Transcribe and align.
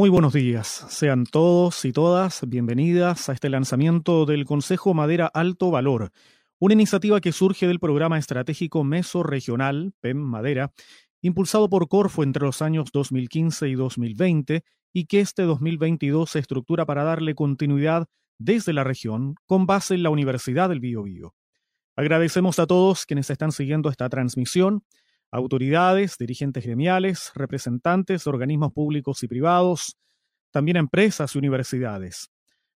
Muy 0.00 0.08
buenos 0.08 0.32
días, 0.32 0.86
sean 0.88 1.26
todos 1.26 1.84
y 1.84 1.92
todas 1.92 2.48
bienvenidas 2.48 3.28
a 3.28 3.34
este 3.34 3.50
lanzamiento 3.50 4.24
del 4.24 4.46
Consejo 4.46 4.94
Madera 4.94 5.26
Alto 5.26 5.70
Valor, 5.70 6.10
una 6.58 6.72
iniciativa 6.72 7.20
que 7.20 7.32
surge 7.32 7.66
del 7.66 7.80
programa 7.80 8.16
estratégico 8.16 8.82
mesorregional 8.82 9.92
PEM 10.00 10.16
Madera, 10.16 10.72
impulsado 11.20 11.68
por 11.68 11.86
Corfo 11.88 12.22
entre 12.22 12.46
los 12.46 12.62
años 12.62 12.88
2015 12.94 13.68
y 13.68 13.74
2020 13.74 14.64
y 14.94 15.04
que 15.04 15.20
este 15.20 15.42
2022 15.42 16.30
se 16.30 16.38
estructura 16.38 16.86
para 16.86 17.04
darle 17.04 17.34
continuidad 17.34 18.06
desde 18.38 18.72
la 18.72 18.84
región 18.84 19.34
con 19.44 19.66
base 19.66 19.96
en 19.96 20.02
la 20.02 20.08
Universidad 20.08 20.70
del 20.70 20.80
Biobío. 20.80 21.34
Agradecemos 21.94 22.58
a 22.58 22.66
todos 22.66 23.04
quienes 23.04 23.28
están 23.28 23.52
siguiendo 23.52 23.90
esta 23.90 24.08
transmisión 24.08 24.82
autoridades, 25.30 26.16
dirigentes 26.18 26.64
gremiales, 26.64 27.30
representantes 27.34 28.24
de 28.24 28.30
organismos 28.30 28.72
públicos 28.72 29.22
y 29.22 29.28
privados, 29.28 29.96
también 30.50 30.76
empresas 30.76 31.34
y 31.34 31.38
universidades. 31.38 32.30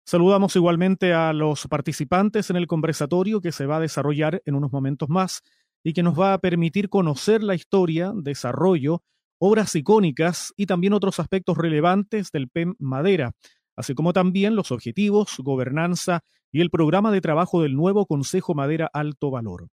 Saludamos 0.05 0.57
igualmente 0.57 1.15
a 1.15 1.33
los 1.33 1.67
participantes 1.69 2.51
en 2.51 2.57
el 2.57 2.67
conversatorio 2.67 3.41
que 3.41 3.53
se 3.53 3.67
va 3.67 3.77
a 3.77 3.81
desarrollar 3.81 4.43
en 4.45 4.55
unos 4.57 4.73
momentos 4.73 5.09
más 5.09 5.43
y 5.85 5.93
que 5.93 6.03
nos 6.03 6.19
va 6.19 6.35
a 6.35 6.39
permitir 6.39 6.89
conocer 6.89 7.43
la 7.43 7.55
historia, 7.55 8.13
desarrollo, 8.15 9.03
obras 9.39 9.75
icónicas 9.75 10.53
y 10.57 10.67
también 10.67 10.93
otros 10.93 11.19
aspectos 11.21 11.57
relevantes 11.57 12.31
del 12.31 12.49
PEM 12.49 12.75
Madera, 12.79 13.33
así 13.77 13.95
como 13.95 14.13
también 14.13 14.55
los 14.57 14.71
objetivos, 14.71 15.37
gobernanza 15.39 16.21
y 16.53 16.61
el 16.61 16.71
programa 16.71 17.11
de 17.11 17.21
trabajo 17.21 17.63
del 17.63 17.75
nuevo 17.75 18.07
Consejo 18.07 18.55
Madera 18.55 18.91
Alto 18.93 19.31
Valor. 19.31 19.69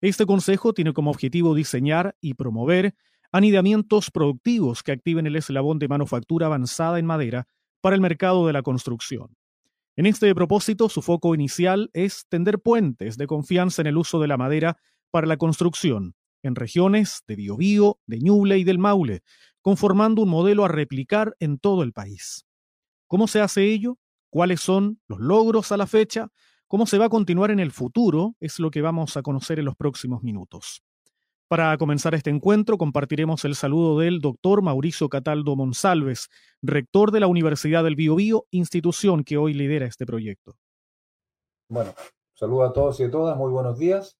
Este 0.00 0.26
consejo 0.26 0.72
tiene 0.72 0.92
como 0.92 1.10
objetivo 1.10 1.54
diseñar 1.54 2.16
y 2.20 2.34
promover 2.34 2.94
anidamientos 3.32 4.10
productivos 4.10 4.82
que 4.82 4.92
activen 4.92 5.26
el 5.26 5.36
eslabón 5.36 5.78
de 5.78 5.88
manufactura 5.88 6.46
avanzada 6.46 6.98
en 6.98 7.06
madera 7.06 7.46
para 7.80 7.94
el 7.94 8.00
mercado 8.00 8.46
de 8.46 8.52
la 8.52 8.62
construcción. 8.62 9.36
En 9.96 10.06
este 10.06 10.34
propósito, 10.34 10.88
su 10.88 11.02
foco 11.02 11.34
inicial 11.34 11.90
es 11.92 12.24
tender 12.28 12.60
puentes 12.60 13.16
de 13.16 13.26
confianza 13.26 13.82
en 13.82 13.88
el 13.88 13.98
uso 13.98 14.20
de 14.20 14.28
la 14.28 14.36
madera 14.36 14.78
para 15.10 15.26
la 15.26 15.36
construcción 15.36 16.14
en 16.42 16.54
regiones 16.54 17.22
de 17.26 17.36
Biobío, 17.36 17.98
de 18.06 18.20
Ñuble 18.20 18.58
y 18.58 18.64
del 18.64 18.78
Maule, 18.78 19.22
conformando 19.60 20.22
un 20.22 20.30
modelo 20.30 20.64
a 20.64 20.68
replicar 20.68 21.36
en 21.38 21.58
todo 21.58 21.82
el 21.82 21.92
país. 21.92 22.46
¿Cómo 23.06 23.28
se 23.28 23.40
hace 23.40 23.64
ello? 23.64 23.98
¿Cuáles 24.30 24.60
son 24.60 25.00
los 25.08 25.20
logros 25.20 25.72
a 25.72 25.76
la 25.76 25.86
fecha? 25.86 26.28
Cómo 26.70 26.86
se 26.86 26.98
va 26.98 27.06
a 27.06 27.08
continuar 27.08 27.50
en 27.50 27.58
el 27.58 27.72
futuro 27.72 28.36
es 28.38 28.60
lo 28.60 28.70
que 28.70 28.80
vamos 28.80 29.16
a 29.16 29.22
conocer 29.22 29.58
en 29.58 29.64
los 29.64 29.74
próximos 29.74 30.22
minutos. 30.22 30.84
Para 31.48 31.76
comenzar 31.76 32.14
este 32.14 32.30
encuentro 32.30 32.78
compartiremos 32.78 33.44
el 33.44 33.56
saludo 33.56 33.98
del 33.98 34.20
doctor 34.20 34.62
Mauricio 34.62 35.08
Cataldo 35.08 35.56
Monsalves, 35.56 36.28
rector 36.62 37.10
de 37.10 37.18
la 37.18 37.26
Universidad 37.26 37.82
del 37.82 37.96
Biobío, 37.96 38.46
institución 38.52 39.24
que 39.24 39.36
hoy 39.36 39.52
lidera 39.52 39.84
este 39.84 40.06
proyecto. 40.06 40.54
Bueno, 41.68 41.92
saludo 42.34 42.62
a 42.62 42.72
todos 42.72 43.00
y 43.00 43.02
a 43.02 43.10
todas, 43.10 43.36
muy 43.36 43.50
buenos 43.50 43.76
días. 43.76 44.16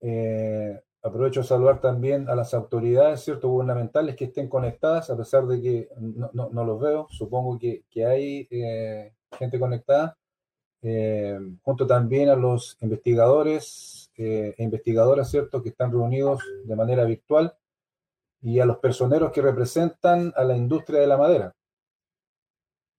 Eh, 0.00 0.80
aprovecho 1.00 1.42
de 1.42 1.46
saludar 1.46 1.80
también 1.80 2.28
a 2.28 2.34
las 2.34 2.54
autoridades 2.54 3.20
¿cierto? 3.20 3.50
gubernamentales 3.50 4.16
que 4.16 4.24
estén 4.24 4.48
conectadas, 4.48 5.10
a 5.10 5.16
pesar 5.16 5.46
de 5.46 5.62
que 5.62 5.88
no, 6.32 6.64
los 6.64 6.80
veo, 6.80 7.06
supongo 7.08 7.56
que, 7.56 7.84
hay 8.04 8.48
eh, 8.50 9.14
gente 9.38 9.60
conectada. 9.60 10.16
Eh, 10.82 11.38
junto 11.62 11.86
también 11.86 12.30
a 12.30 12.36
los 12.36 12.78
investigadores 12.80 14.10
eh, 14.16 14.54
e 14.56 14.62
investigadoras, 14.62 15.30
¿cierto?, 15.30 15.62
que 15.62 15.70
están 15.70 15.92
reunidos 15.92 16.42
de 16.64 16.76
manera 16.76 17.04
virtual 17.04 17.54
y 18.42 18.60
a 18.60 18.64
los 18.64 18.78
personeros 18.78 19.32
que 19.32 19.42
representan 19.42 20.32
a 20.36 20.44
la 20.44 20.56
industria 20.56 21.00
de 21.00 21.06
la 21.06 21.18
madera. 21.18 21.54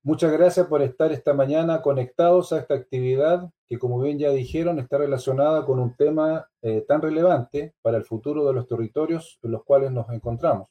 Muchas 0.03 0.31
gracias 0.31 0.65
por 0.65 0.81
estar 0.81 1.11
esta 1.11 1.33
mañana 1.33 1.81
conectados 1.81 2.51
a 2.53 2.59
esta 2.59 2.73
actividad 2.73 3.51
que, 3.67 3.77
como 3.77 3.99
bien 3.99 4.17
ya 4.17 4.31
dijeron, 4.31 4.79
está 4.79 4.97
relacionada 4.97 5.63
con 5.63 5.79
un 5.79 5.95
tema 5.95 6.49
eh, 6.63 6.83
tan 6.87 7.01
relevante 7.01 7.75
para 7.81 7.97
el 7.97 8.03
futuro 8.03 8.45
de 8.47 8.53
los 8.53 8.67
territorios 8.67 9.39
en 9.43 9.51
los 9.51 9.63
cuales 9.63 9.91
nos 9.91 10.09
encontramos. 10.09 10.69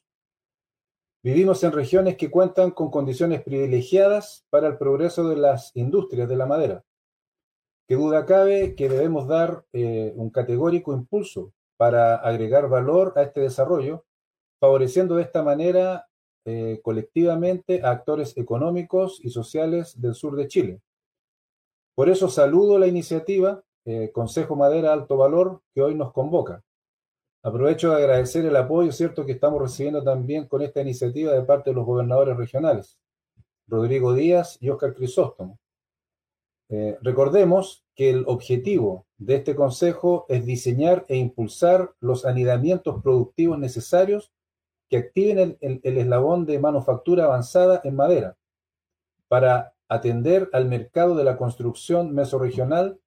Vivimos 1.23 1.63
en 1.63 1.71
regiones 1.71 2.17
que 2.17 2.29
cuentan 2.29 2.71
con 2.71 2.91
condiciones 2.91 3.41
privilegiadas 3.41 4.45
para 4.49 4.67
el 4.67 4.77
progreso 4.77 5.29
de 5.29 5.37
las 5.37 5.71
industrias 5.75 6.27
de 6.27 6.35
la 6.35 6.45
madera. 6.45 6.83
Qué 7.91 7.97
duda 7.97 8.25
cabe 8.25 8.73
que 8.73 8.87
debemos 8.87 9.27
dar 9.27 9.65
eh, 9.73 10.13
un 10.15 10.29
categórico 10.29 10.93
impulso 10.93 11.51
para 11.75 12.15
agregar 12.15 12.69
valor 12.69 13.11
a 13.17 13.23
este 13.23 13.41
desarrollo, 13.41 14.05
favoreciendo 14.61 15.17
de 15.17 15.23
esta 15.23 15.43
manera 15.43 16.07
eh, 16.45 16.79
colectivamente 16.83 17.81
a 17.83 17.91
actores 17.91 18.37
económicos 18.37 19.19
y 19.21 19.29
sociales 19.29 19.99
del 19.99 20.15
sur 20.15 20.37
de 20.37 20.47
Chile. 20.47 20.81
Por 21.93 22.07
eso 22.07 22.29
saludo 22.29 22.79
la 22.79 22.87
iniciativa 22.87 23.61
eh, 23.83 24.09
Consejo 24.13 24.55
Madera 24.55 24.93
Alto 24.93 25.17
Valor 25.17 25.61
que 25.73 25.81
hoy 25.81 25.93
nos 25.93 26.13
convoca. 26.13 26.63
Aprovecho 27.43 27.89
de 27.89 27.97
agradecer 27.97 28.45
el 28.45 28.55
apoyo, 28.55 28.93
cierto, 28.93 29.25
que 29.25 29.33
estamos 29.33 29.61
recibiendo 29.61 30.01
también 30.01 30.47
con 30.47 30.61
esta 30.61 30.79
iniciativa 30.79 31.33
de 31.33 31.43
parte 31.43 31.71
de 31.71 31.75
los 31.75 31.85
gobernadores 31.85 32.37
regionales, 32.37 32.97
Rodrigo 33.67 34.13
Díaz 34.13 34.57
y 34.61 34.69
Óscar 34.69 34.93
Crisóstomo, 34.93 35.59
eh, 36.73 36.97
recordemos 37.01 37.83
que 37.95 38.09
el 38.09 38.23
objetivo 38.27 39.05
de 39.17 39.35
este 39.35 39.55
Consejo 39.55 40.25
es 40.29 40.45
diseñar 40.45 41.03
e 41.09 41.17
impulsar 41.17 41.93
los 41.99 42.25
anidamientos 42.25 43.03
productivos 43.03 43.59
necesarios 43.59 44.31
que 44.89 44.95
activen 44.95 45.57
el, 45.59 45.81
eslabón 45.83 46.45
de 46.45 46.59
manufactura 46.59 47.25
avanzada 47.25 47.81
en 47.83 47.97
madera 47.97 48.37
para 49.27 49.73
atender 49.89 50.49
al 50.53 50.69
mercado 50.69 51.13
de 51.15 51.25
la 51.25 51.35
construcción 51.35 52.15
mesorregional 52.15 53.01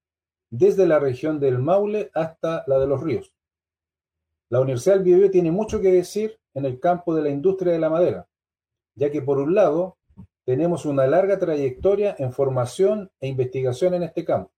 desde 0.50 0.86
la 0.86 0.98
región 0.98 1.40
del 1.40 1.58
Maule 1.58 2.10
hasta 2.12 2.64
la 2.66 2.78
de 2.78 2.86
los 2.86 3.02
ríos. 3.02 3.32
La 4.50 4.60
Universidad 4.60 4.96
del 4.96 5.04
Biobío 5.04 5.30
tiene 5.30 5.50
mucho 5.50 5.80
que 5.80 5.90
decir 5.90 6.38
en 6.52 6.66
el 6.66 6.78
campo 6.78 7.14
de 7.14 7.22
la 7.22 7.30
industria 7.30 7.72
de 7.72 7.78
la 7.78 7.88
madera, 7.88 8.28
ya 8.94 9.10
que 9.10 9.22
por 9.22 9.38
un 9.38 9.54
lado 9.54 9.96
tenemos 10.44 10.84
una 10.84 11.06
larga 11.06 11.38
trayectoria 11.38 12.14
en 12.18 12.32
formación 12.32 13.10
e 13.20 13.28
investigación 13.28 13.94
en 13.94 14.02
este 14.02 14.24
campo. 14.24 14.52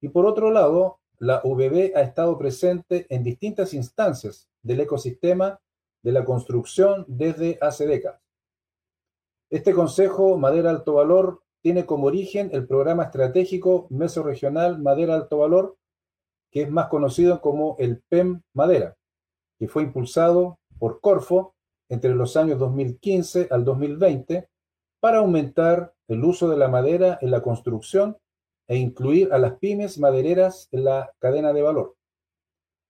Y 0.00 0.08
por 0.08 0.26
otro 0.26 0.50
lado, 0.50 1.00
la 1.18 1.40
VB 1.44 1.92
ha 1.94 2.02
estado 2.02 2.38
presente 2.38 3.06
en 3.08 3.22
distintas 3.22 3.74
instancias 3.74 4.48
del 4.62 4.80
ecosistema 4.80 5.60
de 6.02 6.12
la 6.12 6.24
construcción 6.24 7.04
desde 7.06 7.58
hace 7.60 7.86
décadas. 7.86 8.20
Este 9.50 9.72
Consejo 9.72 10.36
Madera 10.38 10.70
Alto 10.70 10.94
Valor 10.94 11.42
tiene 11.62 11.86
como 11.86 12.06
origen 12.06 12.50
el 12.52 12.66
programa 12.66 13.04
estratégico 13.04 13.86
mesorregional 13.90 14.80
Madera 14.80 15.14
Alto 15.14 15.38
Valor, 15.38 15.76
que 16.50 16.62
es 16.62 16.70
más 16.70 16.88
conocido 16.88 17.40
como 17.40 17.76
el 17.78 18.02
PEM 18.08 18.42
Madera, 18.52 18.96
que 19.58 19.68
fue 19.68 19.84
impulsado 19.84 20.58
por 20.78 21.00
Corfo 21.00 21.54
entre 21.88 22.14
los 22.14 22.36
años 22.36 22.58
2015 22.58 23.48
al 23.50 23.64
2020 23.64 24.48
para 25.02 25.18
aumentar 25.18 25.92
el 26.06 26.24
uso 26.24 26.48
de 26.48 26.56
la 26.56 26.68
madera 26.68 27.18
en 27.20 27.32
la 27.32 27.42
construcción 27.42 28.18
e 28.68 28.76
incluir 28.76 29.32
a 29.32 29.38
las 29.38 29.58
pymes 29.58 29.98
madereras 29.98 30.68
en 30.70 30.84
la 30.84 31.12
cadena 31.18 31.52
de 31.52 31.60
valor. 31.60 31.96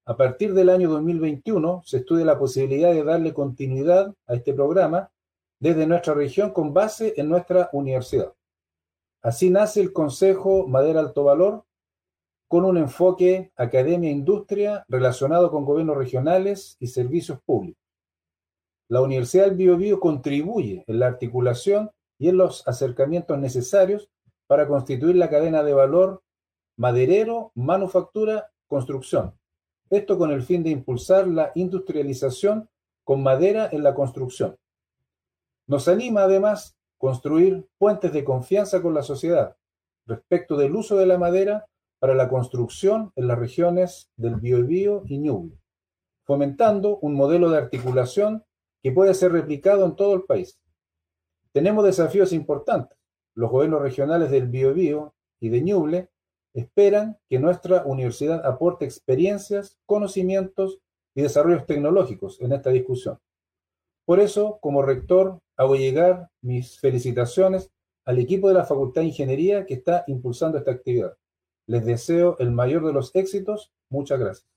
A 0.05 0.15
partir 0.19 0.53
del 0.53 0.69
año 0.69 0.91
2021 0.91 1.81
se 1.87 1.99
estudia 1.99 2.27
la 2.27 2.39
posibilidad 2.39 2.93
de 2.93 3.03
darle 3.03 3.33
continuidad 3.33 4.15
a 4.27 4.35
este 4.35 4.53
programa 4.53 5.11
desde 5.59 5.87
nuestra 5.87 6.13
región 6.13 6.51
con 6.51 6.75
base 6.75 7.15
en 7.17 7.31
nuestra 7.31 7.71
universidad. 7.73 8.35
Así 9.23 9.49
nace 9.49 9.81
el 9.81 9.95
Consejo 9.95 10.67
Madera 10.69 11.01
Alto 11.01 11.25
Valor, 11.25 11.65
con 12.47 12.67
un 12.67 12.77
enfoque 12.77 13.53
academia-industria 13.57 14.85
relacionado 14.87 15.51
con 15.51 15.65
gobiernos 15.65 15.97
regionales 15.97 16.77
y 16.79 16.89
servicios 16.89 17.41
públicos. 17.41 17.81
La 18.91 19.01
Universidad 19.01 19.47
del 19.47 19.57
Biobío 19.57 19.99
contribuye 19.99 20.85
en 20.87 20.99
la 20.99 21.07
articulación 21.07 21.91
y 22.23 22.29
en 22.29 22.37
los 22.37 22.69
acercamientos 22.69 23.37
necesarios 23.37 24.09
para 24.47 24.69
constituir 24.69 25.17
la 25.17 25.29
cadena 25.29 25.65
de 25.65 25.75
valor 25.75 26.23
maderero, 26.77 27.51
manufactura, 27.57 28.53
construcción. 28.69 29.35
Esto 29.91 30.17
con 30.19 30.31
el 30.31 30.45
fin 30.45 30.63
de 30.63 30.71
impulsar 30.71 31.27
la 31.27 31.51
industrialización 31.57 32.71
con 33.03 33.25
madera 33.25 33.69
en 33.73 33.83
la 33.83 33.93
construcción. 33.93 34.57
Nos 35.67 35.89
anima 35.89 36.23
además 36.23 36.77
construir 36.97 37.67
puentes 37.77 38.13
de 38.13 38.23
confianza 38.23 38.81
con 38.83 38.95
la 38.95 39.03
sociedad 39.03 39.57
respecto 40.07 40.57
del 40.57 40.77
uso 40.77 40.97
de 40.97 41.07
la 41.07 41.19
madera 41.19 41.67
para 41.99 42.15
la 42.15 42.29
construcción 42.29 43.11
en 43.17 43.27
las 43.27 43.39
regiones 43.41 44.13
del 44.17 44.37
Biobío 44.37 45.03
y 45.07 45.19
Ñuble, 45.19 45.59
fomentando 46.23 46.99
un 46.99 47.15
modelo 47.15 47.51
de 47.51 47.59
articulación 47.59 48.45
que 48.81 48.93
puede 48.93 49.13
ser 49.15 49.33
replicado 49.33 49.85
en 49.85 49.97
todo 49.97 50.15
el 50.15 50.23
país. 50.23 50.62
Tenemos 51.53 51.85
desafíos 51.85 52.33
importantes. 52.33 52.99
Los 53.35 53.51
gobiernos 53.51 53.83
regionales 53.83 54.31
del 54.31 54.49
Biobío 54.49 55.15
y 55.41 55.49
de 55.49 55.61
Ñuble 55.63 56.09
esperan 56.55 57.19
que 57.29 57.39
nuestra 57.39 57.85
universidad 57.85 58.45
aporte 58.45 58.85
experiencias, 58.85 59.79
conocimientos 59.87 60.79
y 61.15 61.23
desarrollos 61.23 61.67
tecnológicos 61.67 62.41
en 62.41 62.53
esta 62.53 62.71
discusión. 62.71 63.19
Por 64.05 64.21
eso, 64.21 64.59
como 64.61 64.83
rector, 64.83 65.41
hago 65.57 65.77
llegar 65.77 66.29
mis 66.43 66.79
felicitaciones 66.79 67.71
al 68.05 68.19
equipo 68.19 68.49
de 68.49 68.55
la 68.55 68.65
Facultad 68.65 69.03
de 69.03 69.09
Ingeniería 69.09 69.65
que 69.65 69.75
está 69.75 70.05
impulsando 70.09 70.59
esta 70.59 70.73
actividad. 70.73 71.17
Les 71.67 71.85
deseo 71.85 72.37
el 72.39 72.51
mayor 72.51 72.85
de 72.85 72.93
los 72.93 73.15
éxitos. 73.15 73.73
Muchas 73.89 74.19
gracias. 74.19 74.52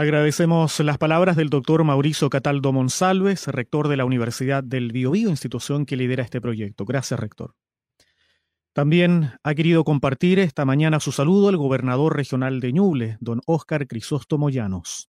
Agradecemos 0.00 0.80
las 0.80 0.96
palabras 0.96 1.36
del 1.36 1.50
doctor 1.50 1.84
Mauricio 1.84 2.30
Cataldo 2.30 2.72
Monsalves, 2.72 3.48
rector 3.48 3.86
de 3.86 3.98
la 3.98 4.06
Universidad 4.06 4.64
del 4.64 4.92
Biobío, 4.92 5.28
institución 5.28 5.84
que 5.84 5.94
lidera 5.94 6.22
este 6.22 6.40
proyecto. 6.40 6.86
Gracias, 6.86 7.20
rector. 7.20 7.52
También 8.72 9.32
ha 9.44 9.54
querido 9.54 9.84
compartir 9.84 10.38
esta 10.38 10.64
mañana 10.64 11.00
su 11.00 11.12
saludo 11.12 11.50
el 11.50 11.58
gobernador 11.58 12.16
regional 12.16 12.60
de 12.60 12.72
Ñuble, 12.72 13.18
don 13.20 13.42
Óscar 13.44 13.86
Crisóstomo 13.86 14.48
Llanos. 14.48 15.10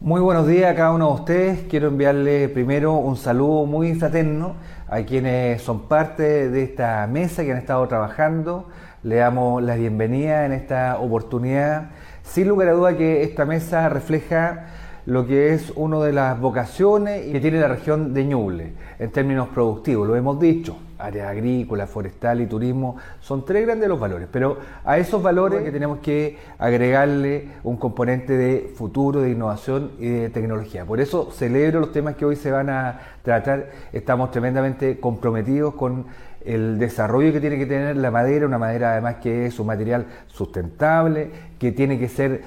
Muy 0.00 0.22
buenos 0.22 0.46
días 0.46 0.72
a 0.72 0.74
cada 0.74 0.92
uno 0.92 1.08
de 1.08 1.20
ustedes. 1.20 1.60
Quiero 1.68 1.88
enviarle 1.88 2.48
primero 2.48 2.94
un 2.94 3.18
saludo 3.18 3.66
muy 3.66 3.94
fraterno 3.94 4.56
a 4.88 5.02
quienes 5.02 5.60
son 5.60 5.86
parte 5.86 6.48
de 6.48 6.62
esta 6.62 7.06
mesa 7.08 7.44
que 7.44 7.52
han 7.52 7.58
estado 7.58 7.86
trabajando. 7.88 8.70
Le 9.02 9.16
damos 9.16 9.62
la 9.62 9.76
bienvenida 9.76 10.46
en 10.46 10.52
esta 10.52 10.98
oportunidad. 10.98 11.90
Sin 12.24 12.48
lugar 12.48 12.68
a 12.68 12.72
duda 12.72 12.96
que 12.96 13.22
esta 13.22 13.44
mesa 13.44 13.88
refleja 13.88 14.66
lo 15.04 15.26
que 15.26 15.52
es 15.52 15.72
una 15.74 15.98
de 16.00 16.12
las 16.12 16.40
vocaciones 16.40 17.26
que 17.30 17.40
tiene 17.40 17.60
la 17.60 17.68
región 17.68 18.14
de 18.14 18.24
Ñuble 18.24 18.72
en 18.98 19.10
términos 19.10 19.48
productivos, 19.48 20.06
lo 20.06 20.14
hemos 20.14 20.38
dicho, 20.38 20.78
área 20.96 21.28
agrícola, 21.28 21.88
forestal 21.88 22.40
y 22.40 22.46
turismo 22.46 22.96
son 23.20 23.44
tres 23.44 23.66
grandes 23.66 23.88
los 23.88 23.98
valores, 23.98 24.28
pero 24.30 24.58
a 24.84 24.98
esos 24.98 25.20
valores 25.20 25.62
que 25.62 25.72
tenemos 25.72 25.98
que 25.98 26.38
agregarle 26.58 27.48
un 27.64 27.76
componente 27.76 28.34
de 28.34 28.72
futuro, 28.76 29.20
de 29.20 29.30
innovación 29.30 29.90
y 29.98 30.08
de 30.08 30.30
tecnología. 30.30 30.84
Por 30.84 31.00
eso 31.00 31.32
celebro 31.32 31.80
los 31.80 31.92
temas 31.92 32.14
que 32.14 32.24
hoy 32.24 32.36
se 32.36 32.52
van 32.52 32.70
a 32.70 33.00
tratar, 33.22 33.70
estamos 33.92 34.30
tremendamente 34.30 35.00
comprometidos 35.00 35.74
con 35.74 36.06
el 36.46 36.78
desarrollo 36.78 37.32
que 37.32 37.40
tiene 37.40 37.58
que 37.58 37.66
tener 37.66 37.96
la 37.96 38.10
madera, 38.10 38.46
una 38.46 38.58
madera 38.58 38.92
además 38.92 39.16
que 39.16 39.46
es 39.46 39.58
un 39.58 39.66
material 39.66 40.06
sustentable, 40.26 41.30
que 41.58 41.72
tiene 41.72 41.98
que 41.98 42.08
ser 42.08 42.42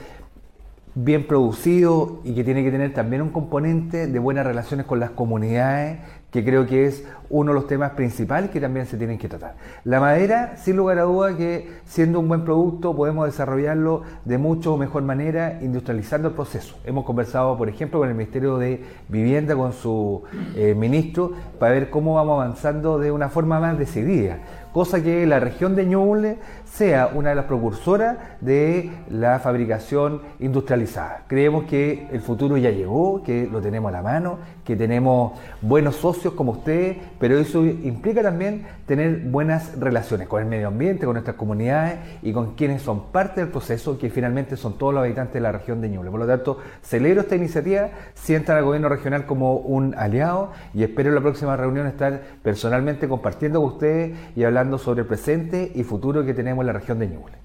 bien 0.95 1.27
producido 1.27 2.21
y 2.24 2.33
que 2.33 2.44
tiene 2.44 2.63
que 2.63 2.71
tener 2.71 2.94
también 2.94 3.21
un 3.21 3.30
componente 3.30 4.07
de 4.07 4.19
buenas 4.19 4.45
relaciones 4.45 4.86
con 4.86 5.00
las 5.00 5.12
comunidades, 5.12 6.00
que 6.35 6.43
creo 6.43 6.67
que 6.67 6.85
es 6.85 7.05
uno 7.29 7.53
de 7.53 7.55
los 7.55 7.65
temas 7.65 7.91
principales 7.91 8.49
que 8.49 8.59
también 8.59 8.85
se 8.87 8.97
tienen 8.97 9.17
que 9.17 9.29
tratar. 9.29 9.55
La 9.85 10.01
madera, 10.01 10.57
sin 10.57 10.75
lugar 10.75 10.99
a 10.99 11.03
duda, 11.03 11.37
que 11.37 11.69
siendo 11.85 12.19
un 12.19 12.27
buen 12.27 12.43
producto 12.43 12.93
podemos 12.93 13.25
desarrollarlo 13.25 14.01
de 14.25 14.37
mucho 14.37 14.75
mejor 14.75 15.03
manera, 15.03 15.59
industrializando 15.61 16.27
el 16.27 16.33
proceso. 16.33 16.75
Hemos 16.83 17.05
conversado, 17.05 17.57
por 17.57 17.69
ejemplo, 17.69 17.99
con 17.99 18.09
el 18.09 18.15
Ministerio 18.15 18.57
de 18.57 18.83
Vivienda, 19.07 19.55
con 19.55 19.71
su 19.71 20.23
eh, 20.57 20.75
ministro, 20.75 21.31
para 21.57 21.71
ver 21.71 21.89
cómo 21.89 22.15
vamos 22.15 22.41
avanzando 22.41 22.99
de 22.99 23.13
una 23.13 23.29
forma 23.29 23.61
más 23.61 23.79
decidida 23.79 24.39
cosa 24.75 25.01
que 25.01 25.25
la 25.25 25.39
región 25.39 25.73
de 25.73 25.85
Ñuble 25.85 26.38
sea 26.75 27.10
una 27.13 27.30
de 27.30 27.36
las 27.36 27.45
precursoras 27.45 28.18
de 28.42 28.92
la 29.10 29.39
fabricación 29.39 30.22
industrializada. 30.39 31.24
Creemos 31.27 31.66
que 31.66 32.07
el 32.12 32.19
futuro 32.19 32.57
ya 32.57 32.69
llegó, 32.69 33.24
que 33.24 33.48
lo 33.50 33.62
tenemos 33.62 33.89
a 33.89 33.94
la 33.94 34.01
mano, 34.01 34.39
que 34.66 34.75
tenemos 34.75 35.39
buenos 35.62 35.95
socios 35.95 36.33
como 36.33 36.51
ustedes, 36.54 36.98
pero 37.18 37.38
eso 37.38 37.63
implica 37.66 38.22
también 38.22 38.66
tener 38.86 39.19
buenas 39.19 39.80
relaciones 39.80 40.27
con 40.27 40.42
el 40.42 40.50
medio 40.50 40.68
ambiente, 40.68 41.06
con 41.06 41.13
nuestras 41.13 41.38
comunidades 41.38 42.00
y 42.22 42.33
con 42.33 42.56
quienes 42.56 42.81
son 42.81 43.12
parte 43.12 43.42
del 43.42 43.51
proceso, 43.51 43.98
que 43.98 44.10
finalmente 44.10 44.57
son 44.57 44.77
todos 44.77 44.94
los 44.94 45.04
habitantes 45.04 45.36
de 45.36 45.42
la 45.42 45.54
región 45.54 45.80
de 45.80 45.89
Ñuble. 45.89 46.12
Por 46.12 46.19
lo 46.19 46.27
tanto, 46.27 46.57
celebro 46.81 47.22
esta 47.22 47.36
iniciativa, 47.36 47.89
sientan 48.16 48.57
al 48.57 48.63
gobierno 48.63 48.89
regional 48.89 49.25
como 49.25 49.56
un 49.56 49.95
aliado 49.95 50.51
y 50.74 50.83
espero 50.83 51.10
en 51.10 51.16
la 51.16 51.22
próxima 51.22 51.56
reunión 51.56 51.88
estar 51.88 52.22
personalmente 52.44 53.07
compartiendo 53.07 53.62
con 53.62 53.74
ustedes 53.74 54.18
y 54.36 54.44
hablando 54.44 54.77
sobre 54.77 55.01
el 55.01 55.07
presente 55.07 55.72
y 55.74 55.83
futuro 55.83 56.25
que 56.25 56.33
tenemos 56.33 56.64
la 56.65 56.73
región 56.73 57.00
de 57.00 57.07
Ñuble. 57.07 57.38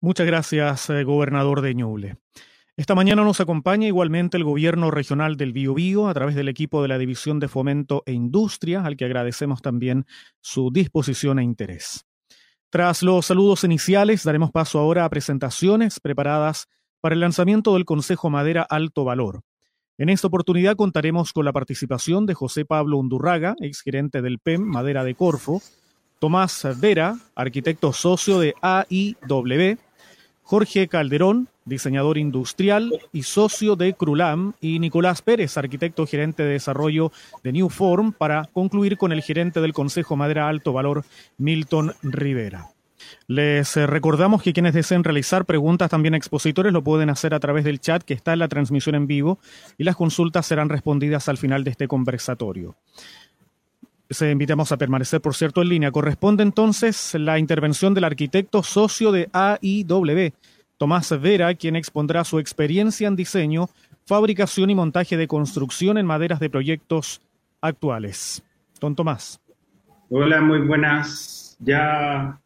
Muchas 0.00 0.26
gracias, 0.26 0.90
eh, 0.90 1.04
gobernador 1.04 1.60
de 1.60 1.74
Ñuble. 1.74 2.16
Esta 2.76 2.94
mañana 2.94 3.24
nos 3.24 3.40
acompaña 3.40 3.88
igualmente 3.88 4.36
el 4.36 4.44
gobierno 4.44 4.92
regional 4.92 5.36
del 5.36 5.52
Biobío 5.52 6.06
a 6.06 6.14
través 6.14 6.36
del 6.36 6.48
equipo 6.48 6.80
de 6.80 6.86
la 6.86 6.96
División 6.96 7.40
de 7.40 7.48
Fomento 7.48 8.04
e 8.06 8.12
Industria, 8.12 8.82
al 8.84 8.96
que 8.96 9.04
agradecemos 9.04 9.62
también 9.62 10.06
su 10.40 10.70
disposición 10.70 11.40
e 11.40 11.42
interés. 11.42 12.06
Tras 12.70 13.02
los 13.02 13.26
saludos 13.26 13.64
iniciales, 13.64 14.22
daremos 14.22 14.52
paso 14.52 14.78
ahora 14.78 15.04
a 15.04 15.10
presentaciones 15.10 15.98
preparadas 15.98 16.68
para 17.00 17.14
el 17.14 17.20
lanzamiento 17.20 17.74
del 17.74 17.84
Consejo 17.84 18.30
Madera 18.30 18.62
Alto 18.62 19.04
Valor. 19.04 19.40
En 19.96 20.08
esta 20.08 20.28
oportunidad 20.28 20.76
contaremos 20.76 21.32
con 21.32 21.44
la 21.44 21.52
participación 21.52 22.26
de 22.26 22.34
José 22.34 22.64
Pablo 22.64 22.98
Undurraga, 22.98 23.56
exgerente 23.58 24.22
del 24.22 24.38
PEM 24.38 24.62
Madera 24.62 25.02
de 25.02 25.16
Corfo, 25.16 25.60
Tomás 26.18 26.66
Vera, 26.80 27.16
arquitecto 27.34 27.92
socio 27.92 28.38
de 28.38 28.54
AIW, 28.60 29.78
Jorge 30.42 30.88
Calderón, 30.88 31.48
diseñador 31.64 32.18
industrial 32.18 32.92
y 33.12 33.22
socio 33.22 33.76
de 33.76 33.94
Crulam, 33.94 34.54
y 34.60 34.78
Nicolás 34.78 35.22
Pérez, 35.22 35.56
arquitecto 35.58 36.06
gerente 36.06 36.42
de 36.42 36.52
desarrollo 36.52 37.12
de 37.42 37.52
New 37.52 37.68
Form, 37.68 38.12
para 38.12 38.46
concluir 38.52 38.96
con 38.96 39.12
el 39.12 39.22
gerente 39.22 39.60
del 39.60 39.74
Consejo 39.74 40.16
Madera 40.16 40.48
Alto 40.48 40.72
Valor, 40.72 41.04
Milton 41.36 41.94
Rivera. 42.02 42.70
Les 43.26 43.76
eh, 43.76 43.86
recordamos 43.86 44.42
que 44.42 44.52
quienes 44.52 44.74
deseen 44.74 45.04
realizar 45.04 45.44
preguntas 45.44 45.90
también 45.90 46.14
a 46.14 46.16
expositores 46.16 46.72
lo 46.72 46.82
pueden 46.82 47.10
hacer 47.10 47.34
a 47.34 47.40
través 47.40 47.64
del 47.64 47.80
chat 47.80 48.02
que 48.02 48.14
está 48.14 48.32
en 48.32 48.40
la 48.40 48.48
transmisión 48.48 48.94
en 48.94 49.06
vivo 49.06 49.38
y 49.76 49.84
las 49.84 49.96
consultas 49.96 50.46
serán 50.46 50.68
respondidas 50.68 51.28
al 51.28 51.38
final 51.38 51.64
de 51.64 51.70
este 51.70 51.88
conversatorio. 51.88 52.76
Se 54.10 54.30
invitamos 54.30 54.72
a 54.72 54.78
permanecer, 54.78 55.20
por 55.20 55.34
cierto, 55.34 55.60
en 55.60 55.68
línea. 55.68 55.92
Corresponde 55.92 56.42
entonces 56.42 57.14
la 57.14 57.38
intervención 57.38 57.92
del 57.92 58.04
arquitecto 58.04 58.62
socio 58.62 59.12
de 59.12 59.28
AIW, 59.34 60.32
Tomás 60.78 61.20
Vera, 61.20 61.54
quien 61.54 61.76
expondrá 61.76 62.24
su 62.24 62.38
experiencia 62.38 63.06
en 63.06 63.16
diseño, 63.16 63.68
fabricación 64.06 64.70
y 64.70 64.74
montaje 64.74 65.18
de 65.18 65.28
construcción 65.28 65.98
en 65.98 66.06
maderas 66.06 66.40
de 66.40 66.48
proyectos 66.48 67.20
actuales. 67.60 68.42
Don 68.80 68.96
Tomás. 68.96 69.42
Hola, 70.08 70.40
muy 70.40 70.60
buenas. 70.60 71.58
Ya, 71.60 72.40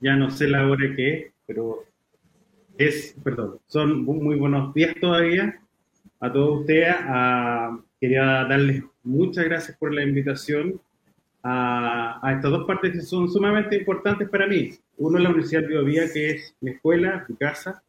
ya 0.00 0.16
no 0.16 0.30
sé 0.30 0.48
la 0.48 0.66
hora 0.66 0.96
que 0.96 1.12
es, 1.12 1.32
pero 1.46 1.84
es, 2.76 3.14
perdón, 3.22 3.60
son 3.68 4.04
muy 4.04 4.36
buenos 4.36 4.74
días 4.74 4.96
todavía 5.00 5.60
a 6.18 6.32
todos 6.32 6.62
ustedes. 6.62 6.92
Ah, 6.98 7.78
quería 8.00 8.44
darles 8.46 8.82
muchas 9.04 9.44
gracias 9.44 9.76
por 9.78 9.94
la 9.94 10.02
invitación 10.02 10.80
a, 11.44 12.32
estas 12.34 12.50
dos 12.50 12.66
partes 12.66 12.92
que 12.92 13.00
son 13.02 13.30
sumamente 13.30 13.76
importantes 13.76 14.28
para 14.28 14.46
mí. 14.46 14.70
Uno 14.96 15.18
es 15.18 15.24
la 15.24 15.30
Universidad 15.30 15.60
de 15.60 15.68
Biobía, 15.68 16.10
que 16.12 16.30
es 16.30 16.56
mi 16.60 16.70
escuela, 16.70 17.24
mi 17.28 17.36
casa, 17.36 17.82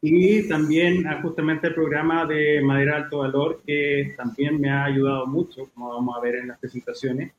y 0.00 0.48
también 0.48 1.04
justamente 1.22 1.68
el 1.68 1.74
programa 1.74 2.26
de 2.26 2.60
Madera 2.60 2.96
Alto 2.96 3.18
Valor, 3.18 3.62
que 3.64 4.14
también 4.16 4.60
me 4.60 4.68
ha 4.68 4.84
ayudado 4.84 5.26
mucho, 5.26 5.70
como 5.72 5.90
vamos 5.90 6.16
a 6.16 6.20
ver 6.20 6.36
en 6.36 6.48
las 6.48 6.58
presentaciones, 6.58 7.32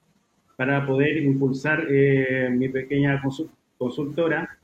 para 0.55 0.85
poder 0.85 1.17
impulsar 1.17 1.85
eh, 1.89 2.49
mi 2.49 2.69
pequeña 2.69 3.21
consultora 3.77 4.57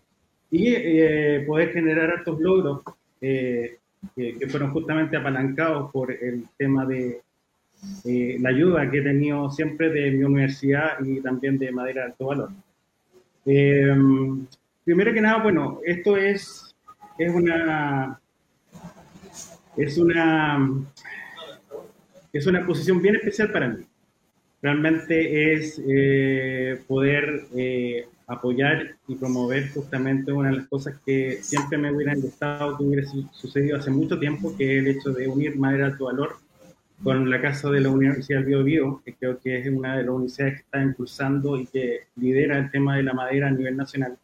y 0.50 0.74
eh, 0.76 1.44
poder 1.46 1.74
generar 1.74 2.20
estos 2.20 2.40
logros 2.40 2.82
eh, 3.20 3.80
que, 4.16 4.38
que, 4.38 4.48
fueron 4.48 4.72
justamente 4.72 5.18
apalancados 5.18 5.92
por 5.92 6.12
el 6.12 6.46
tema 6.58 6.86
de 6.86 7.22
eh, 8.06 8.38
la 8.40 8.50
ayuda 8.50 8.90
que 8.90 9.00
he 9.00 9.02
tenido 9.02 9.50
siempre 9.52 9.90
de 9.90 10.12
mi 10.12 10.24
universidad 10.24 11.00
y 11.04 11.22
también 11.22 11.58
de 11.58 11.72
Madera 11.72 12.02
de 12.02 12.08
Alto 12.08 12.26
Valor. 12.26 12.50
Eh, 13.46 13.96
primero 14.84 15.14
que 15.14 15.22
nada, 15.22 15.42
bueno, 15.42 15.80
esto 15.86 16.18
es, 16.18 16.76
es 17.18 17.34
una 17.34 18.20
es 19.78 19.98
una 19.98 20.70
es 22.34 22.46
una 22.46 22.66
posición 22.66 23.02
bien 23.02 23.16
especial 23.16 23.52
para 23.52 23.70
mí. 23.70 23.86
Realmente 24.62 25.54
es 25.54 25.82
eh, 25.88 26.82
poder 26.86 27.48
apoyar 28.28 28.96
y 29.08 29.16
promover 29.16 29.70
justamente 29.70 30.34
una 30.34 30.50
de 30.50 30.58
las 30.58 30.68
cosas 30.68 31.00
que 31.06 31.40
siempre 31.42 31.78
me 31.78 31.92
hubieran 31.92 32.20
gustado 32.22 32.78
que 32.78 32.84
hubiera 32.84 33.08
sucedido 33.32 33.78
hace 33.78 33.90
mucho 33.90 34.20
tiempo, 34.20 34.56
que 34.58 34.78
es 34.78 34.84
el 34.84 34.88
hecho 34.88 35.12
de 35.12 35.28
unir 35.28 35.58
Madera 35.58 35.88
Alto 35.88 36.06
Valor 36.06 36.49
con 37.04 37.30
la 37.30 37.42
Casa 37.42 37.70
de 37.70 37.82
la 37.82 37.90
Universidad 37.90 38.40
del 38.40 38.48
Bio, 38.48 38.64
Bio 38.64 39.02
que 39.04 39.14
creo 39.14 39.40
que 39.40 39.58
es 39.58 39.68
una 39.68 39.98
de 39.98 40.04
las 40.04 40.14
universidades 40.14 40.56
que 40.56 40.62
está 40.62 40.82
impulsando 40.82 41.58
y 41.58 41.66
que 41.66 42.02
lidera 42.18 42.58
el 42.58 42.72
tema 42.72 42.98
de 42.98 43.04
la 43.04 43.14
madera 43.14 43.48
a 43.48 43.52
nivel 43.52 43.78
nacional 43.78 44.18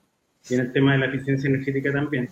y 0.49 0.53
en 0.53 0.59
el 0.59 0.73
tema 0.73 0.93
de 0.93 0.99
la 0.99 1.05
eficiencia 1.07 1.49
energética 1.49 1.91
también. 1.91 2.29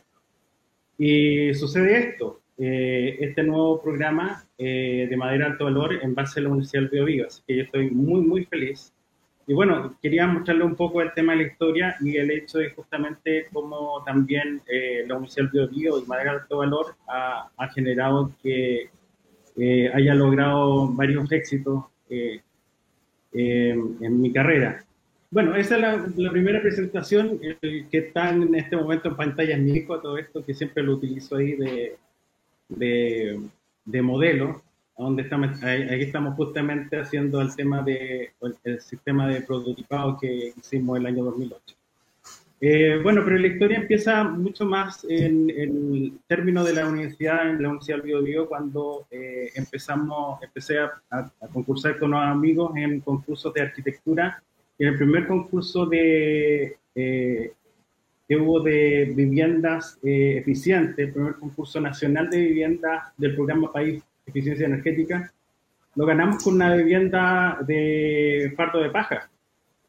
Y 0.97 1.53
sucede 1.53 1.97
esto, 1.97 2.41
eh, 2.57 3.17
este 3.19 3.43
nuevo 3.43 3.81
programa 3.81 4.43
eh, 4.57 5.07
de 5.09 5.17
madera 5.17 5.47
alto 5.47 5.65
valor 5.65 5.93
en 6.01 6.13
base 6.13 6.39
a 6.39 6.43
la 6.43 6.49
Universidad 6.49 6.83
del 6.83 6.89
Bio, 6.89 7.05
Bio 7.05 7.27
así 7.27 7.41
que 7.47 7.57
yo 7.57 7.63
estoy 7.63 7.89
muy, 7.89 8.21
muy 8.21 8.45
feliz. 8.45 8.93
Y 9.45 9.53
bueno, 9.53 9.97
quería 10.01 10.25
mostrarle 10.27 10.63
un 10.63 10.75
poco 10.75 11.01
el 11.01 11.13
tema 11.13 11.33
de 11.33 11.39
la 11.39 11.47
historia 11.47 11.95
y 11.99 12.15
el 12.15 12.31
hecho 12.31 12.59
de 12.59 12.69
justamente 12.69 13.47
cómo 13.51 14.01
también 14.05 14.61
eh, 14.67 15.03
la 15.07 15.15
Universidad 15.15 15.51
del 15.51 15.67
Bio, 15.69 15.95
Bio 15.95 16.03
y 16.03 16.07
Madera 16.07 16.31
Alto 16.31 16.57
Valor 16.57 16.95
ha, 17.07 17.49
ha 17.57 17.67
generado 17.69 18.31
que 18.41 18.89
eh, 19.55 19.91
haya 19.93 20.15
logrado 20.15 20.87
varios 20.89 21.31
éxitos 21.31 21.85
eh, 22.09 22.41
eh, 23.33 23.75
en 24.01 24.21
mi 24.21 24.31
carrera. 24.31 24.83
Bueno, 25.29 25.55
esa 25.55 25.75
es 25.75 26.17
la, 26.17 26.31
primera 26.31 26.61
presentación 26.61 27.39
que 27.39 27.87
está 27.97 28.29
en 28.29 28.53
este 28.53 28.75
momento 28.75 29.09
en 29.09 29.15
pantalla 29.15 29.55
en 29.55 29.75
hijo, 29.75 29.99
todo 29.99 30.17
esto, 30.17 30.45
que 30.45 30.53
siempre 30.53 30.83
lo 30.83 30.93
utilizo 30.93 31.37
ahí 31.37 31.53
de, 31.53 31.97
de, 32.69 33.39
de 33.85 34.01
modelo, 34.01 34.61
donde 34.95 35.23
estamos, 35.23 35.63
ahí, 35.63 36.03
estamos 36.03 36.35
justamente 36.35 36.99
haciendo 36.99 37.41
el 37.41 37.55
tema 37.55 37.81
de 37.81 38.31
el 38.63 38.81
sistema 38.81 39.27
de 39.27 39.41
prototipado 39.41 40.19
que 40.19 40.53
hicimos 40.55 40.99
el 40.99 41.07
año 41.07 41.23
2008. 41.25 41.75
Eh, 42.65 42.97
bueno, 43.03 43.23
pero 43.25 43.37
la 43.37 43.47
historia 43.47 43.77
empieza 43.79 44.23
mucho 44.23 44.65
más 44.65 45.05
en, 45.09 45.49
el 45.49 46.13
término 46.27 46.63
de 46.63 46.71
la 46.71 46.87
universidad, 46.87 47.49
en 47.49 47.61
la 47.61 47.67
Universidad 47.67 47.97
del 47.97 48.05
Biobío, 48.05 48.47
cuando 48.47 49.05
eh, 49.11 49.51
empezamos, 49.55 50.41
empecé 50.41 50.79
a, 50.79 51.29
concursar 51.51 51.99
con 51.99 52.13
unos 52.13 52.23
amigos 52.23 52.71
en 52.77 53.01
concursos 53.01 53.53
de 53.53 53.63
arquitectura. 53.63 54.41
Y 54.77 54.85
el 54.85 54.95
primer 54.95 55.27
concurso 55.27 55.85
de, 55.87 56.77
eh, 56.95 57.51
que 58.29 58.35
hubo 58.37 58.61
de 58.61 59.11
viviendas 59.13 59.99
eficientes, 60.01 61.07
el 61.07 61.11
primer 61.11 61.33
concurso 61.33 61.81
nacional 61.81 62.29
de 62.29 62.39
viviendas 62.39 63.11
del 63.17 63.35
programa 63.35 63.73
País 63.73 64.01
Eficiencia 64.25 64.67
Energética, 64.67 65.33
lo 65.95 66.05
ganamos 66.05 66.41
con 66.41 66.53
una 66.53 66.73
vivienda 66.73 67.59
de 67.67 68.53
fardo 68.55 68.81
de 68.81 68.89
paja, 68.89 69.29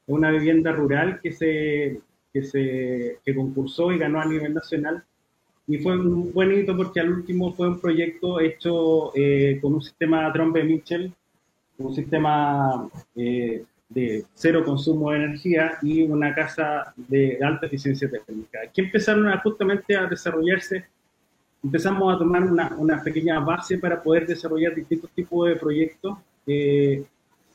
una 0.06 0.32
vivienda 0.32 0.72
rural 0.72 1.20
que 1.22 1.30
se 1.30 2.00
que, 2.34 2.42
se, 2.42 3.18
que 3.24 3.34
concursó 3.34 3.92
y 3.92 3.98
ganó 3.98 4.20
a 4.20 4.26
nivel 4.26 4.52
nacional. 4.52 5.04
Y 5.68 5.78
fue 5.78 5.96
un 5.96 6.32
buen 6.32 6.52
hito 6.52 6.76
porque 6.76 7.00
al 7.00 7.10
último 7.10 7.54
fue 7.54 7.68
un 7.68 7.80
proyecto 7.80 8.40
hecho 8.40 9.12
eh, 9.14 9.58
con 9.62 9.74
un 9.74 9.80
sistema 9.80 10.30
Trombe 10.32 10.64
Mitchell, 10.64 11.14
un 11.78 11.94
sistema 11.94 12.90
eh, 13.16 13.64
de 13.88 14.24
cero 14.34 14.64
consumo 14.64 15.12
de 15.12 15.18
energía 15.18 15.78
y 15.80 16.02
una 16.02 16.34
casa 16.34 16.92
de 16.96 17.38
alta 17.40 17.66
eficiencia 17.66 18.10
técnica. 18.10 18.58
Aquí 18.66 18.80
empezaron 18.80 19.28
a, 19.28 19.38
justamente 19.40 19.96
a 19.96 20.06
desarrollarse, 20.06 20.84
empezamos 21.62 22.14
a 22.14 22.18
tomar 22.18 22.42
una, 22.42 22.74
una, 22.76 23.02
pequeña 23.02 23.38
base 23.40 23.78
para 23.78 24.02
poder 24.02 24.26
desarrollar 24.26 24.74
distintos 24.74 25.10
tipos 25.12 25.48
de 25.48 25.56
proyectos. 25.56 26.18
Eh, 26.46 27.04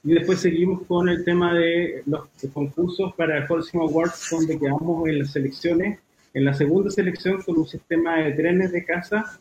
y 0.04 0.14
después 0.14 0.40
seguimos 0.40 0.84
con 0.88 1.10
el 1.10 1.24
tema 1.26 1.54
de 1.54 2.04
los 2.06 2.28
concursos 2.54 3.14
para 3.16 3.46
Holcim 3.48 3.82
Awards, 3.82 4.30
donde 4.32 4.58
quedamos 4.58 5.08
en 5.10 5.20
las 5.20 5.32
selecciones, 5.32 6.00
en 6.34 6.46
la 6.46 6.54
segunda 6.54 6.90
selección 6.90 7.42
con 7.42 7.58
un 7.58 7.68
sistema 7.68 8.18
de 8.18 8.32
trenes 8.32 8.72
de 8.72 8.86
casa 8.86 9.40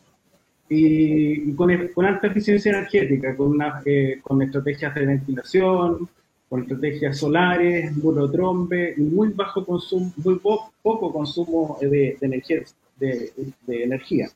y, 0.67 1.53
con, 1.53 1.69
con, 1.89 2.05
alta 2.05 2.27
eficiencia 2.27 2.71
energética, 2.71 3.35
con, 3.35 3.51
una, 3.51 3.81
eh, 3.85 4.19
con 4.21 4.41
estrategias 4.41 4.93
de 4.95 5.05
ventilación, 5.05 6.09
con 6.49 6.63
estrategias 6.63 7.17
solares, 7.17 7.93
trombe 8.31 8.95
y 8.97 9.01
muy 9.01 9.29
bajo 9.29 9.65
consumo, 9.65 10.11
muy 10.17 10.39
poco 10.39 11.13
consumo 11.13 11.77
de, 11.79 12.17
de 12.19 12.25
energía. 12.25 12.63
De, 12.99 13.31
de 13.65 13.83
energía. 13.83 14.29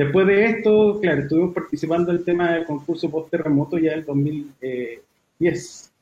Después 0.00 0.26
de 0.28 0.46
esto, 0.46 0.98
claro, 0.98 1.20
estuvimos 1.20 1.52
participando 1.52 2.10
en 2.10 2.16
el 2.16 2.24
tema 2.24 2.54
del 2.54 2.64
concurso 2.64 3.10
post-terremoto 3.10 3.76
ya 3.76 3.92
en 3.92 4.06
2010, 4.06 5.92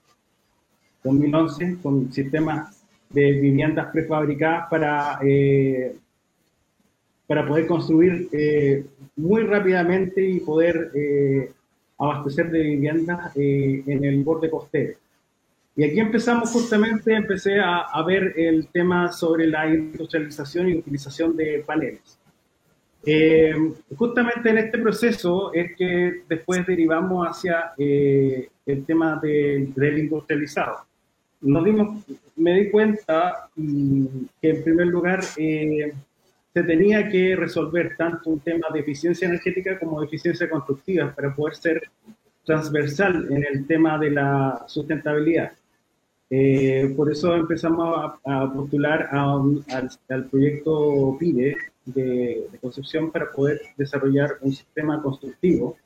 2011, 1.02 1.78
con 1.82 2.12
sistemas 2.12 2.80
de 3.10 3.32
viviendas 3.32 3.88
prefabricadas 3.90 4.68
para, 4.70 5.18
eh, 5.24 5.96
para 7.26 7.44
poder 7.44 7.66
construir 7.66 8.28
eh, 8.30 8.86
muy 9.16 9.42
rápidamente 9.42 10.24
y 10.24 10.38
poder 10.38 10.92
eh, 10.94 11.50
abastecer 11.98 12.52
de 12.52 12.62
viviendas 12.62 13.32
en 13.34 14.04
el 14.04 14.22
borde 14.22 14.48
costero. 14.48 14.96
Y 15.74 15.82
aquí 15.82 15.98
empezamos 15.98 16.52
justamente, 16.52 17.16
empecé 17.16 17.58
a, 17.58 17.78
a 17.78 18.04
ver 18.04 18.32
el 18.36 18.68
tema 18.68 19.10
sobre 19.10 19.48
la 19.48 19.66
industrialización 19.66 20.68
y 20.68 20.74
utilización 20.74 21.36
de 21.36 21.64
paneles. 21.66 22.17
Eh, 23.04 23.54
justamente 23.96 24.50
en 24.50 24.58
este 24.58 24.78
proceso 24.78 25.52
es 25.54 25.74
que 25.76 26.22
después 26.28 26.66
derivamos 26.66 27.26
hacia 27.26 27.72
eh, 27.78 28.48
el 28.66 28.84
tema 28.84 29.18
de, 29.22 29.68
del 29.74 29.98
industrializado. 29.98 30.78
Nos 31.40 31.64
dimos, 31.64 32.04
me 32.36 32.54
di 32.54 32.70
cuenta 32.70 33.48
mm, 33.54 34.06
que 34.42 34.50
en 34.50 34.64
primer 34.64 34.88
lugar 34.88 35.20
eh, 35.36 35.92
se 36.52 36.62
tenía 36.64 37.08
que 37.08 37.36
resolver 37.36 37.94
tanto 37.96 38.30
un 38.30 38.40
tema 38.40 38.66
de 38.72 38.80
eficiencia 38.80 39.28
energética 39.28 39.78
como 39.78 40.00
de 40.00 40.06
eficiencia 40.06 40.50
constructiva 40.50 41.14
para 41.14 41.34
poder 41.34 41.54
ser 41.54 41.82
transversal 42.44 43.28
en 43.30 43.44
el 43.44 43.66
tema 43.66 43.98
de 43.98 44.10
la 44.10 44.64
sustentabilidad. 44.66 45.52
por 46.96 47.12
eso 47.12 47.34
empezamos 47.36 48.12
a, 48.24 48.52
postular 48.52 49.08
al, 49.12 49.62
al, 50.08 50.24
proyecto 50.26 51.16
PIDE, 51.20 51.56
de, 51.94 52.48
Concepción 52.60 53.10
para 53.10 53.30
poder 53.30 53.60
desarrollar 53.76 54.38
un 54.40 54.52
sistema 54.52 55.00
constructivo 55.02 55.76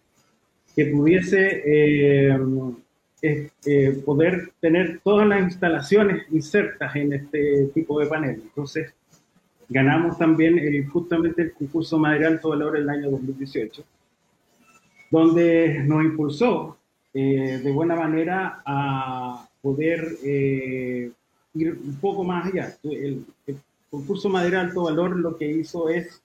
que 0.74 0.86
pudiese 0.86 1.62
eh, 1.66 2.38
eh, 3.66 4.02
poder 4.04 4.52
tener 4.60 5.00
todas 5.04 5.28
las 5.28 5.42
instalaciones 5.42 6.24
insertas 6.32 6.96
en 6.96 7.12
este 7.12 7.66
tipo 7.74 8.00
de 8.00 8.06
panel. 8.06 8.40
Entonces, 8.42 8.94
ganamos 9.68 10.18
también 10.18 10.58
el, 10.58 10.86
justamente 10.88 11.42
el 11.42 11.52
concurso 11.52 11.98
Madera 11.98 12.28
Alto 12.28 12.48
Valor 12.48 12.76
el 12.76 12.88
año 12.88 13.10
2018, 13.10 13.84
donde 15.10 15.84
nos 15.84 16.04
impulsó 16.04 16.78
eh, 17.12 17.60
de 17.62 17.70
buena 17.70 17.94
manera 17.94 18.62
a 18.64 19.46
poder 19.60 20.16
ir 20.24 21.72
un 21.84 21.98
poco 22.00 22.24
más 22.24 22.46
allá. 22.46 22.74
El, 22.82 23.24
el, 23.46 23.56
concurso 23.92 24.30
Madera 24.30 24.62
Alto 24.62 24.84
Valor 24.84 25.18
lo 25.18 25.36
que 25.36 25.46
hizo 25.46 25.90
es 25.90 26.22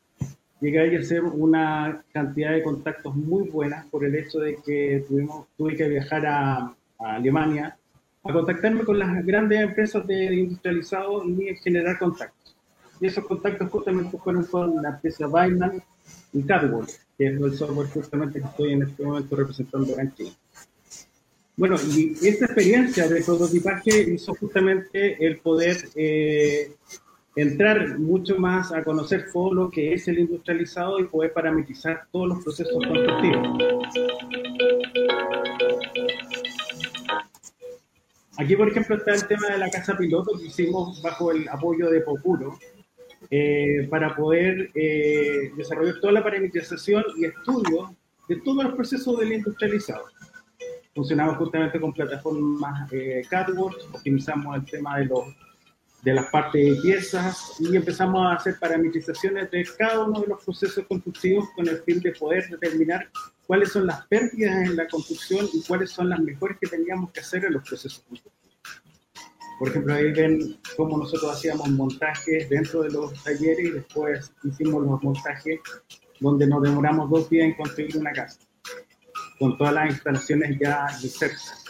llegar 0.62 0.88
a 0.88 1.00
hacer 1.00 1.21
una 1.21 2.01
cantidad 2.13 2.53
de 2.53 2.63
contactos 2.63 3.13
muy 3.13 3.50
buenas 3.50 3.86
por 3.88 4.05
el 4.05 4.15
hecho 4.15 4.39
de 4.39 4.55
que 4.65 5.03
tuvimos, 5.05 5.47
tuve 5.57 5.75
que 5.75 5.89
viajar 5.89 6.25
a, 6.25 6.74
Alemania 7.00 7.77
a 8.24 8.33
contactarme 8.33 8.83
con 8.83 8.97
las 8.97 9.24
grandes 9.24 9.59
empresas 9.62 10.07
de 10.07 10.33
industrializado 10.33 11.24
y 11.25 11.55
generar 11.57 12.00
contactos. 12.00 12.55
Y 13.00 13.05
esos 13.05 13.24
contactos 13.25 13.69
justamente 13.69 14.17
fueron 14.17 14.45
con 14.45 14.81
la 14.81 14.89
empresa 14.89 15.27
Weimann 15.27 15.83
y 16.33 16.41
Catwalk, 16.41 16.89
que 17.17 17.27
es 17.27 17.39
el 17.39 17.53
software 17.55 17.88
justamente 17.89 18.39
que 18.39 18.47
estoy 18.47 18.74
en 18.74 18.83
este 18.83 19.03
momento 19.03 19.36
representando 19.36 20.00
en 20.00 20.15
Chile. 20.15 20.31
Bueno, 21.55 21.75
y 21.95 22.13
esta 22.27 22.45
experiencia 22.45 23.07
de 23.07 23.21
prototipaje 23.21 24.13
hizo 24.13 24.33
justamente 24.33 25.24
el 25.24 25.38
poder 25.38 25.77
eh, 25.95 26.71
entrar 27.38 28.00
mucho 28.00 28.38
más 28.39 28.72
a 28.72 28.84
conocer 28.84 29.27
todo 29.32 29.53
lo 29.53 29.70
que 29.70 29.94
es 29.94 30.08
el 30.08 30.17
industrializado 30.17 31.00
y 31.00 31.06
poder 31.06 31.32
parametrizar 31.34 32.08
todos 32.12 32.29
los 32.29 32.44
procesos 32.44 32.74
constructivos. 32.84 33.48
Aquí, 38.39 38.56
por 38.56 38.70
ejemplo, 38.70 38.96
está 38.96 39.13
el 39.13 39.27
tema 39.27 39.50
de 39.50 39.58
la 39.60 39.70
casa 39.70 39.96
piloto 39.96 40.38
que 40.38 40.48
hicimos 40.48 41.00
bajo 41.03 41.32
el 41.32 41.48
apoyo 41.50 41.89
de 41.91 42.01
Populo 42.01 42.58
eh, 43.29 43.88
para 43.89 44.15
poder 44.15 44.72
eh, 44.74 45.51
desarrollar 45.56 46.00
toda 46.00 46.13
la 46.13 46.24
parametrización 46.24 47.03
y 47.17 47.25
estudio 47.25 47.96
de 48.27 48.36
todos 48.38 48.63
los 48.63 48.75
procesos 48.75 49.20
del 49.20 49.34
industrializado. 49.34 50.06
Funcionamos 50.96 51.38
justamente 51.38 51.79
con 51.79 51.94
plataformas 51.94 52.91
eh, 52.91 53.22
optimizamos 53.94 54.58
el 54.58 54.65
tema 54.65 54.98
de, 54.98 55.06
los, 55.06 55.25
de 56.04 56.13
las 56.13 56.27
partes 56.30 56.63
de 56.63 56.82
piezas 56.82 57.56
y 57.60 57.75
empezamos 57.75 58.25
a 58.25 58.36
hacer 58.36 58.58
parametrizaciones 58.60 59.50
de 59.51 59.68
cada 59.77 60.06
uno 60.06 60.22
de 60.22 60.27
los 60.27 60.44
procesos 60.44 60.86
constructivos 60.88 61.50
con 61.56 61.68
el 61.68 61.80
fin 61.80 62.00
de 62.00 62.12
poder 62.12 62.48
determinar 62.50 63.10
cuáles 63.46 63.72
son 63.72 63.88
las 63.88 64.06
pérdidas 64.08 64.70
en 64.70 64.75
la 64.75 64.88
construcción 64.88 65.48
y 65.54 65.62
cuáles 65.63 65.92
son 65.92 66.10
las 66.10 66.20
mejores 66.20 66.58
que 66.62 66.68
teníamos 66.68 67.12
que 67.12 67.22
hacer 67.22 67.46
en 67.46 67.54
los 67.54 67.68
procesos 67.68 68.04
constructivos. 68.08 68.48
Por 69.60 69.70
ejemplo, 69.70 69.96
ahí 69.96 70.12
ven 70.12 70.60
cómo 70.75 70.98
nosotros 70.98 71.36
hacíamos 71.36 71.68
montajes 71.70 72.48
dentro 72.48 72.84
de 72.84 72.92
los 72.92 73.24
talleres 73.24 73.60
y 73.60 73.72
después 73.72 74.32
hicimos 74.44 74.84
los 74.84 75.01
montajes 75.01 75.60
donde 76.20 76.46
nos 76.46 76.62
demoramos 76.62 77.10
dos 77.10 77.30
días 77.30 77.46
en 77.48 77.54
construir 77.56 77.98
una 77.98 78.12
casa, 78.12 78.39
con 79.39 79.58
todas 79.58 79.74
las 79.74 79.89
instalaciones 79.92 80.58
ya 80.60 80.86
dispersas 81.01 81.66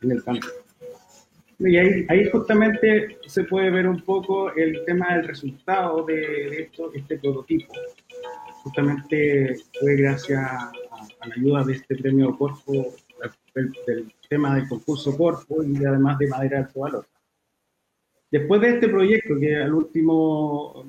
en 0.00 0.12
el 0.12 0.22
campo. 0.22 0.46
Y 1.66 1.76
ahí, 1.78 2.06
ahí, 2.08 2.30
justamente 2.30 3.16
se 3.26 3.44
puede 3.44 3.70
ver 3.70 3.88
un 3.88 4.00
poco 4.02 4.52
el 4.54 4.84
tema 4.84 5.16
del 5.16 5.28
resultado 5.28 6.04
de, 6.04 6.62
esto, 6.62 6.92
este 6.94 7.18
prototipo. 7.18 7.72
Justamente 8.62 9.56
fue 9.80 9.96
gracias 9.96 10.40
a, 10.40 10.72
la 11.26 11.34
ayuda 11.34 11.64
de 11.64 11.72
este 11.74 11.96
premio 11.96 12.36
Corfo, 12.36 12.94
del, 13.54 13.72
del 13.86 14.12
tema 14.28 14.56
del 14.56 14.68
concurso 14.68 15.16
Corfo 15.16 15.62
y 15.62 15.76
además 15.84 16.18
de 16.18 16.28
Madera 16.28 16.58
de 16.58 16.64
Alto 16.64 16.80
Valor. 16.80 17.06
Después 18.30 18.60
de 18.60 18.70
este 18.70 18.88
proyecto, 18.88 19.38
que 19.38 19.56
al 19.56 19.72
último 19.72 20.84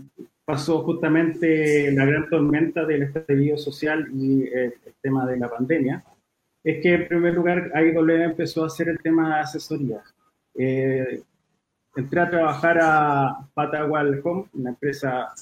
pasó 0.45 0.83
justamente 0.83 1.91
la 1.91 2.05
gran 2.05 2.29
tormenta 2.29 2.85
del 2.85 3.03
estallido 3.03 3.57
social 3.57 4.07
y 4.13 4.47
el, 4.47 4.73
tema 5.01 5.27
de 5.27 5.37
la 5.37 5.49
pandemia, 5.49 6.03
es 6.63 6.81
que 6.81 6.93
en 6.93 7.07
primer 7.07 7.35
lugar 7.35 7.71
AIW 7.75 8.23
empezó 8.23 8.63
a 8.63 8.67
hacer 8.67 8.89
el 8.89 8.97
tema 8.97 9.27
de 9.35 9.41
asesoría. 9.41 10.01
Eh, 10.57 11.21
entré 11.95 12.19
a 12.21 12.29
trabajar 12.29 12.79
a 12.81 13.47
Patagual 13.53 14.21
Home, 14.23 14.45
una 14.53 14.69
empresa 14.71 15.33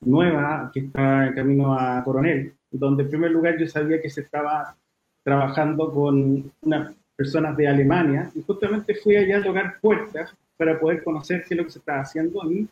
nueva 0.00 0.70
que 0.72 0.80
está 0.80 1.28
en 1.28 1.34
camino 1.34 1.78
a 1.78 2.02
Coronel, 2.04 2.54
donde 2.70 3.04
en 3.04 3.10
primer 3.10 3.30
lugar 3.30 3.58
yo 3.58 3.66
sabía 3.66 4.00
que 4.00 4.10
se 4.10 4.22
estaba 4.22 4.74
trabajando 5.22 5.92
con 5.92 6.50
unas 6.62 6.94
personas 7.16 7.56
de 7.56 7.68
Alemania 7.68 8.30
y 8.34 8.42
justamente 8.42 8.94
fui 8.96 9.16
allá 9.16 9.38
a 9.38 9.44
tocar 9.44 9.78
puertas 9.80 10.34
para 10.56 10.78
poder 10.78 11.04
conocer 11.04 11.44
qué 11.46 11.54
es 11.54 11.58
lo 11.58 11.64
que 11.64 11.70
se 11.70 11.78
está 11.78 12.00
haciendo 12.00 12.50
y 12.50 12.68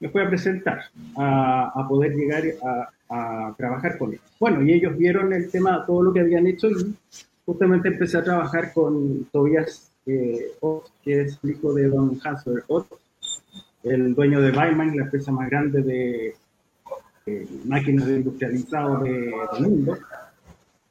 me 0.00 0.08
fui 0.08 0.22
a 0.22 0.28
presentar 0.28 0.82
a, 1.16 1.86
poder 1.88 2.14
llegar 2.14 2.42
a, 3.08 3.54
trabajar 3.56 3.96
con 3.96 4.10
ellos. 4.10 4.24
Bueno, 4.40 4.62
y 4.62 4.72
ellos 4.72 4.96
vieron 4.96 5.32
el 5.32 5.50
tema, 5.50 5.84
todo 5.86 6.02
lo 6.02 6.12
que 6.12 6.20
habían 6.20 6.46
hecho 6.46 6.68
y 6.68 6.96
justamente 7.46 7.88
empecé 7.88 8.18
a 8.18 8.24
trabajar 8.24 8.72
con 8.72 9.24
Tobias 9.26 9.93
eh, 10.06 10.52
que 11.02 11.20
es 11.22 11.38
el 11.42 11.50
hijo 11.50 11.72
de 11.74 11.88
Don 11.88 12.18
Hansler 12.22 12.64
Ott, 12.68 12.86
el 13.82 14.14
dueño 14.14 14.40
de 14.40 14.50
Weimann, 14.50 14.96
la 14.96 15.04
empresa 15.04 15.32
más 15.32 15.48
grande 15.50 15.82
de 15.82 16.34
máquinas 17.64 18.06
de 18.06 18.16
industrializado 18.16 19.02
del 19.02 19.32
mundo. 19.60 19.98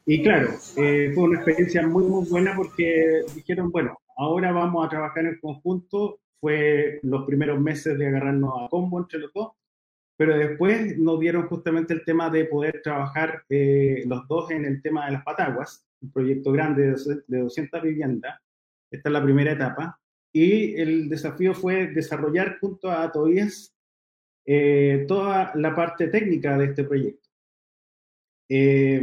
Y 0.05 0.21
claro, 0.21 0.49
eh, 0.77 1.11
fue 1.13 1.23
una 1.23 1.37
experiencia 1.37 1.87
muy, 1.87 2.03
muy 2.03 2.25
buena 2.27 2.55
porque 2.55 3.21
dijeron, 3.35 3.71
bueno, 3.71 3.97
ahora 4.17 4.51
vamos 4.51 4.85
a 4.85 4.89
trabajar 4.89 5.25
en 5.25 5.39
conjunto 5.39 6.19
fue 6.43 6.99
los 7.03 7.23
primeros 7.25 7.57
meses 7.61 7.97
de 7.97 8.05
agarrarnos 8.05 8.51
a 8.61 8.67
combo 8.67 8.99
entre 8.99 9.19
los 9.19 9.31
dos, 9.31 9.53
pero 10.17 10.37
después 10.37 10.97
nos 10.97 11.17
dieron 11.21 11.47
justamente 11.47 11.93
el 11.93 12.03
tema 12.03 12.29
de 12.29 12.43
poder 12.43 12.81
trabajar 12.83 13.43
eh, 13.47 14.03
los 14.05 14.27
dos 14.27 14.51
en 14.51 14.65
el 14.65 14.81
tema 14.81 15.05
de 15.05 15.13
las 15.13 15.23
pataguas, 15.23 15.85
un 16.01 16.11
proyecto 16.11 16.51
grande 16.51 16.97
de 17.27 17.39
200 17.39 17.81
viviendas. 17.81 18.41
Esta 18.93 19.09
es 19.09 19.13
la 19.13 19.23
primera 19.23 19.51
etapa. 19.53 19.99
Y 20.31 20.79
el 20.79 21.09
desafío 21.09 21.53
fue 21.53 21.87
desarrollar 21.87 22.59
junto 22.59 22.91
a 22.91 23.11
Tobías 23.11 23.75
eh, 24.45 25.05
toda 25.07 25.51
la 25.55 25.75
parte 25.75 26.07
técnica 26.07 26.57
de 26.57 26.65
este 26.65 26.83
proyecto. 26.83 27.29
Eh, 28.49 29.01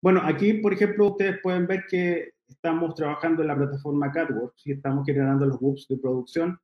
bueno, 0.00 0.20
aquí, 0.22 0.54
por 0.54 0.72
ejemplo, 0.72 1.08
ustedes 1.08 1.40
pueden 1.42 1.66
ver 1.66 1.84
que 1.88 2.34
estamos 2.48 2.94
trabajando 2.94 3.42
en 3.42 3.48
la 3.48 3.56
plataforma 3.56 4.12
CatWorks 4.12 4.66
y 4.66 4.72
estamos 4.72 5.04
generando 5.04 5.46
los 5.46 5.56
hubs 5.60 5.88
de 5.88 5.96
producción 5.96 6.58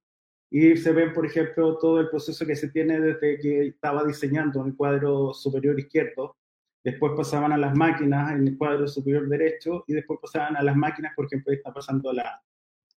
y 0.51 0.77
se 0.77 0.93
ve, 0.93 1.11
por 1.11 1.27
ejemplo, 1.27 1.79
todo 1.79 2.01
el 2.01 2.11
proceso 2.11 2.45
que 2.47 2.57
se 2.57 2.69
tiene 2.69 3.01
desde 3.01 3.39
que 3.39 3.69
estaba 3.69 4.05
diseñando 4.05 4.61
en 4.61 4.69
el 4.69 4.77
cuadro 4.77 5.33
superior 5.33 5.79
izquierdo, 5.79 6.37
después 6.85 7.13
pasaban 7.17 7.53
a 7.53 7.57
las 7.57 7.75
máquinas 7.77 8.33
en 8.33 8.49
el 8.49 8.59
cuadro 8.59 8.87
superior 8.87 9.29
derecho 9.29 9.85
y 9.87 9.95
después 9.95 10.19
pasaban 10.21 10.57
a 10.57 10.63
las 10.63 10.77
máquinas, 10.77 11.15
por 11.15 11.27
ejemplo, 11.27 11.53
está 11.53 11.73
pasando 11.73 12.13
la, 12.13 12.43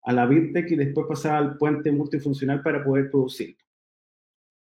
a 0.02 0.12
la 0.12 0.26
Virtec 0.26 0.70
y 0.70 0.76
después 0.76 1.06
pasaba 1.08 1.38
al 1.38 1.56
puente 1.56 1.92
multifuncional 1.92 2.62
para 2.62 2.84
poder 2.84 3.10
producir. 3.10 3.56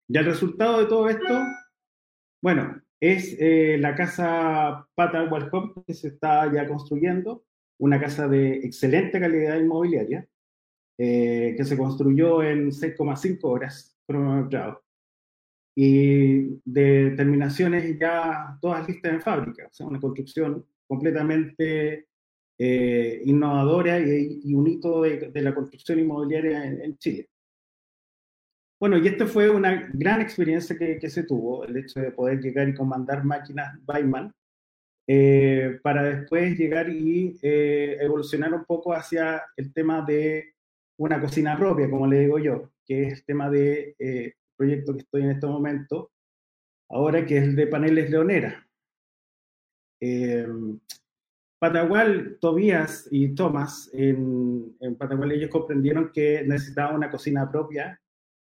Y 0.07 0.17
el 0.17 0.25
resultado 0.25 0.79
de 0.79 0.85
todo 0.85 1.09
esto, 1.09 1.41
bueno, 2.41 2.81
es 2.99 3.35
eh, 3.39 3.77
la 3.79 3.95
casa 3.95 4.87
Pata 4.95 5.23
Home 5.23 5.73
que 5.85 5.93
se 5.93 6.09
está 6.09 6.51
ya 6.53 6.67
construyendo, 6.67 7.43
una 7.79 7.99
casa 7.99 8.27
de 8.27 8.57
excelente 8.57 9.19
calidad 9.19 9.57
inmobiliaria, 9.57 10.27
eh, 10.97 11.55
que 11.57 11.65
se 11.65 11.77
construyó 11.77 12.43
en 12.43 12.71
6,5 12.71 13.39
horas 13.43 13.97
cronometrado. 14.07 14.83
Y 15.75 16.61
de 16.63 17.13
terminaciones 17.17 17.97
ya 17.99 18.57
todas 18.61 18.87
listas 18.87 19.13
en 19.13 19.21
fábrica, 19.21 19.67
o 19.67 19.73
sea, 19.73 19.87
una 19.87 19.99
construcción 19.99 20.65
completamente 20.87 22.07
eh, 22.57 23.21
innovadora 23.25 23.99
y, 23.99 24.53
un 24.53 24.67
hito 24.67 25.01
de, 25.01 25.31
la 25.41 25.53
construcción 25.55 25.99
inmobiliaria 25.99 26.65
en, 26.65 26.97
Chile. 26.97 27.29
Bueno, 28.79 28.97
y 28.97 29.07
esta 29.07 29.25
fue 29.25 29.49
una 29.49 29.89
gran 29.93 30.21
experiencia 30.21 30.77
que, 30.77 31.09
se 31.09 31.23
tuvo, 31.23 31.65
el 31.65 31.77
hecho 31.77 31.99
de 32.01 32.11
poder 32.11 32.39
llegar 32.41 32.67
y 32.67 32.73
comandar 32.73 33.23
máquinas 33.23 33.79
Weimann, 33.87 34.33
eh, 35.07 35.79
para 35.81 36.03
después 36.03 36.57
llegar 36.57 36.89
y 36.89 37.37
evolucionar 37.41 38.53
un 38.53 38.65
poco 38.65 38.93
hacia 38.93 39.43
el 39.57 39.73
tema 39.73 40.01
de 40.01 40.53
una 40.97 41.19
cocina 41.19 41.57
propia, 41.57 41.89
como 41.89 42.07
le 42.07 42.21
digo 42.21 42.39
yo, 42.39 42.71
que 42.85 43.03
es 43.03 43.13
el 43.13 43.25
tema 43.25 43.49
de 43.49 43.95
eh, 43.99 44.33
proyecto 44.55 44.93
que 44.93 44.99
estoy 44.99 45.23
en 45.23 45.31
este 45.31 45.47
momento, 45.47 46.11
ahora 46.89 47.25
que 47.25 47.37
es 47.37 47.43
el 47.43 47.55
de 47.55 47.67
paneles 47.67 48.09
leonera. 48.09 48.67
Patagual, 51.63 52.39
Tobías 52.41 53.07
y 53.09 53.35
Tomás, 53.35 53.89
en, 53.93 54.75
Patagual 54.97 55.31
ellos 55.31 55.49
comprendieron 55.49 56.11
que 56.11 56.43
necesitaban 56.45 56.97
una 56.97 57.09
cocina 57.09 57.49
propia 57.49 58.01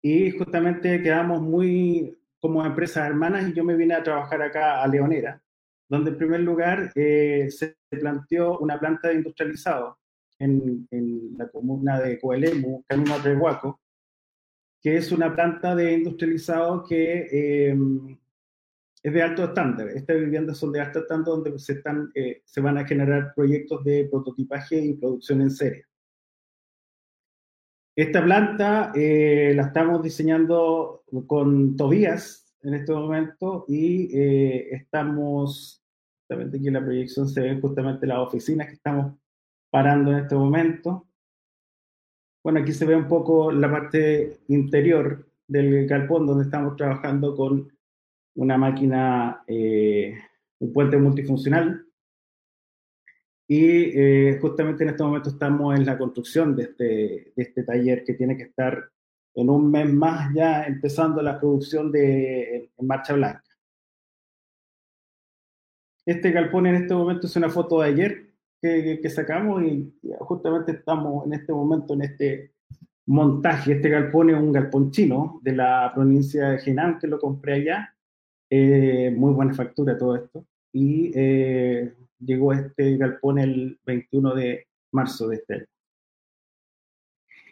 y 0.01 0.31
justamente 0.31 1.03
quedamos 1.03 1.41
muy 1.41 2.17
como 2.39 2.65
empresas 2.65 3.05
hermanas 3.09 3.49
y 3.49 3.53
yo 3.53 3.65
me 3.65 3.75
vine 3.75 3.95
a 3.95 4.03
trabajar 4.03 4.41
acá 4.41 4.81
a 4.81 4.87
Leonera, 4.87 5.43
donde 5.89 6.11
en 6.11 6.17
primer 6.19 6.39
lugar 6.39 6.93
eh, 6.95 7.49
se 7.49 7.75
planteó 7.89 8.57
una 8.59 8.79
planta 8.79 9.09
de 9.09 9.15
industrializado 9.15 9.99
en, 10.39 10.87
la 11.37 11.49
comuna 11.49 11.99
de 11.99 12.17
Coelemu, 12.17 12.85
camino 12.87 13.15
a 13.15 13.77
que 14.81 14.95
es 14.95 15.11
una 15.11 15.35
planta 15.35 15.75
de 15.75 15.91
industrializado 15.95 16.85
que 16.85 17.27
eh, 17.29 17.77
es 19.03 19.13
de 19.13 19.21
alto 19.21 19.43
estándar. 19.43 19.89
Estas 19.89 20.19
viviendas 20.19 20.57
son 20.57 20.71
de 20.71 20.81
alto 20.81 20.99
estándar 20.99 21.35
donde 21.35 21.57
se, 21.59 21.73
están, 21.73 22.11
eh, 22.13 22.41
se 22.45 22.61
van 22.61 22.77
a 22.77 22.85
generar 22.85 23.33
proyectos 23.35 23.83
de 23.83 24.07
prototipaje 24.11 24.79
y 24.79 24.93
producción 24.93 25.41
en 25.41 25.51
serie. 25.51 25.85
Esta 27.95 28.23
planta 28.23 28.91
eh, 28.95 29.53
la 29.55 29.63
estamos 29.63 30.01
diseñando 30.01 31.03
con 31.27 31.75
Tobías 31.75 32.55
en 32.61 32.75
este 32.75 32.93
momento 32.93 33.65
y 33.67 34.09
estamos, 34.13 35.83
justamente 36.21 36.57
aquí 36.57 36.67
en 36.67 36.73
la 36.73 36.85
proyección 36.85 37.27
se 37.27 37.41
ven 37.41 37.59
justamente 37.59 38.07
las 38.07 38.19
oficinas 38.19 38.67
que 38.67 38.73
estamos 38.73 39.15
parando 39.71 40.11
en 40.11 40.19
este 40.19 40.35
momento. 40.35 41.07
Bueno, 42.43 42.59
aquí 42.59 42.71
se 42.71 42.85
ve 42.85 42.95
un 42.95 43.07
poco 43.07 43.51
la 43.51 43.69
parte 43.69 44.39
interior 44.47 45.27
del 45.47 45.87
galpón 45.87 46.25
donde 46.25 46.45
estamos 46.45 46.75
trabajando 46.75 47.35
con 47.35 47.71
una 48.35 48.57
máquina, 48.57 49.43
eh, 49.47 50.15
un 50.59 50.73
puente 50.73 50.97
multifuncional. 50.97 51.85
Y 53.47 53.91
eh, 53.99 54.39
justamente 54.41 54.83
en 54.83 54.91
este 54.91 55.03
momento 55.03 55.29
estamos 55.29 55.75
en 55.75 55.85
la 55.85 55.97
construcción 55.97 56.55
de 56.55 56.63
este, 56.63 56.83
de 57.35 57.43
este 57.43 57.63
taller 57.63 58.03
que 58.05 58.13
tiene 58.13 58.37
que 58.37 58.43
estar 58.43 58.91
en 59.35 59.49
un 59.49 59.69
mes 59.71 59.91
más 59.91 60.33
ya 60.33 60.63
empezando 60.63 61.21
la 61.21 61.39
producción 61.39 61.91
de 61.91 62.71
en 62.77 62.87
marcha 62.87 63.13
blanca. 63.13 63.43
Este 66.05 66.31
galpón 66.31 66.65
en 66.67 66.75
este 66.75 66.93
momento 66.93 67.27
es 67.27 67.35
una 67.35 67.49
foto 67.49 67.81
de 67.81 67.89
ayer, 67.89 68.31
que, 68.61 69.09
sacamos 69.09 69.63
y 69.63 69.91
justamente 70.19 70.73
estamos 70.73 71.25
en 71.25 71.33
este 71.33 71.51
momento 71.51 71.93
en 71.93 72.03
este 72.03 72.53
montaje. 73.07 73.73
Este 73.73 73.89
galpón 73.89 74.29
es 74.29 74.35
un 74.37 74.51
galpón 74.51 74.91
chino 74.91 75.39
de 75.41 75.53
la 75.53 75.91
provincia 75.93 76.49
de 76.49 76.61
Henan, 76.63 76.99
que 76.99 77.07
lo 77.07 77.19
compré 77.19 77.53
allá. 77.53 77.95
Eh, 78.53 79.13
muy 79.15 79.33
buena 79.33 79.53
factura 79.53 79.97
todo 79.97 80.17
esto. 80.17 80.45
Y 80.73 81.11
eh, 81.15 81.93
llegó 82.19 82.51
este 82.51 82.97
galpón 82.97 83.39
el 83.39 83.79
21 83.85 84.35
de 84.35 84.67
marzo 84.91 85.29
de 85.29 85.37
este 85.37 85.53
año. 85.53 85.65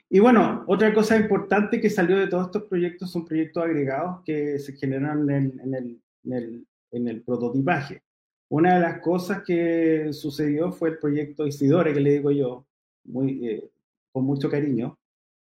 Y 0.09 0.19
bueno, 0.19 0.65
otra 0.67 0.93
cosa 0.93 1.15
importante 1.15 1.79
que 1.79 1.89
salió 1.89 2.17
de 2.17 2.27
todos 2.27 2.47
estos 2.47 2.63
proyectos 2.63 3.11
son 3.11 3.25
proyectos 3.25 3.63
agregados 3.63 4.23
que 4.25 4.59
se 4.59 4.73
generan 4.73 5.29
en, 5.29 5.73
el, 5.73 6.01
en, 6.23 6.33
el, 6.33 6.67
en 6.91 7.07
el, 7.07 7.21
prototipaje. 7.21 8.01
Una 8.49 8.75
de 8.75 8.81
las 8.81 8.99
cosas 9.01 9.43
que 9.45 10.11
sucedió 10.11 10.71
fue 10.71 10.89
el 10.89 10.97
proyecto 10.97 11.47
Isidore, 11.47 11.93
que 11.93 11.99
le 12.01 12.13
digo 12.13 12.31
yo, 12.31 12.65
eh, 13.23 13.69
con 14.11 14.25
mucho 14.25 14.49
cariño, 14.49 14.97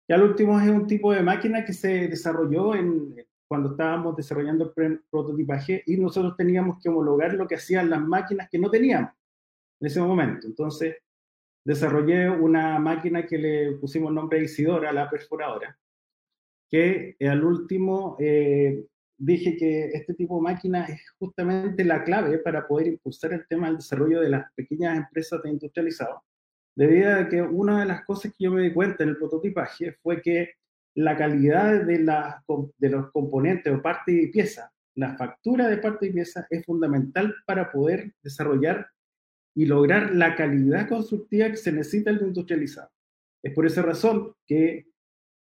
que 0.06 0.14
al 0.14 0.22
último 0.22 0.60
es 0.60 0.68
un 0.68 0.86
tipo 0.86 1.12
de 1.12 1.22
máquina 1.22 1.64
que 1.64 1.72
se 1.72 2.08
desarrolló 2.08 2.74
en, 2.74 3.14
cuando 3.48 3.70
estábamos 3.70 4.16
desarrollando 4.16 4.72
el 4.76 5.00
prototipaje 5.10 5.82
y 5.86 5.96
nosotros 5.96 6.36
teníamos 6.36 6.78
que 6.82 6.88
homologar 6.88 7.34
lo 7.34 7.46
que 7.46 7.54
hacían 7.54 7.90
las 7.90 8.00
máquinas 8.00 8.48
que 8.50 8.58
no 8.58 8.70
teníamos 8.70 9.12
en 9.80 9.86
ese 9.86 10.00
momento. 10.00 10.46
Entonces, 10.46 10.96
desarrollé 11.64 12.30
una 12.30 12.78
máquina 12.78 13.26
que 13.26 13.38
le 13.38 13.72
pusimos 13.72 14.12
nombre 14.12 14.42
Isidora, 14.42 14.92
la 14.92 15.10
perforadora, 15.10 15.78
que 16.68 17.16
al 17.20 17.44
último 17.44 18.16
eh, 18.18 18.84
dije 19.18 19.56
que 19.56 19.86
este 19.86 20.14
tipo 20.14 20.36
de 20.36 20.42
máquina 20.42 20.84
es 20.84 21.10
justamente 21.18 21.84
la 21.84 22.04
clave 22.04 22.38
para 22.38 22.66
poder 22.66 22.88
impulsar 22.88 23.32
el 23.32 23.46
tema 23.48 23.68
del 23.68 23.78
desarrollo 23.78 24.20
de 24.20 24.28
las 24.28 24.52
pequeñas 24.54 24.96
empresas 24.96 25.42
de 25.42 25.50
industrializado, 25.50 26.22
debido 26.74 27.14
a 27.14 27.28
que 27.28 27.42
una 27.42 27.80
de 27.80 27.86
las 27.86 28.04
cosas 28.04 28.32
que 28.32 28.44
yo 28.44 28.52
me 28.52 28.62
di 28.62 28.72
cuenta 28.72 29.04
en 29.04 29.10
el 29.10 29.16
prototipaje 29.16 29.92
fue 30.02 30.20
que 30.20 30.54
la 30.96 31.16
calidad 31.16 31.84
de, 31.84 31.98
la, 31.98 32.42
de 32.78 32.90
los 32.90 33.10
componentes 33.12 33.72
o 33.72 33.82
parte 33.82 34.12
y 34.12 34.26
pieza, 34.28 34.72
la 34.94 35.14
factura 35.16 35.68
de 35.68 35.76
parte 35.76 36.06
y 36.06 36.12
pieza 36.12 36.46
es 36.48 36.64
fundamental 36.64 37.34
para 37.46 37.70
poder 37.70 38.12
desarrollar 38.22 38.88
y 39.54 39.66
lograr 39.66 40.14
la 40.14 40.34
calidad 40.34 40.88
constructiva 40.88 41.50
que 41.50 41.56
se 41.56 41.72
necesita 41.72 42.10
en 42.10 42.26
industrializado. 42.26 42.90
Es 43.42 43.54
por 43.54 43.66
esa 43.66 43.82
razón 43.82 44.32
que 44.46 44.86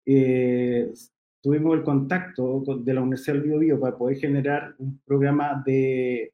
eh, 0.06 0.92
tuvimos 1.42 1.76
el 1.76 1.84
contacto 1.84 2.62
de 2.78 2.94
la 2.94 3.02
Universidad 3.02 3.36
del 3.36 3.58
Bio, 3.58 3.80
para 3.80 3.98
poder 3.98 4.18
generar 4.18 4.74
un 4.78 5.00
programa 5.04 5.62
de 5.66 6.32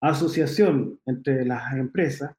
asociación 0.00 1.00
entre 1.04 1.44
las 1.44 1.74
empresas 1.74 2.32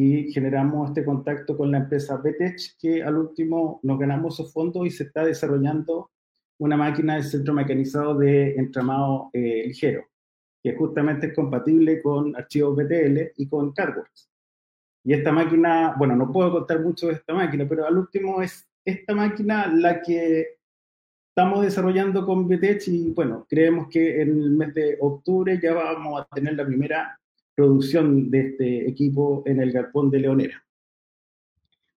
y 0.00 0.30
generamos 0.32 0.90
este 0.90 1.04
contacto 1.04 1.56
con 1.56 1.72
la 1.72 1.78
empresa 1.78 2.18
BTECH 2.18 2.78
que 2.78 3.02
al 3.02 3.16
último 3.16 3.80
nos 3.82 3.98
ganamos 3.98 4.34
esos 4.34 4.52
fondos 4.52 4.86
y 4.86 4.90
se 4.90 5.02
está 5.02 5.24
desarrollando 5.24 6.12
una 6.60 6.76
máquina 6.76 7.16
de 7.16 7.24
centro 7.24 7.52
mecanizado 7.52 8.16
de 8.16 8.54
entramado 8.54 9.28
eh, 9.32 9.64
ligero 9.66 10.04
que 10.62 10.76
justamente 10.76 11.26
es 11.26 11.34
compatible 11.34 12.00
con 12.00 12.36
archivos 12.36 12.76
BTL 12.76 13.32
y 13.36 13.48
con 13.48 13.72
CardWorks. 13.72 14.28
Y 15.04 15.14
esta 15.14 15.32
máquina, 15.32 15.94
bueno, 15.98 16.14
no 16.14 16.30
puedo 16.30 16.52
contar 16.52 16.80
mucho 16.80 17.08
de 17.08 17.14
esta 17.14 17.34
máquina, 17.34 17.66
pero 17.68 17.84
al 17.84 17.98
último 17.98 18.40
es 18.40 18.68
esta 18.84 19.14
máquina 19.16 19.66
la 19.66 20.00
que 20.00 20.58
estamos 21.30 21.62
desarrollando 21.62 22.24
con 22.24 22.46
BTH 22.46 22.88
y 22.88 23.12
bueno, 23.14 23.46
creemos 23.48 23.88
que 23.88 24.22
en 24.22 24.30
el 24.30 24.50
mes 24.50 24.74
de 24.74 24.96
octubre 25.00 25.58
ya 25.60 25.74
vamos 25.74 26.20
a 26.20 26.34
tener 26.34 26.54
la 26.54 26.66
primera 26.66 27.18
producción 27.58 28.30
de 28.30 28.40
este 28.40 28.88
equipo 28.88 29.42
en 29.44 29.60
el 29.60 29.72
galpón 29.72 30.10
de 30.10 30.20
Leonera. 30.20 30.64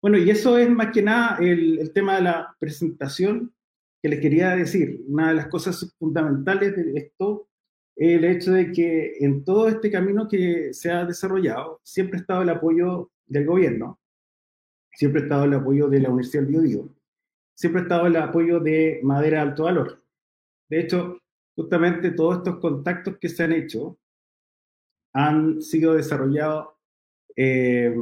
Bueno, 0.01 0.17
y 0.17 0.27
eso 0.27 0.57
es 0.57 0.67
más 0.67 0.91
que 0.91 1.03
nada 1.03 1.37
el, 1.39 1.77
el 1.77 1.93
tema 1.93 2.15
de 2.15 2.23
la 2.23 2.55
presentación 2.57 3.53
que 4.01 4.09
les 4.09 4.19
quería 4.19 4.55
decir. 4.55 5.03
Una 5.07 5.29
de 5.29 5.35
las 5.35 5.47
cosas 5.49 5.95
fundamentales 5.99 6.75
de 6.75 6.93
esto 6.97 7.47
el 7.95 8.23
hecho 8.25 8.53
de 8.53 8.71
que 8.71 9.17
en 9.19 9.43
todo 9.43 9.67
este 9.67 9.91
camino 9.91 10.27
que 10.27 10.73
se 10.73 10.89
ha 10.89 11.05
desarrollado 11.05 11.79
siempre 11.83 12.17
ha 12.17 12.21
estado 12.21 12.41
el 12.41 12.49
apoyo 12.49 13.11
del 13.27 13.45
gobierno, 13.45 13.99
siempre 14.93 15.21
ha 15.21 15.23
estado 15.25 15.43
el 15.43 15.53
apoyo 15.53 15.87
de 15.89 15.99
la 15.99 16.09
Universidad 16.09 16.41
del 16.41 16.53
Biobío, 16.53 16.89
siempre 17.53 17.81
ha 17.81 17.83
estado 17.83 18.07
el 18.07 18.15
apoyo 18.15 18.59
de 18.59 19.01
Madera 19.03 19.37
de 19.37 19.49
Alto 19.49 19.65
Valor. 19.65 20.03
De 20.67 20.79
hecho, 20.79 21.19
justamente 21.55 22.09
todos 22.09 22.37
estos 22.37 22.57
contactos 22.57 23.19
que 23.19 23.29
se 23.29 23.43
han 23.43 23.51
hecho 23.51 23.99
han 25.13 25.61
sido 25.61 25.93
desarrollados 25.93 26.69
eh, 27.35 27.93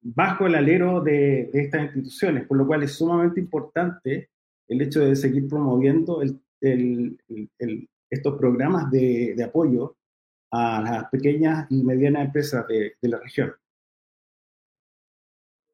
bajo 0.00 0.46
el 0.46 0.54
alero 0.54 1.00
de, 1.00 1.50
estas 1.52 1.82
instituciones, 1.82 2.46
por 2.46 2.56
lo 2.56 2.66
cual 2.66 2.82
es 2.82 2.92
sumamente 2.92 3.40
importante 3.40 4.30
el 4.68 4.82
hecho 4.82 5.00
de 5.00 5.16
seguir 5.16 5.48
promoviendo 5.48 6.22
el, 6.22 7.18
estos 8.10 8.38
programas 8.38 8.90
de, 8.90 9.42
apoyo 9.44 9.96
a 10.50 10.80
las 10.80 11.10
pequeñas 11.10 11.66
y 11.70 11.82
medianas 11.82 12.26
empresas 12.26 12.66
de, 12.66 12.96
la 13.02 13.18
región. 13.18 13.54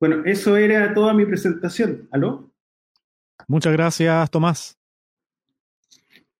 Bueno, 0.01 0.23
eso 0.25 0.57
era 0.57 0.93
toda 0.93 1.15
mi 1.15 1.25
presentación. 1.25 2.09
¿Aló? 2.11 2.51
Muchas 3.49 3.73
gracias, 3.73 4.31
Tomás. 4.31 4.79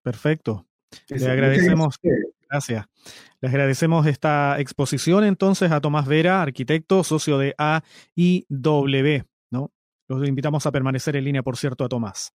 Perfecto. 0.03 0.67
Le 1.09 1.27
agradecemos. 1.27 1.99
Gracias. 2.49 2.85
Le 3.41 3.49
agradecemos 3.49 4.05
esta 4.07 4.59
exposición 4.59 5.23
entonces 5.23 5.71
a 5.71 5.81
Tomás 5.81 6.07
Vera, 6.07 6.41
arquitecto, 6.41 7.03
socio 7.03 7.37
de 7.37 7.55
AIW. 7.57 9.23
¿no? 9.51 9.71
Los 10.07 10.27
invitamos 10.27 10.65
a 10.65 10.71
permanecer 10.71 11.15
en 11.15 11.25
línea, 11.25 11.43
por 11.43 11.57
cierto, 11.57 11.83
a 11.83 11.89
Tomás. 11.89 12.33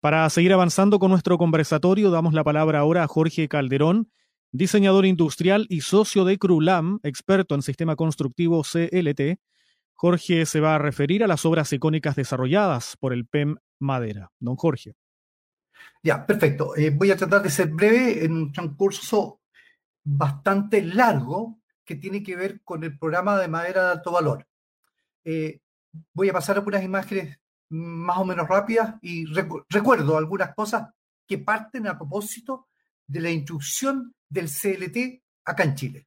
Para 0.00 0.28
seguir 0.30 0.52
avanzando 0.52 0.98
con 0.98 1.10
nuestro 1.10 1.38
conversatorio, 1.38 2.10
damos 2.10 2.32
la 2.34 2.44
palabra 2.44 2.80
ahora 2.80 3.02
a 3.02 3.08
Jorge 3.08 3.48
Calderón, 3.48 4.10
diseñador 4.52 5.06
industrial 5.06 5.66
y 5.68 5.80
socio 5.80 6.24
de 6.24 6.38
Crulam, 6.38 7.00
experto 7.02 7.54
en 7.54 7.62
sistema 7.62 7.96
constructivo 7.96 8.62
CLT. 8.62 9.40
Jorge 9.94 10.46
se 10.46 10.60
va 10.60 10.76
a 10.76 10.78
referir 10.78 11.24
a 11.24 11.26
las 11.26 11.44
obras 11.44 11.72
icónicas 11.72 12.14
desarrolladas 12.14 12.96
por 13.00 13.12
el 13.12 13.26
PEM 13.26 13.56
Madera. 13.80 14.30
Don 14.38 14.54
Jorge. 14.54 14.94
Ya, 16.02 16.26
perfecto. 16.26 16.76
Eh, 16.76 16.90
voy 16.90 17.10
a 17.10 17.16
tratar 17.16 17.42
de 17.42 17.50
ser 17.50 17.68
breve 17.68 18.24
en 18.24 18.32
un 18.32 18.52
transcurso 18.52 19.40
bastante 20.04 20.82
largo 20.82 21.60
que 21.84 21.96
tiene 21.96 22.22
que 22.22 22.36
ver 22.36 22.62
con 22.62 22.84
el 22.84 22.98
programa 22.98 23.38
de 23.38 23.48
madera 23.48 23.84
de 23.84 23.90
alto 23.92 24.12
valor. 24.12 24.46
Eh, 25.24 25.60
voy 26.12 26.28
a 26.28 26.32
pasar 26.32 26.56
algunas 26.56 26.82
imágenes 26.82 27.38
más 27.70 28.18
o 28.18 28.24
menos 28.24 28.48
rápidas 28.48 28.94
y 29.02 29.26
recuerdo 29.68 30.16
algunas 30.16 30.54
cosas 30.54 30.88
que 31.26 31.38
parten 31.38 31.86
a 31.86 31.98
propósito 31.98 32.68
de 33.06 33.20
la 33.20 33.30
instrucción 33.30 34.14
del 34.28 34.48
CLT 34.48 35.22
acá 35.44 35.64
en 35.64 35.74
Chile, 35.74 36.06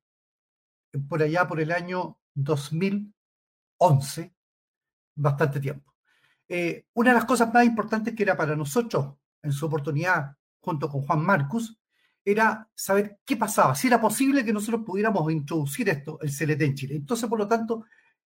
por 1.08 1.22
allá 1.22 1.48
por 1.48 1.60
el 1.60 1.72
año 1.72 2.18
2011, 2.34 4.34
bastante 5.16 5.60
tiempo. 5.60 5.94
Eh, 6.48 6.86
una 6.94 7.12
de 7.12 7.16
las 7.16 7.26
cosas 7.26 7.54
más 7.54 7.66
importantes 7.66 8.16
que 8.16 8.24
era 8.24 8.36
para 8.36 8.56
nosotros 8.56 9.16
en 9.42 9.52
su 9.52 9.66
oportunidad, 9.66 10.36
junto 10.60 10.90
con 10.90 11.02
Juan 11.02 11.26
Marcus, 11.26 11.78
era 12.24 12.70
saber 12.76 13.20
qué 13.26 13.36
pasaba, 13.36 13.74
si 13.74 13.88
era 13.88 14.00
posible 14.00 14.46
que 14.46 14.54
nosotros 14.54 14.84
pudiéramos 14.86 15.32
introducir 15.32 15.90
esto, 15.90 16.20
el 16.22 16.30
CLT 16.30 16.62
en 16.62 16.76
Chile. 16.76 16.96
Entonces, 16.96 17.28
por 17.28 17.40
lo 17.40 17.48
tanto, 17.48 17.86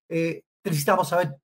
eh, 0.10 0.44
necesitábamos 0.64 1.10
saber 1.10 1.38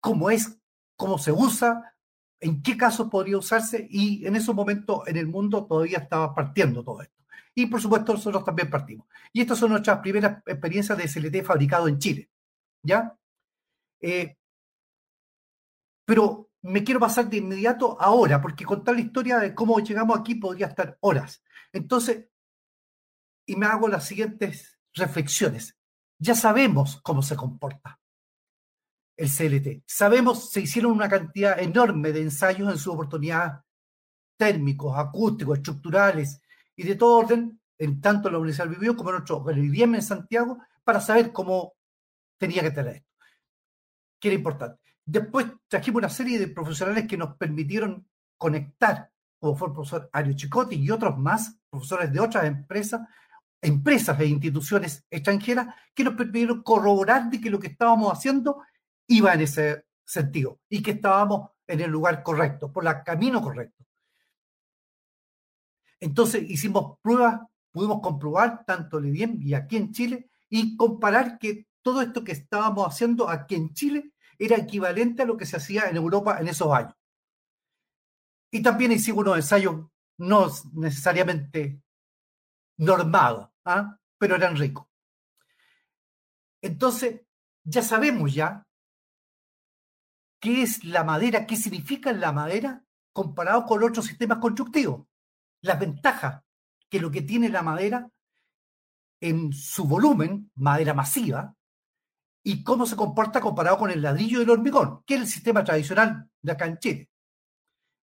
cómo 0.00 0.30
es 0.30 0.62
cómo 1.02 1.18
se 1.18 1.32
usa, 1.32 1.94
en 2.40 2.62
qué 2.62 2.76
casos 2.76 3.08
podría 3.10 3.36
usarse 3.36 3.86
y 3.90 4.24
en 4.24 4.36
ese 4.36 4.52
momento 4.52 5.04
en 5.08 5.16
el 5.16 5.26
mundo 5.26 5.66
todavía 5.66 5.98
estaba 5.98 6.32
partiendo 6.32 6.84
todo 6.84 7.02
esto. 7.02 7.24
Y 7.56 7.66
por 7.66 7.80
supuesto 7.80 8.12
nosotros 8.12 8.44
también 8.44 8.70
partimos. 8.70 9.08
Y 9.32 9.40
estas 9.40 9.58
son 9.58 9.70
nuestras 9.70 9.98
primeras 9.98 10.42
experiencias 10.46 10.96
de 10.96 11.08
SLT 11.08 11.44
fabricado 11.44 11.88
en 11.88 11.98
Chile. 11.98 12.30
¿Ya? 12.84 13.16
Eh, 14.00 14.36
pero 16.04 16.50
me 16.62 16.84
quiero 16.84 17.00
pasar 17.00 17.28
de 17.28 17.38
inmediato 17.38 18.00
ahora, 18.00 18.40
porque 18.40 18.64
contar 18.64 18.94
la 18.94 19.00
historia 19.00 19.38
de 19.38 19.54
cómo 19.54 19.80
llegamos 19.80 20.18
aquí 20.18 20.36
podría 20.36 20.68
estar 20.68 20.96
horas. 21.00 21.42
Entonces, 21.72 22.28
y 23.46 23.56
me 23.56 23.66
hago 23.66 23.88
las 23.88 24.06
siguientes 24.06 24.78
reflexiones. 24.94 25.76
Ya 26.18 26.34
sabemos 26.34 27.00
cómo 27.02 27.22
se 27.22 27.36
comporta 27.36 28.00
el 29.16 29.28
CLT. 29.28 29.82
Sabemos, 29.86 30.50
se 30.50 30.60
hicieron 30.60 30.92
una 30.92 31.08
cantidad 31.08 31.58
enorme 31.58 32.12
de 32.12 32.22
ensayos 32.22 32.70
en 32.70 32.78
su 32.78 32.92
oportunidad 32.92 33.62
térmicos, 34.36 34.96
acústicos, 34.96 35.58
estructurales 35.58 36.40
y 36.76 36.84
de 36.84 36.94
todo 36.94 37.18
orden, 37.18 37.60
en 37.78 38.00
tanto 38.00 38.30
la 38.30 38.38
Universidad 38.38 38.68
vivió 38.68 38.96
como 38.96 39.10
en 39.10 39.16
otro, 39.16 39.48
en 39.50 39.58
el 39.58 39.74
IEM 39.74 39.96
en 39.96 40.02
Santiago, 40.02 40.58
para 40.84 41.00
saber 41.00 41.32
cómo 41.32 41.74
tenía 42.38 42.62
que 42.62 42.70
tener 42.70 42.96
esto, 42.96 43.10
que 44.18 44.28
era 44.28 44.36
importante. 44.36 44.81
Después 45.04 45.46
trajimos 45.68 46.00
una 46.00 46.08
serie 46.08 46.38
de 46.38 46.48
profesionales 46.48 47.06
que 47.06 47.16
nos 47.16 47.36
permitieron 47.36 48.06
conectar, 48.36 49.10
como 49.38 49.56
fue 49.56 49.68
el 49.68 49.74
profesor 49.74 50.10
Ario 50.12 50.34
Chicotti 50.34 50.76
y 50.76 50.90
otros 50.90 51.18
más, 51.18 51.58
profesores 51.70 52.12
de 52.12 52.20
otras 52.20 52.44
empresas, 52.44 53.00
empresas 53.60 54.18
e 54.20 54.26
instituciones 54.26 55.04
extranjeras, 55.10 55.74
que 55.94 56.04
nos 56.04 56.14
permitieron 56.14 56.62
corroborar 56.62 57.30
de 57.30 57.40
que 57.40 57.50
lo 57.50 57.58
que 57.58 57.68
estábamos 57.68 58.12
haciendo 58.12 58.62
iba 59.08 59.32
en 59.34 59.40
ese 59.40 59.84
sentido 60.04 60.60
y 60.68 60.82
que 60.82 60.92
estábamos 60.92 61.50
en 61.66 61.80
el 61.80 61.90
lugar 61.90 62.22
correcto, 62.22 62.72
por 62.72 62.86
el 62.86 63.02
camino 63.02 63.40
correcto. 63.42 63.84
Entonces 66.00 66.48
hicimos 66.48 66.98
pruebas, 67.00 67.40
pudimos 67.70 68.00
comprobar 68.00 68.64
tanto 68.64 68.98
en 68.98 69.14
IBM 69.14 69.42
y 69.42 69.54
aquí 69.54 69.76
en 69.76 69.92
Chile, 69.92 70.30
y 70.48 70.76
comparar 70.76 71.38
que 71.38 71.66
todo 71.80 72.02
esto 72.02 72.22
que 72.22 72.32
estábamos 72.32 72.86
haciendo 72.86 73.28
aquí 73.28 73.54
en 73.54 73.72
Chile 73.72 74.12
era 74.44 74.56
equivalente 74.56 75.22
a 75.22 75.26
lo 75.26 75.36
que 75.36 75.46
se 75.46 75.56
hacía 75.56 75.88
en 75.88 75.96
Europa 75.96 76.38
en 76.40 76.48
esos 76.48 76.72
años. 76.72 76.94
Y 78.50 78.60
también 78.60 78.90
hicimos 78.90 79.22
unos 79.22 79.36
ensayos 79.36 79.86
no 80.18 80.48
necesariamente 80.72 81.80
normados, 82.76 83.50
¿ah? 83.64 83.96
pero 84.18 84.34
eran 84.34 84.56
ricos. 84.56 84.86
Entonces, 86.60 87.20
ya 87.64 87.82
sabemos 87.82 88.34
ya 88.34 88.66
qué 90.40 90.62
es 90.62 90.84
la 90.84 91.04
madera, 91.04 91.46
qué 91.46 91.56
significa 91.56 92.12
la 92.12 92.32
madera 92.32 92.84
comparado 93.12 93.64
con 93.64 93.82
otros 93.84 94.06
sistemas 94.06 94.38
constructivos. 94.38 95.06
Las 95.60 95.78
ventajas 95.78 96.42
que 96.90 97.00
lo 97.00 97.12
que 97.12 97.22
tiene 97.22 97.48
la 97.48 97.62
madera 97.62 98.10
en 99.20 99.52
su 99.52 99.84
volumen, 99.84 100.50
madera 100.56 100.94
masiva, 100.94 101.54
y 102.44 102.64
cómo 102.64 102.86
se 102.86 102.96
comporta 102.96 103.40
comparado 103.40 103.78
con 103.78 103.90
el 103.90 104.02
ladrillo 104.02 104.40
y 104.40 104.42
el 104.42 104.50
hormigón, 104.50 105.02
que 105.06 105.14
es 105.14 105.20
el 105.20 105.26
sistema 105.26 105.62
tradicional 105.62 106.28
de 106.40 106.52
acá 106.52 106.66
en 106.66 106.78
Chile. 106.78 107.10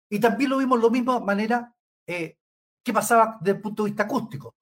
Y 0.09 0.21
también 0.21 0.51
lo 0.51 0.59
vimos 0.59 0.79
de 0.79 0.87
la 0.87 0.93
misma 0.93 1.21
manera 1.21 1.75
eh, 2.07 2.39
que 2.83 2.93
pasaba 2.93 3.37
desde 3.41 3.57
el 3.57 3.63
punto 3.63 3.85
de 3.85 3.91
vista 3.91 4.05
acústico. 4.05 4.55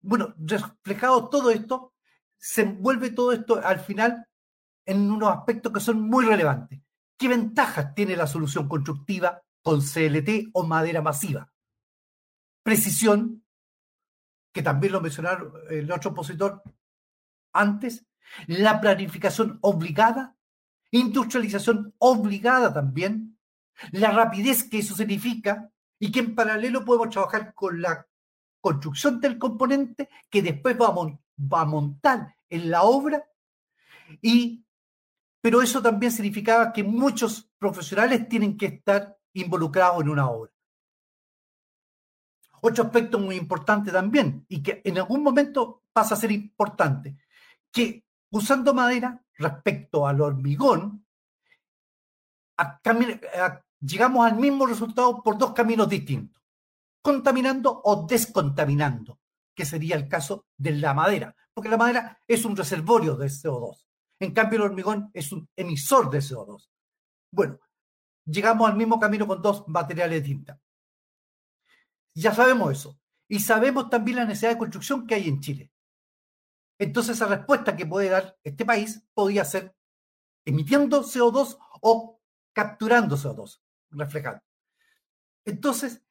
Bueno, 0.00 0.34
reflejado 0.36 1.28
todo 1.28 1.50
esto, 1.50 1.94
se 2.36 2.62
envuelve 2.62 3.10
todo 3.10 3.32
esto 3.32 3.60
al 3.64 3.78
final 3.78 4.26
en 4.84 5.10
unos 5.10 5.32
aspectos 5.32 5.72
que 5.72 5.80
son 5.80 6.00
muy 6.00 6.24
relevantes. 6.24 6.80
¿Qué 7.16 7.28
ventajas 7.28 7.94
tiene 7.94 8.16
la 8.16 8.26
solución 8.26 8.68
constructiva 8.68 9.40
con 9.62 9.80
CLT 9.80 10.50
o 10.52 10.64
madera 10.64 11.00
masiva? 11.00 11.52
Precisión, 12.64 13.44
que 14.52 14.62
también 14.62 14.92
lo 14.92 15.00
mencionaron 15.00 15.52
el 15.70 15.90
otro 15.90 16.10
opositor 16.10 16.62
antes, 17.52 18.04
la 18.46 18.80
planificación 18.80 19.58
obligada, 19.62 20.36
industrialización 20.90 21.94
obligada 21.98 22.72
también, 22.72 23.38
la 23.90 24.10
rapidez 24.12 24.64
que 24.64 24.78
eso 24.78 24.94
significa 24.94 25.70
y 25.98 26.10
que 26.12 26.20
en 26.20 26.34
paralelo 26.34 26.84
podemos 26.84 27.10
trabajar 27.10 27.54
con 27.54 27.80
la 27.80 28.06
construcción 28.60 29.20
del 29.20 29.38
componente 29.38 30.08
que 30.30 30.42
después 30.42 30.76
va 30.78 31.60
a, 31.60 31.64
montar 31.64 32.36
en 32.48 32.70
la 32.70 32.82
obra 32.82 33.24
y 34.20 34.64
pero 35.40 35.60
eso 35.60 35.82
también 35.82 36.12
significaba 36.12 36.72
que 36.72 36.84
muchos 36.84 37.50
profesionales 37.58 38.28
tienen 38.28 38.56
que 38.56 38.66
estar 38.66 39.18
involucrados 39.32 40.00
en 40.00 40.08
una 40.08 40.30
obra. 40.30 40.52
Otro 42.60 42.84
aspecto 42.84 43.18
muy 43.18 43.34
importante 43.34 43.90
también, 43.90 44.46
y 44.48 44.62
que 44.62 44.80
en 44.84 44.98
algún 44.98 45.20
momento 45.20 45.82
pasa 45.92 46.14
a 46.14 46.18
ser 46.18 46.30
importante, 46.30 47.16
que 47.72 48.04
usando 48.32 48.74
madera 48.74 49.22
respecto 49.38 50.06
al 50.06 50.20
hormigón, 50.20 51.06
llegamos 53.80 54.26
al 54.26 54.36
mismo 54.36 54.66
resultado 54.66 55.22
por 55.22 55.38
dos 55.38 55.52
caminos 55.52 55.88
distintos, 55.88 56.42
contaminando 57.02 57.80
o 57.84 58.06
descontaminando, 58.06 59.20
que 59.54 59.64
sería 59.64 59.96
el 59.96 60.08
caso 60.08 60.46
de 60.56 60.72
la 60.72 60.94
madera, 60.94 61.36
porque 61.54 61.68
la 61.68 61.76
madera 61.76 62.18
es 62.26 62.44
un 62.44 62.56
reservorio 62.56 63.16
de 63.16 63.26
CO2. 63.26 63.86
En 64.18 64.32
cambio, 64.32 64.58
el 64.58 64.70
hormigón 64.70 65.10
es 65.12 65.32
un 65.32 65.48
emisor 65.56 66.08
de 66.10 66.18
CO2. 66.18 66.70
Bueno, 67.32 67.58
llegamos 68.24 68.70
al 68.70 68.76
mismo 68.76 68.98
camino 68.98 69.26
con 69.26 69.42
dos 69.42 69.66
materiales 69.66 70.22
distintos. 70.22 70.56
Ya 72.14 72.32
sabemos 72.32 72.72
eso. 72.72 72.98
Y 73.28 73.40
sabemos 73.40 73.90
también 73.90 74.18
la 74.18 74.24
necesidad 74.24 74.52
de 74.52 74.58
construcción 74.58 75.06
que 75.06 75.16
hay 75.16 75.28
en 75.28 75.40
Chile. 75.40 75.71
Entonces, 76.82 77.14
esa 77.14 77.28
respuesta 77.28 77.76
que 77.76 77.86
puede 77.86 78.08
dar 78.08 78.36
este 78.42 78.64
país 78.64 79.06
podría 79.14 79.44
ser 79.44 79.72
emitiendo 80.44 81.04
CO2 81.04 81.56
o 81.80 82.20
capturando 82.52 83.16
CO2, 83.16 83.60
reflejando. 83.90 84.42
Entonces, 85.44 86.02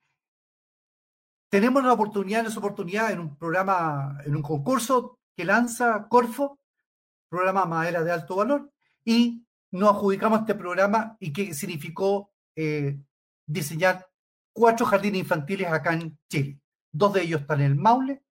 tenemos 1.49 1.83
la 1.83 1.91
oportunidad, 1.91 2.45
esa 2.45 2.59
oportunidad 2.59 3.11
en 3.11 3.19
un 3.19 3.37
programa, 3.37 4.17
en 4.23 4.33
un 4.33 4.41
concurso 4.41 5.19
que 5.35 5.43
lanza 5.43 6.07
Corfo, 6.07 6.57
programa 7.27 7.65
Madera 7.65 8.01
de 8.05 8.13
Alto 8.13 8.37
Valor, 8.37 8.71
y 9.03 9.45
nos 9.71 9.89
adjudicamos 9.89 10.39
este 10.39 10.55
programa 10.55 11.17
y 11.19 11.33
que 11.33 11.53
significó 11.53 12.31
eh, 12.55 12.97
diseñar 13.45 14.07
cuatro 14.53 14.85
jardines 14.85 15.19
infantiles 15.19 15.67
acá 15.67 15.95
en 15.95 16.17
Chile. 16.29 16.61
Dos 16.93 17.11
de 17.11 17.23
ellos 17.23 17.41
están 17.41 17.59
en 17.59 17.71
el 17.71 17.75
Maule, 17.75 18.23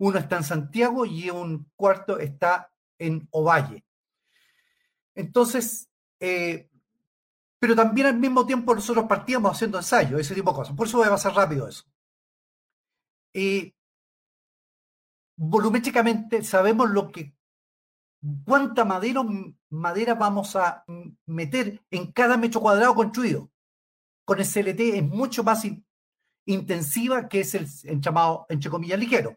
uno 0.00 0.18
está 0.18 0.38
en 0.38 0.44
Santiago 0.44 1.04
y 1.04 1.28
un 1.28 1.70
cuarto 1.76 2.18
está 2.18 2.72
en 2.98 3.28
Ovalle. 3.30 3.84
Entonces, 5.14 5.90
eh, 6.18 6.70
pero 7.58 7.76
también 7.76 8.06
al 8.06 8.18
mismo 8.18 8.46
tiempo 8.46 8.74
nosotros 8.74 9.04
partíamos 9.06 9.52
haciendo 9.52 9.76
ensayos, 9.76 10.18
ese 10.18 10.34
tipo 10.34 10.50
de 10.50 10.56
cosas. 10.56 10.74
Por 10.74 10.86
eso 10.86 10.96
voy 10.96 11.06
a 11.06 11.10
pasar 11.10 11.34
rápido 11.34 11.68
eso. 11.68 11.84
Eh, 13.34 13.74
volumétricamente 15.36 16.42
sabemos 16.42 16.90
lo 16.90 17.12
que 17.12 17.34
cuánta 18.46 18.86
madera, 18.86 20.14
vamos 20.14 20.56
a 20.56 20.82
meter 21.26 21.82
en 21.90 22.10
cada 22.12 22.38
metro 22.38 22.62
cuadrado 22.62 22.94
construido. 22.94 23.50
Con 24.24 24.40
el 24.40 24.46
CLT 24.46 24.80
es 24.96 25.02
mucho 25.02 25.44
más 25.44 25.66
intensiva 26.46 27.28
que 27.28 27.40
es 27.40 27.54
el, 27.54 28.00
llamado, 28.00 28.46
entre 28.48 28.70
comillas, 28.70 28.98
ligero. 28.98 29.36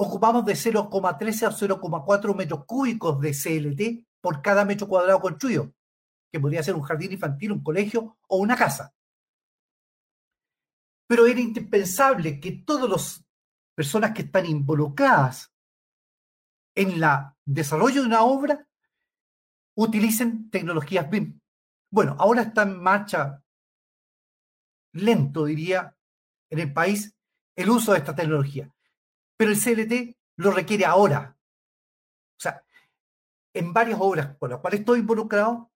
Ocupamos 0.00 0.44
de 0.44 0.52
0,13 0.54 1.46
a 1.46 1.50
0,4 1.50 2.34
metros 2.34 2.64
cúbicos 2.66 3.20
de 3.20 3.32
CLT 3.32 4.06
por 4.20 4.40
cada 4.42 4.64
metro 4.64 4.86
cuadrado 4.86 5.20
construido, 5.20 5.74
que 6.30 6.38
podría 6.38 6.62
ser 6.62 6.76
un 6.76 6.82
jardín 6.82 7.12
infantil, 7.12 7.50
un 7.50 7.64
colegio 7.64 8.16
o 8.28 8.38
una 8.38 8.56
casa. 8.56 8.94
Pero 11.08 11.26
era 11.26 11.40
indispensable 11.40 12.38
que 12.38 12.62
todas 12.64 12.88
las 12.88 13.26
personas 13.74 14.12
que 14.12 14.22
están 14.22 14.46
involucradas 14.46 15.52
en 16.76 16.90
el 16.92 17.04
desarrollo 17.44 18.02
de 18.02 18.06
una 18.06 18.22
obra 18.22 18.68
utilicen 19.76 20.48
tecnologías 20.48 21.10
BIM. 21.10 21.40
Bueno, 21.90 22.14
ahora 22.20 22.42
está 22.42 22.62
en 22.62 22.80
marcha 22.80 23.42
lento, 24.92 25.44
diría, 25.44 25.96
en 26.50 26.58
el 26.60 26.72
país 26.72 27.16
el 27.56 27.70
uso 27.70 27.92
de 27.92 27.98
esta 27.98 28.14
tecnología. 28.14 28.72
Pero 29.38 29.50
el 29.50 29.58
CLT 29.58 30.16
lo 30.36 30.50
requiere 30.50 30.84
ahora. 30.84 31.38
O 32.36 32.40
sea, 32.40 32.62
en 33.54 33.72
varias 33.72 33.98
obras 34.02 34.36
con 34.36 34.50
las 34.50 34.60
cuales 34.60 34.80
estoy 34.80 35.00
involucrado, 35.00 35.72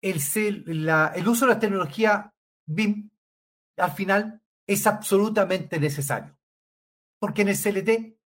el, 0.00 0.16
uso 0.16 1.46
de 1.46 1.52
la 1.54 1.60
tecnología 1.60 2.34
BIM 2.66 3.10
al 3.76 3.92
final 3.92 4.42
es 4.66 4.84
absolutamente 4.88 5.78
necesario. 5.78 6.36
Porque 7.20 7.42
en 7.42 7.48
el 7.48 7.56
CLT 7.56 8.16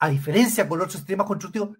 a 0.00 0.08
diferencia 0.08 0.68
con 0.68 0.80
otros 0.80 0.94
sistemas 0.94 1.26
constructivos, 1.26 1.76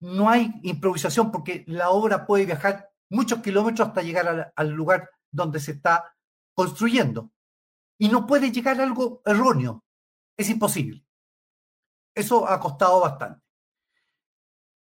no 0.00 0.28
hay 0.28 0.52
improvisación 0.62 1.30
porque 1.30 1.64
la 1.68 1.90
obra 1.90 2.26
puede 2.26 2.46
viajar 2.46 2.90
muchos 3.10 3.40
kilómetros 3.40 3.88
hasta 3.88 4.02
llegar 4.02 4.52
al, 4.56 4.70
lugar 4.70 5.10
donde 5.30 5.60
se 5.60 5.72
está 5.72 6.16
construyendo. 6.54 7.30
Y 8.02 8.08
no 8.08 8.26
puede 8.26 8.50
llegar 8.50 8.80
algo 8.80 9.22
erróneo. 9.24 9.84
Es 10.36 10.50
imposible. 10.50 11.06
Eso 12.12 12.48
ha 12.48 12.58
costado 12.58 13.00
bastante. 13.00 13.46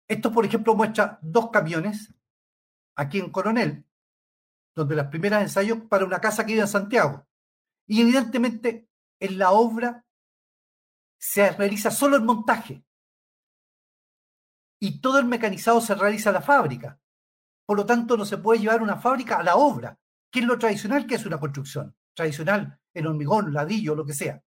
Esto, 0.09 0.33
por 0.33 0.47
ejemplo, 0.47 0.75
muestra 0.75 1.19
dos 1.21 1.51
camiones 1.51 2.15
aquí 2.97 3.19
en 3.19 3.31
Coronel, 3.31 3.87
donde 4.75 4.97
las 4.97 5.09
primeras 5.09 5.43
ensayos 5.43 5.81
para 5.91 6.07
una 6.07 6.23
casa 6.23 6.47
que 6.47 6.53
vive 6.53 6.63
en 6.63 6.69
Santiago. 6.69 7.29
Y 7.87 8.01
evidentemente 8.01 8.89
en 9.21 9.37
la 9.37 9.51
obra 9.51 10.07
se 11.19 11.51
realiza 11.51 11.91
solo 11.91 12.17
el 12.17 12.23
montaje 12.23 12.83
y 14.81 15.03
todo 15.03 15.19
el 15.19 15.27
mecanizado 15.27 15.83
se 15.83 15.95
realiza 15.95 16.31
en 16.31 16.37
la 16.37 16.41
fábrica. 16.41 16.99
Por 17.67 17.77
lo 17.77 17.85
tanto, 17.85 18.17
no 18.17 18.25
se 18.25 18.39
puede 18.39 18.61
llevar 18.61 18.81
una 18.81 18.97
fábrica 18.97 19.37
a 19.37 19.43
la 19.43 19.57
obra, 19.57 20.01
que 20.31 20.41
es 20.41 20.47
lo 20.47 20.59
tradicional 20.59 21.07
que 21.07 21.17
es 21.17 21.27
una 21.27 21.39
construcción. 21.39 21.95
Tradicional 22.15 22.82
en 22.95 23.07
hormigón, 23.07 23.53
ladrillo, 23.53 23.95
lo 23.95 24.05
que 24.05 24.15
sea. 24.15 24.43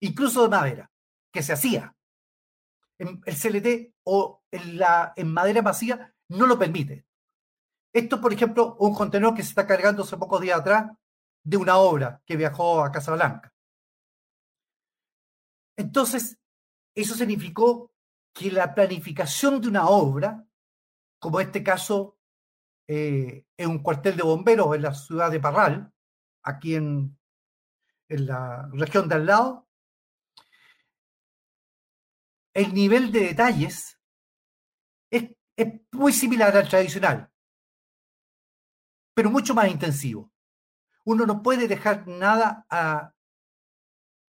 Incluso 0.00 0.42
de 0.42 0.48
madera, 0.48 0.90
que 1.32 1.42
se 1.42 1.52
hacía. 1.52 1.94
El 2.98 3.20
CLT 3.22 3.94
o 4.04 4.42
en, 4.50 4.78
la, 4.78 5.12
en 5.16 5.32
madera 5.32 5.62
masiva 5.62 6.12
no 6.28 6.46
lo 6.46 6.58
permite. 6.58 7.06
Esto, 7.92 8.20
por 8.20 8.32
ejemplo, 8.32 8.76
un 8.80 8.94
contenedor 8.94 9.34
que 9.34 9.42
se 9.42 9.50
está 9.50 9.66
cargando 9.66 10.02
hace 10.02 10.16
pocos 10.16 10.40
días 10.40 10.60
atrás 10.60 10.90
de 11.44 11.56
una 11.56 11.78
obra 11.78 12.22
que 12.26 12.36
viajó 12.36 12.82
a 12.82 12.92
Casablanca. 12.92 13.52
Entonces, 15.76 16.38
eso 16.94 17.14
significó 17.14 17.92
que 18.34 18.50
la 18.50 18.74
planificación 18.74 19.60
de 19.60 19.68
una 19.68 19.88
obra, 19.88 20.44
como 21.20 21.40
este 21.40 21.62
caso 21.62 22.18
eh, 22.88 23.44
en 23.56 23.70
un 23.70 23.78
cuartel 23.78 24.16
de 24.16 24.22
bomberos 24.22 24.74
en 24.74 24.82
la 24.82 24.94
ciudad 24.94 25.30
de 25.30 25.40
Parral, 25.40 25.92
aquí 26.42 26.74
en, 26.74 27.18
en 28.08 28.26
la 28.26 28.68
región 28.72 29.08
de 29.08 29.14
al 29.14 29.26
lado, 29.26 29.68
el 32.54 32.74
nivel 32.74 33.12
de 33.12 33.20
detalles 33.20 33.98
es, 35.10 35.30
es 35.56 35.80
muy 35.92 36.12
similar 36.12 36.56
al 36.56 36.68
tradicional, 36.68 37.30
pero 39.14 39.30
mucho 39.30 39.54
más 39.54 39.68
intensivo. 39.68 40.32
Uno 41.04 41.24
no 41.26 41.42
puede 41.42 41.68
dejar 41.68 42.06
nada 42.06 42.66
a, 42.68 43.14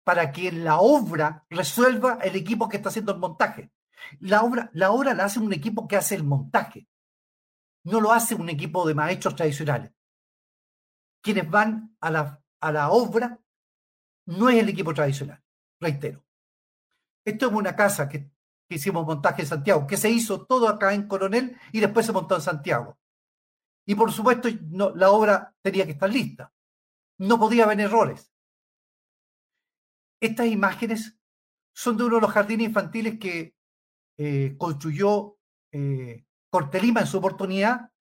para 0.04 0.32
que 0.32 0.52
la 0.52 0.80
obra 0.80 1.46
resuelva 1.50 2.20
el 2.22 2.36
equipo 2.36 2.68
que 2.68 2.78
está 2.78 2.90
haciendo 2.90 3.12
el 3.12 3.20
montaje. 3.20 3.72
La 4.20 4.44
obra, 4.44 4.70
la 4.74 4.92
obra 4.92 5.14
la 5.14 5.26
hace 5.26 5.40
un 5.40 5.54
equipo 5.54 5.88
que 5.88 5.96
hace 5.96 6.16
el 6.16 6.24
montaje. 6.24 6.88
No 7.86 8.00
lo 8.00 8.12
hace 8.12 8.36
un 8.36 8.50
equipo 8.50 8.88
de 8.88 8.96
maestros 8.96 9.36
tradicionales. 9.36 9.92
Quienes 11.22 11.50
van 11.50 11.96
a 12.02 12.12
la, 12.12 12.44
a 12.60 12.72
la 12.72 12.90
obra 12.90 13.43
no 14.26 14.50
es 14.50 14.60
el 14.60 14.70
equipo 14.70 14.94
tradicional, 14.94 15.42
reitero. 15.80 16.24
Esto 17.26 17.48
es 17.48 17.54
una 17.54 17.76
casa 17.76 18.10
que, 18.10 18.30
hicimos 18.70 19.06
montaje 19.06 19.44
en 19.44 19.48
Santiago, 19.48 19.86
que 19.86 19.98
se 19.98 20.10
hizo 20.10 20.46
todo 20.46 20.68
acá 20.68 20.96
en 20.96 21.08
Coronel 21.08 21.56
y 21.72 21.80
después 21.80 22.08
se 22.08 22.12
montó 22.12 22.36
en 22.36 22.42
Santiago. 22.42 22.98
Y 23.86 23.94
por 23.94 24.12
supuesto, 24.12 24.50
la 24.96 25.12
obra 25.12 25.54
tenía 25.62 25.86
que 25.86 25.92
estar 25.92 26.10
lista. 26.10 26.52
No 27.20 27.40
podía 27.40 27.66
haber 27.66 27.80
errores. 27.82 28.32
Estas 30.20 30.48
imágenes 30.48 31.20
son 31.74 31.98
de 31.98 32.06
uno 32.06 32.16
de 32.16 32.22
los 32.22 32.32
jardines 32.32 32.68
infantiles 32.68 33.20
que 33.20 33.54
eh, 34.18 34.56
construyó 34.58 35.38
eh, 35.72 36.26
Cortelima 36.50 37.02
en 37.02 37.08
su 37.08 37.18
oportunidad 37.18 37.92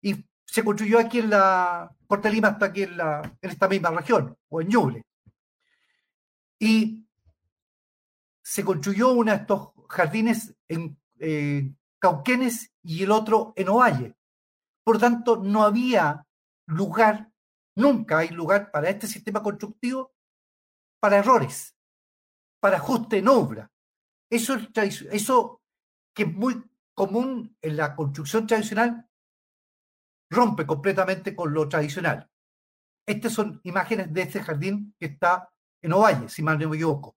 y 0.00 0.24
se 0.46 0.64
construyó 0.64 0.98
aquí 0.98 1.18
en 1.18 1.30
la 1.30 1.94
Cortelima 2.06 2.48
hasta 2.48 2.66
aquí 2.66 2.82
en 2.82 2.98
esta 3.40 3.68
misma 3.68 3.90
región 3.90 4.36
o 4.48 4.60
en 4.60 4.68
Ñuble. 4.68 5.02
Y 6.62 7.08
se 8.40 8.64
construyó 8.64 9.10
uno 9.14 9.32
de 9.32 9.38
estos 9.38 9.70
jardines 9.88 10.54
en 10.68 10.96
eh, 11.18 11.74
Cauquenes 11.98 12.72
y 12.84 13.02
el 13.02 13.10
otro 13.10 13.52
en 13.56 13.68
Ovalle. 13.68 14.16
Por 14.84 15.00
tanto, 15.00 15.38
no 15.38 15.64
había 15.64 16.24
lugar, 16.66 17.32
nunca 17.74 18.18
hay 18.18 18.28
lugar 18.28 18.70
para 18.70 18.90
este 18.90 19.08
sistema 19.08 19.42
constructivo 19.42 20.12
para 21.00 21.18
errores, 21.18 21.76
para 22.60 22.76
ajuste 22.76 23.18
en 23.18 23.26
obra. 23.26 23.72
Eso, 24.30 24.54
es, 24.54 25.02
eso 25.10 25.62
que 26.14 26.22
es 26.22 26.32
muy 26.32 26.62
común 26.94 27.56
en 27.60 27.76
la 27.76 27.96
construcción 27.96 28.46
tradicional, 28.46 29.08
rompe 30.30 30.64
completamente 30.64 31.34
con 31.34 31.52
lo 31.52 31.68
tradicional. 31.68 32.30
Estas 33.04 33.32
son 33.32 33.60
imágenes 33.64 34.12
de 34.12 34.22
este 34.22 34.40
jardín 34.40 34.94
que 34.96 35.06
está 35.06 35.52
en 35.82 35.92
Ovalle, 35.92 36.28
si 36.28 36.42
mal 36.42 36.58
no 36.58 36.68
me 36.68 36.76
equivoco. 36.76 37.16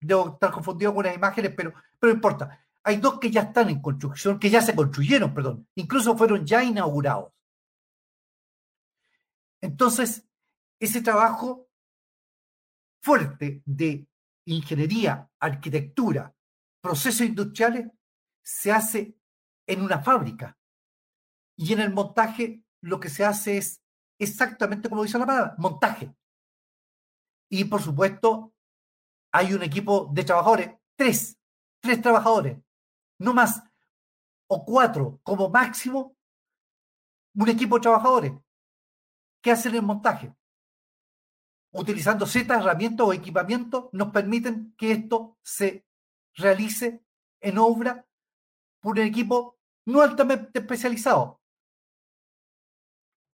Debo 0.00 0.34
estar 0.34 0.50
confundido 0.50 0.94
con 0.94 1.04
las 1.04 1.14
imágenes, 1.14 1.54
pero, 1.56 1.72
pero 1.98 2.12
no 2.12 2.16
importa. 2.16 2.60
Hay 2.82 2.96
dos 2.96 3.18
que 3.18 3.30
ya 3.30 3.42
están 3.42 3.70
en 3.70 3.80
construcción, 3.80 4.38
que 4.38 4.50
ya 4.50 4.60
se 4.60 4.74
construyeron, 4.74 5.32
perdón, 5.32 5.66
incluso 5.76 6.16
fueron 6.16 6.44
ya 6.44 6.62
inaugurados. 6.62 7.32
Entonces, 9.60 10.28
ese 10.78 11.00
trabajo 11.00 11.68
fuerte 13.00 13.62
de 13.64 14.06
ingeniería, 14.44 15.30
arquitectura, 15.40 16.34
procesos 16.82 17.26
industriales, 17.26 17.90
se 18.42 18.70
hace 18.72 19.16
en 19.66 19.80
una 19.80 20.02
fábrica. 20.02 20.58
Y 21.56 21.72
en 21.72 21.80
el 21.80 21.94
montaje 21.94 22.62
lo 22.82 23.00
que 23.00 23.08
se 23.08 23.24
hace 23.24 23.56
es 23.56 23.80
exactamente 24.18 24.90
como 24.90 25.02
dice 25.02 25.18
la 25.18 25.26
palabra, 25.26 25.54
montaje. 25.56 26.14
Y 27.48 27.64
por 27.64 27.82
supuesto, 27.82 28.52
hay 29.32 29.52
un 29.52 29.62
equipo 29.62 30.10
de 30.12 30.24
trabajadores, 30.24 30.70
tres, 30.96 31.38
tres 31.80 32.00
trabajadores, 32.00 32.58
no 33.18 33.34
más, 33.34 33.62
o 34.46 34.64
cuatro 34.64 35.20
como 35.22 35.48
máximo, 35.48 36.16
un 37.34 37.48
equipo 37.48 37.76
de 37.76 37.82
trabajadores 37.82 38.32
que 39.42 39.50
hacen 39.50 39.74
el 39.74 39.82
montaje 39.82 40.34
utilizando 41.74 42.24
ciertas 42.26 42.60
herramientas 42.60 43.06
o 43.06 43.12
equipamientos, 43.12 43.86
nos 43.92 44.10
permiten 44.10 44.74
que 44.76 44.92
esto 44.92 45.38
se 45.42 45.84
realice 46.34 47.04
en 47.40 47.58
obra 47.58 48.06
por 48.80 48.92
un 48.92 49.04
equipo 49.04 49.58
no 49.86 50.00
altamente 50.00 50.60
especializado, 50.60 51.42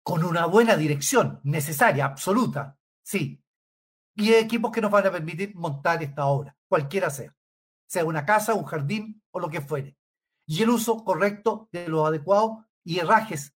con 0.02 0.24
una 0.24 0.46
buena 0.46 0.76
dirección 0.76 1.40
necesaria, 1.42 2.06
absoluta, 2.06 2.78
sí. 3.02 3.42
Y 4.18 4.34
equipos 4.34 4.70
que 4.70 4.82
nos 4.82 4.90
van 4.90 5.06
a 5.06 5.12
permitir 5.12 5.54
montar 5.54 6.02
esta 6.02 6.26
obra, 6.26 6.54
cualquiera 6.68 7.08
sea, 7.08 7.34
sea 7.86 8.04
una 8.04 8.26
casa, 8.26 8.52
un 8.52 8.64
jardín 8.64 9.22
o 9.30 9.40
lo 9.40 9.48
que 9.48 9.62
fuere. 9.62 9.96
Y 10.44 10.62
el 10.62 10.68
uso 10.68 11.02
correcto 11.04 11.70
de 11.72 11.88
los 11.88 12.06
adecuados 12.06 12.66
y 12.84 12.98
herrajes 12.98 13.54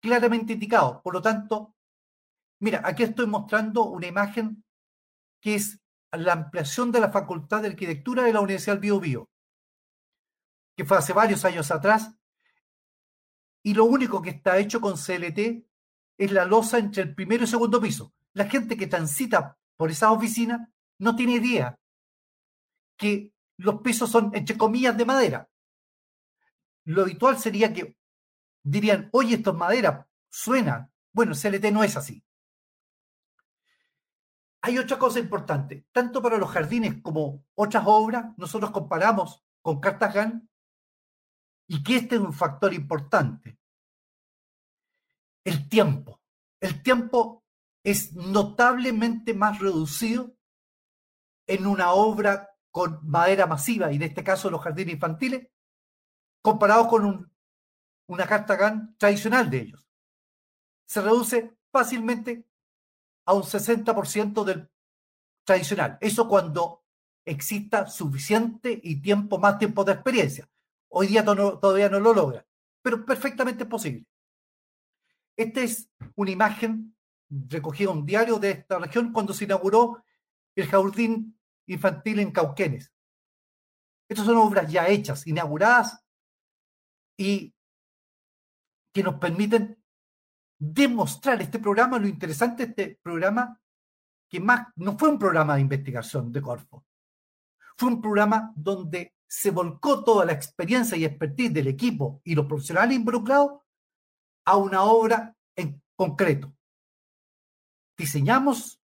claramente 0.00 0.54
indicados. 0.54 1.02
Por 1.02 1.12
lo 1.12 1.20
tanto, 1.20 1.74
Mira, 2.60 2.82
aquí 2.84 3.04
estoy 3.04 3.26
mostrando 3.26 3.84
una 3.84 4.06
imagen 4.06 4.64
que 5.40 5.54
es 5.54 5.80
la 6.10 6.32
ampliación 6.32 6.90
de 6.90 7.00
la 7.00 7.12
Facultad 7.12 7.62
de 7.62 7.68
Arquitectura 7.68 8.24
de 8.24 8.32
la 8.32 8.40
Universidad 8.40 8.80
Bio 8.80 8.98
Bio, 8.98 9.30
que 10.76 10.84
fue 10.84 10.98
hace 10.98 11.12
varios 11.12 11.44
años 11.44 11.70
atrás, 11.70 12.10
y 13.62 13.74
lo 13.74 13.84
único 13.84 14.22
que 14.22 14.30
está 14.30 14.58
hecho 14.58 14.80
con 14.80 14.94
CLT 14.94 15.64
es 16.18 16.32
la 16.32 16.44
losa 16.44 16.78
entre 16.78 17.02
el 17.02 17.14
primero 17.14 17.44
y 17.44 17.46
segundo 17.46 17.80
piso. 17.80 18.12
La 18.38 18.48
gente 18.48 18.76
que 18.76 18.86
transita 18.86 19.58
por 19.76 19.90
esas 19.90 20.10
oficinas 20.10 20.60
no 21.00 21.16
tiene 21.16 21.32
idea 21.32 21.76
que 22.96 23.34
los 23.56 23.82
pisos 23.82 24.08
son, 24.08 24.30
entre 24.32 24.56
comillas, 24.56 24.96
de 24.96 25.04
madera. 25.04 25.50
Lo 26.84 27.02
habitual 27.02 27.36
sería 27.36 27.72
que 27.72 27.96
dirían, 28.62 29.08
oye, 29.10 29.34
esto 29.34 29.50
es 29.50 29.56
madera, 29.56 30.08
suena. 30.30 30.88
Bueno, 31.12 31.32
CLT 31.34 31.72
no 31.72 31.82
es 31.82 31.96
así. 31.96 32.24
Hay 34.62 34.78
otra 34.78 35.00
cosa 35.00 35.18
importante, 35.18 35.88
tanto 35.90 36.22
para 36.22 36.38
los 36.38 36.50
jardines 36.50 37.02
como 37.02 37.44
otras 37.56 37.82
obras, 37.88 38.36
nosotros 38.36 38.70
comparamos 38.70 39.44
con 39.62 39.80
Cartagena 39.80 40.40
y 41.66 41.82
que 41.82 41.96
este 41.96 42.14
es 42.14 42.20
un 42.20 42.32
factor 42.32 42.72
importante. 42.72 43.58
El 45.42 45.68
tiempo. 45.68 46.20
El 46.60 46.80
tiempo 46.84 47.42
es 47.82 48.12
notablemente 48.14 49.34
más 49.34 49.58
reducido 49.58 50.34
en 51.46 51.66
una 51.66 51.92
obra 51.92 52.50
con 52.70 53.00
madera 53.02 53.46
masiva, 53.46 53.90
y 53.90 53.96
en 53.96 54.02
este 54.02 54.22
caso 54.22 54.50
los 54.50 54.62
jardines 54.62 54.94
infantiles, 54.94 55.48
comparado 56.42 56.86
con 56.88 57.04
un, 57.04 57.32
una 58.08 58.26
Cartagena 58.26 58.94
tradicional 58.98 59.50
de 59.50 59.60
ellos. 59.60 59.88
Se 60.86 61.00
reduce 61.00 61.56
fácilmente 61.70 62.46
a 63.26 63.34
un 63.34 63.42
60% 63.42 64.44
del 64.44 64.70
tradicional. 65.44 65.98
Eso 66.00 66.28
cuando 66.28 66.84
exista 67.24 67.86
suficiente 67.86 68.78
y 68.82 69.00
tiempo, 69.00 69.38
más 69.38 69.58
tiempo 69.58 69.84
de 69.84 69.92
experiencia. 69.92 70.48
Hoy 70.88 71.08
día 71.08 71.24
todavía 71.24 71.88
no 71.88 72.00
lo 72.00 72.14
logra, 72.14 72.46
pero 72.82 73.04
perfectamente 73.04 73.66
posible. 73.66 74.06
Esta 75.36 75.60
es 75.60 75.90
una 76.16 76.30
imagen 76.30 76.96
recogida 77.30 77.90
en 77.90 77.98
un 77.98 78.06
diario 78.06 78.38
de 78.38 78.50
esta 78.50 78.78
región 78.78 79.12
cuando 79.12 79.32
se 79.32 79.44
inauguró 79.44 80.02
el 80.54 80.66
jardín 80.66 81.38
infantil 81.66 82.20
en 82.20 82.32
Cauquenes. 82.32 82.92
Estas 84.08 84.26
son 84.26 84.36
obras 84.38 84.70
ya 84.70 84.88
hechas, 84.88 85.26
inauguradas 85.26 86.02
y 87.16 87.54
que 88.92 89.02
nos 89.02 89.16
permiten 89.16 89.82
demostrar 90.58 91.40
este 91.42 91.58
programa, 91.58 91.98
lo 91.98 92.08
interesante 92.08 92.66
de 92.66 92.70
este 92.70 93.00
programa, 93.02 93.60
que 94.28 94.40
más 94.40 94.68
no 94.76 94.98
fue 94.98 95.10
un 95.10 95.18
programa 95.18 95.54
de 95.54 95.60
investigación 95.60 96.32
de 96.32 96.42
Corfo, 96.42 96.84
fue 97.76 97.90
un 97.90 98.00
programa 98.00 98.52
donde 98.56 99.14
se 99.26 99.50
volcó 99.50 100.02
toda 100.02 100.24
la 100.24 100.32
experiencia 100.32 100.96
y 100.96 101.04
expertise 101.04 101.52
del 101.52 101.68
equipo 101.68 102.20
y 102.24 102.34
los 102.34 102.46
profesionales 102.46 102.96
involucrados 102.96 103.60
a 104.46 104.56
una 104.56 104.82
obra 104.82 105.36
en 105.54 105.80
concreto. 105.94 106.52
Diseñamos 107.98 108.80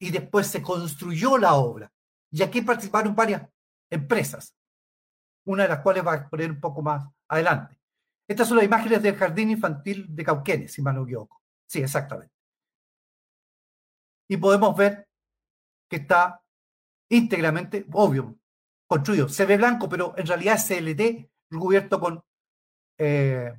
y 0.00 0.10
después 0.10 0.48
se 0.48 0.60
construyó 0.60 1.38
la 1.38 1.54
obra. 1.54 1.92
Y 2.30 2.42
aquí 2.42 2.60
participaron 2.60 3.14
varias 3.14 3.48
empresas, 3.90 4.54
una 5.46 5.62
de 5.62 5.70
las 5.70 5.80
cuales 5.80 6.06
va 6.06 6.12
a 6.12 6.16
exponer 6.16 6.50
un 6.50 6.60
poco 6.60 6.82
más 6.82 7.08
adelante. 7.28 7.78
Estas 8.28 8.48
son 8.48 8.58
las 8.58 8.66
imágenes 8.66 9.02
del 9.02 9.16
jardín 9.16 9.50
infantil 9.50 10.06
de 10.14 10.24
Cauquenes, 10.24 10.72
si 10.72 10.82
mal 10.82 10.96
no 10.96 11.04
equivoco. 11.04 11.40
Sí, 11.66 11.80
exactamente. 11.80 12.34
Y 14.28 14.36
podemos 14.36 14.76
ver 14.76 15.08
que 15.88 15.96
está 15.96 16.42
íntegramente, 17.08 17.86
obvio, 17.92 18.38
construido. 18.86 19.28
Se 19.28 19.46
ve 19.46 19.56
blanco, 19.56 19.88
pero 19.88 20.14
en 20.18 20.26
realidad 20.26 20.56
es 20.56 20.66
CLT 20.66 21.30
recubierto 21.50 21.98
con 21.98 22.22
eh, 22.98 23.58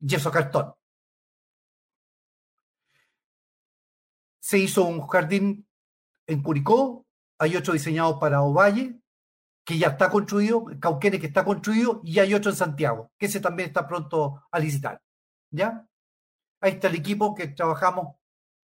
yeso 0.00 0.30
cartón. 0.30 0.74
Se 4.48 4.56
hizo 4.56 4.84
un 4.84 5.06
jardín 5.06 5.68
en 6.26 6.42
Curicó, 6.42 7.04
hay 7.38 7.54
otro 7.54 7.74
diseñado 7.74 8.18
para 8.18 8.40
Ovalle, 8.40 8.98
que 9.62 9.76
ya 9.76 9.88
está 9.88 10.08
construido, 10.08 10.64
Cauquenes 10.80 11.20
que 11.20 11.26
está 11.26 11.44
construido, 11.44 12.00
y 12.02 12.18
hay 12.18 12.32
otro 12.32 12.50
en 12.50 12.56
Santiago, 12.56 13.12
que 13.18 13.26
ese 13.26 13.40
también 13.40 13.68
está 13.68 13.86
pronto 13.86 14.42
a 14.50 14.58
licitar. 14.58 15.02
¿Ya? 15.50 15.86
Ahí 16.62 16.72
está 16.72 16.88
el 16.88 16.94
equipo 16.94 17.34
que 17.34 17.48
trabajamos 17.48 18.16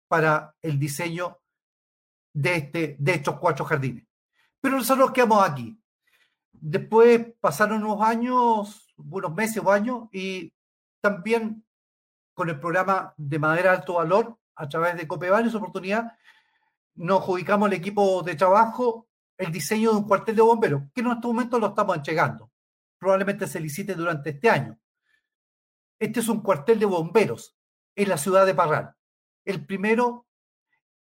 para 0.06 0.54
el 0.62 0.78
diseño 0.78 1.40
de, 2.32 2.54
este, 2.54 2.96
de 3.00 3.14
estos 3.14 3.40
cuatro 3.40 3.64
jardines. 3.64 4.06
Pero 4.60 4.76
nosotros 4.76 5.10
quedamos 5.10 5.42
aquí. 5.42 5.76
Después 6.52 7.34
pasaron 7.40 7.82
unos 7.82 8.00
años, 8.00 8.94
unos 8.96 9.34
meses 9.34 9.60
o 9.60 9.72
años, 9.72 10.08
y 10.12 10.52
también 11.00 11.66
con 12.32 12.48
el 12.48 12.60
programa 12.60 13.12
de 13.16 13.40
madera 13.40 13.72
alto 13.72 13.94
valor, 13.94 14.38
a 14.56 14.68
través 14.68 14.96
de 14.96 15.06
Copeval, 15.06 15.46
esa 15.46 15.58
oportunidad, 15.58 16.12
nos 16.94 17.28
ubicamos 17.28 17.68
el 17.68 17.74
equipo 17.74 18.22
de 18.22 18.34
trabajo 18.34 19.08
el 19.36 19.52
diseño 19.52 19.90
de 19.90 19.96
un 19.98 20.08
cuartel 20.08 20.36
de 20.36 20.42
bomberos, 20.42 20.82
que 20.94 21.00
en 21.00 21.08
estos 21.08 21.32
momentos 21.32 21.60
lo 21.60 21.68
estamos 21.68 21.96
entregando. 21.96 22.50
Probablemente 22.98 23.46
se 23.46 23.60
licite 23.60 23.94
durante 23.94 24.30
este 24.30 24.48
año. 24.48 24.78
Este 25.98 26.20
es 26.20 26.28
un 26.28 26.40
cuartel 26.40 26.78
de 26.78 26.86
bomberos 26.86 27.56
en 27.96 28.08
la 28.08 28.18
ciudad 28.18 28.46
de 28.46 28.54
Parral. 28.54 28.94
El 29.44 29.64
primero, 29.66 30.26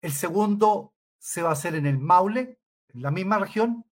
el 0.01 0.13
segundo 0.13 0.95
se 1.19 1.43
va 1.43 1.51
a 1.51 1.53
hacer 1.53 1.75
en 1.75 1.87
el 1.87 1.99
Maule, 1.99 2.59
en 2.89 3.03
la 3.03 3.11
misma 3.11 3.39
región, 3.39 3.85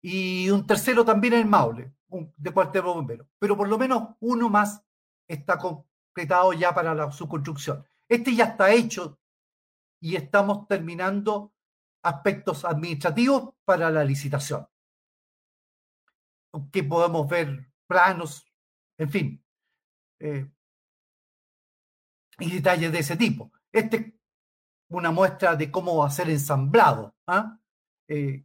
y 0.00 0.48
un 0.50 0.66
tercero 0.66 1.04
también 1.04 1.34
en 1.34 1.40
el 1.40 1.46
Maule, 1.46 1.92
de 2.08 2.50
cuartel 2.52 2.82
de 2.82 2.88
bomberos. 2.88 3.26
Pero 3.38 3.56
por 3.56 3.68
lo 3.68 3.78
menos 3.78 4.10
uno 4.20 4.48
más 4.48 4.82
está 5.26 5.58
completado 5.58 6.52
ya 6.52 6.74
para 6.74 6.94
la, 6.94 7.10
su 7.12 7.28
construcción. 7.28 7.84
Este 8.08 8.34
ya 8.34 8.44
está 8.44 8.72
hecho 8.72 9.18
y 10.00 10.16
estamos 10.16 10.66
terminando 10.66 11.52
aspectos 12.02 12.64
administrativos 12.64 13.54
para 13.64 13.90
la 13.90 14.04
licitación. 14.04 14.66
Que 16.72 16.82
podemos 16.82 17.28
ver 17.28 17.70
planos, 17.86 18.46
en 18.98 19.10
fin, 19.10 19.44
eh, 20.20 20.50
y 22.38 22.50
detalles 22.50 22.92
de 22.92 22.98
ese 23.00 23.16
tipo. 23.16 23.52
Este 23.72 23.96
es 23.96 24.14
una 24.90 25.10
muestra 25.10 25.56
de 25.56 25.70
cómo 25.70 25.98
va 25.98 26.06
a 26.06 26.10
ser 26.10 26.30
ensamblado, 26.30 27.14
¿ah? 27.26 27.58
eh, 28.08 28.44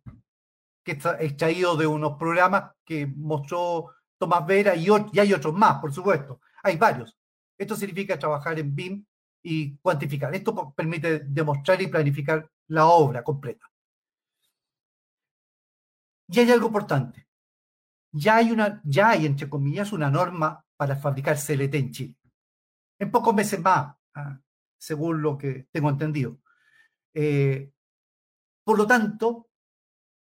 que 0.84 0.92
está 0.92 1.22
extraído 1.22 1.78
de 1.78 1.88
unos 1.88 2.18
programas 2.18 2.74
que 2.84 3.08
mostró 3.08 3.96
Tomás 4.18 4.46
Vera 4.46 4.76
y, 4.76 4.88
y 5.14 5.20
hay 5.20 5.34
otros 5.34 5.54
más, 5.54 5.80
por 5.80 5.94
supuesto. 5.94 6.42
Hay 6.64 6.76
varios. 6.78 7.18
Esto 7.58 7.76
significa 7.76 8.20
trabajar 8.20 8.60
en 8.60 8.76
BIM 8.76 9.06
y 9.44 9.76
cuantificar. 9.78 10.34
Esto 10.34 10.74
permite 10.74 11.20
demostrar 11.20 11.82
y 11.82 11.88
planificar 11.88 12.50
la 12.68 12.88
obra 12.88 13.24
completa. 13.24 13.70
Y 16.28 16.40
hay 16.40 16.52
algo 16.52 16.68
importante. 16.68 17.28
Ya 18.12 18.38
hay, 18.38 18.52
una, 18.52 18.82
entre 18.86 19.50
comillas, 19.50 19.92
una 19.92 20.10
norma 20.10 20.66
para 20.78 20.96
fabricar 20.96 21.38
CLT 21.38 21.76
en 21.76 21.92
Chile. 21.92 22.16
En 22.98 23.12
pocos 23.12 23.36
meses 23.36 23.60
más, 23.60 23.96
ah, 24.16 24.40
según 24.78 25.22
lo 25.22 25.38
que 25.38 25.68
tengo 25.72 25.90
entendido. 25.90 26.40
Eh, 27.14 27.72
por 28.64 28.78
lo 28.78 28.88
tanto, 28.88 29.50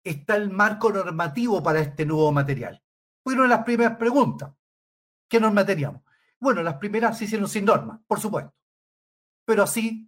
está 0.04 0.36
el 0.36 0.50
marco 0.52 0.92
normativo 0.92 1.64
para 1.64 1.80
este 1.80 2.06
nuevo 2.06 2.32
material. 2.32 2.82
Fueron 3.24 3.50
las 3.50 3.64
primeras 3.64 3.98
preguntas. 3.98 4.54
¿Qué 5.28 5.40
norma 5.40 5.66
teníamos? 5.66 6.04
Bueno, 6.40 6.64
las 6.64 6.76
primeras 6.76 7.18
se 7.18 7.26
hicieron 7.26 7.48
sin 7.48 7.66
norma, 7.66 8.02
por 8.08 8.20
supuesto. 8.20 8.54
Pero 9.50 9.64
así 9.64 10.08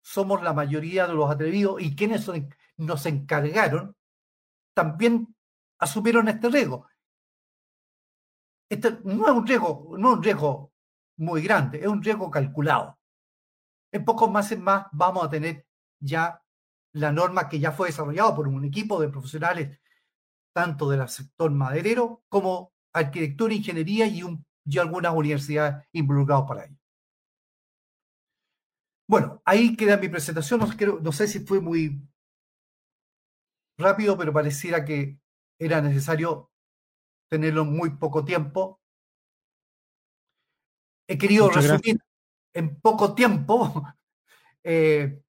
somos 0.00 0.40
la 0.40 0.52
mayoría 0.52 1.08
de 1.08 1.14
los 1.14 1.28
atrevidos 1.28 1.82
y 1.82 1.96
quienes 1.96 2.30
nos 2.76 3.04
encargaron 3.04 3.96
también 4.72 5.34
asumieron 5.80 6.28
este 6.28 6.48
riesgo. 6.50 6.86
Este 8.68 8.92
no 9.02 9.26
es 9.26 9.32
un 9.32 9.44
riesgo, 9.44 9.96
no 9.98 10.12
es 10.12 10.16
un 10.18 10.22
riesgo 10.22 10.72
muy 11.16 11.42
grande, 11.42 11.80
es 11.80 11.88
un 11.88 12.00
riesgo 12.00 12.30
calculado. 12.30 12.96
En 13.90 14.04
pocos 14.04 14.30
meses 14.30 14.60
más 14.60 14.86
vamos 14.92 15.24
a 15.24 15.30
tener 15.30 15.66
ya 15.98 16.40
la 16.92 17.10
norma 17.10 17.48
que 17.48 17.58
ya 17.58 17.72
fue 17.72 17.88
desarrollada 17.88 18.36
por 18.36 18.46
un 18.46 18.64
equipo 18.64 19.00
de 19.00 19.08
profesionales 19.08 19.80
tanto 20.52 20.88
del 20.88 21.08
sector 21.08 21.50
maderero 21.50 22.22
como 22.28 22.72
arquitectura, 22.92 23.52
ingeniería 23.52 24.06
y, 24.06 24.22
y 24.64 24.78
algunas 24.78 25.12
universidades 25.12 25.88
involucradas 25.90 26.44
para 26.46 26.64
ello. 26.66 26.83
Bueno, 29.06 29.42
ahí 29.44 29.76
queda 29.76 29.96
mi 29.96 30.08
presentación. 30.08 30.60
No, 31.02 31.12
sé 31.12 31.28
si 31.28 31.40
fue 31.40 31.60
muy 31.60 32.00
rápido, 33.76 34.16
pero 34.16 34.32
pareciera 34.32 34.84
que 34.84 35.18
era 35.58 35.80
necesario 35.80 36.50
tenerlo 37.28 37.64
muy 37.64 37.90
poco 37.90 38.24
tiempo. 38.24 38.80
He 41.06 41.18
querido 41.18 41.50
resumir 41.50 41.98
en 42.54 42.80
poco 42.80 43.14
tiempo 43.14 43.84
eh, 44.64 45.22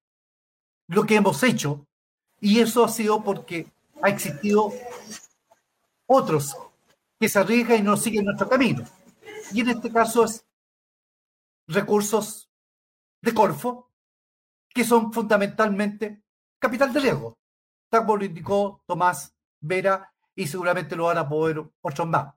lo 0.88 1.04
que 1.04 1.16
hemos 1.16 1.42
hecho 1.42 1.86
y 2.40 2.60
eso 2.60 2.84
ha 2.84 2.88
sido 2.88 3.22
porque 3.22 3.66
ha 4.02 4.08
existido 4.08 4.72
otros 6.06 6.56
que 7.18 7.28
se 7.28 7.38
arriesgan 7.38 7.80
y 7.80 7.82
no 7.82 7.96
siguen 7.96 8.24
nuestro 8.26 8.48
camino. 8.48 8.84
Y 9.52 9.60
en 9.60 9.70
este 9.70 9.92
caso 9.92 10.24
es 10.24 10.46
recursos 11.66 12.48
de 13.22 13.34
Corfo, 13.34 13.92
que 14.68 14.84
son 14.84 15.12
fundamentalmente 15.12 16.22
capital 16.58 16.92
de 16.92 17.00
riesgo. 17.00 17.38
Tal 17.90 18.02
como 18.02 18.18
lo 18.18 18.24
indicó 18.24 18.82
Tomás 18.86 19.34
Vera 19.60 20.12
y 20.34 20.46
seguramente 20.46 20.96
lo 20.96 21.04
van 21.04 21.18
a 21.18 21.28
poder 21.28 21.64
otros 21.80 22.08
más. 22.08 22.34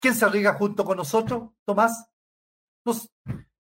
¿Quién 0.00 0.14
se 0.14 0.24
arriesga 0.24 0.54
junto 0.54 0.84
con 0.84 0.96
nosotros, 0.96 1.50
Tomás? 1.64 2.10
Pues, 2.82 3.08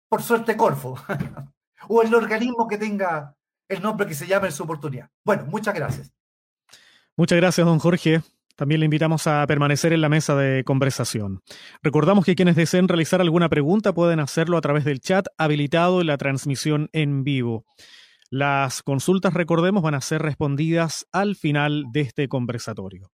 por 0.10 0.24
suerte, 0.24 0.58
Corfo. 0.58 0.98
o 1.88 2.02
el 2.02 2.14
organismo 2.16 2.68
que 2.68 2.78
tenga 2.78 3.36
el 3.68 3.82
nombre 3.82 4.08
que 4.08 4.16
se 4.16 4.28
llame 4.28 4.48
en 4.48 4.54
su 4.54 4.64
oportunidad. 4.64 5.10
Bueno, 5.24 5.46
muchas 5.46 5.74
gracias. 5.74 6.12
Muchas 7.16 7.38
gracias, 7.38 7.66
don 7.66 7.80
Jorge. 7.80 8.24
También 8.56 8.80
le 8.80 8.86
invitamos 8.86 9.26
a 9.26 9.46
permanecer 9.48 9.94
en 9.94 10.02
la 10.02 10.10
mesa 10.10 10.36
de 10.36 10.64
conversación. 10.64 11.42
Recordamos 11.82 12.24
que 12.24 12.36
quienes 12.36 12.56
deseen 12.56 12.88
realizar 12.88 13.20
alguna 13.20 13.50
pregunta 13.50 13.94
pueden 13.94 14.20
hacerlo 14.20 14.58
a 14.58 14.62
través 14.62 14.86
del 14.86 15.00
chat 15.00 15.26
habilitado 15.38 16.02
en 16.02 16.08
la 16.08 16.18
transmisión 16.18 16.90
en 16.94 17.24
vivo. 17.24 17.66
Las 18.30 18.84
consultas, 18.84 19.34
recordemos, 19.34 19.84
van 19.84 19.96
a 19.96 20.02
ser 20.02 20.22
respondidas 20.22 21.08
al 21.12 21.36
final 21.36 21.86
de 21.92 22.02
este 22.02 22.28
conversatorio. 22.28 23.12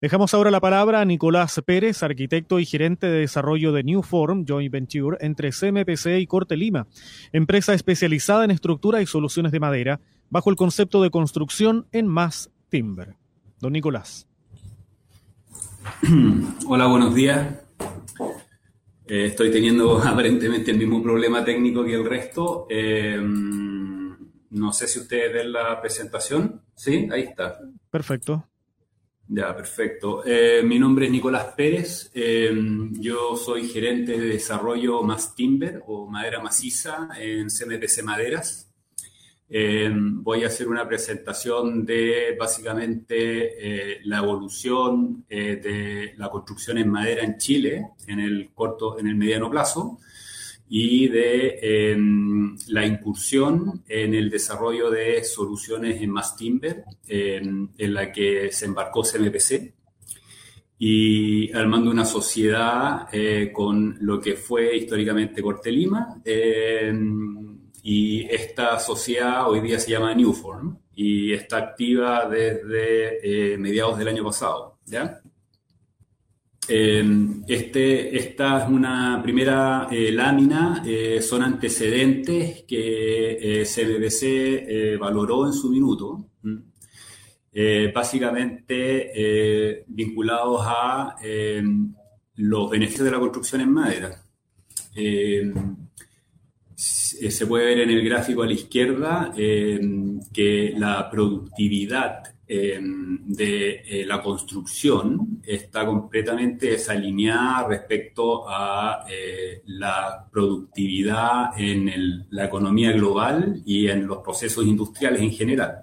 Dejamos 0.00 0.32
ahora 0.32 0.52
la 0.52 0.60
palabra 0.60 1.00
a 1.00 1.04
Nicolás 1.04 1.60
Pérez, 1.66 2.04
arquitecto 2.04 2.60
y 2.60 2.64
gerente 2.64 3.08
de 3.08 3.20
desarrollo 3.20 3.72
de 3.72 3.82
New 3.82 4.02
Form 4.02 4.44
Joint 4.46 4.70
Venture 4.70 5.18
entre 5.20 5.50
CMPC 5.50 6.20
y 6.20 6.26
Corte 6.28 6.56
Lima, 6.56 6.86
empresa 7.32 7.74
especializada 7.74 8.44
en 8.44 8.52
estructura 8.52 9.02
y 9.02 9.06
soluciones 9.06 9.50
de 9.50 9.58
madera, 9.58 10.00
bajo 10.30 10.50
el 10.50 10.56
concepto 10.56 11.02
de 11.02 11.10
construcción 11.10 11.88
en 11.90 12.06
más 12.06 12.50
timber. 12.68 13.16
Don 13.58 13.72
Nicolás. 13.72 14.28
Hola, 16.66 16.86
buenos 16.86 17.14
días. 17.14 17.46
Eh, 19.06 19.26
estoy 19.26 19.50
teniendo 19.50 19.98
aparentemente 20.04 20.70
el 20.70 20.78
mismo 20.78 21.02
problema 21.02 21.44
técnico 21.44 21.84
que 21.84 21.94
el 21.94 22.04
resto. 22.04 22.66
Eh, 22.68 23.18
no 24.50 24.72
sé 24.72 24.86
si 24.86 25.00
ustedes 25.00 25.32
ven 25.32 25.52
la 25.52 25.80
presentación. 25.80 26.62
Sí, 26.74 27.08
ahí 27.10 27.22
está. 27.22 27.58
Perfecto. 27.90 28.48
Ya, 29.28 29.54
perfecto. 29.54 30.22
Eh, 30.24 30.62
mi 30.64 30.78
nombre 30.78 31.06
es 31.06 31.12
Nicolás 31.12 31.52
Pérez. 31.56 32.10
yo 32.14 33.36
soy 33.36 33.68
gerente 33.68 34.18
de 34.18 34.26
desarrollo 34.26 35.02
Más 35.02 35.34
Timber 35.34 35.82
o 35.86 36.06
madera 36.08 36.40
maciza 36.40 37.08
en 37.18 37.48
CMPC 37.48 38.02
Maderas. 38.02 38.67
Eh, 39.50 39.90
voy 39.90 40.44
a 40.44 40.48
hacer 40.48 40.68
una 40.68 40.86
presentación 40.86 41.86
de 41.86 42.36
básicamente 42.38 43.94
eh, 43.94 44.00
la 44.04 44.18
evolución 44.18 45.24
eh, 45.26 45.56
de 45.56 46.12
la 46.18 46.28
construcción 46.28 46.76
en 46.76 46.90
madera 46.90 47.24
en 47.24 47.38
Chile 47.38 47.92
en 48.06 48.20
el 48.20 48.50
corto, 48.54 48.98
en 48.98 49.06
el 49.06 49.14
mediano 49.14 49.48
plazo 49.48 50.00
y 50.68 51.08
de 51.08 51.60
em, 51.62 52.58
la 52.68 52.84
incursión 52.84 53.84
en 53.88 54.12
el 54.12 54.28
desarrollo 54.28 54.90
de 54.90 55.24
soluciones 55.24 56.02
en 56.02 56.10
mass 56.10 56.36
timber 56.36 56.84
em, 57.06 57.70
en 57.78 57.94
la 57.94 58.12
que 58.12 58.52
se 58.52 58.66
embarcó 58.66 59.02
CMPC 59.02 59.72
y 60.78 61.50
armando 61.52 61.90
una 61.90 62.04
sociedad 62.04 63.08
con 63.52 63.96
lo 64.02 64.20
que 64.20 64.34
fue 64.34 64.76
históricamente 64.76 65.42
Corte 65.42 65.72
Lima 65.72 66.20
em, 66.22 67.57
y 67.90 68.26
esta 68.28 68.78
sociedad 68.78 69.48
hoy 69.48 69.62
día 69.62 69.80
se 69.80 69.92
llama 69.92 70.14
Newform 70.14 70.76
y 70.94 71.32
está 71.32 71.56
activa 71.56 72.28
desde 72.28 73.54
eh, 73.54 73.56
mediados 73.56 73.96
del 73.96 74.08
año 74.08 74.22
pasado. 74.24 74.76
¿ya? 74.84 75.22
Em, 76.68 77.42
este, 77.48 78.14
esta 78.14 78.62
es 78.62 78.68
una 78.68 79.18
primera 79.22 79.88
eh, 79.90 80.12
lámina, 80.12 80.82
eh, 80.86 81.22
son 81.22 81.42
antecedentes 81.42 82.64
que 82.68 83.64
CBBC 83.64 84.98
valoró 85.00 85.46
en 85.46 85.54
su 85.54 85.70
minuto 85.70 86.26
básicamente 87.94 89.82
vinculados 89.86 90.60
a 90.62 91.16
los 92.34 92.70
beneficios 92.70 93.06
de 93.06 93.10
la 93.10 93.18
construcción 93.18 93.62
en 93.62 93.72
madera. 93.72 94.22
Se 97.30 97.46
puede 97.46 97.66
ver 97.66 97.80
en 97.80 97.90
el 97.90 98.04
gráfico 98.04 98.42
a 98.42 98.46
la 98.46 98.52
izquierda 98.52 99.32
que 99.34 100.74
la 100.76 101.08
productividad 101.10 102.22
de 102.46 104.04
la 104.06 104.22
construcción 104.22 105.40
está 105.44 105.84
completamente 105.84 106.70
desalineada 106.70 107.68
respecto 107.68 108.48
a 108.48 109.04
la 109.66 110.26
productividad 110.30 111.50
en 111.58 112.26
la 112.30 112.44
economía 112.46 112.92
global 112.92 113.62
y 113.66 113.88
en 113.88 114.06
los 114.06 114.18
procesos 114.18 114.66
industriales 114.66 115.20
en 115.20 115.32
general. 115.32 115.82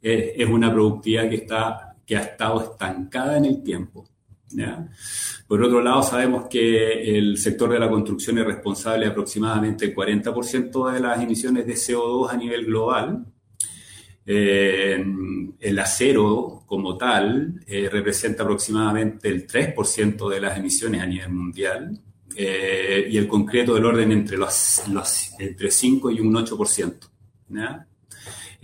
es 0.00 0.48
una 0.48 0.72
productividad 0.72 1.28
que, 1.28 1.36
está, 1.36 1.96
que 2.04 2.16
ha 2.16 2.20
estado 2.20 2.72
estancada 2.72 3.38
en 3.38 3.46
el 3.46 3.62
tiempo. 3.62 4.11
Por 5.46 5.62
otro 5.62 5.82
lado, 5.82 6.02
sabemos 6.02 6.46
que 6.48 7.18
el 7.18 7.36
sector 7.38 7.70
de 7.70 7.78
la 7.78 7.88
construcción 7.88 8.38
es 8.38 8.46
responsable 8.46 9.06
de 9.06 9.12
aproximadamente 9.12 9.86
el 9.86 9.94
40% 9.94 10.92
de 10.92 11.00
las 11.00 11.22
emisiones 11.22 11.66
de 11.66 11.74
CO2 11.74 12.30
a 12.30 12.36
nivel 12.36 12.66
global. 12.66 13.26
Eh, 14.24 15.04
el 15.58 15.78
acero 15.80 16.62
como 16.66 16.96
tal 16.96 17.60
eh, 17.66 17.88
representa 17.90 18.44
aproximadamente 18.44 19.28
el 19.28 19.46
3% 19.48 20.28
de 20.30 20.40
las 20.40 20.56
emisiones 20.56 21.02
a 21.02 21.06
nivel 21.06 21.30
mundial 21.30 22.00
eh, 22.36 23.08
y 23.10 23.16
el 23.18 23.26
concreto 23.26 23.74
del 23.74 23.84
orden 23.84 24.12
entre, 24.12 24.36
los, 24.36 24.82
entre 25.38 25.70
5 25.70 26.10
y 26.12 26.20
un 26.20 26.32
8%. 26.32 26.94
¿ya? 27.48 27.86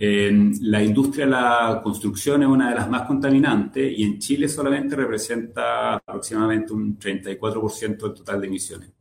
La 0.01 0.81
industria 0.81 1.25
de 1.25 1.31
la 1.31 1.81
construcción 1.83 2.43
es 2.43 2.47
una 2.47 2.69
de 2.69 2.75
las 2.75 2.89
más 2.89 3.01
contaminantes 3.01 3.91
y 3.97 4.03
en 4.03 4.17
Chile 4.17 4.47
solamente 4.47 4.95
representa 4.95 5.95
aproximadamente 5.95 6.71
un 6.71 6.97
34% 6.97 7.97
del 7.97 8.13
total 8.13 8.39
de 8.39 8.47
emisiones. 8.47 8.91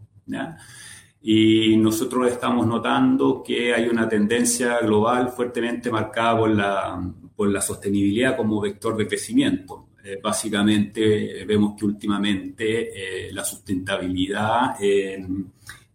Y 1.22 1.76
nosotros 1.76 2.30
estamos 2.30 2.66
notando 2.66 3.42
que 3.42 3.74
hay 3.74 3.88
una 3.88 4.08
tendencia 4.08 4.78
global 4.80 5.30
fuertemente 5.30 5.90
marcada 5.90 6.38
por 6.38 6.50
la, 6.50 7.12
por 7.34 7.48
la 7.48 7.60
sostenibilidad 7.60 8.36
como 8.36 8.60
vector 8.60 8.96
de 8.96 9.06
crecimiento. 9.06 9.88
Eh, 10.04 10.18
básicamente 10.22 11.44
vemos 11.44 11.74
que 11.76 11.84
últimamente 11.84 13.28
eh, 13.28 13.32
la 13.32 13.44
sustentabilidad 13.44 14.76
eh, 14.80 15.24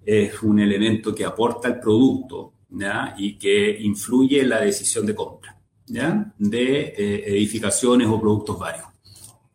es 0.06 0.43
un 0.43 0.60
elemento 0.60 1.16
que 1.16 1.26
aporta 1.26 1.68
al 1.68 1.80
producto 1.80 2.53
y 3.18 3.38
que 3.38 3.78
influye 3.82 4.42
en 4.42 4.50
la 4.50 4.62
decisión 4.62 5.06
de 5.06 5.16
compra 5.16 5.54
de 5.86 6.82
eh, 6.98 7.24
edificaciones 7.28 8.08
o 8.08 8.20
productos 8.20 8.58
varios. 8.58 8.88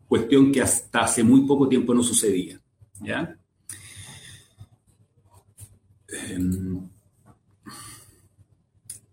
Cuestión 0.07 0.53
que 0.53 0.63
hasta 0.63 1.01
hace 1.01 1.23
muy 1.23 1.43
poco 1.47 1.69
tiempo 1.69 1.93
no 1.95 2.03
sucedía. 2.03 2.61
Em, 6.09 6.89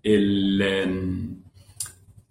em, 0.03 1.37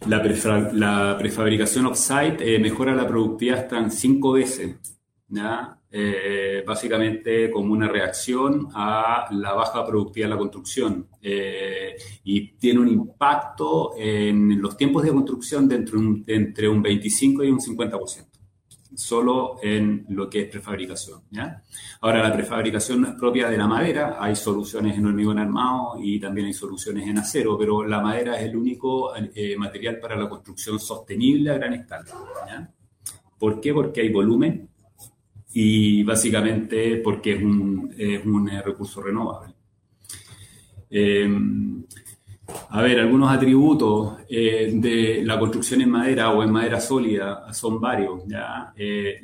la, 0.06 1.18
prefabricación 1.18 1.86
off-site 1.86 2.54
eh, 2.54 2.58
mejora 2.58 2.94
la 2.94 3.06
productividad 3.06 3.64
hasta 3.64 3.78
en 3.78 3.90
cinco 3.90 4.32
veces. 4.32 4.76
Eh, 5.96 6.64
básicamente 6.66 7.48
como 7.52 7.72
una 7.72 7.86
reacción 7.86 8.66
a 8.74 9.28
la 9.30 9.52
baja 9.52 9.86
productividad 9.86 10.26
de 10.26 10.34
la 10.34 10.38
construcción 10.38 11.06
eh, 11.22 11.94
y 12.24 12.48
tiene 12.56 12.80
un 12.80 12.88
impacto 12.88 13.92
en 13.96 14.60
los 14.60 14.76
tiempos 14.76 15.04
de 15.04 15.12
construcción 15.12 15.68
de 15.68 15.76
entre 15.76 15.96
un, 15.96 16.24
entre 16.26 16.68
un 16.68 16.82
25 16.82 17.44
y 17.44 17.50
un 17.50 17.60
50%, 17.60 18.26
solo 18.96 19.58
en 19.62 20.04
lo 20.08 20.28
que 20.28 20.40
es 20.40 20.48
prefabricación. 20.48 21.22
¿ya? 21.30 21.62
Ahora, 22.00 22.28
la 22.28 22.34
prefabricación 22.34 23.02
no 23.02 23.08
es 23.10 23.14
propia 23.14 23.48
de 23.48 23.56
la 23.56 23.68
madera, 23.68 24.16
hay 24.18 24.34
soluciones 24.34 24.98
en 24.98 25.06
hormigón 25.06 25.38
armado 25.38 25.94
y 26.02 26.18
también 26.18 26.48
hay 26.48 26.54
soluciones 26.54 27.06
en 27.06 27.18
acero, 27.18 27.56
pero 27.56 27.86
la 27.86 28.00
madera 28.00 28.36
es 28.40 28.48
el 28.50 28.56
único 28.56 29.14
eh, 29.14 29.54
material 29.56 30.00
para 30.00 30.16
la 30.16 30.28
construcción 30.28 30.80
sostenible 30.80 31.52
a 31.52 31.54
gran 31.54 31.72
escala. 31.72 32.10
¿ya? 32.48 32.68
¿Por 33.38 33.60
qué? 33.60 33.72
Porque 33.72 34.00
hay 34.00 34.08
volumen 34.08 34.73
y 35.54 36.02
básicamente 36.02 36.96
porque 36.96 37.34
es 37.34 37.42
un, 37.42 37.94
es 37.96 38.24
un 38.26 38.48
recurso 38.48 39.00
renovable. 39.00 39.54
Eh, 40.90 41.28
a 42.70 42.82
ver, 42.82 43.00
algunos 43.00 43.30
atributos 43.32 44.18
eh, 44.28 44.70
de 44.74 45.22
la 45.24 45.38
construcción 45.38 45.80
en 45.80 45.90
madera 45.90 46.30
o 46.30 46.42
en 46.42 46.50
madera 46.50 46.80
sólida 46.80 47.52
son 47.52 47.80
varios. 47.80 48.22
¿ya? 48.26 48.72
Eh, 48.76 49.20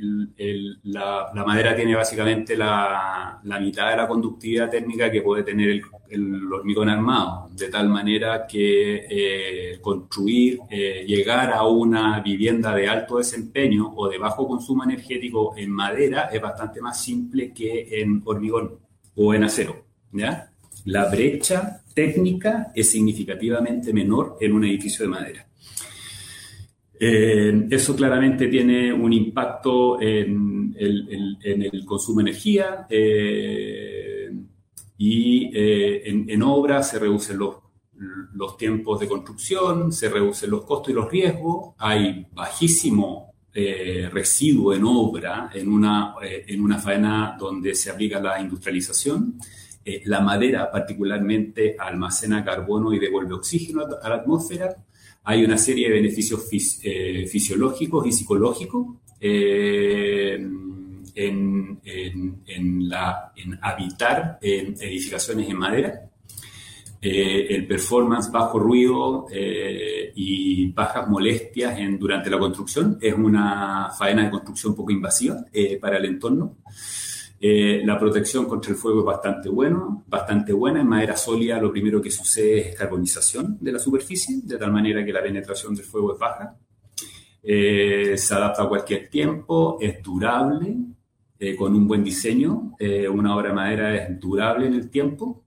la, 0.84 1.30
madera 1.44 1.74
tiene 1.74 1.94
básicamente 1.96 2.56
la, 2.56 3.40
la, 3.42 3.60
mitad 3.60 3.90
de 3.90 3.96
la 3.96 4.08
conductividad 4.08 4.70
técnica 4.70 5.10
que 5.10 5.22
puede 5.22 5.42
tener 5.42 5.68
el, 5.68 5.82
el 6.10 6.52
hormigón 6.52 6.88
armado, 6.88 7.48
de 7.52 7.68
tal 7.68 7.88
manera 7.88 8.46
que 8.46 9.06
eh, 9.08 9.78
construir, 9.80 10.60
llegar 10.70 11.52
a 11.52 11.66
una 11.66 12.20
vivienda 12.20 12.74
de 12.74 12.88
alto 12.88 13.18
desempeño 13.18 13.92
o 13.96 14.08
de 14.08 14.18
bajo 14.18 14.46
consumo 14.46 14.84
energético 14.84 15.54
en 15.56 15.70
madera 15.70 16.30
es 16.32 16.40
bastante 16.40 16.80
más 16.80 17.02
simple 17.02 17.52
que 17.52 18.00
en 18.00 18.22
hormigón 18.24 18.78
o 19.14 19.34
en 19.34 19.44
acero. 19.44 19.84
¿ya? 20.12 20.50
La 20.86 21.10
brecha 21.10 21.82
técnica 21.94 22.72
es 22.74 22.90
significativamente 22.90 23.92
menor 23.92 24.36
en 24.40 24.52
un 24.52 24.64
edificio 24.64 25.04
de 25.04 25.10
madera. 25.10 25.46
Eh, 27.02 27.66
eso 27.70 27.96
claramente 27.96 28.48
tiene 28.48 28.92
un 28.92 29.12
impacto 29.12 30.00
en 30.00 30.74
el, 30.78 31.84
consumo 31.86 32.18
de 32.20 32.30
energía 32.30 32.86
eh, 32.90 34.09
y 35.02 35.50
eh, 35.56 36.02
en, 36.06 36.42
obra 36.42 36.82
se 36.82 36.98
reducen 36.98 37.38
los, 37.38 37.56
los, 38.34 38.56
tiempos 38.56 39.00
de 39.00 39.08
construcción, 39.08 39.92
se 39.92 40.08
reducen 40.08 40.50
los 40.50 40.64
costos 40.64 40.90
y 40.90 40.94
los 40.94 41.10
riesgos, 41.10 41.74
hay 41.78 42.26
bajísimo 42.32 43.28
residuo 43.52 44.72
en 44.72 44.84
obra 44.84 45.50
en 45.52 45.68
una, 45.68 46.14
en 46.22 46.60
una 46.60 46.78
faena 46.78 47.36
donde 47.36 47.74
se 47.74 47.90
aplica 47.90 48.20
la 48.20 48.40
industrialización 48.40 49.40
eh, 49.82 50.02
la 50.04 50.20
madera 50.20 50.70
particularmente 50.70 51.74
almacena 51.78 52.44
carbono 52.44 52.92
y 52.92 52.98
devuelve 52.98 53.32
oxígeno 53.32 53.82
a 54.02 54.08
la 54.08 54.14
atmósfera. 54.16 54.76
Hay 55.24 55.42
una 55.42 55.56
serie 55.56 55.88
de 55.88 55.94
beneficios 55.94 56.46
eh, 56.82 57.26
fisiológicos 57.26 58.06
y 58.06 58.12
psicológicos 58.12 58.98
eh, 61.14 61.28
en, 62.46 62.90
habitar 63.60 64.38
en 64.40 64.74
edificaciones 64.80 65.48
en 65.48 65.56
madera. 65.56 66.02
el 67.02 67.66
performance 67.66 68.30
bajo 68.30 68.58
ruido 68.58 69.26
y 70.14 70.70
bajas 70.72 71.08
molestias 71.08 71.78
durante 71.98 72.28
la 72.28 72.38
construcción 72.38 72.98
es 73.00 73.14
una 73.14 73.90
faena 73.98 74.24
de 74.24 74.30
construcción 74.30 74.74
poco 74.74 74.92
invasiva 74.92 75.44
para 75.80 75.96
el 75.96 76.04
entorno. 76.04 76.56
Eh, 77.42 77.80
la 77.86 77.98
protección 77.98 78.44
contra 78.44 78.72
el 78.72 78.76
fuego 78.76 79.00
es 79.00 79.06
bastante, 79.06 79.48
bueno, 79.48 80.04
bastante 80.06 80.52
buena. 80.52 80.82
En 80.82 80.88
madera 80.88 81.16
sólida 81.16 81.58
lo 81.58 81.72
primero 81.72 82.02
que 82.02 82.10
sucede 82.10 82.68
es 82.68 82.76
carbonización 82.76 83.56
de 83.58 83.72
la 83.72 83.78
superficie, 83.78 84.40
de 84.44 84.58
tal 84.58 84.70
manera 84.70 85.02
que 85.02 85.12
la 85.12 85.22
penetración 85.22 85.74
del 85.74 85.86
fuego 85.86 86.12
es 86.12 86.18
baja. 86.18 86.54
Eh, 87.42 88.14
se 88.18 88.34
adapta 88.34 88.64
a 88.64 88.68
cualquier 88.68 89.08
tiempo, 89.08 89.78
es 89.80 90.02
durable, 90.02 90.76
eh, 91.40 91.56
con 91.56 91.74
un 91.74 91.88
buen 91.88 92.04
diseño. 92.04 92.76
una 93.12 93.36
obra 93.36 93.48
de 93.48 93.54
madera 93.54 93.96
es 93.96 94.20
durable 94.20 94.66
en 94.66 94.74
el 94.74 94.90
tiempo. 94.90 95.42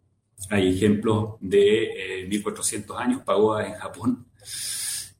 Hay 0.49 0.75
ejemplos 0.75 1.35
de 1.39 2.25
1400 2.27 2.97
años, 2.97 3.21
pagodas 3.21 3.67
en 3.67 3.73
Japón, 3.75 4.25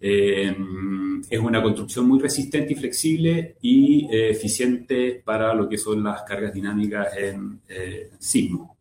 eh, 0.06 0.54
es 1.30 1.40
una 1.40 1.64
construcción 1.64 2.06
muy 2.06 2.20
resistente 2.20 2.74
y 2.74 2.76
flexible 2.76 3.56
y 3.62 4.06
eh, 4.14 4.32
eficiente 4.32 5.22
para 5.24 5.54
lo 5.54 5.70
que 5.70 5.78
son 5.78 6.04
las 6.04 6.24
cargas 6.24 6.54
dinámicas 6.54 7.16
en 7.16 7.62
eh, 7.70 8.12
sismo. 8.20 8.76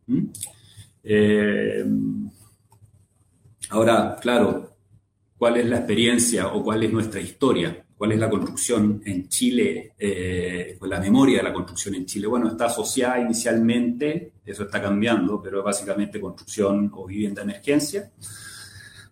ahora, 3.69 4.17
claro, 4.21 4.75
¿cuál 5.37 5.57
es 5.57 5.65
la 5.65 5.77
experiencia 5.77 6.47
o 6.47 6.61
cuál 6.61 6.83
es 6.83 6.91
nuestra 6.91 7.21
historia? 7.21 7.82
¿Cuál 8.03 8.11
es 8.11 8.19
la 8.19 8.29
construcción 8.29 9.01
en 9.05 9.29
Chile, 9.29 9.93
con 10.77 10.89
la 10.89 10.99
memoria 10.99 11.37
de 11.37 11.43
la 11.43 11.53
construcción 11.53 11.95
en 11.95 12.05
Chile? 12.05 12.27
Bueno, 12.27 12.49
está 12.49 12.65
asociada 12.65 13.21
inicialmente, 13.21 14.33
eso 14.45 14.63
está 14.63 14.81
cambiando, 14.81 15.41
pero 15.41 15.63
básicamente 15.63 16.19
construcción 16.19 16.91
o 16.93 17.05
vivienda 17.05 17.43
de 17.43 17.51
emergencia 17.51 18.11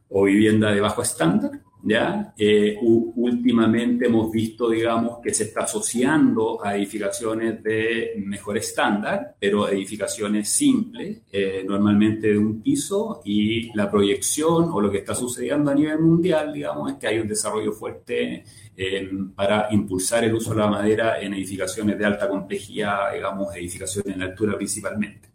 o 0.10 0.26
vivienda 0.26 0.74
de 0.74 0.82
bajo 0.82 1.02
estándar 1.04 1.52
¿ya? 1.84 2.34
Eh, 2.38 2.78
últimamente 2.82 4.06
hemos 4.06 4.32
visto, 4.32 4.70
digamos, 4.70 5.20
que 5.20 5.34
se 5.34 5.46
está 5.46 5.62
asociando 5.62 6.64
a 6.64 6.76
edificaciones 6.76 7.64
de 7.64 8.14
mejor 8.18 8.58
estándar, 8.58 9.36
pero 9.40 9.68
edificaciones 9.68 10.50
simples, 10.50 11.22
eh, 11.32 11.64
normalmente 11.68 12.28
de 12.28 12.38
un 12.38 12.62
piso, 12.62 13.22
y 13.26 13.76
la 13.76 13.90
proyección 13.90 14.70
o 14.72 14.82
lo 14.82 14.92
que 14.92 15.00
está 15.00 15.16
sucediendo 15.16 15.72
a 15.72 15.76
nivel 15.76 16.00
mundial, 16.00 16.54
digamos, 16.54 16.92
es 16.92 16.98
que 16.98 17.08
hay 17.08 17.20
un 17.20 17.28
desarrollo 17.28 17.72
fuerte 17.72 18.44
para 19.36 19.68
impulsar 19.72 20.24
el 20.24 20.34
uso 20.34 20.52
de 20.52 20.60
la 20.60 20.68
madera 20.68 21.20
en 21.20 21.34
edificaciones 21.34 21.98
de 21.98 22.06
alta 22.06 22.28
complejidad, 22.28 23.14
digamos, 23.14 23.56
edificaciones 23.56 24.16
en 24.16 24.24
altura 24.24 24.58
principalmente. 24.58 25.30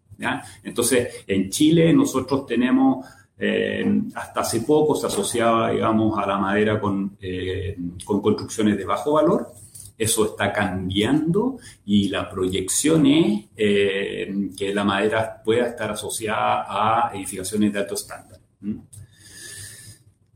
Entonces, 0.62 1.24
en 1.26 1.50
Chile 1.50 1.92
nosotros 1.92 2.46
tenemos 2.46 3.06
eh, 3.38 4.02
hasta 4.14 4.40
hace 4.40 4.60
poco 4.60 4.94
se 4.94 5.06
asociaba, 5.06 5.70
digamos, 5.70 6.18
a 6.18 6.26
la 6.26 6.38
madera 6.38 6.80
con, 6.80 7.16
eh, 7.20 7.76
con 8.04 8.22
construcciones 8.22 8.78
de 8.78 8.84
bajo 8.84 9.12
valor. 9.12 9.52
Eso 9.98 10.26
está 10.26 10.52
cambiando 10.52 11.58
y 11.84 12.08
la 12.08 12.28
proyección 12.28 13.06
es 13.06 13.44
eh, 13.56 14.50
que 14.56 14.74
la 14.74 14.84
madera 14.84 15.42
pueda 15.42 15.68
estar 15.68 15.90
asociada 15.90 16.66
a 16.68 17.14
edificaciones 17.14 17.72
de 17.72 17.78
alto 17.78 17.94
estándar. 17.94 18.38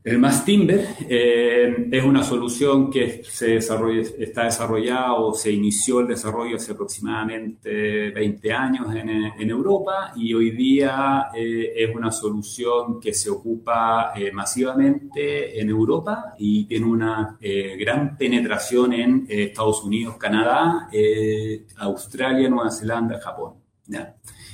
El 0.03 0.17
mass 0.17 0.43
timber 0.43 0.95
eh, 1.07 1.87
es 1.91 2.03
una 2.03 2.23
solución 2.23 2.89
que 2.89 3.21
se 3.23 3.51
desarrolla, 3.51 4.01
está 4.17 4.45
desarrollada 4.45 5.13
o 5.13 5.31
se 5.35 5.51
inició 5.51 5.99
el 5.99 6.07
desarrollo 6.07 6.55
hace 6.55 6.71
aproximadamente 6.71 8.09
20 8.09 8.51
años 8.51 8.87
en, 8.95 9.49
Europa 9.51 10.11
y 10.15 10.33
hoy 10.33 10.51
día 10.51 11.27
eh, 11.35 11.73
es 11.75 11.95
una 11.95 12.11
solución 12.11 12.99
que 12.99 13.13
se 13.13 13.29
ocupa 13.29 14.11
eh, 14.15 14.31
masivamente 14.31 15.61
en 15.61 15.69
Europa 15.69 16.33
y 16.39 16.65
tiene 16.65 16.85
una 16.87 17.37
gran 17.39 18.17
penetración 18.17 18.93
en 18.93 19.25
Estados 19.29 19.83
Unidos, 19.83 20.17
Canadá, 20.17 20.89
Australia, 21.77 22.49
Nueva 22.49 22.71
Zelanda, 22.71 23.19
Japón. 23.19 23.53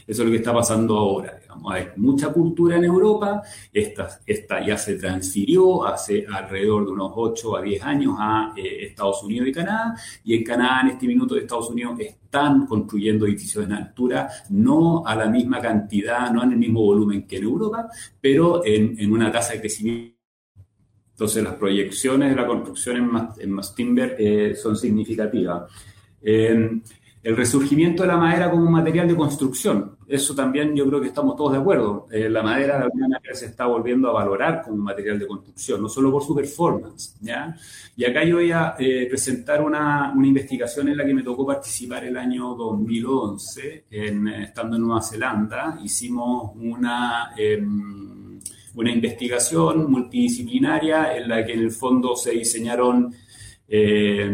Eso 0.07 0.21
es 0.21 0.25
lo 0.25 0.31
que 0.31 0.37
está 0.37 0.53
pasando 0.53 0.97
ahora. 0.97 1.37
Hay 1.69 1.87
mucha 1.97 2.31
cultura 2.31 2.77
en 2.77 2.85
Europa, 2.85 3.41
esta, 3.73 4.65
ya 4.65 4.77
se 4.77 4.95
transfirió 4.95 5.85
hace 5.85 6.25
alrededor 6.25 6.85
de 6.85 6.91
unos 6.91 7.11
8 7.13 7.57
a 7.57 7.61
10 7.61 7.83
años 7.83 8.15
a 8.17 8.53
eh, 8.55 8.85
Estados 8.85 9.21
Unidos 9.23 9.49
y 9.49 9.51
Canadá, 9.51 9.95
y 10.23 10.35
en 10.35 10.43
Canadá 10.45 10.81
en 10.83 10.87
este 10.89 11.07
minuto 11.07 11.35
de 11.35 11.41
Estados 11.41 11.69
Unidos 11.69 11.99
están 11.99 12.65
construyendo 12.65 13.25
edificios 13.25 13.65
en 13.65 13.73
altura, 13.73 14.29
no 14.49 15.05
a 15.05 15.13
la 15.15 15.27
misma 15.27 15.59
cantidad, 15.59 16.31
no 16.31 16.43
en 16.43 16.53
el 16.53 16.57
mismo 16.57 16.81
volumen 16.81 17.27
que 17.27 17.37
en 17.37 17.43
Europa, 17.43 17.89
pero 18.21 18.61
en, 18.65 19.11
una 19.11 19.29
tasa 19.31 19.53
de 19.53 19.59
crecimiento 19.59 20.15
entonces, 21.11 21.43
las 21.43 21.55
proyecciones 21.55 22.29
de 22.29 22.35
la 22.35 22.45
construcción 22.45 23.35
en 23.39 23.51
Mass, 23.51 23.73
Timber 23.73 24.15
eh, 24.19 24.53
son 24.55 24.77
significativas. 24.77 25.63
Eh, 26.21 26.79
el 27.23 27.35
resurgimiento 27.35 28.03
de 28.03 28.07
la 28.07 28.17
madera 28.17 28.49
como 28.49 28.69
material 28.71 29.07
de 29.07 29.15
construcción. 29.15 29.96
Eso 30.07 30.33
también 30.33 30.73
yo 30.73 30.87
creo 30.87 31.01
que 31.01 31.07
estamos 31.07 31.35
todos 31.35 31.51
de 31.51 31.57
acuerdo. 31.57 32.07
Eh, 32.09 32.29
la 32.29 32.41
madera 32.41 32.77
de 32.77 32.83
alguna 32.85 33.09
manera 33.09 33.35
se 33.35 33.47
está 33.47 33.65
volviendo 33.65 34.09
a 34.09 34.13
valorar 34.13 34.61
como 34.63 34.77
material 34.77 35.19
de 35.19 35.27
construcción, 35.27 35.81
no 35.81 35.89
solo 35.89 36.11
por 36.11 36.23
su 36.23 36.33
performance. 36.33 37.17
¿ya? 37.19 37.53
Y 37.97 38.05
acá 38.05 38.23
yo 38.23 38.37
voy 38.37 38.51
a 38.51 38.75
eh, 38.79 39.05
presentar 39.09 39.61
una, 39.61 40.13
una, 40.15 40.27
investigación 40.27 40.87
en 40.87 40.97
la 40.97 41.05
que 41.05 41.13
me 41.13 41.23
tocó 41.23 41.45
participar 41.45 42.05
el 42.05 42.15
año 42.15 42.55
2011, 42.55 43.85
en, 43.91 44.27
estando 44.29 44.77
en 44.77 44.83
Nueva 44.83 45.01
Zelanda. 45.01 45.77
Hicimos 45.83 46.53
una... 46.55 47.33
Em, 47.37 48.39
una 48.75 48.91
investigación 48.91 49.89
multidisciplinaria 49.89 51.17
en 51.17 51.27
la 51.27 51.43
que 51.43 51.53
en 51.53 51.61
el 51.61 51.71
fondo 51.71 52.15
se 52.15 52.29
diseñaron 52.29 53.11
eh, 53.67 54.29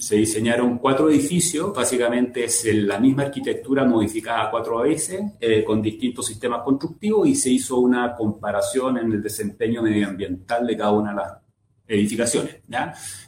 se 0.00 0.16
diseñaron 0.16 0.78
cuatro 0.78 1.10
edificios, 1.10 1.74
básicamente 1.74 2.44
es 2.44 2.66
la 2.72 2.98
misma 2.98 3.24
arquitectura 3.24 3.84
modificada 3.84 4.50
cuatro 4.50 4.78
veces, 4.78 5.20
eh, 5.38 5.62
con 5.62 5.82
distintos 5.82 6.26
sistemas 6.26 6.62
constructivos, 6.62 7.28
y 7.28 7.34
se 7.34 7.50
hizo 7.50 7.78
una 7.78 8.14
comparación 8.14 8.96
en 8.96 9.12
el 9.12 9.22
desempeño 9.22 9.82
medioambiental 9.82 10.66
de 10.66 10.76
cada 10.76 10.92
una 10.92 11.10
de 11.10 11.16
las 11.16 11.32
edificaciones. 11.86 12.62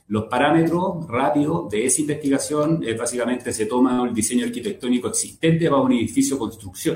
Los 0.09 0.25
parámetros 0.25 1.07
rápidos 1.09 1.69
de 1.69 1.85
esa 1.85 2.01
investigación 2.01 2.83
es 2.83 2.97
básicamente 2.97 3.53
se 3.53 3.67
toma 3.67 4.03
el 4.09 4.15
diseño 4.15 4.47
arquitectónico 4.47 5.09
existente 5.09 5.69
para 5.69 5.83
un 5.83 5.93
edificio 5.93 6.39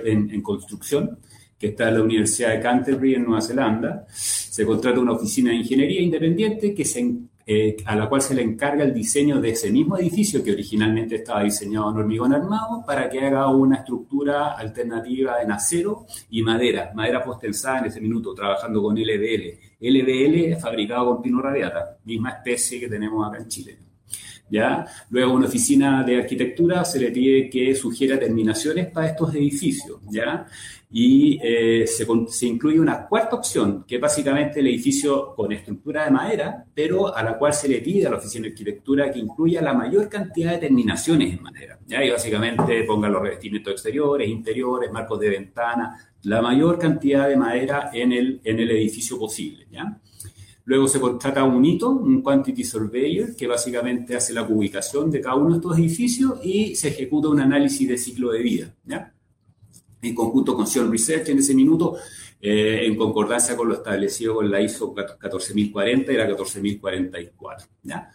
en, 0.05 0.31
en 0.31 0.41
construcción, 0.41 1.19
que 1.59 1.69
está 1.69 1.89
en 1.89 1.95
la 1.97 2.03
Universidad 2.03 2.51
de 2.51 2.61
Canterbury 2.61 3.17
en 3.17 3.25
Nueva 3.25 3.43
Zelanda. 3.43 4.07
Se 4.11 4.65
contrata 4.65 5.01
una 5.01 5.13
oficina 5.13 5.51
de 5.51 5.57
ingeniería 5.57 6.01
independiente 6.01 6.75
que 6.75 6.85
se 6.85 7.01
eh, 7.49 7.77
a 7.85 7.95
la 7.95 8.09
cual 8.09 8.21
se 8.21 8.35
le 8.35 8.43
encarga 8.43 8.83
el 8.83 8.93
diseño 8.93 9.41
de 9.41 9.51
ese 9.51 9.71
mismo 9.71 9.97
edificio 9.97 10.43
que 10.43 10.51
originalmente 10.51 11.15
estaba 11.15 11.45
diseñado 11.45 11.93
en 11.93 11.99
hormigón 11.99 12.35
armado 12.35 12.83
para 12.85 13.09
que 13.09 13.21
haga 13.21 13.49
una 13.49 13.77
estructura 13.77 14.55
alternativa 14.55 15.41
en 15.41 15.53
acero 15.53 16.07
y 16.31 16.43
madera, 16.43 16.91
madera 16.93 17.23
postenzada 17.23 17.79
en 17.79 17.85
ese 17.85 18.01
minuto, 18.01 18.35
trabajando 18.35 18.83
con 18.83 18.97
LBL. 18.97 19.61
LBL 19.79 20.57
fabricado 20.61 21.07
con 21.15 21.23
pino 21.23 21.41
radiata, 21.41 21.99
misma 22.05 22.31
especie 22.31 22.81
que 22.81 22.89
tenemos 22.89 23.25
acá 23.29 23.39
en 23.41 23.49
Chile. 23.49 23.79
¿Ya? 24.51 24.85
Luego, 25.11 25.35
una 25.35 25.47
oficina 25.47 26.03
de 26.03 26.19
arquitectura 26.19 26.85
se 26.85 26.99
le 26.99 27.13
pide 27.13 27.49
que 27.49 27.77
sugiera 27.77 28.19
terminaciones 28.19 28.91
para 28.91 29.09
estos 29.09 29.35
edificios, 29.35 30.01
¿ya? 30.09 30.47
Y 30.91 31.39
eh, 31.43 31.85
se, 31.87 32.07
incluye 32.47 32.79
una 32.79 33.07
cuarta 33.07 33.37
opción, 33.37 33.85
que 33.87 33.97
es 33.97 34.01
básicamente 34.01 34.61
el 34.61 34.69
edificio 34.69 35.35
con 35.35 35.51
estructura 35.53 36.05
de 36.05 36.11
madera, 36.13 36.65
pero 36.75 37.15
a 37.15 37.23
la 37.23 37.37
cual 37.37 37.53
se 37.53 37.69
le 37.69 37.81
pide 37.81 38.07
a 38.07 38.11
la 38.11 38.17
oficina 38.17 38.45
de 38.45 38.51
arquitectura 38.51 39.11
que 39.11 39.19
incluya 39.19 39.61
la 39.63 39.75
mayor 39.75 40.09
cantidad 40.09 40.53
de 40.53 40.59
terminaciones 40.59 41.35
en 41.35 41.43
madera. 41.43 41.79
¿ya? 41.87 42.05
Y 42.05 42.11
básicamente 42.11 42.85
ponga 42.85 43.09
los 43.09 43.21
revestimientos 43.21 43.73
exteriores, 43.73 44.29
interiores, 44.29 44.93
marcos 44.93 45.19
de 45.19 45.31
ventana, 45.31 45.97
la 46.23 46.41
mayor 46.41 46.79
cantidad 46.79 47.29
de 47.29 47.37
madera 47.37 47.91
en 47.93 48.13
el, 48.13 48.41
en 48.45 48.61
el 48.61 48.71
edificio 48.71 49.19
posible. 49.19 49.67
¿ya? 49.71 50.01
Luego 50.67 50.87
se 50.87 51.01
contrata 51.01 51.43
un 51.43 51.65
hito, 51.65 51.91
un 51.91 52.23
quantity 52.23 52.63
surveyor, 52.63 53.35
que 53.35 53.49
básicamente 53.49 54.17
hace 54.17 54.33
la 54.33 54.43
ubicación 54.43 55.11
de 55.11 55.21
cada 55.21 55.35
uno 55.35 55.51
de 55.51 55.57
estos 55.57 55.79
edificios 55.79 56.39
y 56.45 56.77
se 56.77 56.89
ejecuta 56.89 57.29
un 57.29 57.41
análisis 57.41 57.89
de 57.89 57.99
ciclo 57.99 58.31
de 58.31 58.43
vida. 58.43 58.75
¿ya? 58.85 59.13
En 60.09 60.15
conjunto 60.15 60.55
con 60.55 60.67
Sion 60.67 60.91
Research 60.91 61.29
en 61.29 61.39
ese 61.39 61.55
minuto, 61.55 61.97
eh, 62.41 62.81
en 62.85 62.97
concordancia 62.97 63.57
con 63.57 63.69
lo 63.69 63.75
establecido 63.75 64.37
con 64.37 64.51
la 64.51 64.61
ISO 64.61 64.93
14040 64.93 66.13
y 66.13 66.17
la 66.17 66.27
14044. 66.27 67.67
¿ya? 67.83 68.11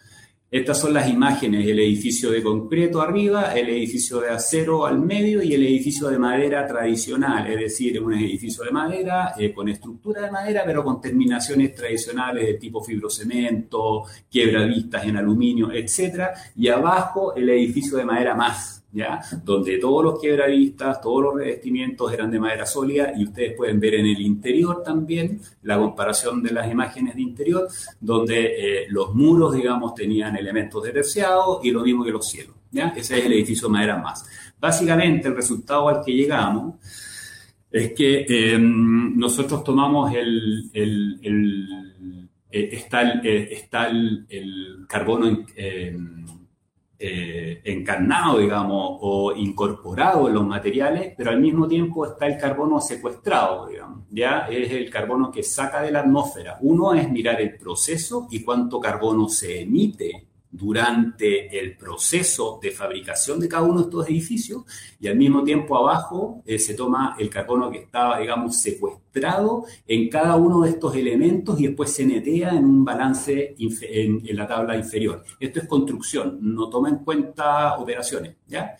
Estas 0.52 0.80
son 0.80 0.92
las 0.92 1.08
imágenes, 1.08 1.66
el 1.66 1.78
edificio 1.78 2.30
de 2.30 2.42
concreto 2.42 3.00
arriba, 3.00 3.54
el 3.54 3.70
edificio 3.70 4.20
de 4.20 4.28
acero 4.28 4.84
al 4.84 5.00
medio 5.00 5.42
y 5.42 5.54
el 5.54 5.62
edificio 5.62 6.08
de 6.10 6.18
madera 6.18 6.66
tradicional, 6.66 7.50
es 7.50 7.58
decir, 7.58 7.98
un 8.02 8.12
edificio 8.12 8.62
de 8.62 8.70
madera 8.70 9.32
eh, 9.38 9.54
con 9.54 9.70
estructura 9.70 10.20
de 10.20 10.30
madera, 10.30 10.62
pero 10.66 10.84
con 10.84 11.00
terminaciones 11.00 11.74
tradicionales 11.74 12.46
de 12.46 12.54
tipo 12.54 12.84
fibrocemento, 12.84 14.02
quiebradistas 14.30 15.06
en 15.06 15.16
aluminio, 15.16 15.72
etc. 15.72 16.24
Y 16.54 16.68
abajo 16.68 17.34
el 17.34 17.48
edificio 17.48 17.96
de 17.96 18.04
madera 18.04 18.34
más 18.34 18.81
Donde 19.42 19.78
todos 19.78 20.04
los 20.04 20.20
quebradistas, 20.20 21.00
todos 21.00 21.22
los 21.22 21.34
revestimientos 21.36 22.12
eran 22.12 22.30
de 22.30 22.38
madera 22.38 22.66
sólida 22.66 23.12
y 23.16 23.24
ustedes 23.24 23.54
pueden 23.56 23.80
ver 23.80 23.94
en 23.94 24.06
el 24.06 24.20
interior 24.20 24.82
también 24.82 25.40
la 25.62 25.78
comparación 25.78 26.42
de 26.42 26.52
las 26.52 26.70
imágenes 26.70 27.14
de 27.14 27.22
interior, 27.22 27.68
donde 27.98 28.82
eh, 28.82 28.86
los 28.90 29.14
muros, 29.14 29.54
digamos, 29.54 29.94
tenían 29.94 30.36
elementos 30.36 30.82
de 30.82 30.92
terciado 30.92 31.60
y 31.62 31.70
lo 31.70 31.82
mismo 31.82 32.04
que 32.04 32.10
los 32.10 32.28
cielos, 32.28 32.54
¿ya? 32.70 32.88
Ese 32.88 33.18
es 33.18 33.24
el 33.24 33.32
edificio 33.32 33.68
de 33.68 33.72
madera 33.72 33.96
más. 33.96 34.26
Básicamente 34.60 35.28
el 35.28 35.36
resultado 35.36 35.88
al 35.88 36.04
que 36.04 36.12
llegamos 36.12 36.74
es 37.70 37.94
que 37.94 38.26
em, 38.28 39.18
nosotros 39.18 39.64
tomamos 39.64 40.14
el, 40.14 40.70
el 40.74 42.28
eh, 42.50 42.68
está, 42.72 43.00
el, 43.00 43.26
eh, 43.26 44.26
el, 44.28 44.84
carbono 44.86 45.26
en 45.26 45.46
eh, 47.04 47.60
encarnado, 47.64 48.38
digamos, 48.38 48.98
o 49.00 49.34
incorporado 49.34 50.28
en 50.28 50.34
los 50.34 50.46
materiales, 50.46 51.14
pero 51.16 51.30
al 51.30 51.40
mismo 51.40 51.66
tiempo 51.66 52.06
está 52.06 52.28
el 52.28 52.38
carbono 52.38 52.80
secuestrado, 52.80 53.66
digamos, 53.66 54.04
ya 54.08 54.46
es 54.48 54.70
el 54.70 54.88
carbono 54.88 55.28
que 55.32 55.42
saca 55.42 55.82
de 55.82 55.90
la 55.90 55.98
atmósfera. 56.00 56.58
Uno 56.60 56.94
es 56.94 57.10
mirar 57.10 57.40
el 57.40 57.56
proceso 57.56 58.28
y 58.30 58.44
cuánto 58.44 58.78
carbono 58.78 59.28
se 59.28 59.62
emite 59.62 60.28
durante 60.48 61.58
el 61.58 61.76
proceso 61.76 62.60
de 62.62 62.70
fabricación 62.70 63.40
de 63.40 63.48
cada 63.48 63.64
uno 63.64 63.80
de 63.80 63.84
estos 63.86 64.08
edificios 64.08 64.62
y 65.00 65.08
al 65.08 65.16
mismo 65.16 65.42
tiempo 65.42 65.76
abajo 65.76 66.42
eh, 66.46 66.60
se 66.60 66.74
toma 66.74 67.16
el 67.18 67.28
carbono 67.28 67.68
que 67.68 67.78
estaba, 67.78 68.20
digamos, 68.20 68.62
secuestrado 68.62 69.01
en 69.14 70.08
cada 70.08 70.36
uno 70.36 70.62
de 70.62 70.70
estos 70.70 70.94
elementos 70.96 71.60
y 71.60 71.66
después 71.66 71.92
se 71.92 72.06
netea 72.06 72.50
en 72.50 72.64
un 72.64 72.84
balance 72.84 73.54
en, 73.58 74.22
la 74.36 74.46
tabla 74.46 74.76
inferior. 74.76 75.22
Esto 75.38 75.60
es 75.60 75.66
construcción, 75.66 76.38
no 76.40 76.68
toma 76.68 76.88
en 76.88 76.96
cuenta 76.98 77.78
operaciones, 77.78 78.36
¿ya? 78.46 78.76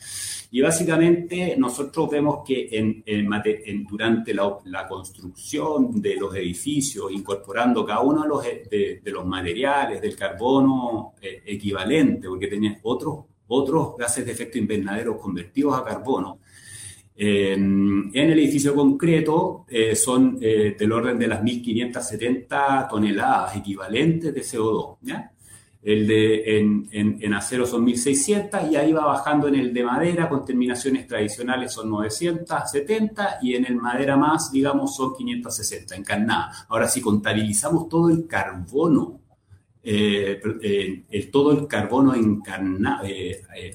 Y 0.51 0.61
básicamente 0.61 1.55
nosotros 1.57 2.11
vemos 2.11 2.41
que 2.47 2.69
en, 2.73 3.87
durante 3.89 4.35
la, 4.35 4.87
construcción 4.89 6.01
de 6.01 6.17
los 6.17 6.35
edificios, 6.35 7.11
incorporando 7.11 7.85
cada 7.85 8.01
uno 8.01 8.23
de 8.23 8.29
los, 8.29 8.43
de, 8.43 9.01
los 9.07 9.27
materiales 9.27 10.01
del 10.01 10.17
carbono 10.17 11.15
eh, 11.21 11.43
equivalente, 11.47 12.29
porque 12.29 12.49
tenía 12.49 12.79
otros, 12.83 13.25
otros 13.49 13.97
gases 13.97 14.27
de 14.27 14.33
efecto 14.33 14.59
invernadero 14.59 15.17
convertidos 15.17 15.79
a 15.79 15.85
carbono, 15.85 16.41
en 17.15 18.11
el 18.15 18.39
edificio 18.39 18.75
concreto 18.75 19.67
eh, 19.69 19.95
son 19.95 20.39
eh, 20.41 20.75
del 20.79 20.93
orden 20.93 21.19
de 21.19 21.27
las 21.27 21.43
1.570 21.43 22.89
toneladas 22.89 23.57
equivalentes 23.57 24.35
de 24.35 24.41
CO2. 24.41 24.97
¿ya? 25.03 25.31
El 25.83 26.07
de 26.07 26.59
en, 26.59 27.35
acero 27.35 27.67
son 27.67 27.87
1.600 27.87 28.71
y 28.71 28.77
ahí 28.77 28.93
va 28.93 29.05
bajando 29.05 29.49
en 29.49 29.57
el 29.57 29.75
de 29.75 29.83
madera 29.83 30.29
con 30.29 30.45
terminaciones 30.45 31.07
tradicionales 31.07 31.73
son 31.73 31.91
970 31.91 33.39
y 33.43 33.55
en 33.57 33.67
el 33.67 33.77
madera 33.77 34.17
más, 34.17 34.51
digamos, 34.53 34.95
son 34.95 35.15
560, 35.15 35.97
encarnada. 35.97 36.67
Ahora, 36.69 36.89
si 36.89 37.01
contabilizamos 37.01 37.89
todo 37.89 38.11
el 38.11 38.27
carbono, 38.27 39.21
eh, 39.83 40.41
todo 41.33 41.53
el 41.53 41.67
carbono 41.67 42.15
encarnado, 42.15 43.05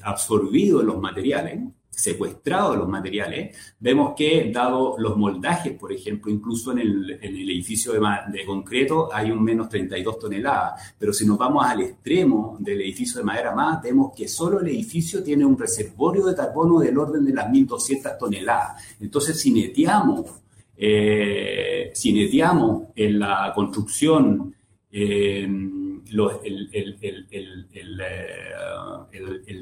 absorbido 0.02 0.80
en 0.80 0.86
los 0.86 0.98
materiales, 0.98 1.60
secuestrado 1.98 2.76
los 2.76 2.88
materiales, 2.88 3.56
vemos 3.80 4.14
que, 4.16 4.50
dado 4.52 4.94
los 4.98 5.16
moldajes, 5.16 5.76
por 5.76 5.92
ejemplo, 5.92 6.30
incluso 6.30 6.70
en 6.70 6.78
el, 6.78 7.10
edificio 7.20 7.92
de, 7.92 8.44
concreto 8.46 9.08
hay 9.12 9.32
un 9.32 9.42
menos 9.42 9.68
32 9.68 10.18
toneladas, 10.18 10.94
pero 10.96 11.12
si 11.12 11.26
nos 11.26 11.36
vamos 11.36 11.66
al 11.66 11.80
extremo 11.80 12.56
del 12.60 12.80
edificio 12.82 13.18
de 13.18 13.24
madera 13.24 13.52
más, 13.52 13.82
vemos 13.82 14.12
que 14.16 14.28
solo 14.28 14.60
el 14.60 14.68
edificio 14.68 15.24
tiene 15.24 15.44
un 15.44 15.58
reservorio 15.58 16.26
de 16.26 16.36
carbono 16.36 16.78
del 16.78 16.96
orden 16.96 17.24
de 17.24 17.34
las 17.34 17.48
1.200 17.48 18.16
toneladas. 18.16 18.96
Entonces, 19.00 19.40
si 19.40 19.50
neteamos, 19.50 20.26
eh, 20.76 21.90
si 21.94 22.12
neteamos 22.12 22.84
en 22.94 23.18
la 23.18 23.52
construcción 23.54 24.54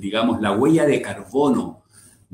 digamos, 0.01 0.41
la 0.41 0.53
huella 0.53 0.87
de 0.87 1.03
carbono 1.03 1.86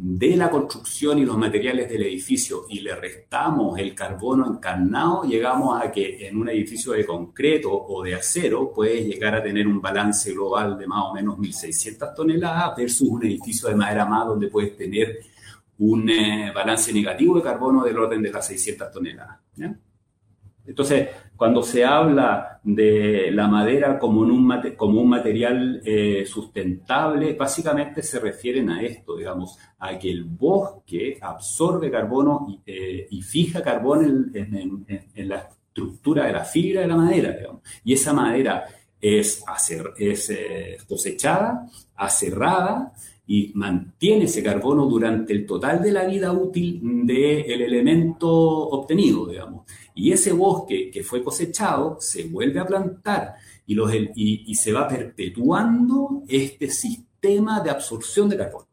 de 0.04 0.36
la 0.36 0.50
construcción 0.50 1.20
y 1.20 1.24
los 1.24 1.38
materiales 1.38 1.88
del 1.88 2.02
edificio 2.02 2.64
y 2.68 2.80
le 2.80 2.92
restamos 2.96 3.78
el 3.78 3.94
carbono 3.94 4.52
encarnado, 4.52 5.22
llegamos 5.22 5.80
a 5.80 5.92
que 5.92 6.26
en 6.26 6.38
un 6.38 6.48
edificio 6.48 6.90
de 6.90 7.06
concreto 7.06 7.70
o 7.70 8.02
de 8.02 8.16
acero 8.16 8.72
puedes 8.74 9.06
llegar 9.06 9.36
a 9.36 9.42
tener 9.44 9.64
un 9.64 9.80
balance 9.80 10.32
global 10.32 10.76
de 10.76 10.88
más 10.88 11.04
o 11.04 11.14
menos 11.14 11.38
1.600 11.38 12.16
toneladas 12.16 12.76
versus 12.76 13.08
un 13.08 13.24
edificio 13.24 13.68
de 13.68 13.76
madera 13.76 14.04
más 14.04 14.26
donde 14.26 14.48
puedes 14.48 14.76
tener 14.76 15.20
un 15.78 16.10
eh, 16.10 16.50
balance 16.52 16.92
negativo 16.92 17.36
de 17.36 17.42
carbono 17.44 17.84
del 17.84 17.96
orden 17.96 18.22
de 18.22 18.32
las 18.32 18.44
600 18.44 18.90
toneladas. 18.90 19.38
Entonces, 20.66 21.10
cuando 21.42 21.64
se 21.64 21.84
habla 21.84 22.60
de 22.62 23.32
la 23.32 23.48
madera 23.48 23.98
como 23.98 24.20
un, 24.20 24.46
material 25.08 25.82
eh, 25.84 26.24
sustentable, 26.24 27.32
básicamente 27.32 28.00
se 28.00 28.20
refieren 28.20 28.70
a 28.70 28.80
esto, 28.80 29.16
digamos, 29.16 29.58
a 29.80 29.98
que 29.98 30.08
el 30.08 30.22
bosque 30.22 31.18
absorbe 31.20 31.90
carbono 31.90 32.46
y, 32.48 32.60
eh, 32.64 33.08
fija 33.22 33.60
carbono 33.60 34.02
en, 34.32 34.86
la 35.28 35.38
estructura 35.38 36.26
de 36.26 36.32
la 36.32 36.44
fibra 36.44 36.82
de 36.82 36.86
la 36.86 36.96
madera, 36.96 37.32
digamos. 37.32 37.62
Y 37.82 37.94
esa 37.94 38.12
madera 38.12 38.64
es, 39.00 39.42
eh, 40.30 40.78
cosechada, 40.88 41.66
aserrada, 41.96 42.92
y 43.26 43.50
mantiene 43.54 44.24
ese 44.24 44.42
carbono 44.42 44.86
durante 44.86 45.32
el 45.32 45.46
total 45.46 45.82
de 45.82 45.90
la 45.90 46.04
vida 46.04 46.32
útil 46.32 46.80
del 47.04 47.62
elemento 47.62 48.28
obtenido, 48.30 49.26
digamos. 49.26 49.62
Y 49.94 50.12
ese 50.12 50.32
bosque 50.32 50.90
que 50.90 51.02
fue 51.02 51.22
cosechado 51.22 51.96
se 52.00 52.24
vuelve 52.24 52.60
a 52.60 52.66
plantar 52.66 53.34
y, 53.66 54.54
se 54.54 54.72
va 54.72 54.88
perpetuando 54.88 56.22
este 56.28 56.68
sistema 56.68 57.60
de 57.60 57.70
absorción 57.70 58.28
de 58.28 58.36
carbono. 58.36 58.66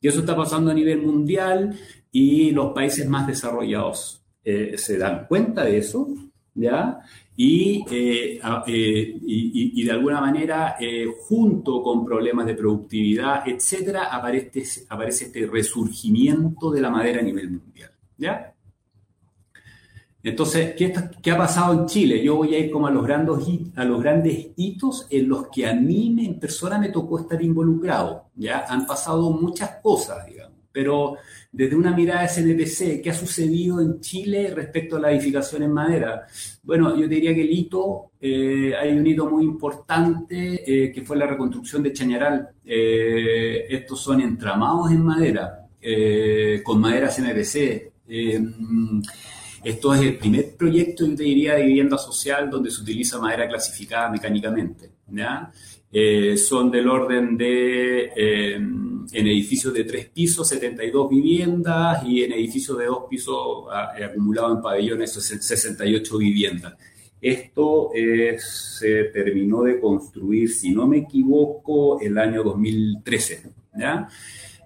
Y 0.00 0.08
eso 0.08 0.20
está 0.20 0.36
pasando 0.36 0.70
a 0.70 0.74
nivel 0.74 1.02
mundial 1.02 1.78
y 2.10 2.50
los 2.50 2.72
países 2.72 3.08
más 3.08 3.26
desarrollados 3.26 4.22
eh, 4.44 4.74
se 4.76 4.98
dan 4.98 5.26
cuenta 5.26 5.64
de 5.64 5.78
eso, 5.78 6.08
¿ya? 6.54 6.98
Y, 7.36 7.84
eh, 7.90 8.40
eh, 8.66 9.84
de 9.84 9.90
alguna 9.90 10.20
manera, 10.20 10.76
junto 11.28 11.82
con 11.82 12.04
problemas 12.04 12.46
de 12.46 12.54
productividad, 12.54 13.48
etcétera, 13.48 14.14
aparece, 14.14 14.84
aparece 14.88 15.26
este 15.26 15.46
resurgimiento 15.46 16.70
de 16.70 16.80
la 16.80 16.90
madera 16.90 17.20
a 17.20 17.22
nivel 17.22 17.50
mundial. 17.50 17.92
¿ya? 18.18 18.51
Entonces, 20.24 20.74
¿qué, 20.76 21.32
ha 21.32 21.36
pasado 21.36 21.72
en 21.72 21.86
Chile? 21.86 22.22
Yo 22.22 22.36
voy 22.36 22.54
a 22.54 22.58
ir 22.58 22.70
como 22.70 22.86
a 22.86 22.90
los, 22.92 23.04
grandes, 23.04 24.48
hitos 24.56 25.06
en 25.10 25.28
los 25.28 25.48
que 25.48 25.66
a 25.66 25.74
mí 25.74 26.14
en 26.24 26.38
persona 26.38 26.78
me 26.78 26.90
tocó 26.90 27.18
estar 27.18 27.42
involucrado. 27.42 28.26
Ya 28.36 28.64
han 28.68 28.86
pasado 28.86 29.30
muchas 29.32 29.78
cosas, 29.82 30.24
digamos, 30.26 30.58
pero 30.70 31.16
desde 31.50 31.74
una 31.74 31.90
mirada 31.90 32.22
de 32.22 32.28
SNPC, 32.28 33.02
¿qué 33.02 33.10
ha 33.10 33.14
sucedido 33.14 33.80
en 33.80 34.00
Chile 34.00 34.52
respecto 34.54 34.96
a 34.96 35.00
la 35.00 35.10
edificación 35.10 35.64
en 35.64 35.72
madera? 35.72 36.26
Bueno, 36.62 36.96
yo 36.96 37.08
diría 37.08 37.34
que 37.34 37.42
el 37.42 37.50
hito, 37.50 38.12
eh, 38.20 38.74
hay 38.80 38.92
un 38.92 39.04
hito 39.04 39.28
muy 39.28 39.42
importante 39.42 40.62
eh, 40.64 40.92
que 40.92 41.02
fue 41.02 41.16
la 41.16 41.26
reconstrucción 41.26 41.82
de 41.82 41.92
Chañaral. 41.92 42.48
Eh, 42.64 43.66
estos 43.68 44.00
son 44.00 44.20
entramados 44.20 44.92
en 44.92 45.04
madera, 45.04 45.58
con 46.62 46.80
madera 46.80 47.10
SNPC 47.10 47.90
esto 49.64 49.94
es 49.94 50.00
el 50.02 50.18
primer 50.18 50.56
proyecto, 50.56 51.06
yo 51.06 51.14
te 51.14 51.22
de 51.22 51.62
vivienda 51.62 51.96
social 51.98 52.50
donde 52.50 52.70
se 52.70 52.82
utiliza 52.82 53.18
madera 53.18 53.48
clasificada 53.48 54.10
mecánicamente. 54.10 54.90
Eh, 55.94 56.36
son 56.38 56.70
del 56.70 56.88
orden 56.88 57.36
de, 57.36 58.12
eh, 58.16 58.54
en 58.54 59.26
edificios 59.26 59.74
de 59.74 59.84
tres 59.84 60.08
pisos, 60.08 60.48
72 60.48 61.08
viviendas 61.08 62.02
y 62.06 62.24
en 62.24 62.32
edificios 62.32 62.78
de 62.78 62.86
dos 62.86 63.04
pisos 63.10 63.66
acumulado 63.70 64.56
en 64.56 64.62
pabellones, 64.62 65.12
68 65.12 66.18
viviendas. 66.18 66.74
Esto 67.20 67.90
se 68.38 69.04
terminó 69.04 69.62
de 69.62 69.78
construir, 69.78 70.50
si 70.50 70.72
no 70.72 70.88
me 70.88 70.98
equivoco, 70.98 72.00
el 72.00 72.18
año 72.18 72.42
2013. 72.42 73.42
¿ya? 73.78 74.08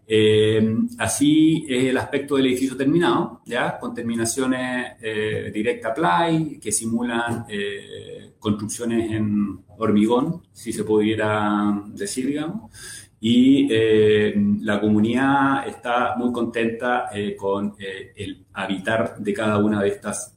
Eh, 0.08 0.76
así 0.98 1.66
es 1.68 1.84
el 1.86 1.96
aspecto 1.98 2.36
del 2.36 2.46
edificio 2.46 2.76
terminado, 2.76 3.42
¿ya? 3.44 3.76
con 3.78 3.92
terminaciones 3.92 4.92
eh, 5.00 5.50
direct 5.52 5.84
apply 5.84 6.60
que 6.60 6.70
simulan 6.70 7.44
eh, 7.48 8.34
construcciones 8.38 9.10
en 9.10 9.64
hormigón, 9.78 10.42
si 10.52 10.72
se 10.72 10.84
pudiera 10.84 11.82
decir, 11.88 12.26
digamos. 12.26 12.70
Y 13.18 13.66
eh, 13.70 14.34
la 14.60 14.80
comunidad 14.80 15.66
está 15.66 16.14
muy 16.16 16.32
contenta 16.32 17.10
con 17.36 17.74
el 17.78 18.46
habitar 18.52 19.16
de 19.18 19.32
cada 19.32 19.58
una 19.58 19.82
de 19.82 19.88
estas 19.88 20.35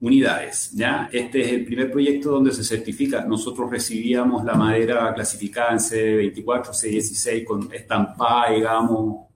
unidades. 0.00 0.72
¿ya? 0.72 1.08
Este 1.12 1.40
es 1.40 1.52
el 1.52 1.64
primer 1.64 1.90
proyecto 1.90 2.30
donde 2.30 2.52
se 2.52 2.64
certifica. 2.64 3.24
Nosotros 3.24 3.70
recibíamos 3.70 4.44
la 4.44 4.54
madera 4.54 5.12
clasificada 5.14 5.72
en 5.72 5.78
C24, 5.78 6.70
C16 6.70 7.44
con 7.44 7.72
estampada, 7.72 8.52
digamos, 8.52 9.26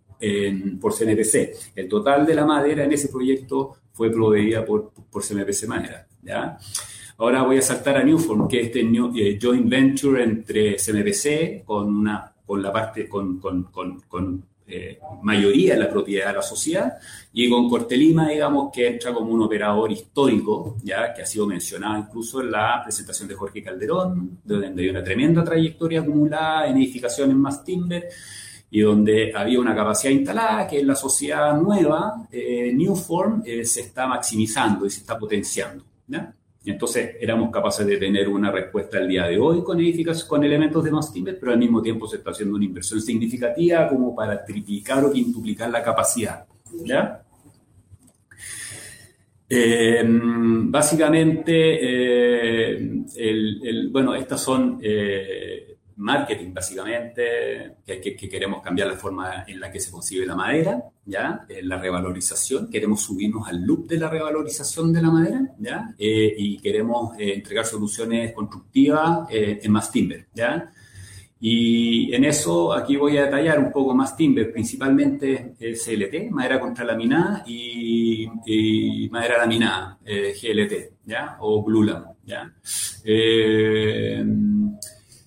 por 0.81 0.95
CNPC. 0.95 1.75
El 1.75 1.89
total 1.89 2.25
de 2.25 2.35
la 2.35 2.47
madera 2.47 2.85
en 2.85 2.93
ese 2.93 3.09
proyecto 3.09 3.77
fue 3.93 4.11
proveída 4.11 4.65
por, 4.65 4.93
por 5.11 5.23
CNPC 5.23 5.67
Madera. 5.69 6.07
¿ya? 6.23 6.59
Ahora 7.19 7.43
voy 7.43 7.59
a 7.59 7.63
saltar 7.63 7.99
a 7.99 8.03
Newform, 8.03 8.49
que 8.49 8.61
es 8.61 8.67
este 8.67 8.81
eh, 8.81 9.39
joint 9.41 9.69
venture 9.69 10.23
entre 10.23 10.77
CNPC 10.77 11.65
con, 11.65 11.95
una, 11.95 12.33
con 12.45 12.63
la 12.63 12.73
parte, 12.73 13.09
con, 13.09 13.39
con, 13.39 13.65
con 13.65 14.45
eh, 14.67 14.99
mayoría 15.23 15.75
de 15.75 15.81
la 15.81 15.91
propiedad 15.91 16.29
de 16.29 16.35
la 16.35 16.43
sociedad, 16.43 16.99
y 17.33 17.51
con 17.51 17.69
Cortelima, 17.69 18.29
digamos, 18.29 18.71
que 18.73 18.87
entra 18.87 19.13
como 19.13 19.33
un 19.33 19.43
operador 19.43 19.93
histórico, 19.93 20.77
ya 20.83 21.13
que 21.13 21.23
ha 21.23 21.27
sido 21.27 21.47
mencionado 21.47 21.99
incluso 21.99 22.41
en 22.41 22.51
la 22.51 22.81
presentación 22.83 23.29
de 23.29 23.35
Jorge 23.35 23.63
Calderón, 23.63 24.39
donde 24.45 24.83
hay 24.83 24.89
una 24.89 25.05
tremenda 25.05 25.45
trayectoria 25.45 26.01
acumulada 26.01 26.67
en 26.69 26.77
edificaciones 26.77 27.37
más 27.37 27.63
timber, 27.65 28.09
y 28.71 28.81
donde 28.81 29.33
había 29.35 29.61
una 29.61 29.75
capacidad 29.75 30.13
instalada 30.13 30.67
que 30.67 30.81
en 30.81 30.89
la 30.89 30.97
sociedad 30.97 31.57
nueva, 31.57 32.27
eh, 32.33 32.73
Newform, 32.75 33.43
eh, 33.47 33.65
se 33.65 33.83
está 33.83 34.07
maximizando 34.07 34.87
y 34.87 34.91
se 34.91 35.01
está 35.01 35.17
potenciando. 35.19 35.85
¿ya? 36.09 36.35
Entonces 36.67 37.17
éramos 37.21 37.51
capaces 37.51 37.87
de 37.87 37.99
tener 37.99 38.29
una 38.29 38.51
respuesta 38.51 38.99
al 38.99 39.09
día 39.09 39.27
de 39.27 39.39
hoy 39.39 39.63
con 39.63 39.79
con 40.29 40.45
elementos 40.45 40.83
de 40.83 40.91
más 40.91 41.13
timber, 41.13 41.39
pero 41.39 41.53
al 41.53 41.59
mismo 41.59 41.83
tiempo 41.83 42.07
se 42.07 42.17
está 42.17 42.31
haciendo 42.31 42.57
una 42.57 42.65
inversión 42.65 43.01
significativa 43.01 43.87
como 43.89 44.15
para 44.15 44.43
triplicar 44.45 45.05
o 45.05 45.13
quintuplicar 45.13 45.71
la 45.71 45.83
capacidad. 45.83 46.47
¿ya? 46.85 47.25
Em, 49.49 50.71
básicamente, 50.71 51.79
eh, 51.81 53.05
bueno, 53.91 54.15
estas 54.15 54.41
son, 54.41 54.79
eh, 54.83 55.74
marketing, 55.97 56.53
básicamente, 56.53 57.77
que, 57.85 58.01
que, 58.01 58.29
queremos 58.29 58.63
cambiar 58.63 58.89
la 58.89 58.97
forma 58.97 59.45
en 59.47 59.61
la 59.61 59.71
que 59.71 59.81
se 59.81 59.91
concibe 59.91 60.27
la 60.27 60.35
madera, 60.35 60.83
¿ya? 61.05 61.47
la 61.63 61.79
revalorización, 61.79 62.69
queremos 62.71 63.03
subirnos 63.03 63.49
al 63.49 63.63
loop 63.63 63.87
de 63.89 63.99
la 63.99 64.09
revalorización 64.09 64.93
de 64.93 65.03
la 65.03 65.11
madera, 65.11 65.55
¿ya? 65.59 65.95
y 65.99 66.59
queremos 66.59 67.17
entregar 67.19 67.65
soluciones 67.65 68.33
constructivas 68.33 69.29
en 69.31 69.73
más 69.73 69.91
timber, 69.91 70.27
¿ya? 70.35 70.71
Y 71.47 72.15
en 72.15 72.25
eso 72.25 72.73
aquí 72.73 72.97
voy 72.97 73.19
a 73.19 73.27
detallar 73.27 73.59
un 73.59 73.71
poco 73.71 73.95
más 73.95 74.17
timber, 74.17 74.51
principalmente 74.51 75.55
el 75.61 75.77
CLT, 75.79 76.31
madera 76.31 76.59
contralaminada 76.59 77.45
y, 77.47 78.27
y 78.47 79.11
madera 79.11 79.37
laminada, 79.37 79.99
eh, 80.07 80.33
GLT, 80.33 81.05
¿ya? 81.05 81.37
O 81.41 81.63
Glulam, 81.63 82.05
¿ya? 82.25 82.51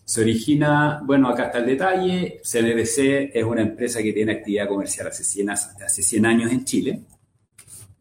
Se 0.08 0.22
origina, 0.22 1.02
bueno, 1.04 1.28
acá 1.28 1.48
está 1.48 1.58
el 1.58 1.66
detalle, 1.66 2.40
CDBC 2.42 3.36
es 3.36 3.44
una 3.44 3.62
empresa 3.62 4.02
que 4.02 4.14
tiene 4.14 4.32
actividad 4.32 4.70
comercial 4.70 5.08
hace 5.08 5.22
100, 5.22 5.50
hace 5.50 6.02
100 6.02 6.26
años 6.26 6.50
en 6.50 6.64
Chile, 6.64 7.02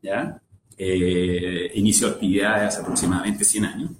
¿ya? 0.01 0.41
Eh, 0.79 1.73
inició 1.75 2.07
actividades 2.07 2.69
hace 2.69 2.83
aproximadamente 2.83 3.45
100 3.45 3.65
años. 3.65 3.91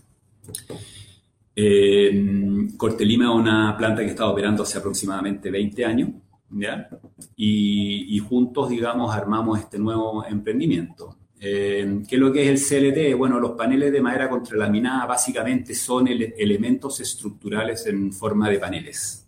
Eh, 1.57 2.69
Cortelima 2.77 3.25
es 3.25 3.31
una 3.31 3.77
planta 3.77 4.03
que 4.03 4.11
está 4.11 4.29
operando 4.29 4.63
hace 4.63 4.79
aproximadamente 4.79 5.51
20 5.51 5.85
años, 5.85 6.11
¿ya? 6.51 6.89
Y, 7.35 8.17
juntos, 8.21 8.69
digamos, 8.69 9.13
armamos 9.13 9.59
este 9.59 9.81
nuevo 9.81 10.25
emprendimiento. 10.25 11.17
Eh, 11.39 12.03
¿Qué 12.09 12.17
es 12.17 12.21
lo 12.21 12.33
que 12.33 12.51
es 12.51 12.71
el 12.71 12.93
CLT? 12.93 13.17
Bueno, 13.17 13.39
los 13.39 13.53
paneles 13.53 13.93
de 13.93 14.01
madera 14.01 14.29
contralaminada 14.29 15.07
básicamente 15.07 15.75
son 15.75 16.09
elementos 16.09 17.01
estructurales 17.01 17.87
en 17.87 18.13
forma 18.13 18.49
de 18.49 18.59
paneles. 18.59 19.27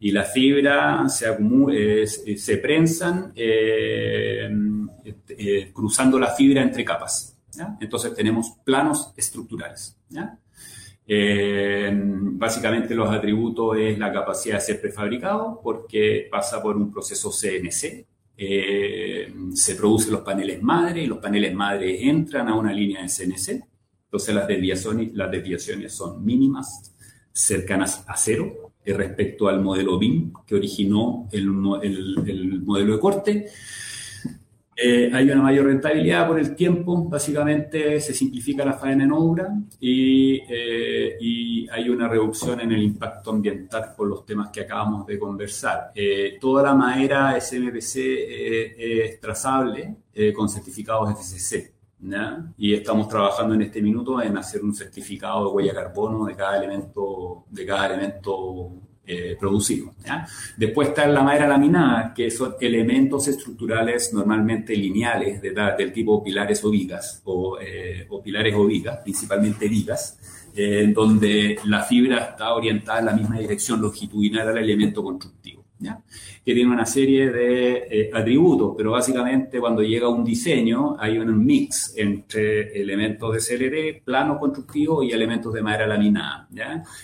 Y 0.00 0.10
la 0.12 0.24
fibra 0.24 1.08
se, 1.08 1.26
eh, 1.72 2.06
se 2.06 2.58
prensan 2.58 3.32
eh, 3.34 4.50
cruzando 5.72 6.18
la 6.18 6.28
fibra 6.28 6.62
entre 6.62 6.84
capas, 6.84 7.36
¿ya? 7.52 7.76
Entonces 7.80 8.14
tenemos 8.14 8.58
planos 8.64 9.12
estructurales, 9.16 9.96
¿ya? 10.10 10.38
Eh, 11.06 11.90
básicamente 11.94 12.94
los 12.94 13.10
atributos 13.10 13.76
es 13.78 13.98
la 13.98 14.10
capacidad 14.12 14.56
de 14.56 14.60
ser 14.62 14.80
prefabricado 14.80 15.60
porque 15.62 16.28
pasa 16.30 16.62
por 16.62 16.76
un 16.76 16.90
proceso 16.90 17.30
CNC. 17.30 18.06
Eh, 18.36 19.32
se 19.54 19.76
producen 19.76 20.12
los 20.12 20.22
paneles 20.22 20.62
madre 20.62 21.02
y 21.02 21.06
los 21.06 21.18
paneles 21.18 21.54
madre 21.54 22.08
entran 22.08 22.48
a 22.48 22.54
una 22.54 22.72
línea 22.72 23.02
de 23.02 23.08
CNC. 23.08 23.64
Entonces 24.04 24.34
las 24.34 25.30
desviaciones, 25.30 25.92
son 25.92 26.24
mínimas, 26.24 26.94
cercanas 27.32 28.04
a 28.06 28.16
cero 28.16 28.72
respecto 28.84 29.48
al 29.48 29.60
modelo 29.60 29.98
BIM 29.98 30.32
que 30.46 30.54
originó 30.54 31.28
el 31.32 31.46
modelo 31.46 32.94
de 32.94 33.00
corte. 33.00 33.46
Eh, 34.76 35.10
hay 35.12 35.30
una 35.30 35.42
mayor 35.42 35.66
rentabilidad 35.66 36.26
por 36.26 36.38
el 36.38 36.54
tiempo, 36.56 37.04
básicamente 37.08 38.00
se 38.00 38.12
simplifica 38.12 38.64
la 38.64 38.72
faena 38.72 39.04
en 39.04 39.12
obra 39.12 39.48
y, 39.78 40.40
eh, 40.48 41.16
y, 41.20 41.68
hay 41.70 41.88
una 41.88 42.08
reducción 42.08 42.60
en 42.60 42.72
el 42.72 42.82
impacto 42.82 43.30
ambiental 43.30 43.94
por 43.96 44.06
los 44.06 44.24
temas 44.26 44.50
que 44.50 44.60
acabamos 44.60 45.06
de 45.06 45.18
conversar. 45.18 45.92
Eh, 45.94 46.36
toda 46.40 46.62
la 46.62 46.74
madera 46.74 47.40
SMPC 47.40 47.96
es 48.76 49.20
trazable 49.20 49.96
con 50.34 50.48
certificados 50.48 51.10
FCC. 51.10 51.74
Y 52.58 52.74
estamos 52.74 53.08
trabajando 53.08 53.54
en 53.54 53.62
este 53.62 53.80
minuto 53.80 54.20
en 54.20 54.36
hacer 54.36 54.62
un 54.62 54.74
certificado 54.74 55.46
de 55.46 55.52
huella 55.52 55.74
carbono 55.74 56.26
de 56.26 56.36
cada 56.36 56.58
elemento, 56.58 57.46
de 57.50 57.64
cada 57.64 57.86
elemento 57.86 58.72
eh, 59.06 59.36
producido. 59.38 59.94
Después 60.56 60.88
está 60.88 61.06
la 61.06 61.22
madera 61.22 61.46
laminada, 61.46 62.14
que 62.14 62.30
son 62.30 62.54
elementos 62.60 63.28
estructurales 63.28 64.12
normalmente 64.14 64.74
lineales 64.74 65.42
de, 65.42 65.50
del 65.76 65.92
tipo 65.92 66.22
pilares 66.22 66.64
o 66.64 66.70
vigas, 66.70 67.20
o, 67.24 67.58
eh, 67.60 68.06
pilares 68.22 68.54
o 68.54 68.64
vigas, 68.66 69.00
principalmente 69.02 69.68
vigas, 69.68 70.18
eh, 70.56 70.90
donde 70.94 71.58
la 71.64 71.82
fibra 71.82 72.30
está 72.30 72.54
orientada 72.54 73.00
en 73.00 73.06
la 73.06 73.12
misma 73.12 73.38
dirección 73.38 73.82
longitudinal 73.82 74.48
al 74.48 74.58
elemento 74.58 75.02
constructivo 75.02 75.43
que 76.44 76.54
tiene 76.54 76.70
una 76.70 76.86
serie 76.86 77.30
de 77.30 77.86
eh, 77.90 78.10
atributos, 78.12 78.74
pero 78.76 78.92
básicamente 78.92 79.58
cuando 79.60 79.82
llega 79.82 80.08
un 80.08 80.24
diseño 80.24 80.96
hay 80.98 81.18
un 81.18 81.44
mix 81.44 81.94
entre 81.96 82.80
elementos 82.80 83.32
de 83.32 83.40
CLT, 83.40 84.04
plano 84.04 84.38
constructivo 84.38 85.02
y 85.02 85.12
elementos 85.12 85.52
de 85.52 85.62
madera 85.62 85.86
laminada. 85.86 86.48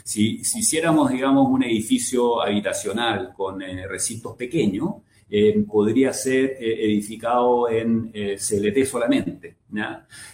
Si, 0.04 0.44
si 0.44 0.60
hiciéramos, 0.60 1.10
digamos, 1.10 1.48
un 1.48 1.62
edificio 1.62 2.42
habitacional 2.42 3.32
con 3.36 3.62
eh, 3.62 3.86
recintos 3.86 4.36
pequeños, 4.36 4.96
eh, 5.32 5.64
podría 5.64 6.12
ser 6.12 6.56
eh, 6.58 6.86
edificado 6.86 7.68
en 7.70 8.10
eh, 8.12 8.36
CLT 8.36 8.84
solamente. 8.84 9.58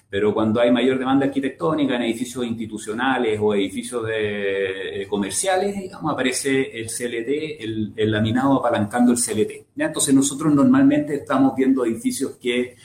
Pero 0.09 0.33
cuando 0.33 0.59
hay 0.59 0.71
mayor 0.71 0.99
demanda 0.99 1.27
arquitectónica 1.27 1.97
en 1.97 2.03
edificios 2.03 2.47
institucionales 2.47 3.39
o 3.43 3.55
edificios 3.55 4.07
de, 4.07 5.07
comerciales, 5.11 5.79
digamos, 5.79 6.11
aparece 6.11 6.81
el 6.81 6.87
CLT, 6.87 7.95
el, 7.95 8.11
laminado 8.11 8.55
apalancando 8.55 9.13
el 9.13 9.19
CLT. 9.19 9.67
Entonces 9.77 10.15
nosotros 10.15 10.55
normalmente 10.55 11.17
estamos 11.17 11.55
viendo 11.55 11.85
edificios 11.85 12.39
que 12.41 12.77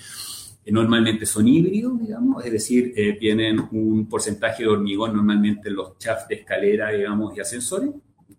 normalmente 0.66 1.26
son 1.26 1.48
híbridos, 1.48 1.98
digamos, 2.02 2.46
es 2.46 2.52
decir, 2.52 2.94
tienen 3.18 3.62
un 3.72 4.08
porcentaje 4.10 4.64
de 4.64 4.70
hormigón 4.70 5.16
normalmente 5.16 5.70
en 5.70 5.76
los 5.76 5.98
shafts 5.98 6.28
de 6.28 6.36
escalera, 6.36 6.90
digamos, 6.90 7.36
y 7.38 7.40
ascensores, 7.40 7.92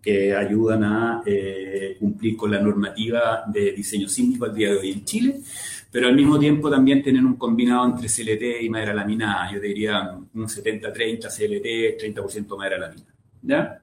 que 0.02 0.34
ayudan 0.34 0.82
a 0.82 1.22
eh, 1.24 1.96
cumplir 2.00 2.36
con 2.36 2.50
la 2.50 2.60
normativa 2.60 3.44
de 3.46 3.72
diseño 3.72 4.08
sísmico 4.08 4.46
al 4.46 4.54
día 4.54 4.70
de 4.70 4.78
hoy 4.78 4.90
en 4.90 5.04
Chile, 5.04 5.40
pero 5.90 6.08
al 6.08 6.16
mismo 6.16 6.38
tiempo 6.38 6.68
también 6.68 7.02
tienen 7.02 7.24
un 7.24 7.36
combinado 7.36 7.86
entre 7.86 8.08
CLT 8.08 8.62
y 8.62 8.68
madera 8.68 8.94
laminada, 8.94 9.52
yo 9.52 9.60
diría 9.60 10.18
un 10.34 10.46
70-30 10.48 11.28
CLT, 11.28 12.16
30% 12.16 12.56
madera 12.56 12.78
laminada. 12.78 13.14
¿ya? 13.42 13.80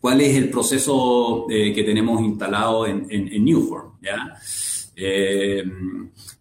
¿Cuál 0.00 0.20
es 0.22 0.36
el 0.36 0.48
proceso 0.48 1.46
eh, 1.50 1.72
que 1.74 1.82
tenemos 1.84 2.22
instalado 2.22 2.86
en, 2.86 3.06
en, 3.10 3.28
en 3.32 3.44
Newform? 3.44 3.98
¿ya? 4.00 4.34
Eh, 4.96 5.62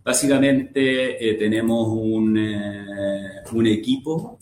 básicamente 0.07 1.35
tenemos 1.37 1.89
un, 1.89 2.37
un 3.51 3.67
equipo 3.67 4.39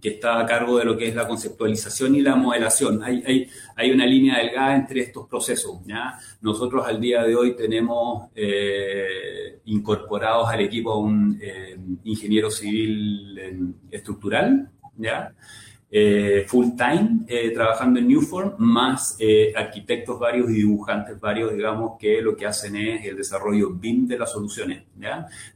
que 0.00 0.10
está 0.10 0.40
a 0.40 0.46
cargo 0.46 0.78
de 0.78 0.84
lo 0.84 0.96
que 0.96 1.08
es 1.08 1.14
la 1.14 1.26
conceptualización 1.26 2.14
y 2.14 2.20
la 2.20 2.36
modelación. 2.36 3.02
Hay, 3.02 3.48
hay, 3.76 3.90
una 3.90 4.06
línea 4.06 4.38
delgada 4.38 4.76
entre 4.76 5.00
estos 5.00 5.26
procesos. 5.26 5.80
¿ya? 5.86 6.18
Nosotros 6.40 6.86
al 6.86 7.00
día 7.00 7.24
de 7.24 7.34
hoy 7.34 7.56
tenemos 7.56 8.28
eh, 8.34 9.60
incorporados 9.64 10.48
al 10.48 10.60
equipo 10.60 10.92
a 10.92 10.98
un 10.98 11.38
eh, 11.42 11.76
ingeniero 12.04 12.50
civil 12.50 13.74
estructural, 13.90 14.70
¿ya? 14.96 15.34
Eh, 15.90 16.44
full 16.46 16.76
time 16.76 17.20
eh, 17.26 17.50
trabajando 17.50 17.98
en 17.98 18.08
Newform, 18.08 18.56
más 18.58 19.16
eh, 19.18 19.54
arquitectos 19.56 20.18
varios 20.18 20.50
y 20.50 20.56
dibujantes 20.56 21.18
varios, 21.18 21.54
digamos, 21.54 21.98
que 21.98 22.20
lo 22.20 22.36
que 22.36 22.44
hacen 22.44 22.76
es 22.76 23.06
el 23.06 23.16
desarrollo 23.16 23.70
BIM 23.70 24.06
de 24.06 24.18
las 24.18 24.30
soluciones. 24.30 24.82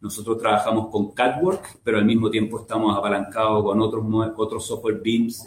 Nosotros 0.00 0.38
trabajamos 0.38 0.88
con 0.88 1.12
CADWORK, 1.12 1.80
pero 1.84 1.98
al 1.98 2.06
mismo 2.06 2.30
tiempo 2.30 2.60
estamos 2.60 2.96
apalancados 2.96 3.62
con 3.62 3.78
otros, 3.80 4.04
otros 4.36 4.66
software 4.66 5.00
BIMs, 5.02 5.46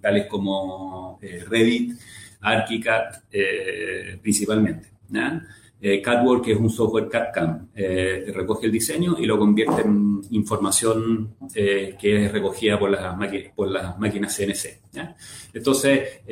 tales 0.00 0.26
como 0.26 1.18
Revit, 1.20 1.98
ArchiCAD, 2.40 3.24
principalmente. 4.22 4.88
Eh, 5.80 6.02
CADWORK 6.02 6.48
es 6.48 6.58
un 6.58 6.70
software 6.70 7.08
CAD-CAM, 7.08 7.68
eh, 7.74 8.32
recoge 8.34 8.66
el 8.66 8.72
diseño 8.72 9.16
y 9.18 9.26
lo 9.26 9.38
convierte 9.38 9.82
en 9.82 10.20
información 10.30 11.36
eh, 11.54 11.96
que 12.00 12.24
es 12.24 12.32
recogida 12.32 12.76
por 12.78 12.90
las, 12.90 13.16
por 13.54 13.68
las 13.68 13.96
máquinas 13.98 14.36
CNC. 14.36 14.80
Entonces, 15.52 16.22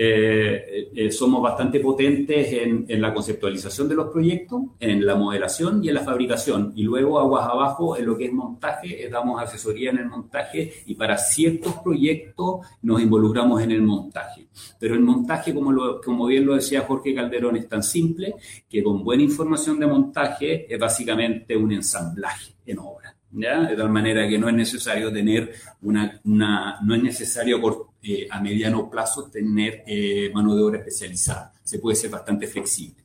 somos 1.16 1.40
bastante 1.40 1.78
potentes 1.78 2.52
en, 2.52 3.00
la 3.00 3.14
conceptualización 3.14 3.88
de 3.88 3.94
los 3.94 4.08
proyectos, 4.08 4.60
en 4.80 5.06
la 5.06 5.14
modelación 5.14 5.84
y 5.84 5.88
en 5.88 5.94
la 5.94 6.00
fabricación. 6.00 6.72
Y 6.74 6.82
luego, 6.82 7.20
aguas 7.20 7.48
abajo, 7.48 7.96
en 7.96 8.06
lo 8.06 8.16
que 8.16 8.24
es 8.24 8.32
montaje, 8.32 9.08
damos 9.08 9.40
asesoría 9.40 9.90
en 9.90 9.98
el 9.98 10.06
montaje 10.06 10.72
y 10.86 10.96
para 10.96 11.16
ciertos 11.16 11.74
proyectos 11.84 12.66
nos 12.82 13.00
involucramos 13.00 13.62
en 13.62 13.70
el 13.70 13.82
montaje. 13.82 14.48
Pero 14.80 14.94
el 14.94 15.00
montaje, 15.00 15.54
como, 15.54 15.70
lo, 15.70 16.00
como 16.00 16.26
bien 16.26 16.44
lo 16.44 16.56
decía 16.56 16.80
Jorge 16.80 17.14
Calderón, 17.14 17.56
es 17.56 17.68
tan 17.68 17.84
simple 17.84 18.34
que 18.68 18.82
con 18.82 19.04
buena 19.04 19.22
información 19.22 19.35
información 19.36 19.78
de 19.78 19.86
montaje 19.86 20.72
es 20.72 20.80
básicamente 20.80 21.54
un 21.54 21.70
ensamblaje 21.70 22.54
en 22.64 22.78
obra. 22.78 23.14
¿ya? 23.32 23.60
De 23.64 23.76
tal 23.76 23.90
manera 23.90 24.26
que 24.26 24.38
no 24.38 24.48
es 24.48 24.54
necesario 24.54 25.12
tener 25.12 25.52
una, 25.82 26.20
no 26.24 26.94
es 26.94 27.02
necesario 27.02 27.60
eh, 28.02 28.26
a 28.30 28.40
mediano 28.40 28.88
plazo 28.88 29.28
tener 29.30 29.84
eh, 29.86 30.30
mano 30.32 30.56
de 30.56 30.62
obra 30.62 30.78
especializada. 30.78 31.52
Se 31.62 31.78
puede 31.78 31.96
ser 31.96 32.10
bastante 32.10 32.46
flexible. 32.46 33.04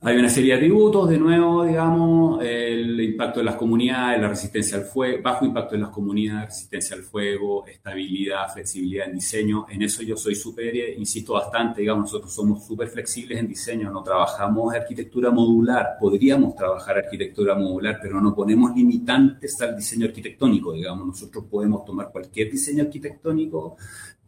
Hay 0.00 0.16
una 0.16 0.28
serie 0.28 0.52
de 0.52 0.58
atributos, 0.58 1.08
de 1.10 1.18
nuevo, 1.18 1.64
digamos, 1.64 2.40
el 2.44 3.00
impacto 3.00 3.40
de 3.40 3.44
las 3.46 3.56
comunidades, 3.56 4.20
la 4.20 4.28
resistencia 4.28 4.78
al 4.78 4.84
fuego, 4.84 5.20
bajo 5.24 5.44
impacto 5.44 5.74
en 5.74 5.80
las 5.80 5.90
comunidades, 5.90 6.50
resistencia 6.50 6.94
al 6.94 7.02
fuego, 7.02 7.66
estabilidad, 7.66 8.48
flexibilidad 8.52 9.08
en 9.08 9.14
diseño. 9.14 9.66
En 9.68 9.82
eso 9.82 10.04
yo 10.04 10.16
soy 10.16 10.36
súper, 10.36 10.96
insisto 10.96 11.32
bastante, 11.32 11.80
digamos, 11.80 12.04
nosotros 12.04 12.32
somos 12.32 12.64
súper 12.64 12.86
flexibles 12.86 13.40
en 13.40 13.48
diseño, 13.48 13.90
no 13.90 14.00
trabajamos 14.04 14.72
arquitectura 14.72 15.32
modular, 15.32 15.96
podríamos 15.98 16.54
trabajar 16.54 16.98
arquitectura 16.98 17.56
modular, 17.56 17.98
pero 18.00 18.20
no 18.20 18.32
ponemos 18.36 18.76
limitantes 18.76 19.60
al 19.60 19.74
diseño 19.74 20.06
arquitectónico, 20.06 20.74
digamos, 20.74 21.08
nosotros 21.08 21.46
podemos 21.50 21.84
tomar 21.84 22.12
cualquier 22.12 22.52
diseño 22.52 22.84
arquitectónico, 22.84 23.76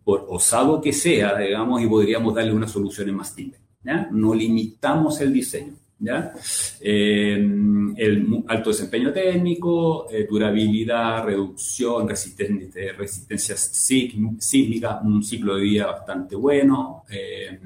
por 0.02 0.26
osado 0.30 0.80
que 0.80 0.92
sea, 0.92 1.38
digamos, 1.38 1.80
y 1.80 1.86
podríamos 1.86 2.34
darle 2.34 2.52
una 2.54 2.66
solución 2.66 3.08
en 3.08 3.14
más 3.14 3.32
No 3.82 4.34
limitamos 4.34 5.20
el 5.20 5.32
diseño. 5.32 5.74
¿ya? 6.00 6.32
Eh, 6.80 7.34
el 7.96 8.44
alto 8.48 8.70
desempeño 8.70 9.12
técnico, 9.12 10.10
eh, 10.10 10.26
durabilidad, 10.28 11.24
reducción, 11.24 12.08
resistencia, 12.08 12.92
resistencia 12.96 13.56
sísmica, 13.56 15.00
un 15.04 15.22
ciclo 15.22 15.56
de 15.56 15.62
vida 15.62 15.86
bastante 15.86 16.34
bueno, 16.34 17.04
eh, 17.10 17.60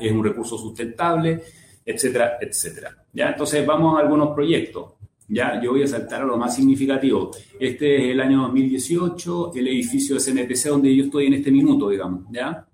es 0.00 0.12
un 0.12 0.24
recurso 0.24 0.58
sustentable, 0.58 1.40
etcétera, 1.86 2.38
etcétera. 2.40 2.96
¿ya? 3.12 3.30
Entonces 3.30 3.64
vamos 3.64 3.96
a 3.96 4.02
algunos 4.02 4.34
proyectos. 4.34 4.92
Ya, 5.30 5.60
yo 5.62 5.72
voy 5.72 5.82
a 5.82 5.86
saltar 5.86 6.22
a 6.22 6.24
lo 6.24 6.38
más 6.38 6.56
significativo. 6.56 7.30
Este 7.60 7.96
es 7.96 8.12
el 8.12 8.20
año 8.20 8.42
2018, 8.42 9.52
el 9.54 9.68
edificio 9.68 10.16
de 10.16 10.22
CNPC 10.22 10.68
donde 10.68 10.96
yo 10.96 11.04
estoy 11.04 11.26
en 11.26 11.34
este 11.34 11.50
minuto, 11.50 11.90
digamos, 11.90 12.24
¿ya? 12.32 12.66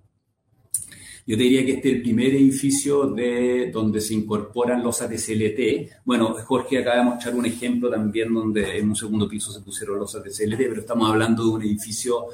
Yo 1.27 1.39
te 1.39 1.43
diría 1.43 1.65
que 1.65 1.73
este 1.73 1.89
es 1.89 1.95
el 1.97 2.03
primer 2.03 2.35
edificio 2.35 3.07
de 3.07 3.71
donde 3.73 4.01
se 4.01 4.13
incorporan 4.13 4.83
los 4.83 5.01
ATCLT. 5.01 6.03
Bueno, 6.05 6.35
Jorge 6.45 6.79
acaba 6.79 6.99
de 6.99 7.05
mostrar 7.05 7.35
un 7.35 7.47
ejemplo 7.47 7.91
también 7.91 8.33
donde 8.35 8.79
en 8.79 8.91
un 8.91 8.97
segundo 8.97 9.27
piso 9.27 9.51
se 9.51 9.61
pusieron 9.61 9.99
los 9.99 10.15
ATCLT, 10.15 10.59
pero 10.59 10.81
estamos 10.81 11.11
hablando 11.11 11.45
de 11.45 11.51
un 11.51 11.63
edificio 11.63 12.27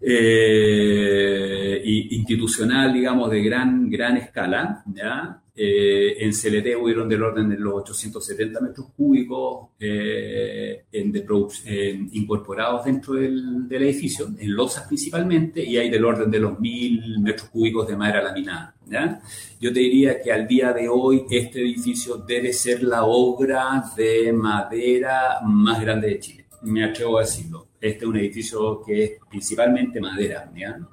eh, 0.00 1.82
institucional, 1.84 2.94
digamos, 2.94 3.30
de 3.30 3.42
gran, 3.42 3.90
gran 3.90 4.16
escala, 4.16 4.82
¿ya? 4.86 5.43
Eh, 5.56 6.16
en 6.18 6.32
CLT 6.32 6.82
hubieron 6.82 7.08
del 7.08 7.22
orden 7.22 7.48
de 7.48 7.56
los 7.56 7.74
870 7.74 8.60
metros 8.60 8.88
cúbicos 8.96 9.68
eh, 9.78 10.86
en 10.90 12.10
incorporados 12.12 12.84
dentro 12.84 13.14
del, 13.14 13.68
edificio, 13.70 14.28
en 14.36 14.52
losas 14.52 14.88
principalmente, 14.88 15.64
y 15.64 15.76
hay 15.76 15.90
del 15.90 16.04
orden 16.04 16.28
de 16.28 16.40
los 16.40 16.58
1000 16.58 17.20
metros 17.20 17.48
cúbicos 17.50 17.86
de 17.86 17.96
madera 17.96 18.22
laminada. 18.22 18.74
Yo 19.60 19.72
te 19.72 19.80
diría 19.80 20.20
que 20.20 20.32
al 20.32 20.46
día 20.46 20.72
de 20.72 20.88
hoy 20.88 21.24
este 21.30 21.60
edificio 21.60 22.16
debe 22.16 22.52
ser 22.52 22.82
la 22.82 23.04
obra 23.04 23.84
de 23.96 24.32
madera 24.32 25.38
más 25.44 25.80
grande 25.80 26.08
de 26.08 26.18
Chile, 26.18 26.43
me 26.64 26.84
atrevo 26.84 27.18
a 27.18 27.22
decirlo. 27.22 27.68
Este 27.80 28.04
es 28.04 28.04
un 28.04 28.16
edificio 28.16 28.82
que 28.84 29.04
es 29.04 29.12
principalmente 29.28 30.00
madera, 30.00 30.50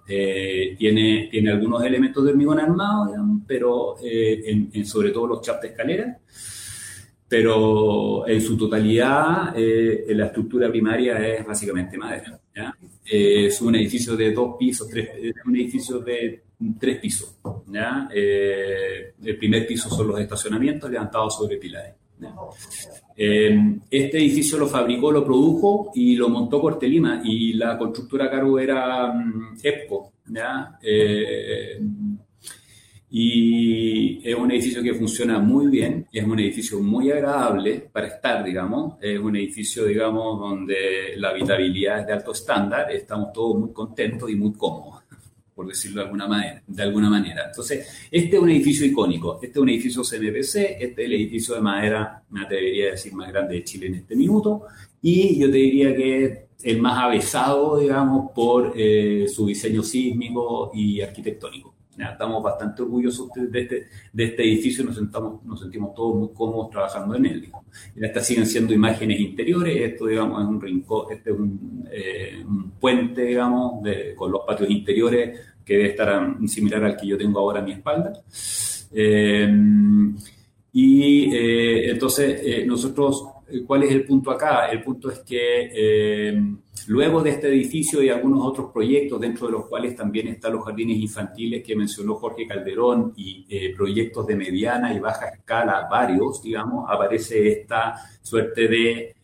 eh, 0.08 0.76
tiene, 0.78 1.30
tiene 1.32 1.52
algunos 1.52 1.84
elementos 1.84 2.24
de 2.24 2.32
hormigón 2.32 2.60
armado, 2.60 3.14
pero 3.48 3.96
eh, 4.04 4.70
en, 4.74 4.86
sobre 4.86 5.12
todo 5.12 5.28
los 5.28 5.42
chaps 5.42 5.62
de 5.62 5.68
escalera, 5.70 6.20
pero 7.28 8.28
en 8.28 8.42
su 8.42 8.58
totalidad 8.58 9.54
eh, 9.56 10.06
la 10.10 10.26
estructura 10.26 10.70
primaria 10.70 11.18
es 11.26 11.46
básicamente 11.46 11.98
madera. 11.98 12.38
es 13.06 13.62
un 13.62 13.76
edificio 13.76 14.18
de 14.18 14.34
dos 14.34 14.56
pisos, 14.60 14.90
tres, 14.90 15.10
un 15.46 15.56
edificio 15.56 16.00
de 16.00 16.44
tres 16.78 17.00
pisos. 17.00 17.38
el 17.72 19.38
primer 19.38 19.66
piso 19.66 19.90
son 19.90 20.10
los 20.10 20.20
estacionamientos 20.20 20.92
levantados 20.92 21.38
sobre 21.38 21.56
pilares. 21.56 21.96
Eh, 23.24 23.56
este 23.92 24.18
edificio 24.18 24.58
lo 24.58 24.66
fabricó, 24.66 25.12
lo 25.12 25.24
produjo 25.24 25.92
y 25.94 26.16
lo 26.16 26.28
montó 26.28 26.60
Cortelima 26.60 27.22
y 27.24 27.54
la 27.54 27.78
constructora 27.78 28.28
Caro 28.32 28.58
era 28.58 29.14
mm, 29.14 29.58
EPCO. 29.62 30.14
Eh, 30.82 31.80
y 33.12 34.28
es 34.28 34.36
un 34.36 34.50
edificio 34.52 34.82
que 34.82 34.96
funciona 34.96 35.38
muy 35.38 35.68
bien, 35.68 36.08
es 36.12 36.24
un 36.24 36.40
edificio 36.40 36.80
muy 36.80 37.12
agradable 37.12 37.90
para 37.92 38.08
estar, 38.08 38.44
digamos, 38.44 38.96
es 39.00 39.20
un 39.20 39.36
edificio, 39.36 39.86
digamos, 39.86 40.40
donde 40.40 41.14
la 41.18 41.30
habitabilidad 41.30 42.00
es 42.00 42.08
de 42.08 42.14
alto 42.14 42.32
estándar, 42.32 42.92
estamos 42.92 43.32
todos 43.34 43.60
muy 43.60 43.72
contentos 43.72 44.32
y 44.32 44.36
muy 44.36 44.54
cómodos 44.54 45.01
por 45.62 45.68
decirlo 45.68 46.02
de 46.02 46.06
alguna 46.06 46.28
manera. 46.28 46.64
De 46.66 46.82
alguna 46.82 47.08
manera. 47.08 47.46
Entonces, 47.46 48.08
este 48.10 48.36
es 48.36 48.42
un 48.42 48.50
edificio 48.50 48.84
icónico, 48.84 49.36
este 49.36 49.60
es 49.60 49.62
un 49.62 49.70
edificio 49.70 50.02
CMPC, 50.02 50.56
este 50.80 50.86
es 50.86 50.98
el 50.98 51.14
edificio 51.14 51.54
de 51.54 51.62
madera, 51.62 52.24
me 52.32 52.42
atrevería 52.42 52.88
a 52.88 52.92
decir, 52.92 53.14
más 53.14 53.32
grande 53.32 53.56
de 53.56 53.64
Chile 53.64 53.86
en 53.86 53.96
este 53.96 54.16
minuto, 54.16 54.64
y 55.04 55.40
yo 55.40 55.52
te 55.52 55.58
diría 55.58 55.96
que 55.96 56.26
es 56.26 56.40
el 56.64 56.82
más 56.82 56.98
avesado, 56.98 57.78
digamos, 57.78 58.32
por 58.32 58.74
eh, 58.76 59.28
su 59.28 59.46
diseño 59.46 59.84
sísmico 59.84 60.72
y 60.74 61.00
arquitectónico. 61.00 61.76
estamos 61.96 62.42
bastante 62.42 62.82
orgullosos 62.82 63.30
de 63.36 63.62
este, 63.62 63.88
de 64.12 64.24
este 64.24 64.42
edificio, 64.42 64.84
nos, 64.84 64.96
sentamos, 64.96 65.44
nos 65.46 65.60
sentimos 65.60 65.94
todos 65.94 66.16
muy 66.16 66.30
cómodos 66.34 66.72
trabajando 66.72 67.16
en 67.16 67.26
él. 67.28 67.52
Y 67.96 68.04
estas 68.04 68.26
siguen 68.26 68.48
siendo 68.48 68.74
imágenes 68.74 69.20
interiores, 69.20 69.92
esto 69.92 70.08
digamos 70.08 70.42
es 70.42 70.48
un 70.48 70.60
rincón, 70.60 71.06
este 71.12 71.30
es 71.30 71.38
un, 71.38 71.88
eh, 71.92 72.44
un 72.48 72.72
puente, 72.72 73.26
digamos, 73.26 73.84
de, 73.84 74.16
con 74.16 74.32
los 74.32 74.42
patios 74.48 74.70
interiores 74.70 75.51
que 75.66 75.74
debe 75.74 75.90
estar 75.90 76.38
similar 76.48 76.84
al 76.84 76.98
que 76.98 77.08
yo 77.08 77.18
tengo 77.18 77.40
ahora 77.40 77.60
a 77.60 77.64
mi 77.64 77.74
espalda. 77.74 78.14
Eh, 78.94 79.50
y 80.74 81.36
eh, 81.36 81.92
entonces, 81.92 82.42
eh, 82.44 82.66
nosotros, 82.66 83.26
¿cuál 83.66 83.84
es 83.84 83.92
el 83.92 84.06
punto 84.06 84.32
acá? 84.32 84.68
El 84.68 84.82
punto 84.82 85.10
es 85.12 85.20
que 85.20 86.34
luego 86.88 87.22
de 87.22 87.32
este 87.32 87.50
edificio 87.50 88.02
y 88.02 88.10
algunos 88.10 88.46
otros 88.46 88.72
proyectos, 88.72 89.20
dentro 89.20 89.48
de 89.48 89.54
los 89.54 89.66
cuales 89.68 89.96
también 89.96 90.30
están 90.30 90.54
los 90.54 90.66
jardines 90.66 90.98
infantiles 90.98 91.64
que 91.64 91.76
mencionó 91.76 92.16
Jorge 92.16 92.48
Calderón 92.48 93.14
y 93.16 93.70
proyectos 93.76 94.26
de 94.28 94.36
mediana 94.36 94.94
y 94.94 95.00
baja 95.00 95.28
escala, 95.28 95.88
varios, 95.90 96.42
digamos, 96.42 96.90
aparece 96.90 97.48
esta 97.52 97.96
suerte 98.22 98.68
de 98.68 99.16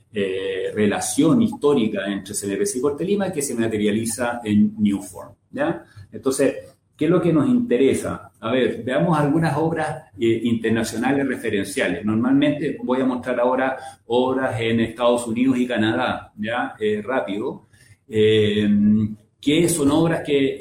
relación 0.74 1.42
histórica 1.42 2.12
entre 2.12 2.34
CNPC 2.34 2.78
y 2.78 2.82
Cortelima 2.82 3.32
que 3.32 3.42
se 3.42 3.54
materializa 3.54 4.42
en 4.44 4.74
Newform. 4.78 5.34
¿ya? 5.52 5.86
Entonces, 6.12 6.56
¿qué 6.96 7.06
es 7.06 7.12
lo 7.12 7.22
que 7.22 7.34
nos 7.34 7.48
interesa? 7.48 8.32
A 8.40 8.52
ver, 8.52 8.84
veamos 8.84 9.18
algunas 9.18 9.58
obras 9.58 10.06
eh, 10.20 10.42
internacionales 10.44 11.28
referenciales. 11.28 12.06
Normalmente 12.06 12.78
voy 12.84 13.02
a 13.02 13.06
mostrar 13.06 13.40
ahora 13.40 13.78
obras 14.08 14.60
en 14.60 14.80
Estados 14.80 15.28
Unidos 15.28 15.58
y 15.58 15.68
Canadá, 15.68 16.32
ya 16.38 16.76
eh, 16.80 17.02
rápido, 17.04 17.68
eh, 18.08 18.68
que 19.40 19.70
son 19.70 19.92
obras 19.92 20.24
que 20.26 20.58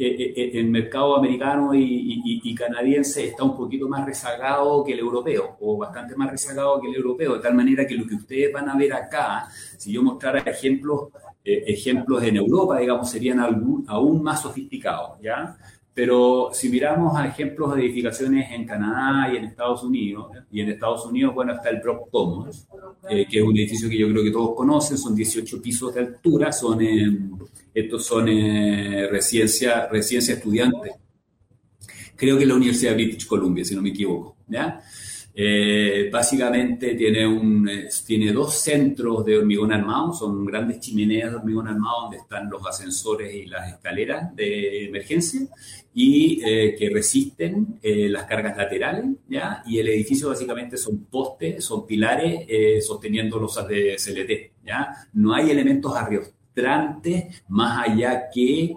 el 0.52 0.68
mercado 0.68 1.16
americano 1.16 1.72
y, 1.74 2.54
canadiense 2.54 3.26
está 3.26 3.42
un 3.42 3.56
poquito 3.56 3.88
más 3.88 4.06
rezagado 4.06 4.84
que 4.84 4.92
el 4.92 5.00
europeo, 5.00 5.56
o 5.60 5.76
bastante 5.76 6.14
más 6.14 6.30
rezagado 6.30 6.80
que 6.80 6.88
el 6.88 6.96
europeo, 6.96 7.34
de 7.34 7.40
tal 7.40 7.54
manera 7.54 7.86
que 7.86 7.94
lo 7.94 8.06
que 8.06 8.14
ustedes 8.14 8.52
van 8.52 8.68
a 8.68 8.76
ver 8.76 8.92
acá, 8.92 9.48
si 9.76 9.92
yo 9.92 10.02
mostrara 10.02 10.40
ejemplos 10.40 11.08
eh, 11.46 11.62
ejemplos 11.68 12.24
en 12.24 12.36
Europa, 12.36 12.80
digamos, 12.80 13.08
serían 13.08 13.38
aún 13.38 14.20
más 14.20 14.42
sofisticados, 14.42 15.20
¿ya? 15.22 15.56
Pero 15.94 16.50
si 16.52 16.68
miramos 16.68 17.16
a 17.16 17.28
ejemplos 17.28 17.72
de 17.72 17.82
edificaciones 17.82 18.50
en 18.50 18.66
Canadá 18.66 19.32
y 19.32 19.36
en 19.36 19.44
Estados 19.44 19.84
Unidos, 19.84 20.26
y 20.50 20.60
en 20.60 20.70
Estados 20.70 21.06
Unidos, 21.06 21.32
bueno, 21.34 21.52
está 21.52 21.70
el 21.70 21.80
Brock 21.80 22.10
Commons, 22.10 22.66
eh, 23.08 23.28
que 23.30 23.38
es 23.38 23.44
un 23.44 23.56
edificio 23.56 23.88
que 23.88 23.96
yo 23.96 24.10
creo 24.10 24.24
que 24.24 24.32
todos 24.32 24.56
conocen, 24.56 24.98
son 24.98 25.14
18 25.14 25.62
pisos 25.62 25.94
de 25.94 26.00
altura, 26.00 26.50
son, 26.50 26.80
estos 27.72 28.04
son 28.04 28.28
eh, 28.28 29.06
residencia, 29.08 29.86
residencia 29.86 30.34
estudiante. 30.34 30.90
Creo 32.16 32.36
que 32.36 32.42
es 32.42 32.48
la 32.48 32.56
Universidad 32.56 32.90
de 32.90 33.04
British 33.04 33.26
Columbia, 33.26 33.64
si 33.64 33.76
no 33.76 33.82
me 33.82 33.90
equivoco, 33.90 34.36
¿ya? 34.48 34.82
Eh, 35.38 36.08
básicamente 36.10 36.94
tiene, 36.94 37.26
un, 37.26 37.68
tiene 38.06 38.32
dos 38.32 38.54
centros 38.54 39.22
de 39.22 39.36
hormigón 39.36 39.70
armado, 39.70 40.14
son 40.14 40.46
grandes 40.46 40.80
chimeneas 40.80 41.30
de 41.30 41.36
hormigón 41.36 41.68
armado 41.68 42.04
donde 42.04 42.16
están 42.16 42.48
los 42.48 42.66
ascensores 42.66 43.34
y 43.34 43.44
las 43.44 43.68
escaleras 43.68 44.34
de 44.34 44.86
emergencia 44.86 45.42
y 45.92 46.40
eh, 46.42 46.74
que 46.78 46.88
resisten 46.88 47.78
eh, 47.82 48.08
las 48.08 48.24
cargas 48.24 48.56
laterales, 48.56 49.04
¿ya? 49.28 49.62
Y 49.66 49.78
el 49.78 49.88
edificio 49.88 50.30
básicamente 50.30 50.78
son 50.78 51.04
postes, 51.04 51.62
son 51.62 51.86
pilares 51.86 52.46
sosteniendo 52.82 53.38
losas 53.38 53.68
de 53.68 53.96
CLT, 54.02 54.64
¿ya? 54.66 54.88
No 55.12 55.34
hay 55.34 55.50
elementos 55.50 55.94
arriostrantes 55.94 57.42
más 57.48 57.90
allá 57.90 58.30
que 58.32 58.72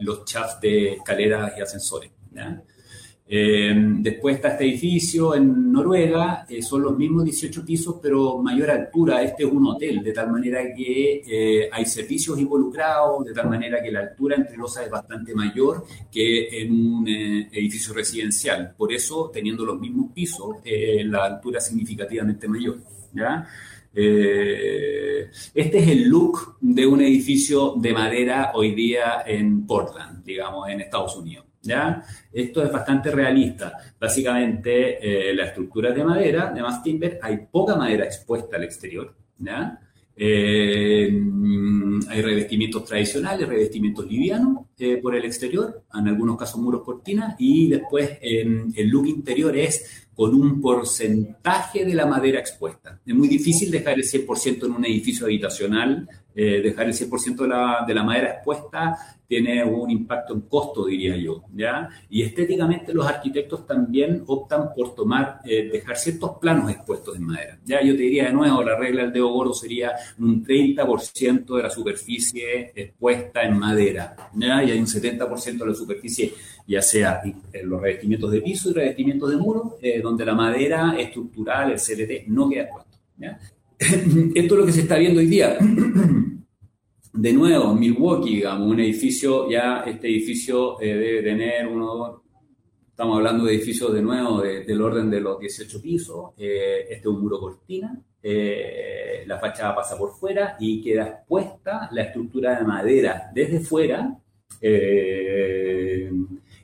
los 0.00 0.24
chafs 0.24 0.60
de 0.60 0.94
escaleras 0.94 1.52
y 1.56 1.60
ascensores, 1.60 2.10
¿ya? 2.32 2.60
Eh, 3.34 3.72
después 3.74 4.36
está 4.36 4.48
este 4.48 4.64
edificio 4.64 5.34
en 5.34 5.72
Noruega, 5.72 6.44
eh, 6.46 6.60
son 6.60 6.82
los 6.82 6.98
mismos 6.98 7.24
18 7.24 7.64
pisos, 7.64 7.96
pero 8.02 8.36
mayor 8.42 8.70
altura. 8.70 9.22
Este 9.22 9.44
es 9.44 9.50
un 9.50 9.66
hotel, 9.68 10.02
de 10.02 10.12
tal 10.12 10.30
manera 10.30 10.60
que 10.76 11.22
eh, 11.26 11.70
hay 11.72 11.86
servicios 11.86 12.38
involucrados, 12.38 13.24
de 13.24 13.32
tal 13.32 13.48
manera 13.48 13.82
que 13.82 13.90
la 13.90 14.00
altura 14.00 14.36
entre 14.36 14.58
losas 14.58 14.84
es 14.84 14.90
bastante 14.90 15.34
mayor 15.34 15.86
que 16.10 16.60
en 16.60 16.72
un 16.72 17.08
edificio 17.08 17.94
residencial. 17.94 18.74
Por 18.76 18.92
eso, 18.92 19.30
teniendo 19.32 19.64
los 19.64 19.80
mismos 19.80 20.12
pisos, 20.12 20.56
la 21.06 21.24
altura 21.24 21.56
es 21.56 21.66
significativamente 21.66 22.46
mayor. 22.46 22.80
este 23.94 25.78
es 25.78 25.88
el 25.88 26.06
look 26.06 26.58
de 26.60 26.86
un 26.86 27.00
edificio 27.00 27.76
de 27.78 27.94
madera 27.94 28.52
hoy 28.54 28.74
día 28.74 29.22
en 29.26 29.66
Portland, 29.66 30.22
digamos, 30.22 30.68
en 30.68 30.82
Estados 30.82 31.16
Unidos. 31.16 31.51
Esto 32.32 32.62
es 32.62 32.72
bastante 32.72 33.10
realista. 33.10 33.76
Básicamente, 33.98 35.30
eh, 35.30 35.34
la 35.34 35.46
estructura 35.46 35.92
de 35.92 36.04
madera, 36.04 36.50
de 36.52 36.62
mass 36.62 36.82
timber, 36.82 37.18
hay 37.22 37.38
poca 37.50 37.76
madera 37.76 38.04
expuesta 38.04 38.56
al 38.56 38.64
exterior. 38.64 39.14
Eh, 40.14 41.08
hay 42.08 42.22
revestimientos 42.22 42.84
tradicionales, 42.84 43.48
revestimientos 43.48 44.06
livianos 44.06 44.66
eh, 44.78 44.98
por 44.98 45.14
el 45.14 45.24
exterior, 45.24 45.84
en 45.94 46.08
algunos 46.08 46.36
casos 46.36 46.60
muros 46.60 46.82
cortinas, 46.82 47.34
y 47.38 47.68
después 47.70 48.18
el 48.20 48.88
look 48.88 49.06
interior 49.06 49.56
es 49.56 50.06
con 50.14 50.34
un 50.34 50.60
porcentaje 50.60 51.84
de 51.84 51.94
la 51.94 52.06
madera 52.06 52.38
expuesta. 52.38 53.00
Es 53.04 53.14
muy 53.14 53.28
difícil 53.28 53.70
dejar 53.70 53.94
el 53.94 54.04
100% 54.04 54.66
en 54.66 54.72
un 54.72 54.84
edificio 54.84 55.26
habitacional, 55.26 56.08
dejar 56.34 56.86
el 56.86 56.94
100% 56.94 57.36
de 57.36 57.48
la, 57.48 57.84
de 57.86 57.94
la 57.94 58.02
madera 58.02 58.30
expuesta 58.30 58.96
tiene 59.32 59.64
un 59.64 59.90
impacto 59.90 60.34
en 60.34 60.42
costo, 60.42 60.84
diría 60.84 61.16
yo, 61.16 61.44
¿ya? 61.54 61.88
Y 62.10 62.20
estéticamente 62.20 62.92
los 62.92 63.06
arquitectos 63.06 63.66
también 63.66 64.24
optan 64.26 64.74
por 64.74 64.94
tomar, 64.94 65.40
eh, 65.46 65.70
dejar 65.72 65.96
ciertos 65.96 66.32
planos 66.38 66.70
expuestos 66.70 67.16
en 67.16 67.22
madera, 67.22 67.58
¿ya? 67.64 67.82
Yo 67.82 67.96
te 67.96 68.02
diría 68.02 68.26
de 68.26 68.34
nuevo, 68.34 68.62
la 68.62 68.76
regla 68.76 69.04
del 69.04 69.12
dedo 69.14 69.32
gordo 69.32 69.54
sería 69.54 69.92
un 70.18 70.44
30% 70.44 71.56
de 71.56 71.62
la 71.62 71.70
superficie 71.70 72.72
expuesta 72.74 73.40
en 73.42 73.58
madera, 73.58 74.14
¿ya? 74.34 74.62
Y 74.64 74.72
hay 74.72 74.78
un 74.78 74.86
70% 74.86 75.58
de 75.64 75.66
la 75.66 75.74
superficie, 75.74 76.34
ya 76.66 76.82
sea 76.82 77.22
en 77.24 77.70
los 77.70 77.80
revestimientos 77.80 78.30
de 78.32 78.42
piso 78.42 78.68
y 78.68 78.74
revestimientos 78.74 79.30
de 79.30 79.36
muro, 79.38 79.78
eh, 79.80 80.02
donde 80.02 80.26
la 80.26 80.34
madera 80.34 80.94
estructural, 80.98 81.72
el 81.72 81.78
CLT, 81.78 82.28
no 82.28 82.50
queda 82.50 82.64
expuesto. 82.64 82.98
Esto 84.34 84.54
es 84.54 84.60
lo 84.60 84.66
que 84.66 84.72
se 84.72 84.82
está 84.82 84.96
viendo 84.96 85.20
hoy 85.20 85.26
día. 85.26 85.56
de 87.12 87.32
nuevo, 87.32 87.74
Milwaukee, 87.74 88.36
digamos, 88.36 88.70
un 88.70 88.80
edificio, 88.80 89.50
ya 89.50 89.82
este 89.86 90.08
edificio 90.08 90.80
eh, 90.80 90.94
debe 90.94 91.22
tener 91.22 91.66
uno, 91.66 92.22
estamos 92.88 93.16
hablando 93.16 93.44
de 93.44 93.54
edificios 93.54 93.92
de 93.92 94.02
nuevo 94.02 94.40
del 94.40 94.80
orden 94.80 95.10
de 95.10 95.20
los 95.20 95.38
18 95.38 95.82
pisos, 95.82 96.30
eh, 96.36 96.82
este 96.82 97.00
es 97.00 97.06
un 97.06 97.20
muro 97.20 97.40
cortina, 97.40 98.00
eh, 98.22 99.24
la 99.26 99.38
fachada 99.38 99.74
pasa 99.74 99.98
por 99.98 100.14
fuera 100.14 100.56
y 100.60 100.80
queda 100.80 101.08
expuesta 101.08 101.88
la 101.92 102.02
estructura 102.02 102.58
de 102.58 102.64
madera 102.64 103.30
desde 103.34 103.60
fuera. 103.60 104.16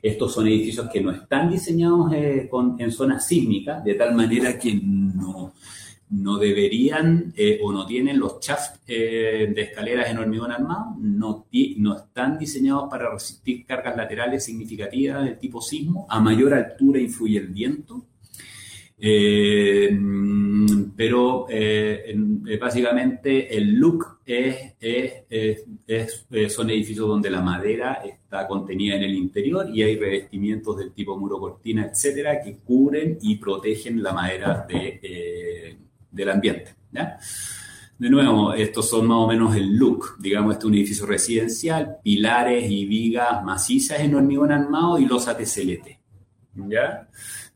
estos 0.01 0.33
son 0.33 0.47
edificios 0.47 0.89
que 0.89 1.01
no 1.01 1.11
están 1.11 1.51
diseñados 1.51 2.13
en 2.13 2.91
zona 2.91 3.19
sísmica, 3.19 3.81
de 3.81 3.95
tal 3.95 4.15
manera 4.15 4.57
que 4.57 4.79
no, 4.81 5.51
no 6.09 6.37
deberían 6.37 7.33
eh, 7.35 7.59
o 7.61 7.71
no 7.71 7.85
tienen 7.85 8.19
los 8.19 8.39
shafts 8.39 8.81
eh, 8.87 9.51
de 9.53 9.61
escaleras 9.61 10.09
en 10.09 10.17
hormigón 10.17 10.51
armado, 10.51 10.95
no, 10.99 11.45
no 11.77 11.97
están 11.97 12.37
diseñados 12.39 12.89
para 12.89 13.11
resistir 13.11 13.65
cargas 13.65 13.95
laterales 13.95 14.43
significativas 14.43 15.23
del 15.23 15.37
tipo 15.37 15.61
sismo, 15.61 16.07
a 16.09 16.19
mayor 16.19 16.53
altura 16.53 16.99
influye 16.99 17.37
el 17.37 17.47
viento, 17.47 18.05
eh, 18.97 19.97
pero 20.97 21.47
básicamente 22.59 23.55
el 23.55 23.75
look 23.75 24.17
es, 24.25 24.75
son 26.53 26.69
edificios 26.69 27.07
donde 27.07 27.29
la 27.29 27.41
madera 27.41 28.01
está 28.03 28.45
contenida 28.45 28.95
en 28.95 29.03
el 29.03 29.13
interior 29.13 29.69
y 29.73 29.83
hay 29.83 29.95
revestimientos 29.95 30.77
del 30.77 30.91
tipo 30.91 31.17
muro 31.17 31.39
cortina, 31.39 31.85
etcétera, 31.85 32.41
que 32.43 32.57
cubren 32.57 33.17
y 33.21 33.37
protegen 33.37 34.03
la 34.03 34.11
madera 34.11 34.65
de 34.67 35.77
del 36.11 36.29
ambiente. 36.29 36.75
De 37.99 38.09
nuevo, 38.09 38.53
estos 38.53 38.89
son 38.89 39.07
más 39.07 39.17
o 39.17 39.27
menos 39.27 39.55
el 39.55 39.75
look, 39.75 40.15
digamos, 40.19 40.53
este 40.53 40.63
es 40.63 40.67
un 40.67 40.75
edificio 40.75 41.05
residencial, 41.05 41.97
pilares 42.01 42.71
y 42.71 42.85
vigas 42.85 43.43
macizas 43.43 43.99
en 43.99 44.15
hormigón 44.15 44.51
armado 44.51 44.97
y 44.97 45.05
losas 45.05 45.37
de 45.37 45.43
CLT. 45.43 45.99
¿ya? 46.69 47.09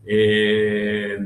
Eh, 0.05 1.17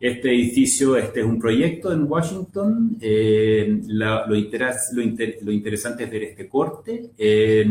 este 0.00 0.28
edificio, 0.32 0.96
este 0.96 1.20
es 1.20 1.26
un 1.26 1.38
proyecto 1.38 1.92
en 1.92 2.04
Washington. 2.04 2.96
Eh, 3.00 3.80
lo, 3.86 4.34
interesante 4.34 6.04
es 6.04 6.10
ver 6.10 6.22
este 6.22 6.48
corte. 6.48 7.10
Eh, 7.16 7.66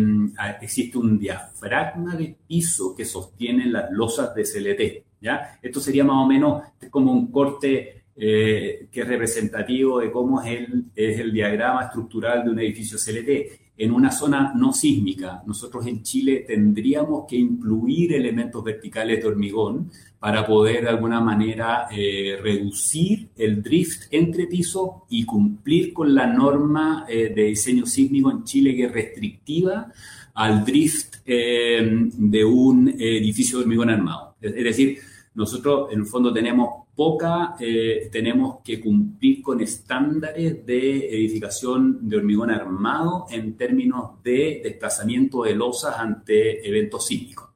existe 0.61 0.97
un 0.97 1.17
diafragma 1.17 2.15
de 2.15 2.35
piso 2.47 2.93
que 2.95 3.05
sostiene 3.05 3.65
las 3.67 3.91
losas 3.91 4.35
de 4.35 4.43
CLT. 4.43 5.05
¿ya? 5.21 5.57
Esto 5.61 5.79
sería 5.79 6.03
más 6.03 6.23
o 6.23 6.27
menos 6.27 6.63
como 6.89 7.13
un 7.13 7.31
corte 7.31 7.96
eh, 8.19 8.87
que 8.91 9.01
es 9.01 9.07
representativo 9.07 9.99
de 9.99 10.11
cómo 10.11 10.41
es 10.41 10.57
el, 10.57 10.85
es 10.95 11.19
el 11.19 11.31
diagrama 11.31 11.83
estructural 11.83 12.43
de 12.43 12.49
un 12.49 12.59
edificio 12.59 12.97
CLT. 12.97 13.77
En 13.77 13.91
una 13.91 14.09
zona 14.09 14.53
no 14.55 14.73
sísmica, 14.73 15.43
nosotros 15.45 15.85
en 15.85 16.01
Chile 16.01 16.43
tendríamos 16.47 17.25
que 17.29 17.35
incluir 17.35 18.13
elementos 18.13 18.63
verticales 18.63 19.21
de 19.21 19.27
hormigón 19.27 19.91
para 20.17 20.47
poder 20.47 20.85
de 20.85 20.89
alguna 20.89 21.21
manera 21.21 21.87
eh, 21.91 22.39
reducir 22.41 23.29
el 23.37 23.61
drift 23.61 24.05
entre 24.09 24.47
pisos 24.47 24.89
y 25.09 25.23
cumplir 25.23 25.93
con 25.93 26.15
la 26.15 26.25
norma 26.25 27.05
eh, 27.07 27.31
de 27.35 27.43
diseño 27.43 27.85
sísmico 27.85 28.31
en 28.31 28.43
Chile 28.45 28.75
que 28.75 28.85
es 28.85 28.91
restrictiva 28.91 29.91
al 30.33 30.65
drift 30.65 31.17
de 31.25 32.45
un 32.45 32.87
edificio 32.87 33.57
de 33.57 33.63
hormigón 33.63 33.89
armado. 33.89 34.35
Es 34.39 34.63
decir, 34.63 34.99
nosotros 35.35 35.91
en 35.91 35.99
el 35.99 36.05
fondo 36.05 36.33
tenemos 36.33 36.86
poca, 36.97 37.55
eh, 37.59 38.09
tenemos 38.11 38.57
que 38.63 38.81
cumplir 38.81 39.43
con 39.43 39.61
estándares 39.61 40.65
de 40.65 41.07
edificación 41.15 42.09
de 42.09 42.17
hormigón 42.17 42.49
armado 42.49 43.27
en 43.29 43.55
términos 43.55 44.21
de 44.23 44.61
desplazamiento 44.63 45.43
de 45.43 45.53
losas 45.53 45.95
ante 45.95 46.67
eventos 46.67 47.05
sísmicos. 47.05 47.49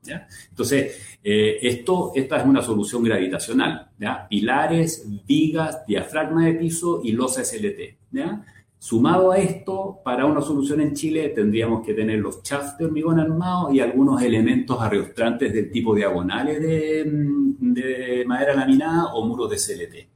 Entonces, 0.49 1.17
eh, 1.23 1.57
esto, 1.61 2.11
esta 2.15 2.37
es 2.37 2.45
una 2.45 2.61
solución 2.61 3.03
gravitacional. 3.03 3.89
Pilares, 4.29 5.07
vigas, 5.25 5.85
diafragma 5.87 6.45
de 6.45 6.53
piso 6.53 7.01
y 7.03 7.11
losa 7.11 7.43
SLT. 7.43 7.97
¿ya? 8.11 8.45
Sumado 8.83 9.31
a 9.31 9.37
esto, 9.37 10.01
para 10.03 10.25
una 10.25 10.41
solución 10.41 10.81
en 10.81 10.95
Chile 10.95 11.29
tendríamos 11.29 11.85
que 11.85 11.93
tener 11.93 12.17
los 12.17 12.41
chafs 12.41 12.79
de 12.79 12.85
hormigón 12.85 13.19
armado 13.19 13.71
y 13.71 13.79
algunos 13.79 14.19
elementos 14.23 14.81
arreostrantes 14.81 15.53
del 15.53 15.71
tipo 15.71 15.93
diagonales 15.93 16.59
de, 16.59 17.03
de 17.59 18.25
madera 18.25 18.55
laminada 18.55 19.13
o 19.13 19.23
muros 19.27 19.51
de 19.51 19.57
CLT. 19.57 20.09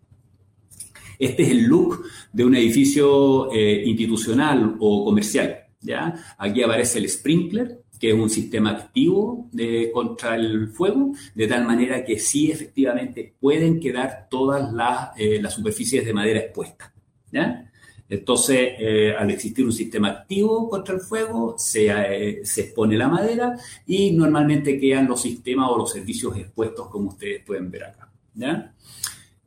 Este 1.19 1.43
es 1.43 1.49
el 1.51 1.65
look 1.65 2.05
de 2.33 2.43
un 2.43 2.55
edificio 2.55 3.53
eh, 3.53 3.83
institucional 3.85 4.77
o 4.79 5.05
comercial. 5.05 5.65
¿ya? 5.81 6.15
Aquí 6.39 6.63
aparece 6.63 6.97
el 6.97 7.07
sprinkler, 7.07 7.83
que 7.99 8.09
es 8.09 8.15
un 8.15 8.31
sistema 8.31 8.71
activo 8.71 9.47
de, 9.51 9.91
contra 9.93 10.37
el 10.37 10.69
fuego, 10.69 11.11
de 11.35 11.45
tal 11.45 11.65
manera 11.67 12.03
que 12.03 12.17
sí 12.17 12.49
efectivamente 12.49 13.35
pueden 13.39 13.79
quedar 13.79 14.27
todas 14.27 14.73
las, 14.73 15.11
eh, 15.19 15.39
las 15.39 15.53
superficies 15.53 16.03
de 16.03 16.13
madera 16.15 16.39
expuestas. 16.39 16.91
¿ya? 17.31 17.71
Entonces, 18.07 18.73
eh, 18.77 19.15
al 19.17 19.31
existir 19.31 19.65
un 19.65 19.71
sistema 19.71 20.09
activo 20.09 20.69
contra 20.69 20.93
el 20.93 21.01
fuego, 21.01 21.55
se, 21.57 21.87
eh, 21.87 22.45
se, 22.45 22.61
expone 22.61 22.95
la 22.97 23.07
madera 23.07 23.57
y 23.87 24.11
normalmente 24.11 24.79
quedan 24.79 25.07
los 25.07 25.21
sistemas 25.21 25.69
o 25.71 25.77
los 25.77 25.91
servicios 25.91 26.37
expuestos, 26.37 26.87
como 26.87 27.09
ustedes 27.09 27.43
pueden 27.43 27.71
ver 27.71 27.85
acá. 27.85 28.11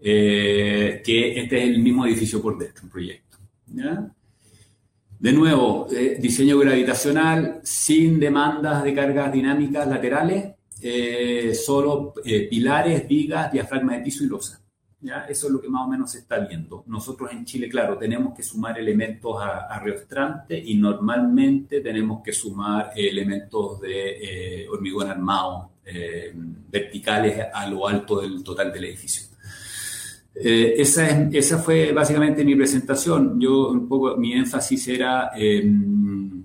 Eh, 0.01 1.03
que 1.05 1.41
este 1.41 1.59
es 1.59 1.69
el 1.69 1.79
mismo 1.81 2.07
edificio 2.07 2.43
por 2.43 2.59
dentro, 2.59 2.85
un 2.85 2.91
proyecto. 2.91 3.37
De 5.21 5.33
nuevo, 5.33 5.89
diseño 6.19 6.59
gravitacional 6.59 7.61
sin 7.63 8.19
demandas 8.19 8.83
de 8.83 8.95
cargas 8.95 9.33
dinámicas 9.33 9.87
laterales, 9.87 10.55
solo 11.57 12.15
pilares, 12.25 13.07
vigas, 13.07 13.53
diafragma 13.53 13.97
de 13.97 14.05
piso 14.05 14.25
y 14.25 14.29
losa. 14.29 14.61
¿Ya? 15.01 15.27
Eso 15.29 15.47
es 15.47 15.53
lo 15.53 15.61
que 15.61 15.69
más 15.69 15.87
o 15.87 15.89
menos 15.89 16.13
se 16.13 16.19
está 16.19 16.39
viendo. 16.41 16.85
Nosotros 16.87 17.31
en 17.33 17.45
Chile, 17.45 17.69
claro, 17.69 17.97
tenemos 17.97 18.35
que 18.35 18.43
sumar 18.43 18.79
elementos 18.79 19.37
a, 19.41 19.83
y 20.51 20.75
normalmente 20.77 21.81
tenemos 21.81 22.23
que 22.23 22.33
sumar 22.33 22.93
elementos 22.97 23.81
de 23.81 24.63
eh, 24.63 24.69
hormigón 24.69 25.09
armado 25.09 25.71
eh, 25.85 26.33
verticales 26.35 27.47
a 27.53 27.67
lo 27.67 27.87
alto 27.87 28.21
del 28.21 28.43
total 28.43 28.73
del 28.73 28.85
edificio. 28.85 29.29
Eh, 30.35 30.75
esa, 30.79 31.09
es, 31.09 31.35
esa 31.35 31.59
fue 31.59 31.93
básicamente 31.93 32.45
mi 32.45 32.55
presentación. 32.55 33.41
Yo 33.41 33.71
un 33.71 33.89
poco, 33.89 34.17
mi 34.17 34.35
énfasis 34.35 34.89
era 34.89 35.31
em, 35.35 36.45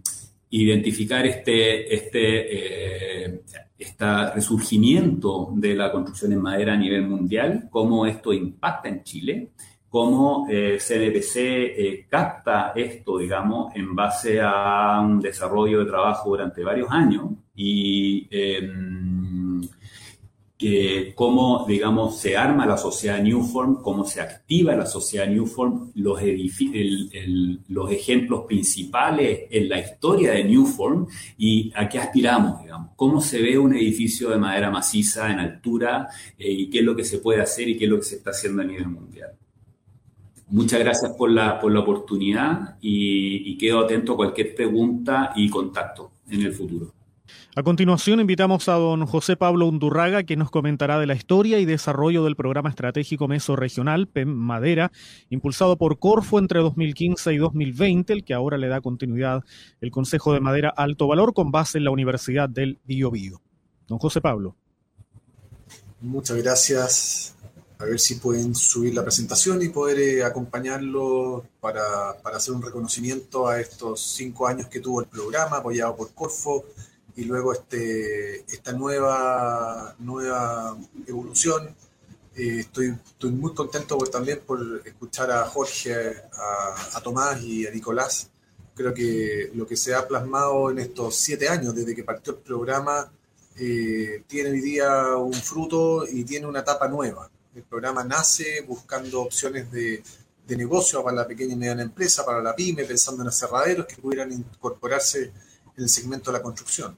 identificar 0.50 1.26
este, 1.26 1.94
este 1.94 3.44
este 3.78 4.32
resurgimiento 4.34 5.50
de 5.56 5.76
la 5.76 5.91
construcción 5.91 6.34
en 6.34 6.41
madera 6.41 6.74
a 6.74 6.78
nivel 6.78 7.08
mundial, 7.08 7.68
cómo 7.70 8.06
esto 8.06 8.32
impacta 8.34 8.90
en 8.90 9.04
Chile, 9.04 9.52
cómo 9.90 10.48
eh, 10.50 10.80
eh, 10.80 12.08
capta 12.10 12.72
esto, 12.76 13.18
digamos, 13.18 13.76
en 13.76 13.95
base 13.95 14.40
a 14.41 15.00
un 15.02 15.20
desarrollo 15.20 15.80
de 15.80 15.86
trabajo 15.86 16.30
durante 16.30 16.64
varios 16.64 16.90
años 16.90 17.30
y 17.56 18.28
cómo, 21.15 21.65
digamos, 21.68 22.19
se 22.19 22.38
arma 22.38 22.65
la 22.65 22.77
sociedad 22.77 23.22
Newform, 23.22 23.81
cómo 23.81 24.06
se 24.06 24.22
activa 24.22 24.76
la 24.76 24.85
sociedad 24.85 25.27
Newform, 25.27 25.91
los, 25.95 26.19
los 27.68 27.91
ejemplos 27.91 28.45
principales 28.45 29.41
en 29.49 29.69
la 29.69 29.80
historia 29.80 30.31
de 30.31 30.44
Newform 30.44 31.07
y 31.38 31.72
a 31.76 31.88
qué 31.88 31.99
aspiramos, 31.99 32.61
digamos, 32.61 32.91
cómo 32.95 33.22
se 33.22 33.41
ve 33.41 33.57
un 33.57 33.73
edificio 33.73 34.30
de 34.30 34.38
madera 34.38 34.69
maciza 34.69 35.31
en 35.31 35.40
altura 35.40 36.07
eh, 36.38 36.52
y 36.52 36.69
qué 36.69 36.80
es 36.80 36.85
lo 36.85 36.95
que 36.95 37.03
se 37.03 37.19
puede 37.19 37.41
hacer 37.41 37.69
y 37.69 37.77
qué 37.77 37.85
es 37.85 37.91
lo 37.91 37.98
que 37.98 38.06
se 38.06 38.15
está 38.15 38.31
haciendo 38.31 38.61
a 38.61 38.65
nivel 38.65 38.88
mundial. 38.88 39.31
Muchas 40.48 40.80
gracias 40.80 41.14
por 41.18 41.31
la, 41.31 41.60
por 41.60 41.72
la 41.72 41.80
oportunidad 41.80 42.77
y 42.81 43.57
quedo 43.57 43.80
atento 43.80 44.14
a 44.14 44.18
cualquier 44.18 44.53
pregunta 44.53 45.31
y 45.35 45.49
contacto 45.49 46.11
en 46.30 46.41
el 46.41 46.53
futuro. 46.53 46.94
A 47.56 47.62
continuación 47.62 48.20
invitamos 48.20 48.68
a 48.68 48.74
don 48.74 49.06
José 49.06 49.36
Pablo 49.38 49.68
Undurraga, 49.68 50.24
que 50.24 50.36
nos 50.36 50.50
comentará 50.50 50.98
de 50.98 51.06
la 51.06 51.14
historia 51.14 51.60
y 51.60 51.66
desarrollo 51.66 52.24
del 52.24 52.36
programa 52.36 52.72
estratégico 52.72 53.28
mesorregional 53.28 54.08
PEM 54.08 54.28
Madera, 54.28 54.92
impulsado 55.30 55.78
por 55.78 56.00
Corfo 56.00 56.40
entre 56.40 56.62
2015 56.62 57.32
y 57.32 57.38
2020, 57.38 58.12
el 58.12 58.24
que 58.24 58.34
ahora 58.34 58.58
le 58.58 58.70
da 58.70 58.82
continuidad 58.82 59.44
el 59.82 59.92
Consejo 59.92 60.34
de 60.34 60.40
Madera 60.40 60.74
Alto 60.76 61.06
Valor 61.06 61.36
con 61.36 61.52
base 61.52 61.78
en 61.78 61.84
la 61.84 61.92
Universidad 61.92 62.50
del 62.50 62.80
Biobío. 62.86 63.40
Don 63.88 64.00
José 64.00 64.20
Pablo. 64.20 64.56
Muchas 66.02 66.38
gracias. 66.38 67.36
A 67.78 67.86
ver 67.86 68.00
si 68.00 68.16
pueden 68.16 68.56
subir 68.56 68.96
la 68.96 69.04
presentación 69.04 69.62
y 69.62 69.70
poder 69.70 70.00
eh, 70.00 70.24
acompañarlo 70.24 71.46
para, 71.60 72.18
para 72.24 72.38
hacer 72.38 72.56
un 72.56 72.64
reconocimiento 72.64 73.48
a 73.48 73.60
estos 73.60 74.02
cinco 74.02 74.48
años 74.48 74.66
que 74.70 74.80
tuvo 74.80 75.02
el 75.02 75.08
programa 75.08 75.58
apoyado 75.58 75.96
por 75.96 76.12
Corfo 76.16 76.66
y 77.15 77.26
luego 77.26 77.53
este, 77.53 78.41
esta 78.41 78.73
nueva, 78.73 79.95
nueva 79.99 80.77
evolución. 81.07 81.76
Eh, 82.35 82.61
estoy, 82.61 82.95
estoy 83.06 83.31
muy 83.31 83.53
contento 83.53 83.98
también 84.11 84.41
por 84.45 84.81
escuchar 84.85 85.30
a 85.31 85.45
Jorge, 85.45 86.15
a, 86.94 87.02
Tomás 87.02 87.41
y 87.41 87.68
a 87.68 87.72
Nicolás. 87.72 88.30
Creo 88.76 88.94
que 88.94 89.52
lo 89.53 89.68
que 89.68 89.77
se 89.77 89.94
ha 89.94 90.07
plasmado 90.07 90.72
en 90.72 90.80
estos 90.80 91.15
siete 91.15 91.48
años 91.48 91.76
desde 91.76 91.94
que 91.94 92.03
partió 92.03 92.34
el 92.34 92.40
programa 92.40 93.11
eh, 93.60 94.23
tiene 94.27 94.49
hoy 94.49 94.61
día 94.61 95.15
un 95.15 95.34
fruto 95.34 96.07
y 96.07 96.23
tiene 96.23 96.48
una 96.48 96.61
etapa 96.61 96.88
nueva. 96.88 97.30
El 97.53 97.61
programa 97.64 98.03
nace 98.03 98.61
buscando 98.61 99.22
opciones 99.22 99.72
de, 99.72 100.02
de 100.48 100.57
negocio 100.57 101.03
para 101.03 101.18
la 101.18 101.27
pequeña 101.27 101.53
y 101.53 101.57
mediana 101.57 101.84
empresa, 101.84 102.26
para 102.26 102.41
la 102.41 102.56
pyme, 102.56 102.84
pensando 102.84 103.22
en 103.22 103.30
aserraderos 103.30 103.85
que 103.85 103.98
pudieran 103.98 104.31
incorporarse 104.31 105.31
en 105.77 105.84
el 105.84 105.90
segmento 105.90 106.31
de 106.31 106.38
la 106.38 106.44
construcción. 106.44 106.98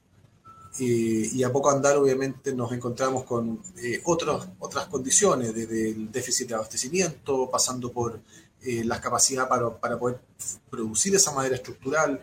Eh, 0.78 1.30
y 1.32 1.42
a 1.42 1.50
poco 1.50 1.70
andar, 1.70 1.96
obviamente, 1.96 2.54
nos 2.54 2.70
encontramos 2.72 3.24
con 3.24 3.62
eh, 3.82 4.02
otras 4.04 4.86
condiciones, 4.90 5.54
desde 5.54 5.90
el 5.90 6.12
déficit 6.12 6.48
de 6.48 6.54
abastecimiento, 6.54 7.48
pasando 7.50 7.90
por 7.90 8.20
eh, 8.62 8.84
la 8.84 9.00
capacidad 9.00 9.48
para, 9.48 9.74
para, 9.78 9.98
poder 9.98 10.20
producir 10.68 11.14
esa 11.14 11.32
madera 11.32 11.56
estructural. 11.56 12.20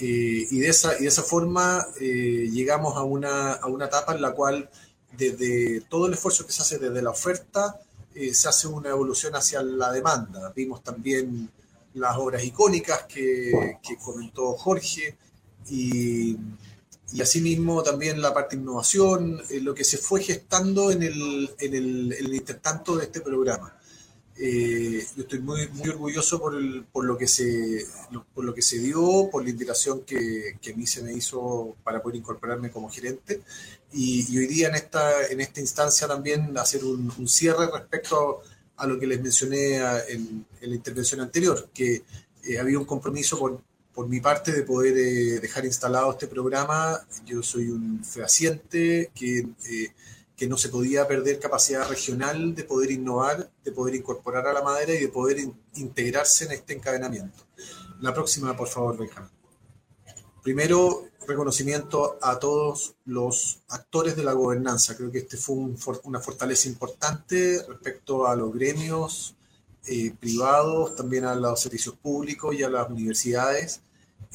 Eh, 0.00 0.46
y, 0.50 0.58
de 0.58 0.68
esa, 0.68 0.98
y 0.98 1.02
de 1.02 1.08
esa 1.08 1.22
forma 1.22 1.86
llegamos 2.00 2.96
a 2.96 3.04
una, 3.04 3.52
a 3.52 3.66
una 3.66 3.86
etapa 3.86 4.14
en 4.14 4.22
la 4.22 4.32
cual, 4.32 4.68
desde 5.16 5.82
todo 5.82 6.06
el 6.06 6.14
esfuerzo 6.14 6.44
que 6.46 6.52
se 6.52 6.62
hace 6.62 6.78
desde 6.78 7.00
la 7.00 7.10
oferta, 7.10 7.80
se 8.12 8.48
hace 8.48 8.66
una 8.66 8.90
evolución 8.90 9.36
hacia 9.36 9.62
la 9.62 9.92
demanda. 9.92 10.52
Vimos 10.54 10.82
también 10.82 11.48
las 11.94 12.16
obras 12.16 12.42
icónicas 12.44 13.04
que, 13.04 13.78
que 13.82 13.96
comentó 13.98 14.54
Jorge 14.54 15.16
y 15.68 16.36
y 17.14 17.22
asimismo 17.22 17.80
también 17.84 18.20
la 18.20 18.34
parte 18.34 18.56
de 18.56 18.62
innovación, 18.62 19.40
eh, 19.48 19.60
lo 19.60 19.72
que 19.72 19.84
se 19.84 19.98
fue 19.98 20.20
gestando 20.20 20.90
en 20.90 21.04
el, 21.04 21.48
en 21.60 21.74
el, 21.74 22.12
el 22.12 22.34
intertanto 22.34 22.96
de 22.96 23.04
este 23.04 23.20
programa. 23.20 23.72
Eh, 24.36 25.06
yo 25.16 25.22
estoy 25.22 25.38
muy, 25.38 25.68
muy 25.68 25.90
orgulloso 25.90 26.40
por, 26.40 26.56
el, 26.56 26.84
por, 26.90 27.04
lo 27.04 27.16
que 27.16 27.28
se, 27.28 27.86
por 28.34 28.44
lo 28.44 28.52
que 28.52 28.62
se 28.62 28.80
dio, 28.80 29.28
por 29.30 29.44
la 29.44 29.50
invitación 29.50 30.00
que, 30.00 30.58
que, 30.60 30.72
a 30.72 30.76
mí 30.76 30.88
se 30.88 31.04
me 31.04 31.12
hizo 31.12 31.76
para 31.84 32.02
poder 32.02 32.16
incorporarme 32.16 32.72
como 32.72 32.90
gerente. 32.90 33.42
Y, 33.92 34.36
hoy 34.36 34.48
día 34.48 34.66
en 34.66 34.74
esta, 34.74 35.28
en 35.28 35.40
esta 35.40 35.60
instancia 35.60 36.08
también 36.08 36.58
hacer 36.58 36.84
un, 36.84 37.12
un 37.16 37.28
cierre 37.28 37.70
respecto 37.72 38.40
a, 38.76 38.88
lo 38.88 38.98
que 38.98 39.06
les 39.06 39.22
mencioné 39.22 39.76
en, 40.08 40.44
en, 40.60 40.68
la 40.68 40.74
intervención 40.74 41.20
anterior, 41.20 41.70
que 41.72 42.02
eh, 42.42 42.58
había 42.58 42.76
un 42.76 42.86
compromiso 42.86 43.38
por, 43.38 43.62
por 43.94 44.08
mi 44.08 44.20
parte 44.20 44.52
de 44.52 44.62
poder 44.62 44.96
eh, 44.96 45.40
dejar 45.40 45.64
instalado 45.64 46.10
este 46.10 46.26
programa. 46.26 47.00
Yo 47.24 47.42
soy 47.42 47.70
un 47.70 48.04
fehaciente 48.04 49.10
que, 49.14 49.38
eh, 49.38 49.92
que 50.36 50.48
no 50.48 50.56
se 50.56 50.68
podía 50.68 51.06
perder 51.06 51.38
capacidad 51.38 51.88
regional 51.88 52.54
de 52.54 52.64
poder 52.64 52.90
innovar, 52.90 53.50
de 53.64 53.72
poder 53.72 53.94
incorporar 53.94 54.46
a 54.46 54.52
la 54.52 54.62
madera 54.62 54.92
y 54.92 54.98
de 54.98 55.08
poder 55.08 55.38
integrarse 55.76 56.46
en 56.46 56.52
este 56.52 56.74
encadenamiento. 56.74 57.44
La 58.00 58.12
próxima, 58.12 58.56
por 58.56 58.68
favor, 58.68 58.98
Benjamín. 58.98 59.30
Primero, 60.42 61.08
reconocimiento 61.26 62.18
a 62.20 62.38
todos 62.38 62.96
los 63.06 63.62
actores 63.68 64.16
de 64.16 64.24
la 64.24 64.32
gobernanza. 64.32 64.96
Creo 64.96 65.10
que 65.10 65.18
este 65.18 65.36
fue 65.36 65.56
una 66.02 66.20
fortaleza 66.20 66.68
importante 66.68 67.64
respecto 67.66 68.26
a 68.26 68.36
los 68.36 68.52
gremios, 68.52 69.36
eh, 69.86 70.12
privados, 70.18 70.96
también 70.96 71.24
a 71.24 71.34
los 71.34 71.60
servicios 71.60 71.96
públicos 71.96 72.54
y 72.54 72.62
a 72.62 72.70
las 72.70 72.88
universidades. 72.88 73.80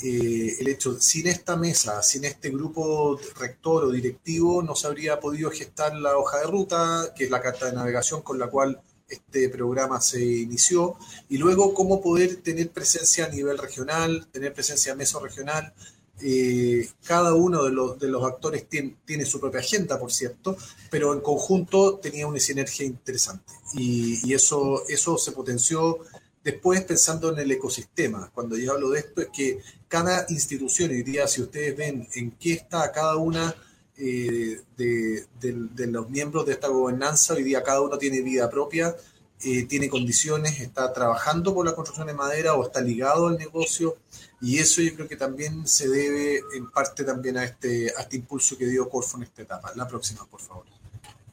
Eh, 0.02 0.56
el 0.60 0.68
hecho, 0.68 1.00
sin 1.00 1.28
esta 1.28 1.56
mesa, 1.58 2.02
sin 2.02 2.24
este 2.24 2.50
grupo 2.50 3.20
rector 3.38 3.86
o 3.86 3.92
directivo, 3.92 4.62
no 4.62 4.76
se 4.76 4.88
habría 4.88 5.20
podido 5.20 5.52
gestar 5.52 5.96
la 5.96 6.18
hoja 6.18 6.40
de 6.40 6.48
ruta, 6.48 7.14
que 7.16 7.26
es 7.26 7.32
la 7.32 7.42
carta 7.42 7.66
de 7.66 7.74
navegación 7.74 8.22
con 8.22 8.40
la 8.40 8.48
cual 8.48 8.82
este 9.10 9.50
programa 9.50 10.00
se 10.00 10.24
inició, 10.24 10.96
y 11.28 11.38
luego 11.38 11.74
cómo 11.74 12.02
poder 12.02 12.38
tener 12.38 12.70
presencia 12.70 13.26
a 13.26 13.30
nivel 13.30 13.58
regional, 13.58 14.28
tener 14.32 14.54
presencia 14.54 14.96
meso-regional, 14.96 15.74
eh, 16.22 16.90
cada 17.04 17.34
uno 17.34 17.64
de 17.64 17.72
los, 17.72 18.00
de 18.00 18.08
los 18.08 18.24
actores 18.24 18.68
tiene, 18.68 18.98
tiene, 19.06 19.26
su 19.26 19.40
propia 19.40 19.62
agenda, 19.62 20.00
por 20.00 20.12
cierto, 20.12 20.58
pero 20.90 21.14
en 21.14 21.22
conjunto 21.22 21.98
tenía 21.98 22.28
una 22.28 22.40
sinergia 22.40 22.86
interesante. 22.86 23.54
Y, 23.74 24.34
eso, 24.34 24.84
eso 24.88 25.18
se 25.18 25.32
potenció 25.32 26.00
después 26.44 26.84
pensando 26.84 27.32
en 27.32 27.40
el 27.40 27.52
ecosistema. 27.52 28.32
Cuando 28.34 28.58
yo 28.58 28.74
hablo 28.74 28.92
de 28.92 29.00
esto 29.00 29.22
es 29.22 29.28
que 29.28 29.60
cada 29.88 30.26
institución, 30.30 30.92
hoy 30.92 31.04
si 31.28 31.42
ustedes 31.42 31.76
ven 31.76 32.08
en 32.16 32.32
qué 32.32 32.54
está 32.54 32.92
cada 32.92 33.16
una 33.18 33.56
eh, 33.98 34.62
de, 34.78 35.26
de, 35.40 35.54
de, 35.76 35.88
los 35.88 36.10
miembros 36.10 36.46
de 36.46 36.54
esta 36.54 36.68
gobernanza, 36.68 37.34
hoy 37.34 37.44
día 37.44 37.64
cada 37.64 37.82
uno 37.82 37.98
tiene 37.98 38.22
vida 38.22 38.50
propia, 38.50 38.96
eh, 39.42 39.64
tiene 39.64 39.90
condiciones, 39.90 40.60
está 40.60 40.92
trabajando 40.92 41.54
por 41.54 41.66
la 41.66 41.74
construcción 41.74 42.08
de 42.08 42.14
madera 42.14 42.56
o 42.56 42.66
está 42.66 42.82
ligado 42.82 43.28
al 43.28 43.38
negocio 43.38 43.96
y 44.42 44.60
eso 44.60 44.82
yo 44.82 44.94
creo 44.96 45.08
que 45.08 45.16
también 45.16 45.66
se 45.66 45.88
debe 45.88 46.42
en 46.56 46.70
parte 46.70 47.04
también 47.04 47.38
a 47.38 47.46
este, 47.46 47.94
a 47.98 48.02
este 48.02 48.18
impulso 48.18 48.58
que 48.58 48.66
dio 48.66 48.90
Corfo 48.90 49.18
en 49.18 49.24
esta 49.24 49.42
etapa. 49.42 49.72
La 49.76 49.88
próxima, 49.88 50.26
por 50.26 50.42
favor. 50.42 50.66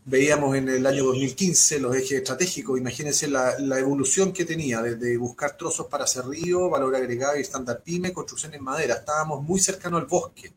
Veíamos 0.04 0.56
en 0.56 0.68
el 0.68 0.86
año 0.86 1.02
2015 1.04 1.80
los 1.80 1.96
ejes 1.96 2.18
estratégicos, 2.18 2.78
imagínense 2.78 3.26
la, 3.26 3.56
evolución 3.76 4.32
que 4.32 4.44
tenía, 4.44 4.80
desde 4.80 5.16
buscar 5.16 5.56
trozos 5.56 5.86
para 5.86 6.04
hacer 6.04 6.26
río, 6.28 6.70
valor 6.70 6.94
agregado 6.94 7.36
y 7.36 7.40
estándar 7.40 7.82
pyme, 7.82 8.12
construcción 8.12 8.54
en 8.54 8.62
madera. 8.62 8.94
Estábamos 8.94 9.42
muy 9.42 9.58
cercanos 9.58 10.00
al 10.00 10.06
bosque, 10.06 10.52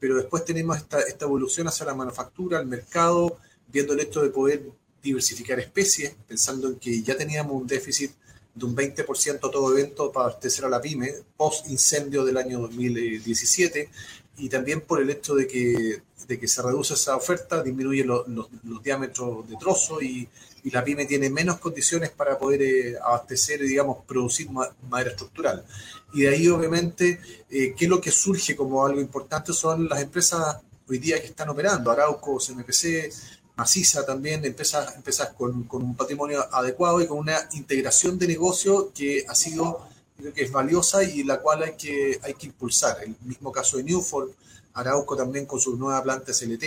pero 0.00 0.16
después 0.16 0.44
tenemos 0.44 0.76
esta, 0.76 0.98
esta 1.02 1.24
evolución 1.24 1.68
hacia 1.68 1.86
la 1.86 1.94
manufactura, 1.94 2.58
al 2.58 2.66
mercado, 2.66 3.38
viendo 3.68 3.92
el 3.92 4.00
hecho 4.00 4.22
de 4.22 4.30
poder 4.30 4.72
diversificar 5.02 5.58
especies, 5.60 6.14
pensando 6.26 6.68
en 6.68 6.76
que 6.76 7.02
ya 7.02 7.16
teníamos 7.16 7.60
un 7.60 7.66
déficit 7.66 8.12
de 8.54 8.64
un 8.64 8.76
20% 8.76 9.50
todo 9.50 9.72
evento 9.76 10.10
para 10.12 10.26
abastecer 10.26 10.64
a 10.64 10.68
la 10.68 10.80
pyme 10.80 11.12
post 11.36 11.68
incendio 11.68 12.24
del 12.24 12.36
año 12.36 12.60
2017 12.60 13.88
y 14.40 14.48
también 14.48 14.80
por 14.80 15.00
el 15.00 15.10
hecho 15.10 15.34
de 15.34 15.46
que, 15.46 16.02
de 16.26 16.38
que 16.38 16.48
se 16.48 16.62
reduce 16.62 16.94
esa 16.94 17.16
oferta, 17.16 17.62
disminuye 17.62 18.04
los, 18.04 18.24
diámetros 18.82 19.48
de 19.48 19.56
trozo 19.56 20.00
y, 20.00 20.28
la 20.64 20.84
pyme 20.84 21.06
tiene 21.06 21.30
menos 21.30 21.58
condiciones 21.58 22.10
para 22.10 22.38
poder 22.38 22.60
eh, 22.60 22.94
abastecer 23.02 23.62
y, 23.62 23.68
digamos, 23.68 24.04
producir 24.06 24.46
madera 24.50 25.10
estructural. 25.10 25.64
Y 26.12 26.22
de 26.22 26.28
ahí, 26.28 26.48
obviamente, 26.48 27.18
eh, 27.48 27.74
¿qué 27.74 27.86
es 27.86 27.88
lo 27.88 27.98
que 27.98 28.10
surge 28.10 28.54
como 28.54 28.84
algo 28.84 29.00
importante? 29.00 29.54
Son 29.54 29.88
las 29.88 30.02
empresas 30.02 30.58
hoy 30.86 30.98
día 30.98 31.18
que 31.18 31.28
están 31.28 31.48
operando, 31.48 31.90
Arauco, 31.90 32.38
CMPC, 32.38 33.10
maciza 33.60 34.06
también, 34.06 34.42
empresas, 34.46 34.96
empresas 34.96 35.34
con, 35.36 35.64
con, 35.64 35.82
un 35.82 35.94
patrimonio 35.94 36.42
adecuado 36.50 37.02
y 37.02 37.06
con 37.06 37.18
una 37.18 37.38
integración 37.52 38.18
de 38.18 38.26
negocio 38.26 38.90
que 38.94 39.26
ha 39.28 39.34
sido, 39.34 39.86
creo 40.16 40.32
que 40.32 40.44
es 40.44 40.50
valiosa 40.50 41.04
y 41.04 41.24
la 41.24 41.40
cual 41.42 41.62
hay 41.64 41.76
que, 41.76 42.18
hay 42.22 42.32
que 42.32 42.46
impulsar. 42.46 42.96
El 43.04 43.14
mismo 43.20 43.52
caso 43.52 43.76
de 43.76 43.84
Newford, 43.84 44.30
Arauco 44.72 45.14
también 45.14 45.44
con 45.44 45.60
su 45.60 45.76
nueva 45.76 46.02
planta 46.02 46.32
SLT, 46.32 46.64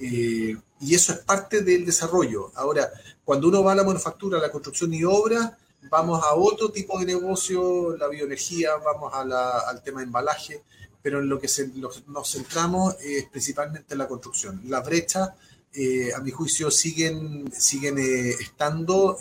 eh, 0.00 0.56
y 0.80 0.94
eso 0.98 1.12
es 1.12 1.18
parte 1.20 1.62
del 1.62 1.86
desarrollo. 1.86 2.50
Ahora, 2.56 2.90
cuando 3.24 3.46
uno 3.46 3.62
va 3.62 3.70
a 3.72 3.76
la 3.76 3.84
manufactura, 3.84 4.38
a 4.38 4.42
la 4.42 4.50
construcción 4.50 4.92
y 4.94 5.04
obra, 5.04 5.56
vamos 5.88 6.24
a 6.24 6.34
otro 6.34 6.70
tipo 6.70 6.98
de 6.98 7.06
negocio, 7.06 7.96
la 7.96 8.08
bioenergía, 8.08 8.70
vamos 8.84 9.12
al 9.14 9.80
tema 9.84 10.00
de 10.00 10.06
embalaje, 10.06 10.64
pero 11.00 11.20
en 11.20 11.28
lo 11.28 11.38
que 11.38 11.48
nos 12.08 12.32
centramos 12.32 12.96
es 13.00 13.26
principalmente 13.26 13.94
en 13.94 13.98
la 13.98 14.08
construcción. 14.08 14.60
La 14.64 14.80
brecha, 14.80 15.36
eh, 15.74 16.12
a 16.14 16.20
mi 16.20 16.30
juicio, 16.30 16.70
siguen, 16.70 17.52
siguen 17.52 17.98
eh, 17.98 18.30
estando 18.30 19.18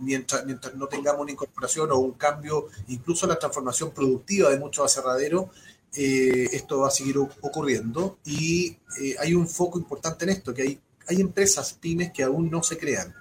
mientras, 0.00 0.44
mientras 0.46 0.74
no 0.74 0.86
tengamos 0.86 1.22
una 1.22 1.32
incorporación 1.32 1.92
o 1.92 1.98
un 1.98 2.12
cambio, 2.12 2.68
incluso 2.88 3.26
la 3.26 3.38
transformación 3.38 3.90
productiva 3.92 4.50
de 4.50 4.58
muchos 4.58 4.84
aserraderos, 4.84 5.46
eh, 5.96 6.48
esto 6.52 6.80
va 6.80 6.88
a 6.88 6.90
seguir 6.92 7.18
ocurriendo 7.18 8.18
y 8.24 8.76
eh, 9.00 9.16
hay 9.18 9.34
un 9.34 9.48
foco 9.48 9.76
importante 9.76 10.24
en 10.24 10.30
esto, 10.30 10.54
que 10.54 10.62
hay, 10.62 10.80
hay 11.08 11.20
empresas, 11.20 11.72
pymes 11.72 12.12
que 12.12 12.22
aún 12.22 12.48
no 12.48 12.62
se 12.62 12.78
crean 12.78 13.12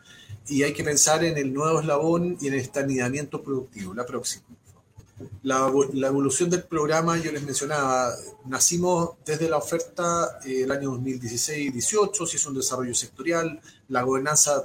y 0.47 0.61
hay 0.61 0.71
que 0.73 0.83
pensar 0.83 1.23
en 1.23 1.35
el 1.37 1.51
nuevo 1.51 1.79
eslabón 1.79 2.37
y 2.39 2.47
en 2.47 2.53
el 2.53 2.59
estalonamiento 2.59 3.41
productivo, 3.41 3.95
la 3.95 4.05
próxima. 4.05 4.45
La, 5.43 5.71
la, 5.93 6.07
evolución 6.07 6.49
del 6.49 6.63
programa, 6.63 7.17
yo 7.17 7.31
les 7.31 7.43
mencionaba, 7.43 8.13
nacimos 8.45 9.11
desde 9.25 9.49
la 9.49 9.57
oferta 9.57 10.39
eh, 10.45 10.63
el 10.63 10.71
año 10.71 10.91
2016-18, 10.97 12.25
se 12.25 12.37
hizo 12.37 12.49
un 12.49 12.55
desarrollo 12.55 12.93
sectorial, 12.93 13.59
la 13.87 14.03
gobernanza 14.03 14.63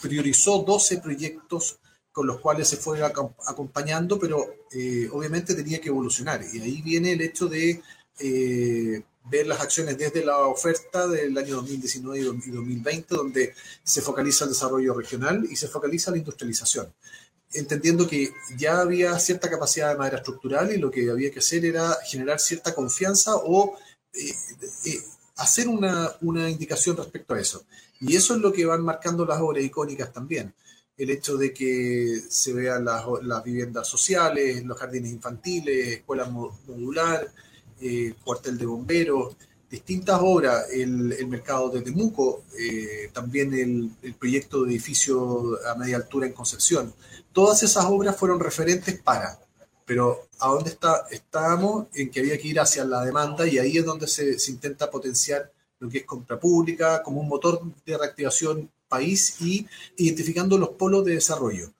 priorizó 0.00 0.62
12 0.62 0.98
proyectos 0.98 1.78
con 2.16 2.26
los 2.26 2.40
cuales 2.40 2.66
se 2.68 2.78
fue 2.78 3.02
acompañando, 3.04 4.18
pero 4.18 4.46
eh, 4.72 5.06
obviamente 5.12 5.54
tenía 5.54 5.80
que 5.82 5.90
evolucionar. 5.90 6.40
Y 6.50 6.60
ahí 6.60 6.80
viene 6.80 7.12
el 7.12 7.20
hecho 7.20 7.46
de 7.46 7.82
eh, 8.18 9.02
ver 9.30 9.46
las 9.46 9.60
acciones 9.60 9.98
desde 9.98 10.24
la 10.24 10.38
oferta 10.38 11.06
del 11.08 11.36
año 11.36 11.56
2019 11.56 12.18
y 12.18 12.50
2020, 12.50 13.14
donde 13.14 13.54
se 13.82 14.00
focaliza 14.00 14.44
el 14.44 14.50
desarrollo 14.50 14.94
regional 14.94 15.46
y 15.50 15.56
se 15.56 15.68
focaliza 15.68 16.10
la 16.10 16.16
industrialización. 16.16 16.90
Entendiendo 17.52 18.06
que 18.08 18.32
ya 18.56 18.80
había 18.80 19.18
cierta 19.18 19.48
capacidad 19.48 19.90
de 19.90 19.98
manera 19.98 20.18
estructural 20.18 20.72
y 20.72 20.78
lo 20.78 20.90
que 20.90 21.10
había 21.10 21.30
que 21.30 21.38
hacer 21.38 21.64
era 21.64 21.96
generar 22.04 22.40
cierta 22.40 22.74
confianza 22.74 23.36
o 23.36 23.76
eh, 24.12 25.00
hacer 25.36 25.68
una, 25.68 26.12
una 26.22 26.50
indicación 26.50 26.96
respecto 26.96 27.34
a 27.34 27.40
eso. 27.40 27.64
Y 28.00 28.16
eso 28.16 28.34
es 28.34 28.40
lo 28.40 28.52
que 28.52 28.66
van 28.66 28.82
marcando 28.82 29.24
las 29.24 29.40
obras 29.40 29.64
icónicas 29.64 30.12
también 30.12 30.52
el 30.96 31.10
hecho 31.10 31.36
de 31.36 31.52
que 31.52 32.22
se 32.28 32.52
vean 32.52 32.84
las, 32.84 33.44
viviendas 33.44 33.86
sociales, 33.86 34.64
los 34.64 34.78
jardines 34.78 35.12
infantiles, 35.12 35.88
escuela 35.88 36.24
modular, 36.24 37.30
eh, 37.80 38.14
cuartel 38.24 38.56
de 38.56 38.66
bomberos, 38.66 39.36
distintas 39.68 40.18
obras, 40.22 40.66
el, 40.72 41.26
mercado 41.28 41.68
de 41.68 41.82
Temuco, 41.82 42.44
eh, 42.58 43.10
también 43.12 43.52
el, 43.52 44.14
proyecto 44.14 44.64
de 44.64 44.70
edificio 44.70 45.58
a 45.68 45.74
media 45.74 45.96
altura 45.96 46.26
en 46.26 46.32
Concepción. 46.32 46.94
Todas 47.36 47.62
esas 47.62 47.84
obras 47.84 48.16
fueron 48.16 48.40
referentes 48.40 48.98
para, 48.98 49.38
pero 49.84 50.26
¿a 50.38 50.48
dónde 50.48 50.70
está, 50.70 51.06
estábamos? 51.10 51.86
En 51.92 52.10
que 52.10 52.20
había 52.20 52.38
que 52.38 52.48
ir 52.48 52.58
hacia 52.58 52.82
la 52.86 53.04
demanda 53.04 53.46
y 53.46 53.58
ahí 53.58 53.76
es 53.76 53.84
donde 53.84 54.06
se, 54.06 54.38
se 54.38 54.52
intenta 54.52 54.90
potenciar 54.90 55.52
lo 55.78 55.90
que 55.90 55.98
es 55.98 56.04
compra 56.06 56.40
pública 56.40 57.02
como 57.02 57.20
un 57.20 57.28
motor 57.28 57.60
de 57.84 57.98
reactivación 57.98 58.70
país 58.88 59.36
y 59.42 59.66
identificando 59.98 60.56
los 60.56 60.70
polos 60.70 61.04
de 61.04 61.12
desarrollo 61.12 61.74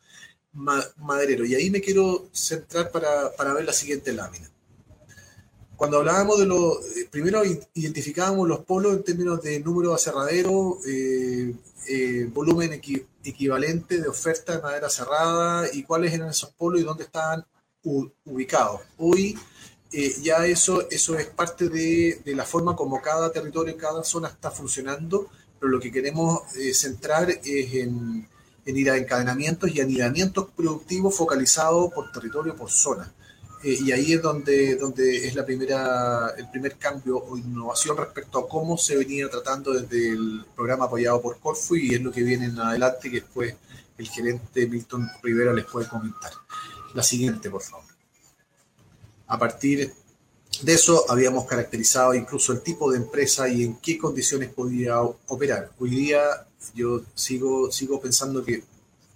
maderero. 0.52 1.46
Y 1.46 1.54
ahí 1.54 1.70
me 1.70 1.80
quiero 1.80 2.28
centrar 2.32 2.90
para, 2.90 3.32
para 3.34 3.54
ver 3.54 3.64
la 3.64 3.72
siguiente 3.72 4.12
lámina. 4.12 4.50
Cuando 5.76 5.98
hablábamos 5.98 6.38
de 6.38 6.46
lo, 6.46 6.80
eh, 6.80 7.06
primero 7.10 7.42
identificábamos 7.74 8.48
los 8.48 8.60
polos 8.60 8.94
en 8.94 9.04
términos 9.04 9.42
de 9.42 9.60
número 9.60 9.90
de 9.90 9.96
aserradero, 9.96 10.78
eh, 10.86 11.54
eh, 11.88 12.30
volumen 12.32 12.72
equivalente 13.22 14.00
de 14.00 14.08
oferta 14.08 14.56
de 14.56 14.62
madera 14.62 14.88
cerrada 14.88 15.68
y 15.72 15.82
cuáles 15.82 16.14
eran 16.14 16.30
esos 16.30 16.50
polos 16.50 16.80
y 16.80 16.84
dónde 16.84 17.04
estaban 17.04 17.44
ubicados. 18.24 18.80
Hoy 18.98 19.38
ya 20.20 20.44
eso, 20.46 20.88
eso 20.90 21.16
es 21.16 21.26
parte 21.26 21.68
de, 21.68 22.20
de, 22.24 22.34
la 22.34 22.44
forma 22.44 22.74
como 22.74 23.00
cada 23.00 23.30
territorio, 23.30 23.76
cada 23.76 24.02
zona 24.02 24.28
está 24.28 24.50
funcionando 24.50 25.30
pero 25.58 25.70
lo 25.70 25.80
que 25.80 25.90
queremos 25.90 26.42
centrar 26.74 27.30
es 27.30 27.74
en, 27.74 28.28
ir 28.66 28.90
a 28.90 28.96
encadenamientos 28.96 29.70
y 29.74 29.80
anidamientos 29.80 30.48
productivos 30.54 31.16
focalizados 31.16 31.92
por 31.94 32.12
territorio, 32.12 32.56
por 32.56 32.70
zona. 32.70 33.12
Eh, 33.66 33.78
y 33.84 33.90
ahí 33.90 34.12
es 34.12 34.22
donde, 34.22 34.76
donde 34.76 35.26
es 35.26 35.34
la 35.34 35.44
primera, 35.44 36.32
el 36.38 36.48
primer 36.48 36.76
cambio 36.76 37.16
o 37.16 37.36
innovación 37.36 37.96
respecto 37.96 38.38
a 38.38 38.48
cómo 38.48 38.78
se 38.78 38.94
venía 38.94 39.28
tratando 39.28 39.72
desde 39.72 40.10
el 40.10 40.44
programa 40.54 40.84
apoyado 40.84 41.20
por 41.20 41.40
Corfu 41.40 41.74
y 41.74 41.92
es 41.92 42.00
lo 42.00 42.12
que 42.12 42.22
viene 42.22 42.44
en 42.44 42.60
adelante 42.60 43.10
que 43.10 43.22
después 43.22 43.56
el 43.98 44.08
gerente 44.08 44.68
Milton 44.68 45.10
Rivera 45.20 45.52
les 45.52 45.64
puede 45.64 45.88
comentar. 45.88 46.30
La 46.94 47.02
siguiente, 47.02 47.50
por 47.50 47.60
favor. 47.60 47.86
A 49.26 49.36
partir 49.36 49.92
de 50.62 50.72
eso 50.72 51.04
habíamos 51.10 51.44
caracterizado 51.46 52.14
incluso 52.14 52.52
el 52.52 52.60
tipo 52.60 52.92
de 52.92 52.98
empresa 52.98 53.48
y 53.48 53.64
en 53.64 53.78
qué 53.78 53.98
condiciones 53.98 54.48
podía 54.50 55.00
operar. 55.00 55.72
Hoy 55.80 55.90
día 55.90 56.46
yo 56.72 57.02
sigo, 57.16 57.72
sigo 57.72 58.00
pensando 58.00 58.44
que 58.44 58.62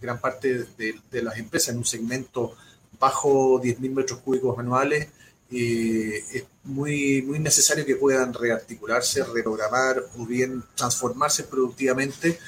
gran 0.00 0.20
parte 0.20 0.66
de, 0.76 1.22
las 1.22 1.38
empresas 1.38 1.68
en 1.68 1.78
un 1.78 1.84
segmento 1.84 2.56
bajo 3.00 3.60
10.000 3.60 3.90
metros 3.92 4.20
cúbicos 4.20 4.58
anuales 4.58 5.08
eh, 5.50 6.22
es 6.32 6.44
muy, 6.62 7.22
muy 7.22 7.40
necesario 7.40 7.84
que 7.84 7.96
puedan 7.96 8.32
rearticularse, 8.32 9.24
reprogramar 9.24 10.04
o 10.16 10.24
bien 10.24 10.62
transformarse 10.76 11.44
productivamente 11.44 12.38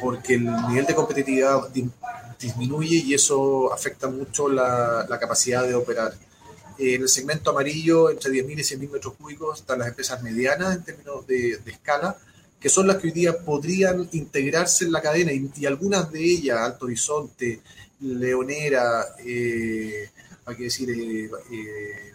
porque 0.00 0.34
el 0.34 0.44
nivel 0.68 0.86
de 0.86 0.94
competitividad 0.94 1.68
disminuye 2.38 3.02
y 3.04 3.14
eso 3.14 3.72
afecta 3.72 4.08
mucho 4.08 4.48
la 4.48 5.18
capacidad 5.20 5.66
de 5.66 5.74
operar. 5.74 6.14
En 6.78 7.02
el 7.02 7.08
segmento 7.08 7.50
amarillo, 7.50 8.10
entre 8.10 8.30
10.000 8.32 8.50
y 8.50 8.86
100.000 8.86 8.90
metros 8.90 9.14
cúbicos, 9.14 9.60
están 9.60 9.78
las 9.78 9.88
empresas 9.88 10.22
medianas 10.22 10.76
en 10.76 10.82
términos 10.82 11.26
de, 11.26 11.60
escala, 11.66 12.16
que 12.62 12.68
son 12.68 12.86
las 12.86 12.96
que 12.98 13.08
hoy 13.08 13.12
día 13.12 13.36
podrían 13.38 14.08
integrarse 14.12 14.84
en 14.84 14.92
la 14.92 15.02
cadena 15.02 15.32
y, 15.32 15.66
algunas 15.66 16.10
de 16.12 16.22
ellas, 16.22 16.58
Alto 16.58 16.86
Horizonte, 16.86 17.60
Leonera, 18.00 19.16
eh, 19.24 20.10
hay 20.44 20.56
que 20.56 20.62
decir, 20.64 20.90
eh, 20.90 21.30
eh, 21.50 22.12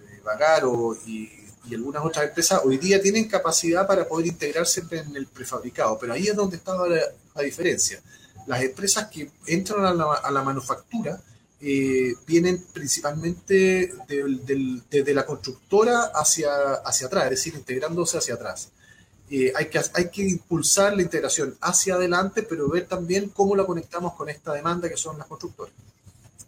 y, 1.05 1.29
algunas 1.73 2.05
otras 2.05 2.29
empresas, 2.29 2.61
hoy 2.63 2.77
día 2.77 3.01
tienen 3.01 3.27
capacidad 3.27 3.85
para 3.85 4.07
poder 4.07 4.27
integrarse 4.27 4.83
en 4.89 5.17
el 5.17 5.27
prefabricado, 5.27 5.97
pero 5.99 6.13
ahí 6.13 6.27
es 6.27 6.35
donde 6.35 6.55
está 6.55 6.73
la, 6.87 7.41
diferencia. 7.41 8.01
Las 8.45 8.61
empresas 8.61 9.07
que 9.07 9.29
entran 9.47 9.83
a 9.83 9.93
la, 9.93 10.13
a 10.13 10.31
la 10.31 10.41
manufactura, 10.43 11.21
eh, 11.59 12.13
vienen 12.27 12.63
principalmente 12.71 13.91
desde 14.07 15.13
la 15.13 15.25
constructora 15.25 16.11
hacia, 16.13 16.73
hacia 16.85 17.07
atrás, 17.07 17.23
es 17.25 17.29
decir, 17.31 17.55
integrándose 17.55 18.19
hacia 18.19 18.35
atrás. 18.35 18.69
Eh, 19.29 19.51
hay, 19.55 20.09
que, 20.09 20.21
impulsar 20.21 20.95
la 20.95 21.01
integración 21.01 21.57
hacia 21.61 21.95
adelante, 21.95 22.43
pero 22.43 22.69
ver 22.69 22.87
también 22.87 23.29
cómo 23.29 23.55
la 23.55 23.65
conectamos 23.65 24.13
con 24.13 24.29
esta 24.29 24.53
demanda 24.53 24.87
que 24.87 24.95
son 24.95 25.17
las 25.17 25.27
constructoras. 25.27 25.73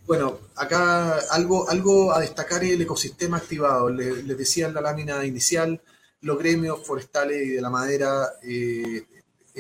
Bueno, 0.08 0.40
acá 0.56 1.20
algo, 1.32 1.70
algo 1.70 2.14
a 2.14 2.22
destacar 2.22 2.64
es 2.64 2.72
el 2.72 2.82
ecosistema 2.82 3.38
activado. 3.38 3.90
Les, 3.90 4.26
decía 4.26 4.68
en 4.68 4.74
la 4.74 4.82
lámina 4.82 5.26
inicial, 5.26 5.82
los 6.22 6.40
gremios 6.40 6.86
forestales 6.86 7.46
y 7.46 7.50
de 7.52 7.62
la 7.62 7.70
madera 7.70 8.34
eh, 8.42 9.06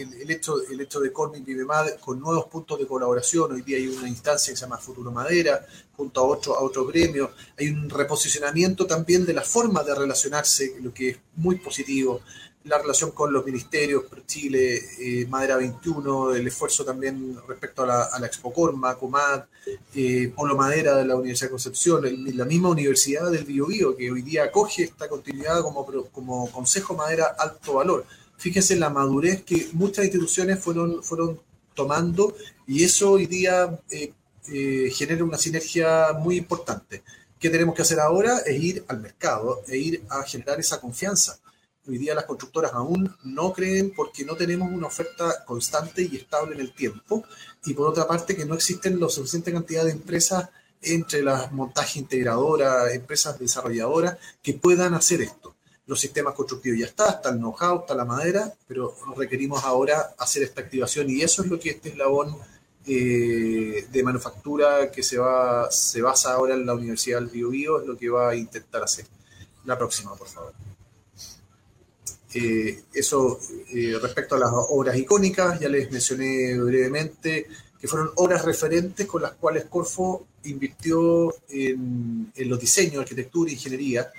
el, 0.01 0.31
hecho, 0.31 0.55
el 0.69 0.81
hecho 0.81 0.99
de 0.99 1.11
Vivemad 1.41 1.87
con 1.99 2.19
nuevos 2.19 2.45
puntos 2.45 2.79
de 2.79 2.87
colaboración. 2.87 3.51
Hoy 3.51 3.61
día 3.61 3.77
hay 3.77 3.87
una 3.87 4.07
instancia 4.07 4.53
que 4.53 4.57
se 4.57 4.61
llama 4.61 4.77
Futuro 4.77 5.11
Madera, 5.11 5.65
junto 5.95 6.21
a 6.21 6.23
otro, 6.23 6.55
a 6.55 6.61
otro 6.61 6.85
gremio. 6.85 7.31
Hay 7.57 7.69
un 7.69 7.89
reposicionamiento 7.89 8.85
también 8.85 9.25
de 9.25 9.33
la 9.33 9.41
forma 9.41 9.83
de 9.83 9.95
relacionarse, 9.95 10.77
lo 10.81 10.93
que 10.93 11.09
es 11.09 11.17
muy 11.35 11.57
positivo. 11.57 12.21
La 12.65 12.77
relación 12.77 13.11
con 13.11 13.31
los 13.31 13.45
ministerios, 13.45 14.03
Chile, 14.25 14.81
eh, 14.99 15.25
Madera 15.27 15.57
21, 15.57 16.35
el 16.35 16.47
esfuerzo 16.47 16.83
también 16.83 17.37
respecto 17.47 17.83
a 17.83 17.87
la, 17.87 18.03
a 18.03 18.19
la 18.19 18.27
Expo 18.27 18.51
Corma, 18.51 18.95
Comad, 18.95 19.43
eh, 19.95 20.31
Polo 20.35 20.55
Madera 20.55 20.95
de 20.97 21.05
la 21.05 21.15
Universidad 21.15 21.47
de 21.47 21.51
Concepción, 21.51 22.03
la 22.35 22.45
misma 22.45 22.69
Universidad 22.69 23.31
del 23.31 23.45
Biobío, 23.45 23.95
que 23.95 24.11
hoy 24.11 24.21
día 24.21 24.43
acoge 24.43 24.83
esta 24.83 25.07
continuidad 25.07 25.61
como, 25.61 25.85
como 26.11 26.51
Consejo 26.51 26.95
Madera 26.95 27.35
Alto 27.37 27.75
Valor 27.75 28.05
fíjense 28.39 28.75
la 28.77 28.89
madurez 28.89 29.43
que 29.43 29.67
muchas 29.73 30.05
instituciones 30.05 30.59
fueron, 30.59 31.03
fueron 31.03 31.39
tomando 31.75 32.35
y 32.65 32.83
eso 32.83 33.11
hoy 33.11 33.25
día 33.25 33.79
eh, 33.91 34.13
genera 34.91 35.23
una 35.23 35.37
sinergia 35.37 36.13
muy 36.13 36.37
importante. 36.37 37.03
¿Qué 37.37 37.49
tenemos 37.49 37.75
que 37.75 37.83
hacer 37.83 37.99
ahora? 37.99 38.39
Es 38.39 38.61
ir 38.61 38.83
al 38.87 39.01
mercado 39.01 39.61
e 39.67 39.77
ir 39.77 40.03
a 40.09 40.23
generar 40.23 40.59
esa 40.59 40.79
confianza. 40.79 41.37
Hoy 41.89 41.97
día 41.97 42.13
las 42.13 42.25
constructoras 42.25 42.71
aún 42.73 43.15
no 43.23 43.51
creen 43.51 43.91
porque 43.95 44.23
no 44.23 44.35
tenemos 44.35 44.71
una 44.71 44.87
oferta 44.87 45.43
constante 45.43 46.03
y 46.03 46.17
estable 46.17 46.53
en 46.53 46.61
el 46.61 46.71
tiempo 46.71 47.23
y 47.65 47.73
por 47.73 47.89
otra 47.89 48.07
parte 48.07 48.35
que 48.35 48.45
no 48.45 48.53
existen 48.53 48.99
la 48.99 49.09
suficiente 49.09 49.51
cantidad 49.51 49.83
de 49.83 49.91
empresas 49.91 50.49
entre 50.83 51.23
las 51.23 51.51
montajes 51.51 51.97
integradoras, 51.97 52.93
empresas 52.93 53.39
desarrolladoras 53.39 54.17
que 54.43 54.53
puedan 54.53 54.93
hacer 54.93 55.21
esto 55.21 55.55
los 55.87 55.99
sistemas 55.99 56.35
constructivos 56.35 56.77
ya 56.77 56.85
está, 56.85 57.09
está 57.09 57.29
el 57.29 57.39
know-how, 57.39 57.79
está 57.79 57.95
la 57.95 58.05
madera, 58.05 58.53
pero 58.67 58.93
requerimos 59.17 59.63
ahora 59.63 60.13
hacer 60.19 60.43
esta 60.43 60.61
activación 60.61 61.09
y 61.09 61.21
eso 61.23 61.41
es 61.41 61.49
lo 61.49 61.59
que 61.59 61.71
este 61.71 61.89
eslabón 61.89 62.37
eh, 62.85 63.87
de 63.91 64.03
manufactura 64.03 64.91
que 64.91 65.01
se, 65.01 65.17
va, 65.17 65.71
se 65.71 66.03
basa 66.03 66.33
ahora 66.33 66.53
en 66.53 66.67
la 66.67 66.75
Universidad 66.75 67.19
del 67.19 67.29
Bio, 67.29 67.81
es 67.81 67.87
lo 67.87 67.97
que 67.97 68.07
va 68.07 68.29
a 68.29 68.35
intentar 68.35 68.83
hacer. 68.83 69.07
La 69.65 69.79
próxima, 69.79 70.15
por 70.15 70.27
favor. 70.27 70.53
Eh, 72.33 72.83
eso 72.93 73.39
eh, 73.73 73.97
respecto 74.01 74.35
a 74.35 74.39
las 74.39 74.51
obras 74.53 74.95
icónicas, 74.95 75.59
ya 75.59 75.67
les 75.67 75.91
mencioné 75.91 76.57
brevemente 76.59 77.47
que 77.79 77.87
fueron 77.87 78.11
obras 78.15 78.43
referentes 78.45 79.07
con 79.07 79.21
las 79.21 79.31
cuales 79.33 79.65
Corfo 79.65 80.27
invirtió 80.43 81.33
en, 81.49 82.31
los 82.35 82.59
diseños, 82.59 83.01
arquitectura 83.01 83.51
ingeniería. 83.51 84.11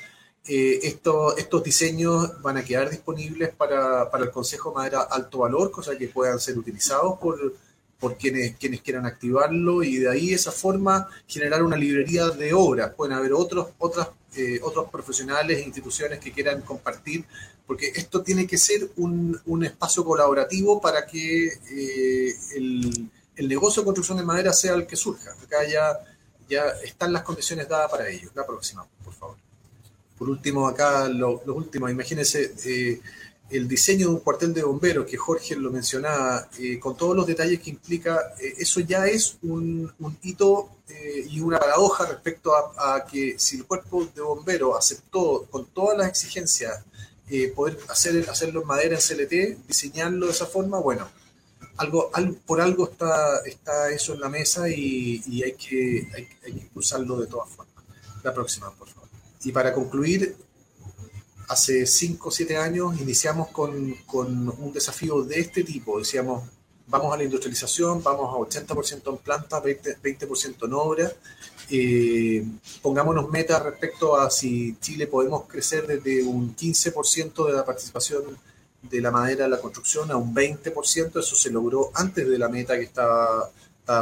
Eh, 0.46 0.80
estos 0.82 1.62
diseños 1.62 2.40
van 2.42 2.56
a 2.56 2.64
quedar 2.64 2.88
disponibles 2.88 3.50
para, 3.50 4.10
el 4.18 4.30
Consejo 4.30 4.72
Madera 4.72 5.02
Alto 5.02 5.38
Valor, 5.38 5.70
cosa 5.70 5.96
que 5.96 6.08
puedan 6.08 6.40
ser 6.40 6.58
utilizados 6.58 7.18
por, 7.18 7.54
por 7.98 8.16
quienes, 8.16 8.56
quienes 8.56 8.80
quieran 8.80 9.04
activarlo 9.04 9.82
y 9.82 9.98
de 9.98 10.08
ahí 10.08 10.32
esa 10.32 10.50
forma 10.50 11.08
generar 11.26 11.62
una 11.62 11.76
librería 11.76 12.30
de 12.30 12.54
obras. 12.54 12.94
Pueden 12.94 13.14
haber 13.14 13.34
otros, 13.34 13.68
otras, 13.78 14.08
otros 14.62 14.88
profesionales 14.90 15.58
e 15.58 15.62
instituciones 15.62 16.20
que 16.20 16.32
quieran 16.32 16.62
compartir 16.62 17.24
porque 17.70 17.92
esto 17.94 18.20
tiene 18.20 18.48
que 18.48 18.58
ser 18.58 18.90
un, 18.96 19.40
un 19.46 19.64
espacio 19.64 20.04
colaborativo 20.04 20.80
para 20.80 21.06
que 21.06 21.46
eh, 21.46 22.34
el, 22.56 23.08
el, 23.36 23.48
negocio 23.48 23.82
de 23.82 23.86
construcción 23.86 24.18
de 24.18 24.24
madera 24.24 24.52
sea 24.52 24.74
el 24.74 24.88
que 24.88 24.96
surja. 24.96 25.30
Acá 25.40 25.58
ya, 25.64 25.96
ya 26.48 26.64
están 26.82 27.12
las 27.12 27.22
condiciones 27.22 27.68
dadas 27.68 27.88
para 27.88 28.08
ello. 28.08 28.28
La 28.34 28.44
próxima, 28.44 28.84
por 29.04 29.14
favor. 29.14 29.36
Por 30.18 30.28
último, 30.28 30.66
acá 30.66 31.08
los 31.08 31.46
últimos, 31.46 31.92
imagínense 31.92 32.52
eh, 32.66 33.00
el 33.50 33.66
diseño 33.68 34.08
de 34.08 34.14
un 34.14 34.20
cuartel 34.20 34.54
de 34.54 34.62
bomberos, 34.62 35.06
que 35.06 35.16
Jorge 35.16 35.56
lo 35.56 35.70
mencionaba, 35.70 36.48
eh, 36.58 36.78
con 36.78 36.96
todos 36.96 37.16
los 37.16 37.26
detalles 37.26 37.60
que 37.60 37.70
implica, 37.70 38.32
eso 38.38 38.80
ya 38.80 39.06
es 39.06 39.38
un, 39.42 39.92
hito 40.22 40.70
y 41.28 41.40
una 41.40 41.58
paradoja 41.58 42.06
respecto 42.06 42.52
a, 42.54 43.04
que 43.04 43.38
si 43.38 43.56
el 43.56 43.64
cuerpo 43.64 44.08
de 44.14 44.22
bomberos 44.22 44.76
aceptó 44.76 45.46
con 45.50 45.66
todas 45.66 45.96
las 45.96 46.08
exigencias 46.08 46.84
eh, 47.32 47.52
poder 47.54 47.78
hacer, 47.88 48.28
hacerlo 48.28 48.62
en 48.62 48.66
madera 48.66 48.96
en 48.96 49.00
CLT, 49.00 49.66
diseñarlo 49.68 50.26
de 50.26 50.32
esa 50.32 50.46
forma, 50.46 50.80
bueno, 50.80 51.08
algo, 51.76 52.10
por 52.44 52.60
algo 52.60 52.90
está, 52.90 53.90
eso 53.90 54.14
en 54.14 54.20
la 54.20 54.28
mesa 54.28 54.68
y, 54.68 55.42
hay, 55.44 55.52
que, 55.52 56.08
hay, 56.12 56.26
que 56.26 56.50
impulsarlo 56.50 57.20
de 57.20 57.28
todas 57.28 57.48
formas. 57.50 57.84
La 58.24 58.34
próxima, 58.34 58.70
por 58.72 58.88
favor. 58.88 59.08
Y 59.44 59.52
para 59.52 59.72
concluir, 59.72 60.36
hace 61.50 61.84
5 61.84 62.28
o 62.28 62.30
7 62.30 62.56
años 62.56 63.00
iniciamos 63.00 63.48
con, 63.48 63.92
con, 64.06 64.48
un 64.48 64.72
desafío 64.72 65.22
de 65.22 65.40
este 65.40 65.64
tipo. 65.64 65.98
Decíamos, 65.98 66.44
vamos 66.86 67.12
a 67.12 67.16
la 67.16 67.24
industrialización, 67.24 68.02
vamos 68.04 68.32
a 68.32 68.60
80% 68.62 69.10
en 69.10 69.16
planta, 69.18 69.60
20%, 69.60 70.00
20 70.00 70.28
en 70.62 70.72
obra, 70.72 71.12
eh, 71.68 72.44
pongámonos 72.80 73.30
metas 73.30 73.62
respecto 73.64 74.16
a 74.16 74.30
si 74.30 74.76
Chile 74.80 75.08
podemos 75.08 75.44
crecer 75.48 75.88
desde 75.88 76.22
un 76.22 76.54
15% 76.54 77.46
de 77.46 77.52
la 77.52 77.64
participación 77.64 78.22
de 78.82 79.00
la 79.00 79.10
madera 79.10 79.44
en 79.44 79.50
la 79.50 79.60
construcción 79.60 80.10
a 80.12 80.16
un 80.16 80.32
20%, 80.32 81.18
eso 81.18 81.36
se 81.36 81.50
logró 81.50 81.90
antes 81.94 82.28
de 82.28 82.38
la 82.38 82.48
meta 82.48 82.76
que 82.76 82.84
estaba, 82.84 83.50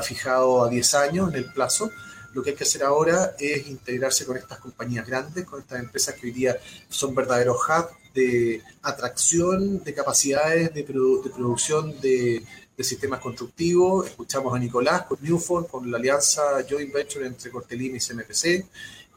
fijado 0.03 0.65
a 0.65 0.69
10 0.69 0.95
años 0.97 1.29
en 1.31 1.37
el 1.37 1.51
plazo. 1.51 1.91
Lo 2.39 2.45
que 2.45 2.51
hay 2.51 2.57
que 2.57 2.63
hacer 2.63 2.85
ahora 2.85 3.35
es 3.37 3.67
integrarse 3.67 4.25
con 4.25 4.37
estas 4.37 4.61
compañías 4.61 5.05
grandes, 5.05 5.45
con 5.45 5.59
estas 5.59 5.81
empresas 5.81 6.15
que 6.15 6.29
hoy 6.29 6.33
día 6.33 6.57
son 6.89 7.13
verdaderos 7.13 7.57
hubs 7.57 7.89
de 8.15 8.63
atracción 8.81 9.83
de 9.83 9.93
capacidades 9.93 10.73
de, 10.73 10.85
producción 10.85 12.01
de, 12.01 12.45
sistemas 12.79 13.19
constructivos. 13.19 14.07
Escuchamos 14.07 14.55
a 14.55 14.59
Nicolás 14.61 15.03
con 15.03 15.19
Newfond, 15.21 15.67
con 15.67 15.91
la 15.91 15.99
alianza 15.99 16.65
Joint 16.71 16.93
Venture 16.93 17.27
entre 17.27 17.51
Cortelini 17.51 17.97
y 17.97 18.01
CMPC. 18.01 18.65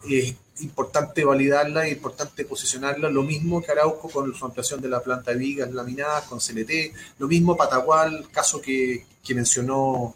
Es 0.09 0.35
importante 0.61 1.23
validarla, 1.23 1.85
es 1.85 1.93
importante 1.93 2.43
posicionarla. 2.45 3.07
Lo 3.11 3.21
mismo 3.21 3.61
que 3.61 3.71
Arauco 3.71 4.09
con 4.09 4.33
su 4.33 4.43
ampliación 4.43 4.81
de 4.81 4.89
la 4.89 5.03
planta 5.03 5.29
de 5.29 5.37
vigas 5.37 5.71
laminadas, 5.71 6.23
con 6.23 6.39
CLT. 6.39 7.19
Lo 7.19 7.27
mismo 7.27 7.55
Patagual, 7.55 8.29
caso 8.31 8.59
que, 8.59 9.05
que 9.23 9.35
mencionó 9.35 10.15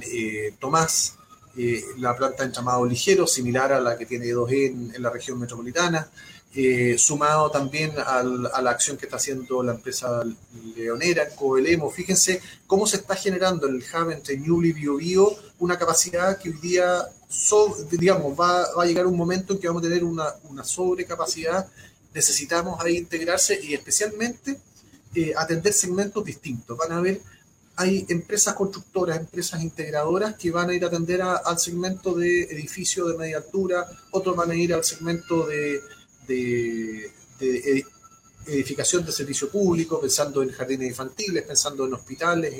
eh, 0.00 0.54
Tomás, 0.58 1.18
eh, 1.56 1.84
la 1.98 2.14
planta 2.16 2.44
en 2.44 2.52
llamado 2.52 2.84
ligero, 2.84 3.26
similar 3.26 3.72
a 3.72 3.80
la 3.80 3.96
que 3.96 4.06
tiene 4.06 4.26
2E 4.26 4.94
en 4.94 5.02
la 5.02 5.10
región 5.10 5.38
metropolitana. 5.38 6.08
Eh, 6.58 6.96
sumado 6.96 7.50
también 7.50 7.92
a 7.98 8.22
la 8.22 8.70
acción 8.70 8.96
que 8.96 9.04
está 9.04 9.16
haciendo 9.16 9.62
la 9.62 9.72
empresa 9.72 10.22
leonera, 10.74 11.28
Coelemo. 11.28 11.90
Fíjense 11.90 12.40
cómo 12.66 12.86
se 12.86 12.96
está 12.96 13.14
generando 13.14 13.66
el 13.66 13.76
hub 13.76 14.10
entre 14.10 14.38
Ñuble 14.38 14.68
y 14.68 14.72
Bio, 14.72 15.36
una 15.58 15.78
capacidad 15.78 16.38
que 16.38 16.48
hoy 16.48 16.56
día, 16.62 17.04
digamos, 17.90 18.40
va, 18.40 18.62
a 18.74 18.86
llegar 18.86 19.06
un 19.06 19.18
momento 19.18 19.52
en 19.52 19.58
que 19.58 19.66
vamos 19.68 19.82
a 19.82 19.88
tener 19.88 20.02
una, 20.02 20.32
sobrecapacidad. 20.64 21.68
Necesitamos 22.14 22.82
ahí 22.82 22.96
integrarse 22.96 23.60
y 23.62 23.74
especialmente 23.74 24.58
eh, 25.14 25.34
atender 25.36 25.74
segmentos 25.74 26.24
distintos. 26.24 26.74
Van 26.78 26.92
a 26.92 26.96
haber 26.96 27.20
hay 27.76 28.06
empresas 28.08 28.54
constructoras, 28.54 29.18
empresas 29.18 29.62
integradoras 29.62 30.34
que 30.34 30.50
van 30.50 30.70
a 30.70 30.74
ir 30.74 30.82
a 30.84 30.88
atender 30.88 31.20
al 31.20 31.58
segmento 31.58 32.14
de 32.14 32.44
edificio 32.44 33.06
de 33.06 33.18
media 33.18 33.36
altura, 33.36 33.86
otros 34.12 34.34
van 34.34 34.50
a 34.50 34.54
ir 34.54 34.72
al 34.72 34.82
segmento 34.82 35.46
de, 35.46 35.82
de, 36.26 37.12
edificación 38.46 39.04
de 39.04 39.12
servicio 39.12 39.50
público, 39.50 40.00
pensando 40.00 40.42
en 40.42 40.52
jardines 40.52 40.88
infantiles, 40.88 41.42
pensando 41.42 41.86
en 41.86 41.92
hospitales, 41.92 42.54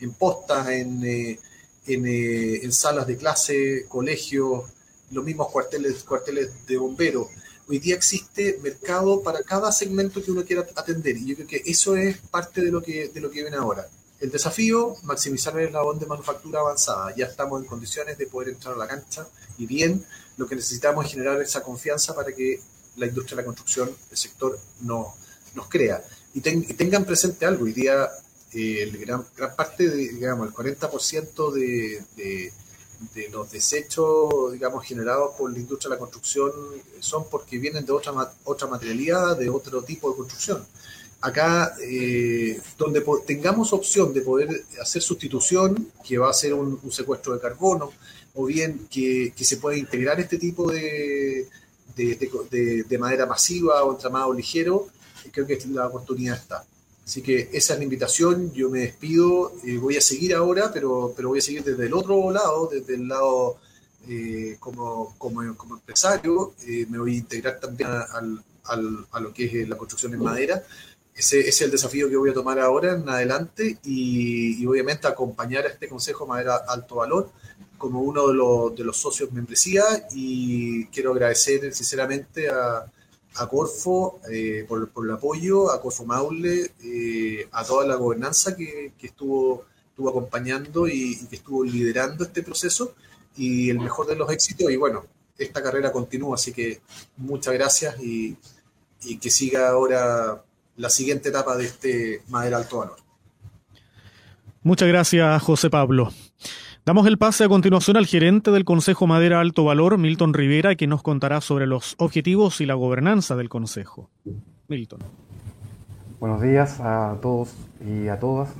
en, 0.00 0.12
postas, 0.14 0.68
en, 0.70 1.04
eh, 1.04 1.38
eh, 1.86 2.60
en, 2.62 2.72
salas 2.72 3.06
de 3.06 3.16
clase, 3.16 3.86
colegios, 3.88 4.64
los 5.12 5.24
mismos 5.24 5.48
cuarteles, 5.52 6.02
cuarteles 6.02 6.66
de 6.66 6.76
bomberos. 6.76 7.28
Hoy 7.68 7.78
día 7.78 7.94
existe 7.94 8.58
mercado 8.62 9.22
para 9.22 9.42
cada 9.42 9.70
segmento 9.70 10.22
que 10.22 10.32
uno 10.32 10.44
quiera 10.44 10.66
atender 10.74 11.16
y 11.16 11.26
yo 11.26 11.34
creo 11.36 11.46
que 11.46 11.62
eso 11.66 11.96
es 11.96 12.18
parte 12.18 12.60
de 12.62 12.72
lo 12.72 12.82
que, 12.82 13.08
de 13.08 13.20
lo 13.20 13.30
que 13.30 13.42
viene 13.42 13.56
ahora. 13.56 13.88
El 14.18 14.30
desafío, 14.30 14.96
maximizar 15.02 15.58
el 15.58 15.66
eslabón 15.66 15.98
de 15.98 16.06
manufactura 16.06 16.60
avanzada. 16.60 17.14
Ya 17.14 17.26
estamos 17.26 17.60
en 17.60 17.66
condiciones 17.66 18.16
de 18.16 18.26
poder 18.26 18.50
entrar 18.50 18.74
a 18.74 18.78
la 18.78 18.88
cancha 18.88 19.26
y 19.58 19.66
bien, 19.66 20.04
lo 20.36 20.46
que 20.46 20.54
necesitamos 20.54 21.04
es 21.06 21.12
generar 21.12 21.40
esa 21.40 21.62
confianza 21.62 22.14
para 22.14 22.32
que 22.32 22.60
la 22.96 23.06
industria 23.06 23.36
de 23.36 23.42
la 23.42 23.46
construcción, 23.46 23.90
el 24.10 24.16
sector, 24.16 24.58
no, 24.80 25.14
nos 25.54 25.68
crea. 25.68 26.02
Y, 26.34 26.40
tengan 26.40 27.04
presente 27.04 27.46
algo, 27.46 27.64
hoy 27.64 27.72
día 27.72 28.08
eh, 28.52 28.90
gran, 29.00 29.24
gran, 29.36 29.56
parte, 29.56 29.88
de, 29.88 29.96
digamos, 29.96 30.48
el 30.48 30.54
40% 30.54 31.52
de, 31.52 32.02
de, 32.16 32.52
de, 33.14 33.28
los 33.30 33.50
desechos, 33.50 34.52
digamos, 34.52 34.84
generados 34.84 35.34
por 35.36 35.50
la 35.50 35.58
industria 35.58 35.90
de 35.90 35.96
la 35.96 35.98
construcción 35.98 36.52
son 37.00 37.28
porque 37.30 37.58
vienen 37.58 37.84
de 37.84 37.92
otra, 37.92 38.12
otra 38.44 38.66
materialidad, 38.68 39.36
de 39.36 39.48
otro 39.48 39.82
tipo 39.82 40.10
de 40.10 40.16
construcción. 40.16 40.66
Acá, 41.26 41.74
eh, 41.82 42.60
donde 42.78 43.02
tengamos 43.26 43.72
opción 43.72 44.14
de 44.14 44.20
poder 44.20 44.62
hacer 44.80 45.02
sustitución, 45.02 45.90
que 46.06 46.18
va 46.18 46.30
a 46.30 46.32
ser 46.32 46.54
un, 46.54 46.80
secuestro 46.92 47.34
de 47.34 47.40
carbono, 47.40 47.90
o 48.34 48.44
bien 48.44 48.86
que, 48.88 49.32
se 49.36 49.56
pueda 49.56 49.76
integrar 49.76 50.20
este 50.20 50.38
tipo 50.38 50.70
de, 50.70 51.48
de, 51.96 52.98
manera 53.00 53.26
masiva 53.26 53.82
o 53.82 53.90
entramado 53.90 54.32
ligero, 54.32 54.86
creo 55.32 55.48
que 55.48 55.58
la 55.70 55.88
oportunidad 55.88 56.36
está. 56.36 56.64
Así 57.04 57.22
que 57.22 57.50
esa 57.52 57.72
es 57.72 57.78
la 57.80 57.84
invitación, 57.84 58.52
yo 58.52 58.70
me 58.70 58.82
despido, 58.82 59.52
eh, 59.64 59.78
voy 59.78 59.96
a 59.96 60.00
seguir 60.00 60.32
ahora, 60.32 60.70
pero, 60.72 61.12
pero 61.16 61.30
voy 61.30 61.40
a 61.40 61.42
seguir 61.42 61.64
desde 61.64 61.86
el 61.86 61.94
otro 61.94 62.30
lado, 62.30 62.68
desde 62.72 62.94
el 62.94 63.08
lado 63.08 63.56
eh, 64.08 64.58
como, 64.60 65.16
como, 65.18 65.56
como, 65.56 65.74
empresario, 65.74 66.54
me 66.88 66.98
voy 67.00 67.14
a 67.14 67.18
integrar 67.18 67.58
también 67.58 67.90
al, 67.90 68.44
al, 68.62 69.06
a 69.10 69.18
lo 69.18 69.32
que 69.34 69.62
es 69.62 69.68
la 69.68 69.76
construcción 69.76 70.14
en 70.14 70.22
madera. 70.22 70.62
Ese, 71.16 71.48
es 71.48 71.62
el 71.62 71.70
desafío 71.70 72.10
que 72.10 72.16
voy 72.16 72.30
a 72.30 72.34
tomar 72.34 72.60
ahora 72.60 72.92
en 72.92 73.08
adelante 73.08 73.78
y, 73.84 74.64
obviamente 74.66 75.06
acompañar 75.06 75.64
a 75.64 75.68
este 75.68 75.88
Consejo 75.88 76.26
Madera 76.26 76.56
Alto 76.68 76.96
Valor 76.96 77.30
como 77.78 78.02
uno 78.02 78.28
de 78.28 78.34
los, 78.34 78.76
de 78.76 78.84
los 78.84 78.98
socios 78.98 79.32
membresía 79.32 79.82
y 80.12 80.86
quiero 80.86 81.12
agradecer 81.12 81.72
sinceramente 81.74 82.50
a, 82.50 82.90
a 83.36 83.48
Corfo 83.48 84.20
eh, 84.30 84.64
por, 84.68 84.88
por, 84.90 85.06
el 85.06 85.12
apoyo, 85.12 85.70
a 85.70 85.80
Corfo 85.80 86.04
Maule, 86.04 86.72
eh, 86.82 87.48
a 87.52 87.64
toda 87.64 87.86
la 87.86 87.96
gobernanza 87.96 88.56
que, 88.56 88.92
que 88.98 89.06
estuvo, 89.08 89.64
estuvo 89.88 90.10
acompañando 90.10 90.86
y, 90.86 91.16
que 91.26 91.36
estuvo 91.36 91.64
liderando 91.64 92.24
este 92.24 92.42
proceso 92.42 92.94
y 93.36 93.70
el 93.70 93.78
mejor 93.78 94.06
de 94.06 94.16
los 94.16 94.30
éxitos 94.30 94.70
y 94.70 94.76
bueno, 94.76 95.06
esta 95.38 95.62
carrera 95.62 95.92
continúa, 95.92 96.36
así 96.36 96.52
que 96.52 96.80
muchas 97.16 97.54
gracias 97.54 98.00
y, 98.00 98.36
y 99.02 99.18
que 99.18 99.30
siga 99.30 99.68
ahora 99.68 100.42
la 100.76 100.90
siguiente 100.90 101.30
etapa 101.30 101.56
de 101.56 101.66
este 101.66 102.22
Madera 102.28 102.58
Alto 102.58 102.78
Valor. 102.78 102.96
Muchas 104.62 104.88
gracias, 104.88 105.42
José 105.42 105.70
Pablo. 105.70 106.10
Damos 106.84 107.06
el 107.06 107.18
pase 107.18 107.44
a 107.44 107.48
continuación 107.48 107.96
al 107.96 108.06
gerente 108.06 108.50
del 108.50 108.64
Consejo 108.64 109.06
Madera 109.06 109.40
Alto 109.40 109.64
Valor, 109.64 109.98
Milton 109.98 110.34
Rivera, 110.34 110.76
que 110.76 110.86
nos 110.86 111.02
contará 111.02 111.40
sobre 111.40 111.66
los 111.66 111.94
objetivos 111.98 112.60
y 112.60 112.66
la 112.66 112.74
gobernanza 112.74 113.34
del 113.36 113.48
Consejo. 113.48 114.10
Milton. 114.68 115.00
Buenos 116.20 116.40
días 116.42 116.80
a 116.80 117.18
todos 117.20 117.54
y 117.84 118.08
a 118.08 118.18
todas 118.18 118.50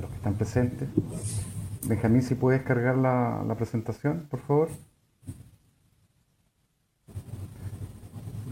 los 0.00 0.10
que 0.10 0.16
están 0.16 0.34
presentes. 0.34 0.88
Benjamín, 1.84 2.22
si 2.22 2.34
puedes 2.34 2.62
cargar 2.62 2.96
la, 2.96 3.44
la 3.46 3.54
presentación, 3.54 4.26
por 4.30 4.40
favor. 4.40 4.70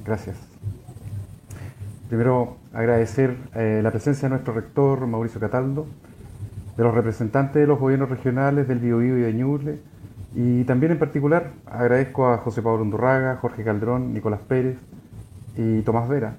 Gracias. 0.05 0.56
Primero, 2.09 2.57
agradecer 2.73 3.37
eh, 3.55 3.81
la 3.83 3.91
presencia 3.91 4.29
de 4.29 4.31
nuestro 4.31 4.55
rector, 4.55 5.07
Mauricio 5.07 5.41
Cataldo, 5.41 5.87
de 6.77 6.85
los 6.85 6.95
representantes 6.95 7.61
de 7.61 7.67
los 7.67 7.79
gobiernos 7.79 8.11
regionales 8.11 8.69
del 8.69 8.79
Biobío 8.79 9.19
y 9.19 9.23
de 9.23 9.33
Ñuble, 9.33 9.79
y 10.35 10.65
también 10.65 10.93
en 10.93 10.99
particular 10.99 11.53
agradezco 11.67 12.29
a 12.29 12.39
José 12.39 12.63
Pablo 12.63 12.83
Undurraga, 12.83 13.37
Jorge 13.37 13.65
Calderón, 13.65 14.13
Nicolás 14.13 14.41
Pérez 14.47 14.77
y 15.57 15.81
Tomás 15.83 16.09
Vera 16.09 16.35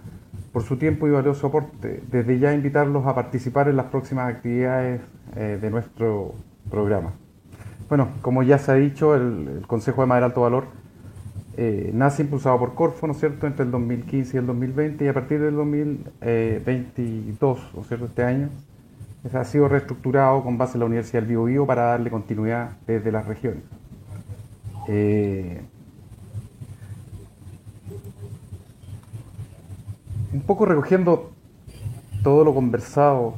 por 0.57 0.63
su 0.63 0.77
tiempo 0.77 1.07
y 1.07 1.11
valioso 1.11 1.47
aporte. 1.47 2.01
Desde 2.11 2.39
ya 2.39 2.53
invitarlos 2.53 3.05
a 3.05 3.13
participar 3.13 3.67
en 3.67 3.77
las 3.77 3.87
próximas 3.87 4.33
actividades 4.33 5.01
eh, 5.35 5.59
de 5.61 5.69
nuestro 5.69 6.33
programa. 6.69 7.13
Bueno, 7.89 8.09
como 8.21 8.41
ya 8.41 8.57
se 8.57 8.71
ha 8.71 8.73
dicho, 8.75 9.15
el, 9.15 9.63
Consejo 9.67 10.01
de 10.01 10.07
Madera 10.07 10.25
Alto 10.25 10.41
Valor 10.41 10.65
eh, 11.59 11.89
nace 11.91 12.21
impulsado 12.21 12.59
por 12.59 12.75
Corfo, 12.75 13.07
¿no 13.07 13.13
es 13.13 13.19
cierto?, 13.19 13.47
entre 13.47 13.65
el 13.65 13.71
2015 13.71 14.37
y 14.37 14.39
el 14.39 14.45
2020 14.45 15.05
y 15.05 15.07
a 15.07 15.13
partir 15.13 15.41
del 15.41 15.55
2022, 15.55 17.71
¿no 17.73 17.81
es 17.81 17.87
cierto?, 17.87 18.05
este 18.05 18.23
año, 18.23 18.49
ha 19.33 19.43
sido 19.43 19.67
reestructurado 19.67 20.43
con 20.43 20.59
base 20.59 20.73
en 20.73 20.81
la 20.81 20.85
Universidad 20.85 21.21
del 21.21 21.29
Biobío 21.29 21.65
para 21.65 21.85
darle 21.85 22.11
continuidad 22.11 22.77
desde 22.85 23.11
las 23.11 23.25
regiones. 23.25 23.63
Eh, 24.87 25.59
un 30.31 30.41
poco 30.41 30.65
recogiendo 30.65 31.31
todo 32.21 32.43
lo 32.43 32.53
conversado 32.53 33.33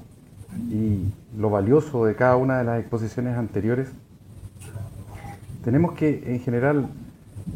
y 0.69 1.05
lo 1.37 1.49
valioso 1.49 2.05
de 2.05 2.15
cada 2.15 2.35
una 2.35 2.57
de 2.57 2.65
las 2.65 2.81
exposiciones 2.81 3.37
anteriores, 3.37 3.89
tenemos 5.63 5.93
que 5.93 6.21
en 6.25 6.41
general 6.41 6.89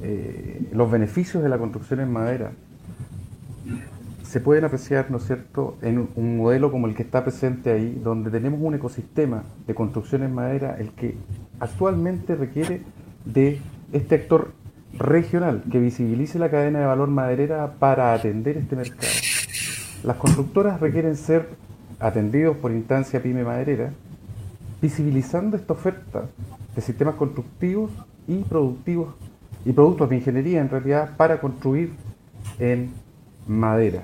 eh, 0.01 0.69
los 0.72 0.89
beneficios 0.89 1.43
de 1.43 1.49
la 1.49 1.57
construcción 1.57 1.99
en 1.99 2.11
madera 2.11 2.51
se 4.34 4.39
pueden 4.39 4.65
apreciar, 4.65 5.11
¿no 5.11 5.18
es 5.18 5.27
cierto?, 5.27 5.77
en 5.84 6.10
un 6.15 6.38
modelo 6.38 6.72
como 6.72 6.88
el 6.88 6.95
que 6.95 7.03
está 7.03 7.23
presente 7.23 7.72
ahí, 7.72 8.01
donde 8.03 8.31
tenemos 8.31 8.60
un 8.61 8.73
ecosistema 8.73 9.43
de 9.68 9.76
construcción 9.76 10.23
en 10.23 10.34
madera, 10.34 10.76
el 10.80 10.89
que 10.89 11.15
actualmente 11.60 12.35
requiere 12.35 12.81
de 13.26 13.61
este 13.91 14.15
actor 14.15 14.51
regional 14.97 15.64
que 15.72 15.80
visibilice 15.80 16.39
la 16.39 16.49
cadena 16.49 16.80
de 16.80 16.85
valor 16.85 17.10
maderera 17.10 17.73
para 17.73 18.14
atender 18.14 18.57
este 18.57 18.76
mercado. 18.76 19.14
Las 20.03 20.18
constructoras 20.18 20.80
requieren 20.80 21.15
ser 21.15 21.49
atendidos 21.99 22.57
por 22.57 22.72
instancia 22.72 23.22
pyme 23.22 23.43
maderera, 23.43 23.91
visibilizando 24.81 25.55
esta 25.57 25.73
oferta 25.73 26.26
de 26.76 26.81
sistemas 26.81 27.15
constructivos 27.15 27.91
y 28.27 28.38
productivos 28.39 29.14
y 29.65 29.72
productos 29.72 30.10
de 30.10 30.18
ingeniería 30.18 30.61
en 30.61 30.69
realidad 30.69 31.15
para 31.15 31.40
construir 31.40 31.94
en 32.60 32.91
madera. 33.48 34.02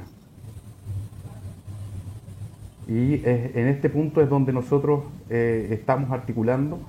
Y 2.88 3.22
en 3.24 3.68
este 3.68 3.90
punto 3.90 4.22
es 4.22 4.30
donde 4.30 4.52
nosotros 4.52 5.04
eh, 5.30 5.68
estamos 5.72 6.10
articulando 6.12 6.80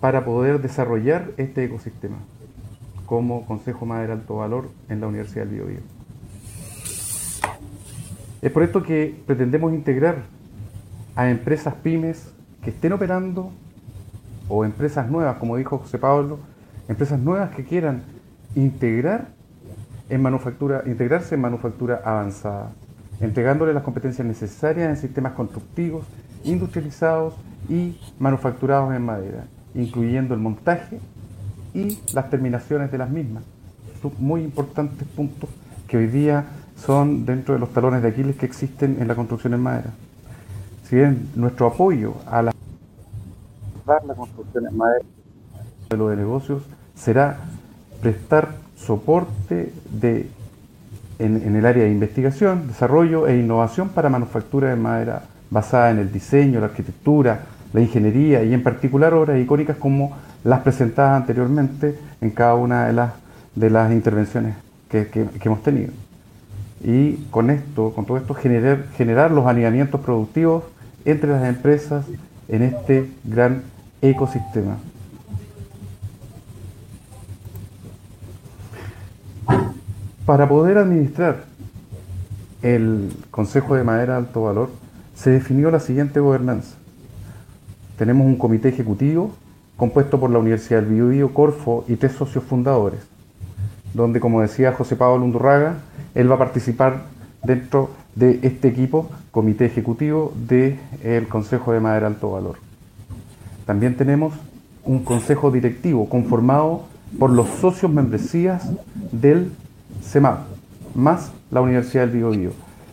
para 0.00 0.24
poder 0.24 0.60
desarrollar 0.60 1.32
este 1.36 1.64
ecosistema 1.64 2.16
como 3.04 3.44
Consejo 3.44 3.84
Madera 3.84 4.14
Alto 4.14 4.36
Valor 4.36 4.70
en 4.88 5.00
la 5.00 5.08
Universidad 5.08 5.44
del 5.44 5.54
Biobío. 5.54 5.80
Es 8.40 8.50
por 8.50 8.62
esto 8.62 8.82
que 8.82 9.14
pretendemos 9.26 9.72
integrar 9.72 10.24
a 11.14 11.30
empresas 11.30 11.74
pymes 11.74 12.32
que 12.62 12.70
estén 12.70 12.92
operando 12.92 13.50
o 14.48 14.64
empresas 14.64 15.10
nuevas, 15.10 15.36
como 15.36 15.56
dijo 15.56 15.78
José 15.78 15.98
Pablo, 15.98 16.38
empresas 16.88 17.18
nuevas 17.18 17.50
que 17.54 17.64
quieran 17.64 18.02
integrar 18.54 19.28
en 20.08 20.22
manufactura, 20.22 20.82
integrarse 20.86 21.34
en 21.34 21.40
manufactura 21.40 22.02
avanzada, 22.04 22.72
entregándole 23.20 23.72
las 23.72 23.82
competencias 23.82 24.26
necesarias 24.26 24.88
en 24.88 24.96
sistemas 24.96 25.32
constructivos, 25.32 26.04
industrializados 26.44 27.34
y 27.68 27.98
manufacturados 28.18 28.94
en 28.94 29.02
madera, 29.02 29.44
incluyendo 29.74 30.34
el 30.34 30.40
montaje 30.40 31.00
y 31.72 31.98
las 32.12 32.28
terminaciones 32.30 32.92
de 32.92 32.98
las 32.98 33.10
mismas. 33.10 33.44
Son 34.02 34.12
muy 34.18 34.42
importantes 34.42 35.08
puntos 35.08 35.48
que 35.88 35.96
hoy 35.96 36.06
día 36.06 36.44
son 36.76 37.24
dentro 37.24 37.54
de 37.54 37.60
los 37.60 37.72
talones 37.72 38.02
de 38.02 38.08
Aquiles 38.08 38.36
que 38.36 38.46
existen 38.46 38.98
en 39.00 39.08
la 39.08 39.14
construcción 39.14 39.54
en 39.54 39.60
madera. 39.60 39.90
Si 40.84 40.96
bien 40.96 41.30
nuestro 41.34 41.66
apoyo 41.66 42.14
a 42.26 42.42
la, 42.42 42.52
la 43.86 44.14
construcción 44.14 44.66
en 44.66 44.76
madera 44.76 45.04
de 45.96 46.16
negocios 46.16 46.62
será 46.94 47.38
prestar 48.00 48.56
soporte 48.76 49.72
de, 49.90 50.28
en, 51.18 51.56
el 51.56 51.64
área 51.64 51.84
de 51.84 51.90
investigación, 51.90 52.68
desarrollo 52.68 53.26
e 53.26 53.38
innovación 53.38 53.88
para 53.88 54.08
manufactura 54.08 54.68
de 54.68 54.76
madera 54.76 55.22
basada 55.50 55.90
en 55.90 55.98
el 55.98 56.12
diseño, 56.12 56.60
la 56.60 56.66
arquitectura, 56.66 57.42
la 57.72 57.80
ingeniería 57.80 58.42
y 58.42 58.52
en 58.52 58.62
particular 58.62 59.14
obras 59.14 59.40
icónicas 59.40 59.76
como 59.76 60.16
las 60.44 60.60
presentadas 60.60 61.20
anteriormente 61.20 61.98
en 62.20 62.30
cada 62.30 62.54
una 62.54 62.86
de 62.86 62.92
las, 62.92 63.12
de 63.54 63.70
las 63.70 63.90
intervenciones 63.92 64.54
que, 64.88 65.08
que 65.08 65.28
hemos 65.44 65.62
tenido 65.62 65.92
y 66.84 67.14
con 67.30 67.50
esto, 67.50 67.92
con 67.94 68.04
todo 68.04 68.18
esto, 68.18 68.34
generar, 68.34 68.86
generar 68.96 69.30
los 69.30 69.46
alineamientos 69.46 70.00
productivos 70.02 70.64
entre 71.06 71.30
las 71.30 71.44
empresas 71.44 72.04
en 72.48 72.62
este 72.62 73.10
gran 73.24 73.62
ecosistema. 74.02 74.76
Para 80.26 80.48
poder 80.48 80.78
administrar 80.78 81.44
el 82.62 83.12
Consejo 83.30 83.74
de 83.74 83.84
Madera 83.84 84.14
de 84.14 84.20
Alto 84.20 84.44
Valor, 84.44 84.70
se 85.14 85.28
definió 85.28 85.70
la 85.70 85.80
siguiente 85.80 86.18
gobernanza. 86.18 86.76
Tenemos 87.98 88.26
un 88.26 88.36
comité 88.36 88.70
ejecutivo 88.70 89.32
compuesto 89.76 90.18
por 90.18 90.30
la 90.30 90.38
Universidad 90.38 90.80
del 90.80 90.94
Biobío, 90.94 91.34
Corfo 91.34 91.84
y 91.88 91.96
tres 91.96 92.12
socios 92.12 92.42
fundadores, 92.44 93.00
donde, 93.92 94.18
como 94.18 94.40
decía 94.40 94.72
José 94.72 94.96
Pablo 94.96 95.26
Undurraga, 95.26 95.74
él 96.14 96.30
va 96.30 96.36
a 96.36 96.38
participar 96.38 97.02
dentro 97.42 97.90
de 98.14 98.40
este 98.42 98.68
equipo, 98.68 99.10
comité 99.30 99.66
ejecutivo 99.66 100.32
del 100.48 101.28
Consejo 101.28 101.72
de 101.72 101.80
Madera 101.80 102.06
Alto 102.06 102.30
Valor. 102.30 102.56
También 103.66 103.94
tenemos 103.94 104.32
un 104.84 105.04
consejo 105.04 105.50
directivo 105.50 106.08
conformado 106.08 106.84
por 107.18 107.28
los 107.28 107.46
socios 107.60 107.92
membresías 107.92 108.70
del 109.12 109.52
CEMAP, 110.04 110.38
más 110.94 111.32
la 111.50 111.60
Universidad 111.60 112.06
del 112.06 112.16
Biobío. 112.16 112.50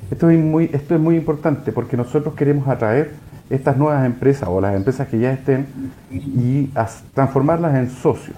Esto 0.09 0.29
es, 0.29 0.39
muy, 0.39 0.69
esto 0.73 0.95
es 0.95 1.01
muy 1.01 1.15
importante 1.15 1.71
porque 1.71 1.95
nosotros 1.95 2.35
queremos 2.35 2.67
atraer 2.67 3.13
estas 3.49 3.77
nuevas 3.77 4.05
empresas 4.05 4.49
o 4.49 4.59
las 4.59 4.75
empresas 4.75 5.07
que 5.07 5.19
ya 5.19 5.31
estén 5.31 5.67
y 6.09 6.69
transformarlas 7.13 7.75
en 7.75 7.89
socios 7.89 8.37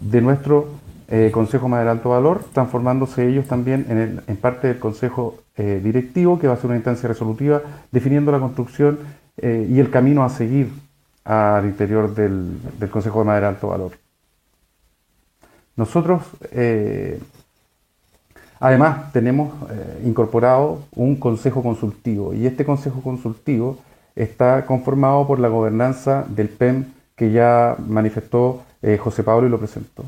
de 0.00 0.20
nuestro 0.20 0.68
eh, 1.08 1.30
Consejo 1.32 1.68
Madera 1.68 1.92
Alto 1.92 2.10
Valor, 2.10 2.44
transformándose 2.52 3.28
ellos 3.28 3.46
también 3.46 3.86
en, 3.88 4.22
en 4.26 4.36
parte 4.36 4.68
del 4.68 4.78
Consejo 4.78 5.38
eh, 5.56 5.80
Directivo, 5.82 6.38
que 6.38 6.46
va 6.46 6.54
a 6.54 6.56
ser 6.56 6.66
una 6.66 6.76
instancia 6.76 7.08
resolutiva, 7.08 7.62
definiendo 7.92 8.32
la 8.32 8.38
construcción 8.38 8.98
eh, 9.36 9.66
y 9.70 9.80
el 9.80 9.90
camino 9.90 10.24
a 10.24 10.30
seguir 10.30 10.70
al 11.24 11.66
interior 11.66 12.14
del, 12.14 12.58
del 12.78 12.90
Consejo 12.90 13.20
de 13.20 13.24
Madera 13.26 13.48
Alto 13.48 13.68
Valor. 13.68 13.92
Nosotros, 15.76 16.22
además, 18.66 19.12
tenemos 19.12 19.52
incorporado 20.04 20.80
un 20.94 21.16
Consejo 21.16 21.62
Consultivo, 21.62 22.34
y 22.34 22.46
este 22.46 22.64
Consejo 22.64 23.00
Consultivo 23.02 23.78
está 24.16 24.64
conformado 24.66 25.26
por 25.26 25.38
la 25.38 25.48
gobernanza 25.48 26.24
del 26.28 26.48
PEM 26.48 26.86
que 27.16 27.30
ya 27.30 27.76
manifestó 27.86 28.62
José 29.00 29.22
Pablo 29.22 29.46
y 29.46 29.50
lo 29.50 29.58
presentó. 29.58 30.04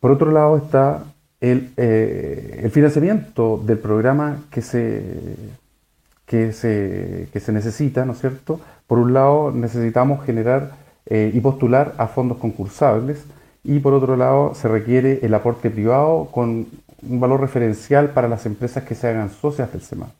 Por 0.00 0.10
otro 0.12 0.30
lado 0.30 0.56
está 0.56 1.04
eh, 1.40 2.60
el, 2.64 2.70
financiamiento 2.72 3.62
del 3.64 3.78
programa 3.78 4.44
que 4.50 4.60
se, 4.60 5.02
que, 6.26 6.52
se, 6.52 7.28
que 7.32 7.40
se 7.40 7.52
necesita, 7.52 8.04
¿no 8.04 8.12
es 8.12 8.20
cierto? 8.20 8.60
Por 8.86 8.98
un 8.98 9.12
lado 9.12 9.52
necesitamos 9.52 10.24
generar 10.24 10.72
eh, 11.06 11.30
y 11.32 11.40
postular 11.40 11.94
a 11.98 12.08
fondos 12.08 12.38
concursables 12.38 13.24
y 13.62 13.78
por 13.80 13.92
otro 13.92 14.16
lado 14.16 14.54
se 14.54 14.68
requiere 14.68 15.20
el 15.22 15.34
aporte 15.34 15.70
privado 15.70 16.28
con 16.32 16.66
un 17.02 17.20
valor 17.20 17.40
referencial 17.40 18.10
para 18.10 18.28
las 18.28 18.46
empresas 18.46 18.84
que 18.84 18.94
se 18.94 19.08
hagan 19.08 19.30
socias 19.30 19.72
del 19.72 19.82
SEMA. 19.82 20.10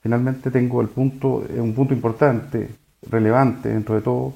Finalmente 0.00 0.50
tengo 0.50 0.80
el 0.80 0.88
punto, 0.88 1.44
un 1.56 1.74
punto 1.74 1.92
importante, 1.92 2.70
relevante 3.02 3.68
dentro 3.68 3.94
de 3.94 4.00
todo, 4.00 4.34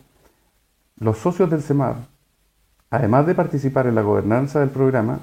los 0.99 1.19
socios 1.19 1.51
del 1.51 1.63
CEMAR 1.63 1.97
además 2.95 3.27
de 3.27 3.35
participar 3.35 3.89
en 3.89 3.97
la 3.97 4.03
gobernanza 4.03 4.61
del 4.61 4.69
programa, 4.69 5.19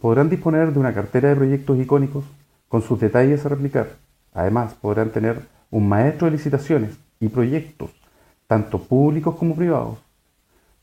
podrán 0.00 0.30
disponer 0.30 0.72
de 0.72 0.78
una 0.78 0.94
cartera 0.94 1.28
de 1.28 1.36
proyectos 1.36 1.78
icónicos 1.78 2.24
con 2.66 2.80
sus 2.80 2.98
detalles 2.98 3.44
a 3.44 3.50
replicar. 3.50 3.90
Además, 4.32 4.72
podrán 4.72 5.10
tener 5.10 5.42
un 5.70 5.86
maestro 5.86 6.26
de 6.26 6.30
licitaciones 6.32 6.96
y 7.20 7.28
proyectos, 7.28 7.90
tanto 8.46 8.78
públicos 8.78 9.36
como 9.36 9.54
privados. 9.54 9.98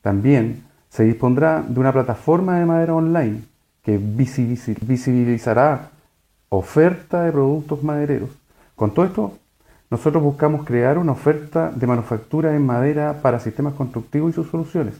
También 0.00 0.62
se 0.92 1.04
dispondrá 1.04 1.64
de 1.66 1.80
una 1.80 1.90
plataforma 1.90 2.58
de 2.58 2.66
madera 2.66 2.94
online 2.94 3.42
que 3.82 3.96
visibilizará 3.98 5.88
oferta 6.50 7.22
de 7.22 7.32
productos 7.32 7.82
madereros. 7.82 8.28
Con 8.76 8.92
todo 8.92 9.06
esto, 9.06 9.38
nosotros 9.90 10.22
buscamos 10.22 10.66
crear 10.66 10.98
una 10.98 11.12
oferta 11.12 11.70
de 11.70 11.86
manufactura 11.86 12.54
en 12.54 12.66
madera 12.66 13.22
para 13.22 13.40
sistemas 13.40 13.72
constructivos 13.72 14.32
y 14.32 14.34
sus 14.34 14.50
soluciones. 14.50 14.94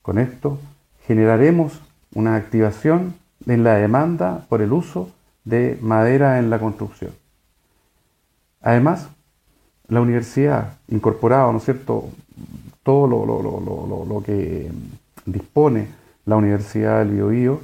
Con 0.00 0.18
esto, 0.18 0.58
generaremos 1.06 1.82
una 2.14 2.36
activación 2.36 3.14
en 3.46 3.64
la 3.64 3.74
demanda 3.74 4.46
por 4.48 4.62
el 4.62 4.72
uso 4.72 5.10
de 5.44 5.78
madera 5.82 6.38
en 6.38 6.48
la 6.48 6.58
construcción. 6.58 7.12
Además, 8.62 9.10
la 9.86 10.00
universidad 10.00 10.78
incorporado, 10.88 11.52
¿no 11.52 11.58
es 11.58 11.64
cierto?, 11.64 12.08
todo 12.88 14.06
lo, 14.06 14.22
que 14.22 14.72
dispone 15.26 15.88
la 16.24 16.36
Universidad 16.36 17.00
del 17.00 17.10
Biobío, 17.10 17.60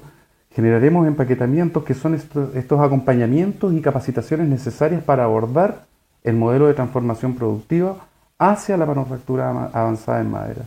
generaremos 0.50 1.06
empaquetamientos 1.06 1.82
que 1.82 1.94
son 1.94 2.12
estos, 2.12 2.78
acompañamientos 2.78 3.72
y 3.72 3.80
capacitaciones 3.80 4.48
necesarias 4.48 5.02
para 5.02 5.24
abordar 5.24 5.86
el 6.24 6.36
modelo 6.36 6.66
de 6.66 6.74
transformación 6.74 7.36
productiva 7.36 8.04
hacia 8.38 8.76
la 8.76 8.84
manufactura 8.84 9.48
avanzada 9.72 10.20
en 10.20 10.30
madera. 10.30 10.66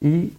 Y 0.00 0.32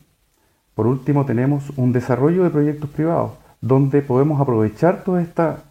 por 0.75 0.85
último 0.85 1.25
tenemos 1.25 1.71
un 1.77 1.93
desarrollo 1.93 2.43
de 2.43 2.49
proyectos 2.49 2.89
privados, 2.89 3.31
donde 3.61 4.01
podemos 4.01 4.41
aprovechar 4.41 5.05
toda 5.05 5.21
esta 5.21 5.63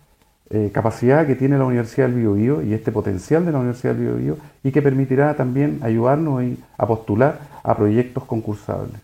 eh, 0.55 0.71
capacidad 0.71 1.27
que 1.27 1.35
tiene 1.35 1.57
la 1.57 1.65
Universidad 1.65 2.09
del 2.09 2.17
Biobío 2.17 2.63
y 2.63 2.75
este 2.75 2.93
potencial 2.93 3.47
de 3.47 3.53
la 3.53 3.59
Universidad 3.59 3.95
del 3.95 4.05
Biobío 4.07 4.37
y 4.63 4.71
que 4.71 4.83
permitirá 4.83 5.35
también 5.35 5.81
ayudarnos 5.83 6.45
a 6.77 6.87
postular 6.87 7.41
a 7.63 7.75
proyectos 7.75 8.25
concursables. 8.25 9.01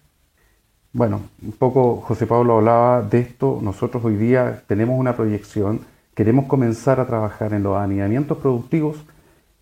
Bueno, 0.93 1.23
un 1.43 1.53
poco 1.53 2.03
José 2.03 2.27
Pablo 2.27 2.59
hablaba 2.59 3.01
de 3.01 3.21
esto, 3.21 3.61
nosotros 3.63 4.05
hoy 4.05 4.17
día 4.17 4.63
tenemos 4.67 5.01
una 5.01 5.17
proyección, 5.17 5.81
queremos 6.15 6.45
comenzar 6.45 7.01
a 7.01 7.07
trabajar 7.07 7.55
en 7.55 7.63
los 7.63 7.79
aniamientos 7.79 8.37
productivos 8.37 8.97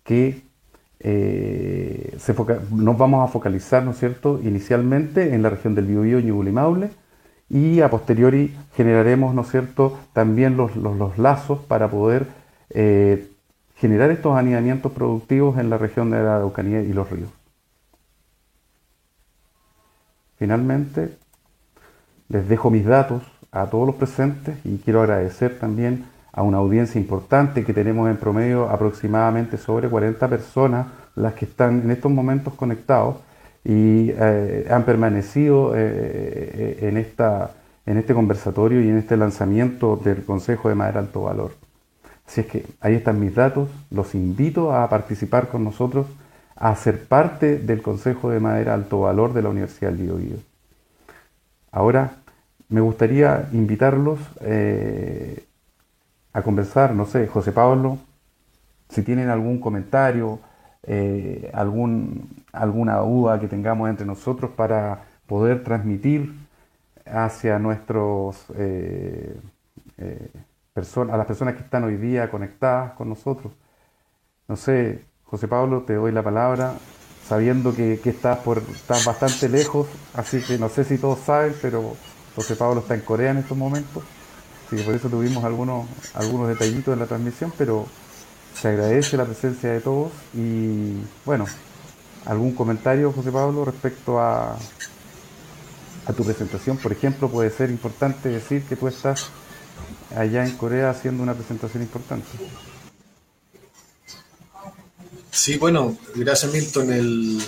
que 0.03 0.41
eh, 0.99 2.17
nos 2.71 2.97
vamos 2.97 3.29
a 3.29 3.31
focalizar, 3.31 3.83
¿no 3.83 3.91
es 3.91 3.99
cierto?, 3.99 4.41
inicialmente 4.43 5.33
en 5.33 5.41
la 5.41 5.51
región 5.51 5.73
del 5.73 5.85
Biobío, 5.85 6.19
Ñuble 6.19 6.49
y 6.49 6.53
Maule, 6.53 6.89
y 7.49 7.81
a 7.81 7.89
posteriori 7.89 8.55
generaremos, 8.75 9.33
¿no 9.33 9.41
es 9.41 9.51
cierto?, 9.51 9.97
también 10.13 10.57
los, 10.57 10.75
lazos 11.17 11.59
para 11.59 11.89
poder 11.89 12.27
eh, 12.69 13.31
generar 13.75 14.11
estos 14.11 14.37
anidamientos 14.37 14.91
productivos 14.91 15.57
en 15.57 15.69
la 15.69 15.77
región 15.77 16.09
de 16.09 16.21
la 16.21 16.37
Araucanía 16.37 16.81
y 16.81 16.93
los 16.93 17.09
ríos. 17.09 17.29
Finalmente, 20.37 21.17
les 22.29 22.47
dejo 22.47 22.69
mis 22.69 22.85
datos 22.85 23.23
a 23.51 23.67
todos 23.67 23.87
los 23.87 23.95
presentes 23.95 24.57
y 24.65 24.77
quiero 24.77 25.01
agradecer 25.01 25.57
también 25.57 26.05
a 26.31 26.43
una 26.43 26.57
audiencia 26.57 26.99
importante 27.01 27.63
que 27.63 27.73
tenemos 27.73 28.09
en 28.09 28.17
promedio 28.17 28.69
aproximadamente 28.69 29.57
sobre 29.57 29.89
40 29.89 30.27
personas 30.27 30.87
las 31.15 31.33
que 31.33 31.45
están 31.45 31.81
en 31.81 31.91
estos 31.91 32.11
momentos 32.11 32.53
conectados 32.53 33.17
y 33.67 34.13
eh, 34.17 34.65
han 34.69 34.85
permanecido 34.85 35.75
eh, 35.75 35.79
eh, 35.81 36.77
en, 36.83 36.95
esta, 36.95 37.51
en 37.85 37.97
este 37.97 38.13
conversatorio 38.13 38.81
y 38.81 38.87
en 38.87 38.97
este 38.97 39.17
lanzamiento 39.17 39.97
del 39.97 40.23
Consejo 40.23 40.69
de 40.69 40.75
Madera 40.75 41.01
Alto 41.01 41.23
Valor. 41.23 41.51
Así 42.25 42.41
es 42.41 42.47
que 42.47 42.65
ahí 42.79 42.95
están 42.95 43.19
mis 43.19 43.35
datos, 43.35 43.67
los 43.91 44.15
invito 44.15 44.73
a 44.73 44.89
participar 44.89 45.49
con 45.49 45.65
nosotros, 45.65 46.07
a 46.55 46.73
ser 46.77 47.03
parte 47.03 47.59
del 47.59 47.81
Consejo 47.81 48.29
de 48.29 48.39
Madera 48.39 48.73
Alto 48.73 49.01
Valor 49.01 49.33
de 49.33 49.41
la 49.41 49.49
Universidad 49.49 49.91
del 49.91 50.01
Biobío. 50.01 50.37
Ahora 51.69 52.11
me 52.69 52.79
gustaría 52.79 53.49
invitarlos 53.51 54.19
a 56.31 56.41
conversar, 56.41 56.95
no 56.95 57.05
sé, 57.05 57.27
José 57.27 57.51
Pablo, 57.51 57.97
si 58.87 59.01
tienen 59.01 59.27
algún 59.27 59.59
comentario, 59.59 60.39
eh, 60.83 61.51
algún, 61.53 62.43
alguna 62.51 62.97
duda 62.97 63.39
que 63.39 63.47
tengamos 63.47 63.89
entre 63.89 64.05
nosotros 64.05 64.51
para 64.51 65.03
poder 65.25 65.63
transmitir 65.63 66.33
hacia 67.05 67.59
nuestros 67.59 68.45
eh, 68.55 69.39
eh, 69.97 70.29
a 70.75 71.17
las 71.17 71.25
personas 71.25 71.55
que 71.55 71.63
están 71.63 71.83
hoy 71.85 71.97
día 71.97 72.29
conectadas 72.29 72.93
con 72.93 73.09
nosotros. 73.09 73.51
No 74.47 74.55
sé, 74.55 75.03
José 75.23 75.47
Pablo, 75.47 75.81
te 75.81 75.95
doy 75.95 76.11
la 76.11 76.21
palabra, 76.21 76.73
sabiendo 77.27 77.73
que, 77.75 77.99
estás, 78.05 78.37
por, 78.39 78.59
estás 78.59 79.03
bastante 79.03 79.49
lejos, 79.49 79.87
así 80.13 80.41
que 80.41 80.57
no 80.59 80.69
sé 80.69 80.83
si 80.83 80.97
todos 80.99 81.19
saben, 81.19 81.53
pero 81.61 81.95
José 82.35 82.55
Pablo 82.55 82.81
está 82.81 82.93
en 82.93 83.01
Corea 83.01 83.31
en 83.31 83.37
estos 83.37 83.57
momentos, 83.57 84.03
que 84.69 84.77
por 84.83 84.93
eso 84.93 85.09
tuvimos 85.09 85.43
algunos, 85.43 85.87
algunos 86.13 86.47
detallitos 86.47 86.93
en 86.93 86.99
la 86.99 87.07
transmisión, 87.07 87.51
pero 87.57 87.87
se 88.59 88.69
agradece 88.69 89.17
la 89.17 89.25
presencia 89.25 89.71
de 89.71 89.81
todos 89.81 90.11
y 90.33 90.93
bueno, 91.25 91.45
algún 92.25 92.53
comentario, 92.53 93.11
José 93.11 93.31
Pablo, 93.31 93.65
respecto 93.65 94.19
a, 94.19 94.57
a 96.05 96.13
tu 96.13 96.23
presentación. 96.23 96.77
Por 96.77 96.91
ejemplo, 96.91 97.29
puede 97.29 97.51
ser 97.51 97.69
importante 97.69 98.29
decir 98.29 98.63
que 98.63 98.75
tú 98.75 98.87
estás 98.87 99.29
allá 100.15 100.45
en 100.45 100.57
Corea 100.57 100.89
haciendo 100.89 101.21
una 101.21 101.33
presentación 101.33 101.83
importante. 101.83 102.27
Sí, 105.31 105.57
bueno, 105.57 105.97
gracias 106.15 106.51
Milton. 106.51 106.91
El, 106.91 107.41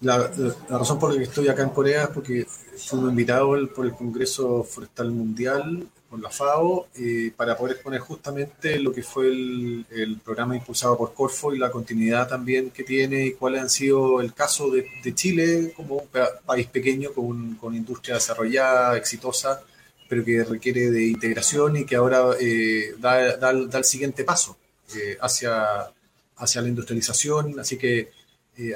la, 0.00 0.30
razón 0.68 0.98
por 0.98 1.12
la 1.12 1.18
que 1.18 1.24
estoy 1.24 1.48
acá 1.48 1.62
en 1.62 1.70
Corea 1.70 2.04
es 2.04 2.08
porque 2.10 2.46
fui 2.76 3.00
invitado 3.00 3.50
por 3.74 3.86
el 3.86 3.92
Congreso 3.92 4.62
Forestal 4.62 5.10
Mundial 5.10 5.88
la 6.20 6.30
FAO 6.30 6.88
eh, 6.96 7.32
para 7.36 7.56
poder 7.56 7.76
exponer 7.76 8.00
justamente 8.00 8.78
lo 8.78 8.92
que 8.92 9.02
fue 9.02 9.28
el, 9.28 10.20
programa 10.24 10.56
impulsado 10.56 10.96
por 10.96 11.14
Corfo 11.14 11.54
y 11.54 11.58
la 11.58 11.70
continuidad 11.70 12.28
también 12.28 12.70
que 12.70 12.84
tiene 12.84 13.26
y 13.26 13.32
cuáles 13.32 13.62
han 13.62 13.70
sido 13.70 14.20
el 14.20 14.32
caso 14.32 14.70
de, 14.70 14.84
Chile 15.14 15.72
como 15.76 15.96
un 15.96 16.08
país 16.46 16.66
pequeño 16.66 17.12
con, 17.12 17.54
con, 17.56 17.74
industria 17.74 18.16
desarrollada, 18.16 18.96
exitosa, 18.96 19.62
pero 20.08 20.24
que 20.24 20.44
requiere 20.44 20.90
de 20.90 21.06
integración 21.08 21.76
y 21.76 21.84
que 21.84 21.96
ahora 21.96 22.30
eh, 22.40 22.94
da, 22.98 23.36
da, 23.36 23.50
el 23.50 23.84
siguiente 23.84 24.24
paso 24.24 24.56
eh, 24.96 25.16
hacia, 25.20 25.90
hacia 26.36 26.62
la 26.62 26.68
industrialización, 26.68 27.58
así 27.60 27.76
que 27.76 28.10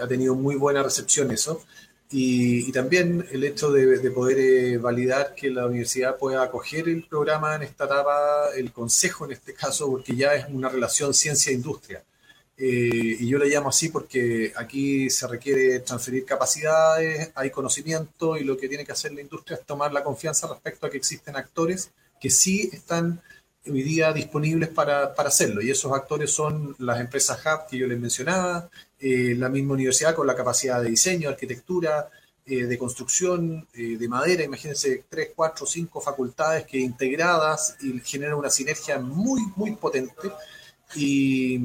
ha 0.03 0.09
tenido 0.09 0.35
muy 0.35 0.57
buena 0.57 0.83
recepción 0.83 1.31
eso. 1.31 1.63
Y, 2.11 2.73
también 2.73 3.27
el 3.31 3.45
hecho 3.45 3.71
de, 3.71 4.11
poder 4.11 4.39
eh, 4.39 4.79
validar 4.79 5.35
que 5.35 5.51
la 5.51 5.67
universidad 5.67 6.17
pueda 6.17 6.43
acoger 6.43 6.89
el 6.89 7.05
programa 7.05 7.55
en 7.57 7.63
esta 7.63 7.85
etapa, 7.85 8.51
el 8.57 8.73
consejo 8.73 9.27
en 9.27 9.33
este 9.33 9.53
caso, 9.53 9.91
porque 9.91 10.17
ya 10.17 10.35
es 10.35 10.47
una 10.49 10.71
relación 10.71 11.13
ciencia-industria. 11.13 12.03
Eh, 12.57 13.17
y 13.21 13.29
yo 13.29 13.39
le 13.39 13.49
llamo 13.49 13.69
así 13.69 13.89
porque 13.91 14.53
aquí 14.57 15.11
se 15.11 15.29
requiere 15.29 15.81
transferir 15.81 16.25
capacidades, 16.25 17.31
hay 17.35 17.51
conocimiento 17.51 18.37
y 18.37 18.43
lo 18.43 18.57
que 18.57 18.69
tiene 18.69 18.85
que 18.85 18.93
hacer 18.93 19.13
la 19.13 19.21
industria 19.21 19.59
es 19.59 19.65
tomar 19.65 19.93
la 19.93 20.03
confianza 20.03 20.49
respecto 20.49 20.87
a 20.87 20.91
que 20.91 20.97
existen 20.97 21.37
actores 21.37 21.93
que 22.21 22.31
sí 22.31 22.69
están 22.73 23.21
hoy 23.71 23.83
día 23.83 24.13
disponibles 24.13 24.69
para, 24.71 25.15
para 25.15 25.29
hacerlo. 25.29 25.61
Y 25.63 25.71
esos 25.71 25.93
actores 25.93 26.31
son 26.31 26.75
las 26.79 27.01
empresas 27.01 27.39
Hub 27.45 27.69
que 27.69 27.79
yo 27.79 27.87
les 27.87 27.99
mencionaba, 27.99 28.69
eh, 29.01 29.35
la 29.37 29.49
misma 29.49 29.75
universidad 29.75 30.15
con 30.15 30.27
la 30.27 30.35
capacidad 30.35 30.83
de 30.83 30.91
diseño, 30.91 31.29
arquitectura, 31.29 32.09
eh, 32.45 32.65
de 32.65 32.79
construcción, 32.79 33.69
eh, 33.75 33.97
de 33.97 34.09
madera, 34.09 34.43
imagínense 34.43 35.05
tres, 35.09 35.31
cuatro, 35.37 35.67
cinco 35.67 36.01
facultades 36.01 36.67
que 36.67 36.79
integradas 36.79 37.77
y 37.81 38.01
generan 38.01 38.35
una 38.35 38.51
sinergia 38.51 38.99
muy, 38.99 39.43
muy 39.55 39.77
potente. 39.77 40.33
Y, 40.97 41.59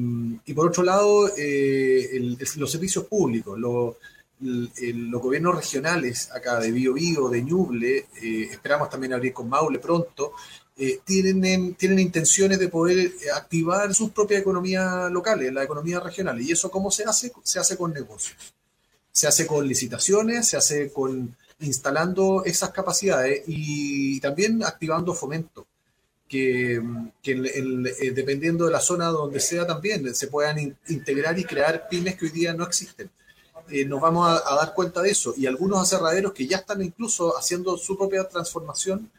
por 0.54 0.68
otro 0.68 0.82
lado, 0.82 1.28
los 1.28 2.70
servicios 2.70 3.06
públicos, 3.06 3.58
los 3.58 5.22
gobiernos 5.22 5.56
regionales 5.56 6.30
acá 6.30 6.60
de 6.60 6.70
Bio 6.70 6.92
Bio, 6.92 7.30
de 7.30 7.42
Ñuble, 7.42 8.06
esperamos 8.20 8.90
también 8.90 9.14
abrir 9.14 9.32
con 9.32 9.48
Maule 9.48 9.78
pronto, 9.78 10.34
eh, 10.76 11.00
tienen, 11.04 11.74
tienen 11.76 12.00
intenciones 12.00 12.58
de 12.58 12.68
poder 12.68 12.98
eh, 12.98 13.12
activar 13.32 13.94
sus 13.94 14.10
propias 14.10 14.40
economías 14.40 15.10
locales, 15.10 15.52
la 15.52 15.62
economía 15.62 16.00
regional. 16.00 16.40
¿Y 16.40 16.50
eso 16.50 16.70
cómo 16.70 16.90
se 16.90 17.04
hace? 17.04 17.32
Se 17.44 17.60
hace 17.60 17.76
con 17.76 17.92
negocios. 17.92 18.54
Se 19.12 19.28
hace 19.28 19.46
con 19.46 19.68
licitaciones, 19.68 20.48
se 20.48 20.56
hace 20.56 20.90
con 20.90 21.36
instalando 21.60 22.44
esas 22.44 22.70
capacidades 22.70 23.42
y 23.46 24.20
también 24.20 24.64
activando 24.64 25.14
fomento. 25.14 25.66
Que, 26.28 26.82
que 27.22 27.32
eh, 27.32 28.10
dependiendo 28.10 28.64
de 28.64 28.72
la 28.72 28.80
zona 28.80 29.06
donde 29.08 29.38
sea 29.38 29.66
también 29.66 30.12
se 30.14 30.26
puedan 30.26 30.76
integrar 30.88 31.38
y 31.38 31.44
crear 31.44 31.86
pymes 31.88 32.16
que 32.16 32.24
hoy 32.24 32.30
día 32.32 32.54
no 32.54 32.64
existen. 32.64 33.10
eh, 33.68 33.84
nos 33.84 34.00
vamos 34.00 34.28
a, 34.28 34.54
dar 34.56 34.74
cuenta 34.74 35.02
de 35.02 35.10
eso. 35.10 35.34
Y 35.36 35.46
algunos 35.46 35.80
aserraderos 35.80 36.32
que 36.32 36.48
ya 36.48 36.56
están 36.56 36.82
incluso 36.82 37.38
haciendo 37.38 37.76
su 37.76 37.96
propia 37.96 38.24
transformación 38.28 39.10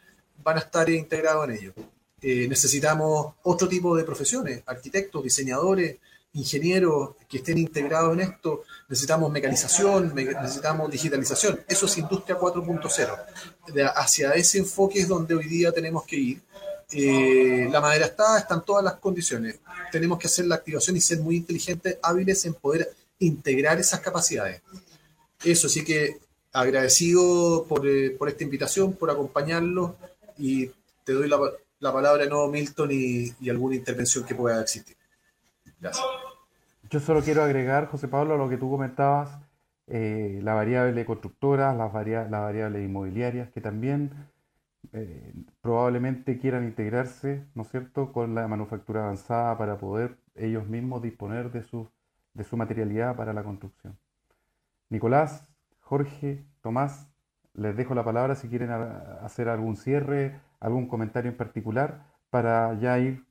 van 0.43 0.57
a 0.57 0.61
estar 0.61 0.89
integrados 0.89 1.49
en 1.49 1.55
ello. 1.55 1.73
Eh, 2.21 2.47
necesitamos 2.47 3.35
otro 3.43 3.67
tipo 3.67 3.95
de 3.95 4.03
profesiones, 4.03 4.63
arquitectos, 4.65 5.23
diseñadores, 5.23 5.97
ingenieros 6.33 7.15
que 7.29 7.37
estén 7.37 7.57
integrados 7.57 8.13
en 8.13 8.21
esto. 8.21 8.63
Necesitamos 8.89 9.31
mecanización, 9.31 10.13
necesitamos 10.13 10.91
digitalización. 10.91 11.61
Eso 11.67 11.85
es 11.85 11.97
industria 11.97 12.37
4.0. 12.37 13.91
Hacia 13.95 14.31
ese 14.33 14.59
enfoque 14.59 14.99
es 14.99 15.07
donde 15.07 15.35
hoy 15.35 15.45
día 15.45 15.71
tenemos 15.71 16.03
que 16.03 16.15
ir. 16.15 16.41
Eh, 16.91 17.67
la 17.71 17.81
madera 17.81 18.05
está, 18.05 18.37
están 18.37 18.63
todas 18.63 18.83
las 18.83 18.95
condiciones. 18.95 19.59
Tenemos 19.91 20.19
que 20.19 20.27
hacer 20.27 20.45
la 20.45 20.55
activación 20.55 20.95
y 20.97 21.01
ser 21.01 21.19
muy 21.19 21.37
inteligentes, 21.37 21.97
hábiles 22.01 22.45
en 22.45 22.53
poder 22.53 22.91
integrar 23.19 23.79
esas 23.79 24.01
capacidades. 24.01 24.61
Eso, 25.43 25.69
sí 25.69 25.83
que 25.83 26.19
agradecido 26.51 27.65
por, 27.67 27.87
eh, 27.87 28.11
por 28.11 28.29
esta 28.29 28.43
invitación, 28.43 28.93
por 28.93 29.11
acompañarlos 29.11 29.91
y 30.37 30.67
te 31.03 31.13
doy 31.13 31.27
la, 31.27 31.37
la 31.79 31.93
palabra 31.93 32.25
de 32.25 32.49
Milton, 32.51 32.89
y, 32.91 33.33
y, 33.39 33.49
alguna 33.49 33.75
intervención 33.75 34.25
que 34.25 34.35
pueda 34.35 34.61
existir. 34.61 34.95
Gracias. 35.79 36.05
Yo 36.89 36.99
solo 36.99 37.21
quiero 37.21 37.43
agregar, 37.43 37.87
José 37.87 38.07
Pablo, 38.07 38.35
a 38.35 38.37
lo 38.37 38.49
que 38.49 38.57
tú 38.57 38.69
comentabas, 38.69 39.39
eh, 39.87 40.39
la 40.43 40.53
variable 40.53 41.05
constructora, 41.05 41.73
las, 41.73 41.91
variables 41.91 42.31
las 42.31 42.41
variables 42.41 42.85
inmobiliarias, 42.85 43.49
que 43.51 43.61
también 43.61 44.11
eh, 44.93 45.33
probablemente 45.61 46.37
quieran 46.37 46.63
integrarse, 46.63 47.45
¿no 47.53 47.63
es 47.63 47.69
cierto?, 47.69 48.11
con 48.11 48.35
la 48.35 48.47
manufactura 48.47 49.03
avanzada 49.03 49.57
para 49.57 49.77
poder 49.77 50.17
ellos 50.35 50.67
mismos 50.67 51.01
disponer 51.01 51.51
de 51.51 51.63
sus 51.63 51.87
de 52.35 52.43
su 52.43 52.57
materialidad 52.57 53.15
para 53.15 53.33
la 53.33 53.43
construcción. 53.43 53.97
Nicolás, 54.89 55.49
Jorge, 55.79 56.45
Tomás, 56.61 57.07
les 57.57 57.75
dejo 57.75 57.95
la 57.95 58.03
palabra 58.03 58.35
si 58.35 58.47
quieren 58.47 58.69
hacer 58.71 59.49
algún 59.49 59.75
cierre, 59.75 60.39
algún 60.59 60.87
comentario 60.87 61.31
en 61.31 61.37
particular 61.37 62.03
para 62.29 62.77
ya 62.79 62.99
ir 62.99 63.23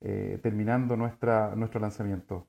eh, 0.00 0.38
terminando 0.42 0.96
nuestra, 0.96 1.54
nuestro 1.54 1.80
lanzamiento. 1.80 2.48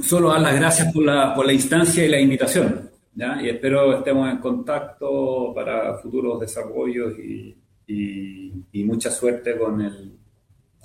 Solo 0.00 0.30
dar 0.30 0.40
las 0.40 0.56
gracias 0.56 0.92
por 0.92 1.04
la, 1.04 1.34
por 1.34 1.46
la 1.46 1.52
instancia 1.52 2.04
y 2.04 2.08
la 2.08 2.20
invitación. 2.20 2.90
y 3.14 3.48
espero 3.48 3.98
estemos 3.98 4.30
en 4.30 4.38
contacto 4.38 5.52
para 5.54 5.98
futuros 5.98 6.40
desarrollos 6.40 7.18
y, 7.18 7.56
y 7.86 8.84
mucha 8.84 9.10
suerte 9.10 9.58
con 9.58 9.80
el, 9.80 10.20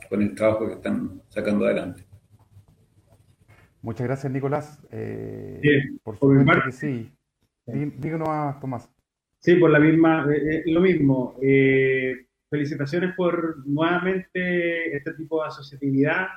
con 0.10 0.22
el 0.22 0.34
trabajo 0.34 0.68
que 0.68 0.74
están 0.74 1.22
sacando 1.30 1.66
adelante. 1.66 2.06
Muchas 3.82 4.08
gracias, 4.08 4.34
Nicolás. 4.34 4.80
Eh, 4.92 5.62
por 6.04 6.18
supuesto 6.18 6.54
que 6.66 6.72
sí. 6.72 7.12
Díganos, 7.66 8.60
Tomás. 8.60 8.90
Sí, 9.40 9.56
por 9.56 9.70
la 9.70 9.80
misma, 9.80 10.28
eh, 10.34 10.58
eh, 10.58 10.64
lo 10.66 10.82
mismo. 10.82 11.36
felicitaciones 12.50 13.16
por 13.16 13.66
nuevamente 13.68 14.96
este 14.96 15.14
tipo 15.14 15.42
de 15.42 15.48
asociatividad. 15.48 16.28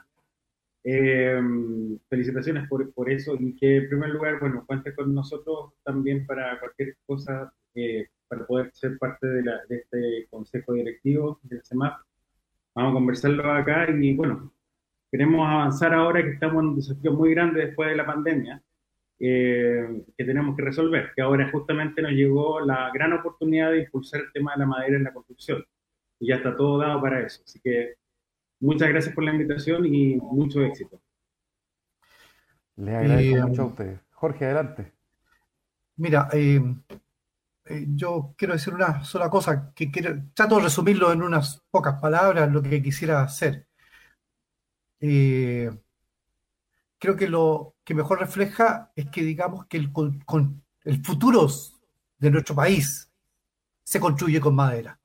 felicitaciones 2.09 2.69
por, 2.69 2.93
por, 2.95 3.11
eso 3.11 3.37
y 3.39 3.55
que 3.57 3.77
en 3.79 3.89
primer 3.89 4.11
lugar, 4.11 4.41
bueno, 4.41 4.65
cuente 4.67 4.95
con 4.95 5.15
nosotros 5.15 5.75
también 5.85 6.27
para 6.27 6.59
cualquier 6.59 6.97
cosa, 7.07 7.53
para 8.29 8.47
poder 8.47 8.71
ser 8.73 8.99
parte 8.99 9.27
de, 9.27 9.43
la, 9.43 9.61
de 9.69 9.77
este 9.77 10.27
consejo 10.31 10.73
directivo 10.73 11.41
del 11.43 11.63
CEMAP. 11.65 11.99
Vamos 12.75 12.93
a 12.93 12.95
conversarlo 12.95 13.53
acá 13.53 13.91
y 13.91 14.15
bueno, 14.15 14.53
queremos 15.11 15.49
avanzar 15.49 15.93
ahora 15.95 16.23
que 16.23 16.31
estamos 16.31 16.63
en 16.63 16.69
un 16.69 16.77
desafío 16.77 17.13
muy 17.13 17.31
grande 17.31 17.67
después 17.67 17.89
de 17.91 17.97
la 17.97 18.07
pandemia, 18.07 18.63
eh, 19.21 20.05
que 20.17 20.25
tenemos 20.25 20.57
que 20.57 20.63
resolver, 20.63 21.13
que 21.15 21.23
ahora 21.23 21.51
justamente 21.51 22.03
nos 22.03 22.13
llegó 22.13 22.61
la 22.61 22.91
gran 22.93 23.13
oportunidad 23.13 23.73
de 23.73 23.81
impulsar 23.81 24.21
el 24.21 24.33
tema 24.33 24.53
de 24.53 24.59
la 24.61 24.67
madera 24.67 24.97
en 24.97 25.05
la 25.05 25.13
construcción. 25.13 25.65
Y 26.21 26.29
ya 26.29 26.37
está 26.37 26.57
todo 26.57 26.79
dado 26.79 27.01
para 27.01 27.21
eso. 27.21 27.43
Así 27.45 27.61
que 27.61 27.95
muchas 28.61 28.89
gracias 28.89 29.15
por 29.15 29.25
la 29.25 29.33
invitación 29.33 29.87
y 29.87 30.17
mucho 30.17 30.63
éxito. 30.63 31.01
Le 32.77 32.97
agradezco 32.97 33.37
eh, 33.37 33.43
mucho 33.43 33.63
a 33.63 33.67
usted. 33.67 34.01
Jorge, 34.13 34.45
adelante. 34.45 34.93
Mira, 35.97 36.29
eh, 36.33 36.61
yo 37.89 38.35
quiero 38.37 38.55
decir 38.55 38.73
una 38.75 39.05
sola 39.05 39.29
cosa, 39.29 39.73
que 39.75 39.91
quiero, 39.91 40.17
trato 40.35 40.57
de 40.57 40.63
resumirlo 40.63 41.13
en 41.13 41.23
unas 41.23 41.63
pocas 41.71 42.01
palabras, 42.01 42.51
lo 42.51 42.63
que 42.63 42.83
quisiera 42.83 43.23
hacer. 43.23 43.67
Eh, 45.01 45.71
creo 46.99 47.17
que 47.17 47.29
lo 47.29 47.77
que 47.85 47.95
mejor 47.95 48.21
refleja 48.21 48.93
es 48.95 49.11
que 49.11 49.23
digamos 49.23 49.67
que 49.67 49.77
el, 49.77 49.93
con, 49.93 50.65
el 50.83 51.05
futuro 51.05 51.47
de 52.19 52.31
nuestro 52.31 52.55
país 52.55 53.11
se 53.85 54.01
construye 54.01 54.41
con 54.41 54.55
madera. 54.55 55.01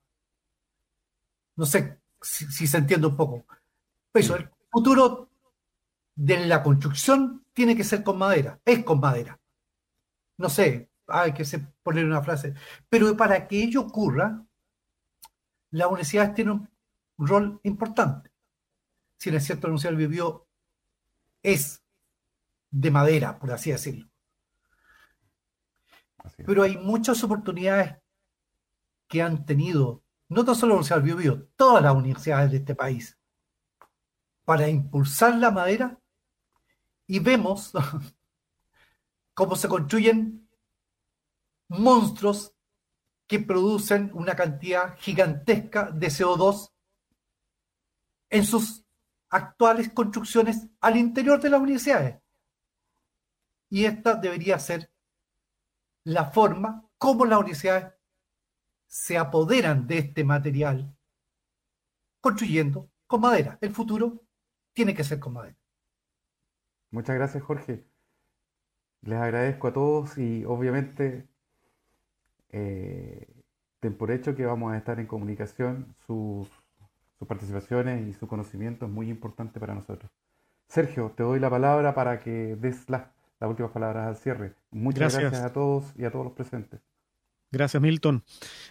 No 1.55 1.65
sé 1.65 1.99
si, 2.21 2.67
se 2.67 2.77
entiende 2.77 3.07
un 3.07 3.15
poco. 3.15 3.45
Eso, 4.13 4.35
el 4.35 4.49
futuro 4.71 5.29
de 6.15 6.45
la 6.47 6.63
construcción 6.63 7.45
tiene 7.53 7.75
que 7.75 7.83
ser 7.83 8.03
con 8.03 8.17
madera, 8.17 8.59
es 8.65 8.83
con 8.83 8.99
madera. 8.99 9.39
No 10.37 10.49
sé, 10.49 10.89
hay 11.07 11.33
que 11.33 11.45
poner 11.81 12.05
una 12.05 12.23
frase. 12.23 12.53
Pero 12.89 13.15
para 13.15 13.47
que 13.47 13.63
ello 13.63 13.81
ocurra, 13.81 14.43
las 15.71 15.87
universidades 15.87 16.33
tienen 16.33 16.67
un 17.17 17.27
rol 17.27 17.59
importante 17.63 18.33
si 19.23 19.29
es 19.29 19.45
cierto, 19.45 19.67
la 19.67 19.73
Universidad 19.73 19.97
vivió 19.97 20.47
es 21.43 21.82
de 22.73 22.89
madera, 22.89 23.37
por 23.37 23.51
así 23.51 23.71
decirlo. 23.71 24.09
Pero 26.45 26.63
hay 26.63 26.75
muchas 26.77 27.23
oportunidades 27.23 27.97
que 29.07 29.21
han 29.21 29.45
tenido, 29.45 30.03
no 30.27 30.43
tan 30.43 30.55
solo 30.55 30.69
la 30.69 30.79
Universidad 30.79 30.97
del 30.97 31.05
Biobío, 31.05 31.47
todas 31.55 31.83
las 31.83 31.93
universidades 31.93 32.51
de 32.51 32.57
este 32.57 32.73
país, 32.73 33.17
para 34.43 34.67
impulsar 34.67 35.35
la 35.35 35.51
madera 35.51 35.99
y 37.05 37.19
vemos 37.19 37.71
cómo 39.35 39.55
se 39.55 39.67
construyen 39.67 40.49
monstruos 41.67 42.55
que 43.27 43.39
producen 43.39 44.09
una 44.15 44.35
cantidad 44.35 44.97
gigantesca 44.97 45.91
de 45.91 46.07
CO2 46.07 46.71
en 48.31 48.43
sus 48.45 48.83
actuales 49.29 49.91
construcciones 49.93 50.67
al 50.81 50.97
interior 50.97 51.39
de 51.39 51.49
las 51.51 51.61
universidades. 51.61 52.22
Y 53.73 53.85
esta 53.85 54.13
debería 54.13 54.59
ser 54.59 54.91
la 56.03 56.25
forma 56.25 56.87
como 56.99 57.25
las 57.25 57.39
universidades 57.39 57.91
se 58.85 59.17
apoderan 59.17 59.87
de 59.87 59.97
este 59.97 60.23
material 60.23 60.95
construyendo 62.21 62.91
con 63.07 63.21
madera. 63.21 63.57
El 63.61 63.71
futuro 63.71 64.21
tiene 64.73 64.93
que 64.93 65.03
ser 65.03 65.19
con 65.19 65.33
madera. 65.33 65.57
Muchas 66.91 67.15
gracias, 67.15 67.41
Jorge. 67.41 67.83
Les 69.01 69.19
agradezco 69.19 69.69
a 69.69 69.73
todos 69.73 70.19
y 70.19 70.45
obviamente 70.45 71.27
eh, 72.49 73.27
ten 73.79 73.97
por 73.97 74.11
hecho 74.11 74.35
que 74.35 74.45
vamos 74.45 74.71
a 74.71 74.77
estar 74.77 74.99
en 74.99 75.07
comunicación. 75.07 75.95
Sus 76.05 76.47
sus 77.17 77.27
participaciones 77.27 78.07
y 78.07 78.13
su 78.13 78.27
conocimiento 78.27 78.85
es 78.85 78.91
muy 78.91 79.09
importante 79.09 79.59
para 79.59 79.73
nosotros. 79.73 80.11
Sergio, 80.67 81.11
te 81.15 81.23
doy 81.23 81.39
la 81.39 81.49
palabra 81.49 81.95
para 81.95 82.19
que 82.19 82.55
des 82.55 82.89
las, 82.89 83.12
últimas 83.49 83.71
palabras 83.71 84.07
al 84.07 84.15
cierre. 84.15 84.55
Muchas 84.71 85.17
gracias. 85.17 85.43
a 85.43 85.53
todos 85.53 85.93
y 85.97 86.05
a 86.05 86.11
todos 86.11 86.25
los 86.25 86.33
presentes. 86.33 86.81
Gracias, 87.51 87.81
Milton. 87.81 88.23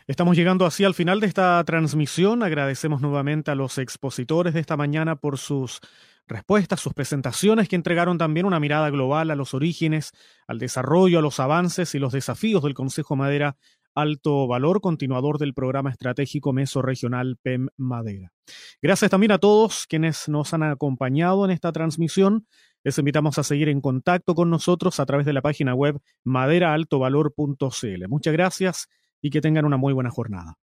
Estamos 0.09 0.37
llegando 0.37 0.67
así 0.67 0.83
al 0.83 0.95
final 0.95 1.21
de 1.21 1.29
esta 1.29 1.63
transmisión. 1.65 2.43
Agradecemos 2.43 3.01
nuevamente 3.01 3.53
a 3.53 3.55
los 3.55 3.79
expositores 3.79 4.55
de 4.55 4.61
esta 4.61 4.77
mañana 4.77 5.15
por 5.15 5.39
sus 5.39 5.81
respuestas, 6.27 6.81
sus 6.81 6.93
presentaciones 6.93 7.69
que 7.69 7.77
entregaron 7.77 8.19
también 8.19 8.45
una 8.45 8.59
mirada 8.59 8.91
global 8.91 9.31
a 9.31 9.37
los 9.37 9.55
orígenes, 9.55 10.11
al 10.49 10.59
desarrollo, 10.59 11.21
a 11.21 11.23
los 11.23 11.39
avances 11.39 11.95
y 11.95 12.01
los 12.01 12.13
desafíos 12.13 12.65
del 12.65 12.75
Consejo 12.75 13.15
Madera 13.15 13.57
alto 13.95 14.47
valor, 14.47 14.81
continuador 14.81 15.39
del 15.39 15.55
programa 15.55 15.91
estratégico 15.91 16.53
mesorregional 16.53 17.37
PEM 17.43 17.69
Madera. 17.77 18.33
Gracias 18.81 19.11
también 19.11 19.33
a 19.33 19.39
todos 19.39 19.87
quienes 19.87 20.29
nos 20.29 20.55
han 20.55 20.63
acompañado 20.63 21.45
en 21.45 21.51
esta 21.51 21.73
transmisión. 21.73 22.47
Les 22.85 22.99
invitamos 22.99 23.39
a 23.39 23.45
seguir 23.45 23.69
en 23.69 23.81
contacto 23.81 24.35
con 24.35 24.51
nosotros 24.51 24.99
a 24.99 25.07
través 25.07 25.25
de 25.27 25.33
la 25.33 25.43
página 25.43 25.75
web 25.75 26.01
maderaaltovalor.cl. 26.25 28.09
Muchas 28.09 28.33
gracias 28.33 28.89
y 29.21 29.31
que 29.31 29.41
tengan 29.41 29.65
una 29.65 29.77
muy 29.77 29.93
buena 29.93 30.11
jornada. 30.11 30.59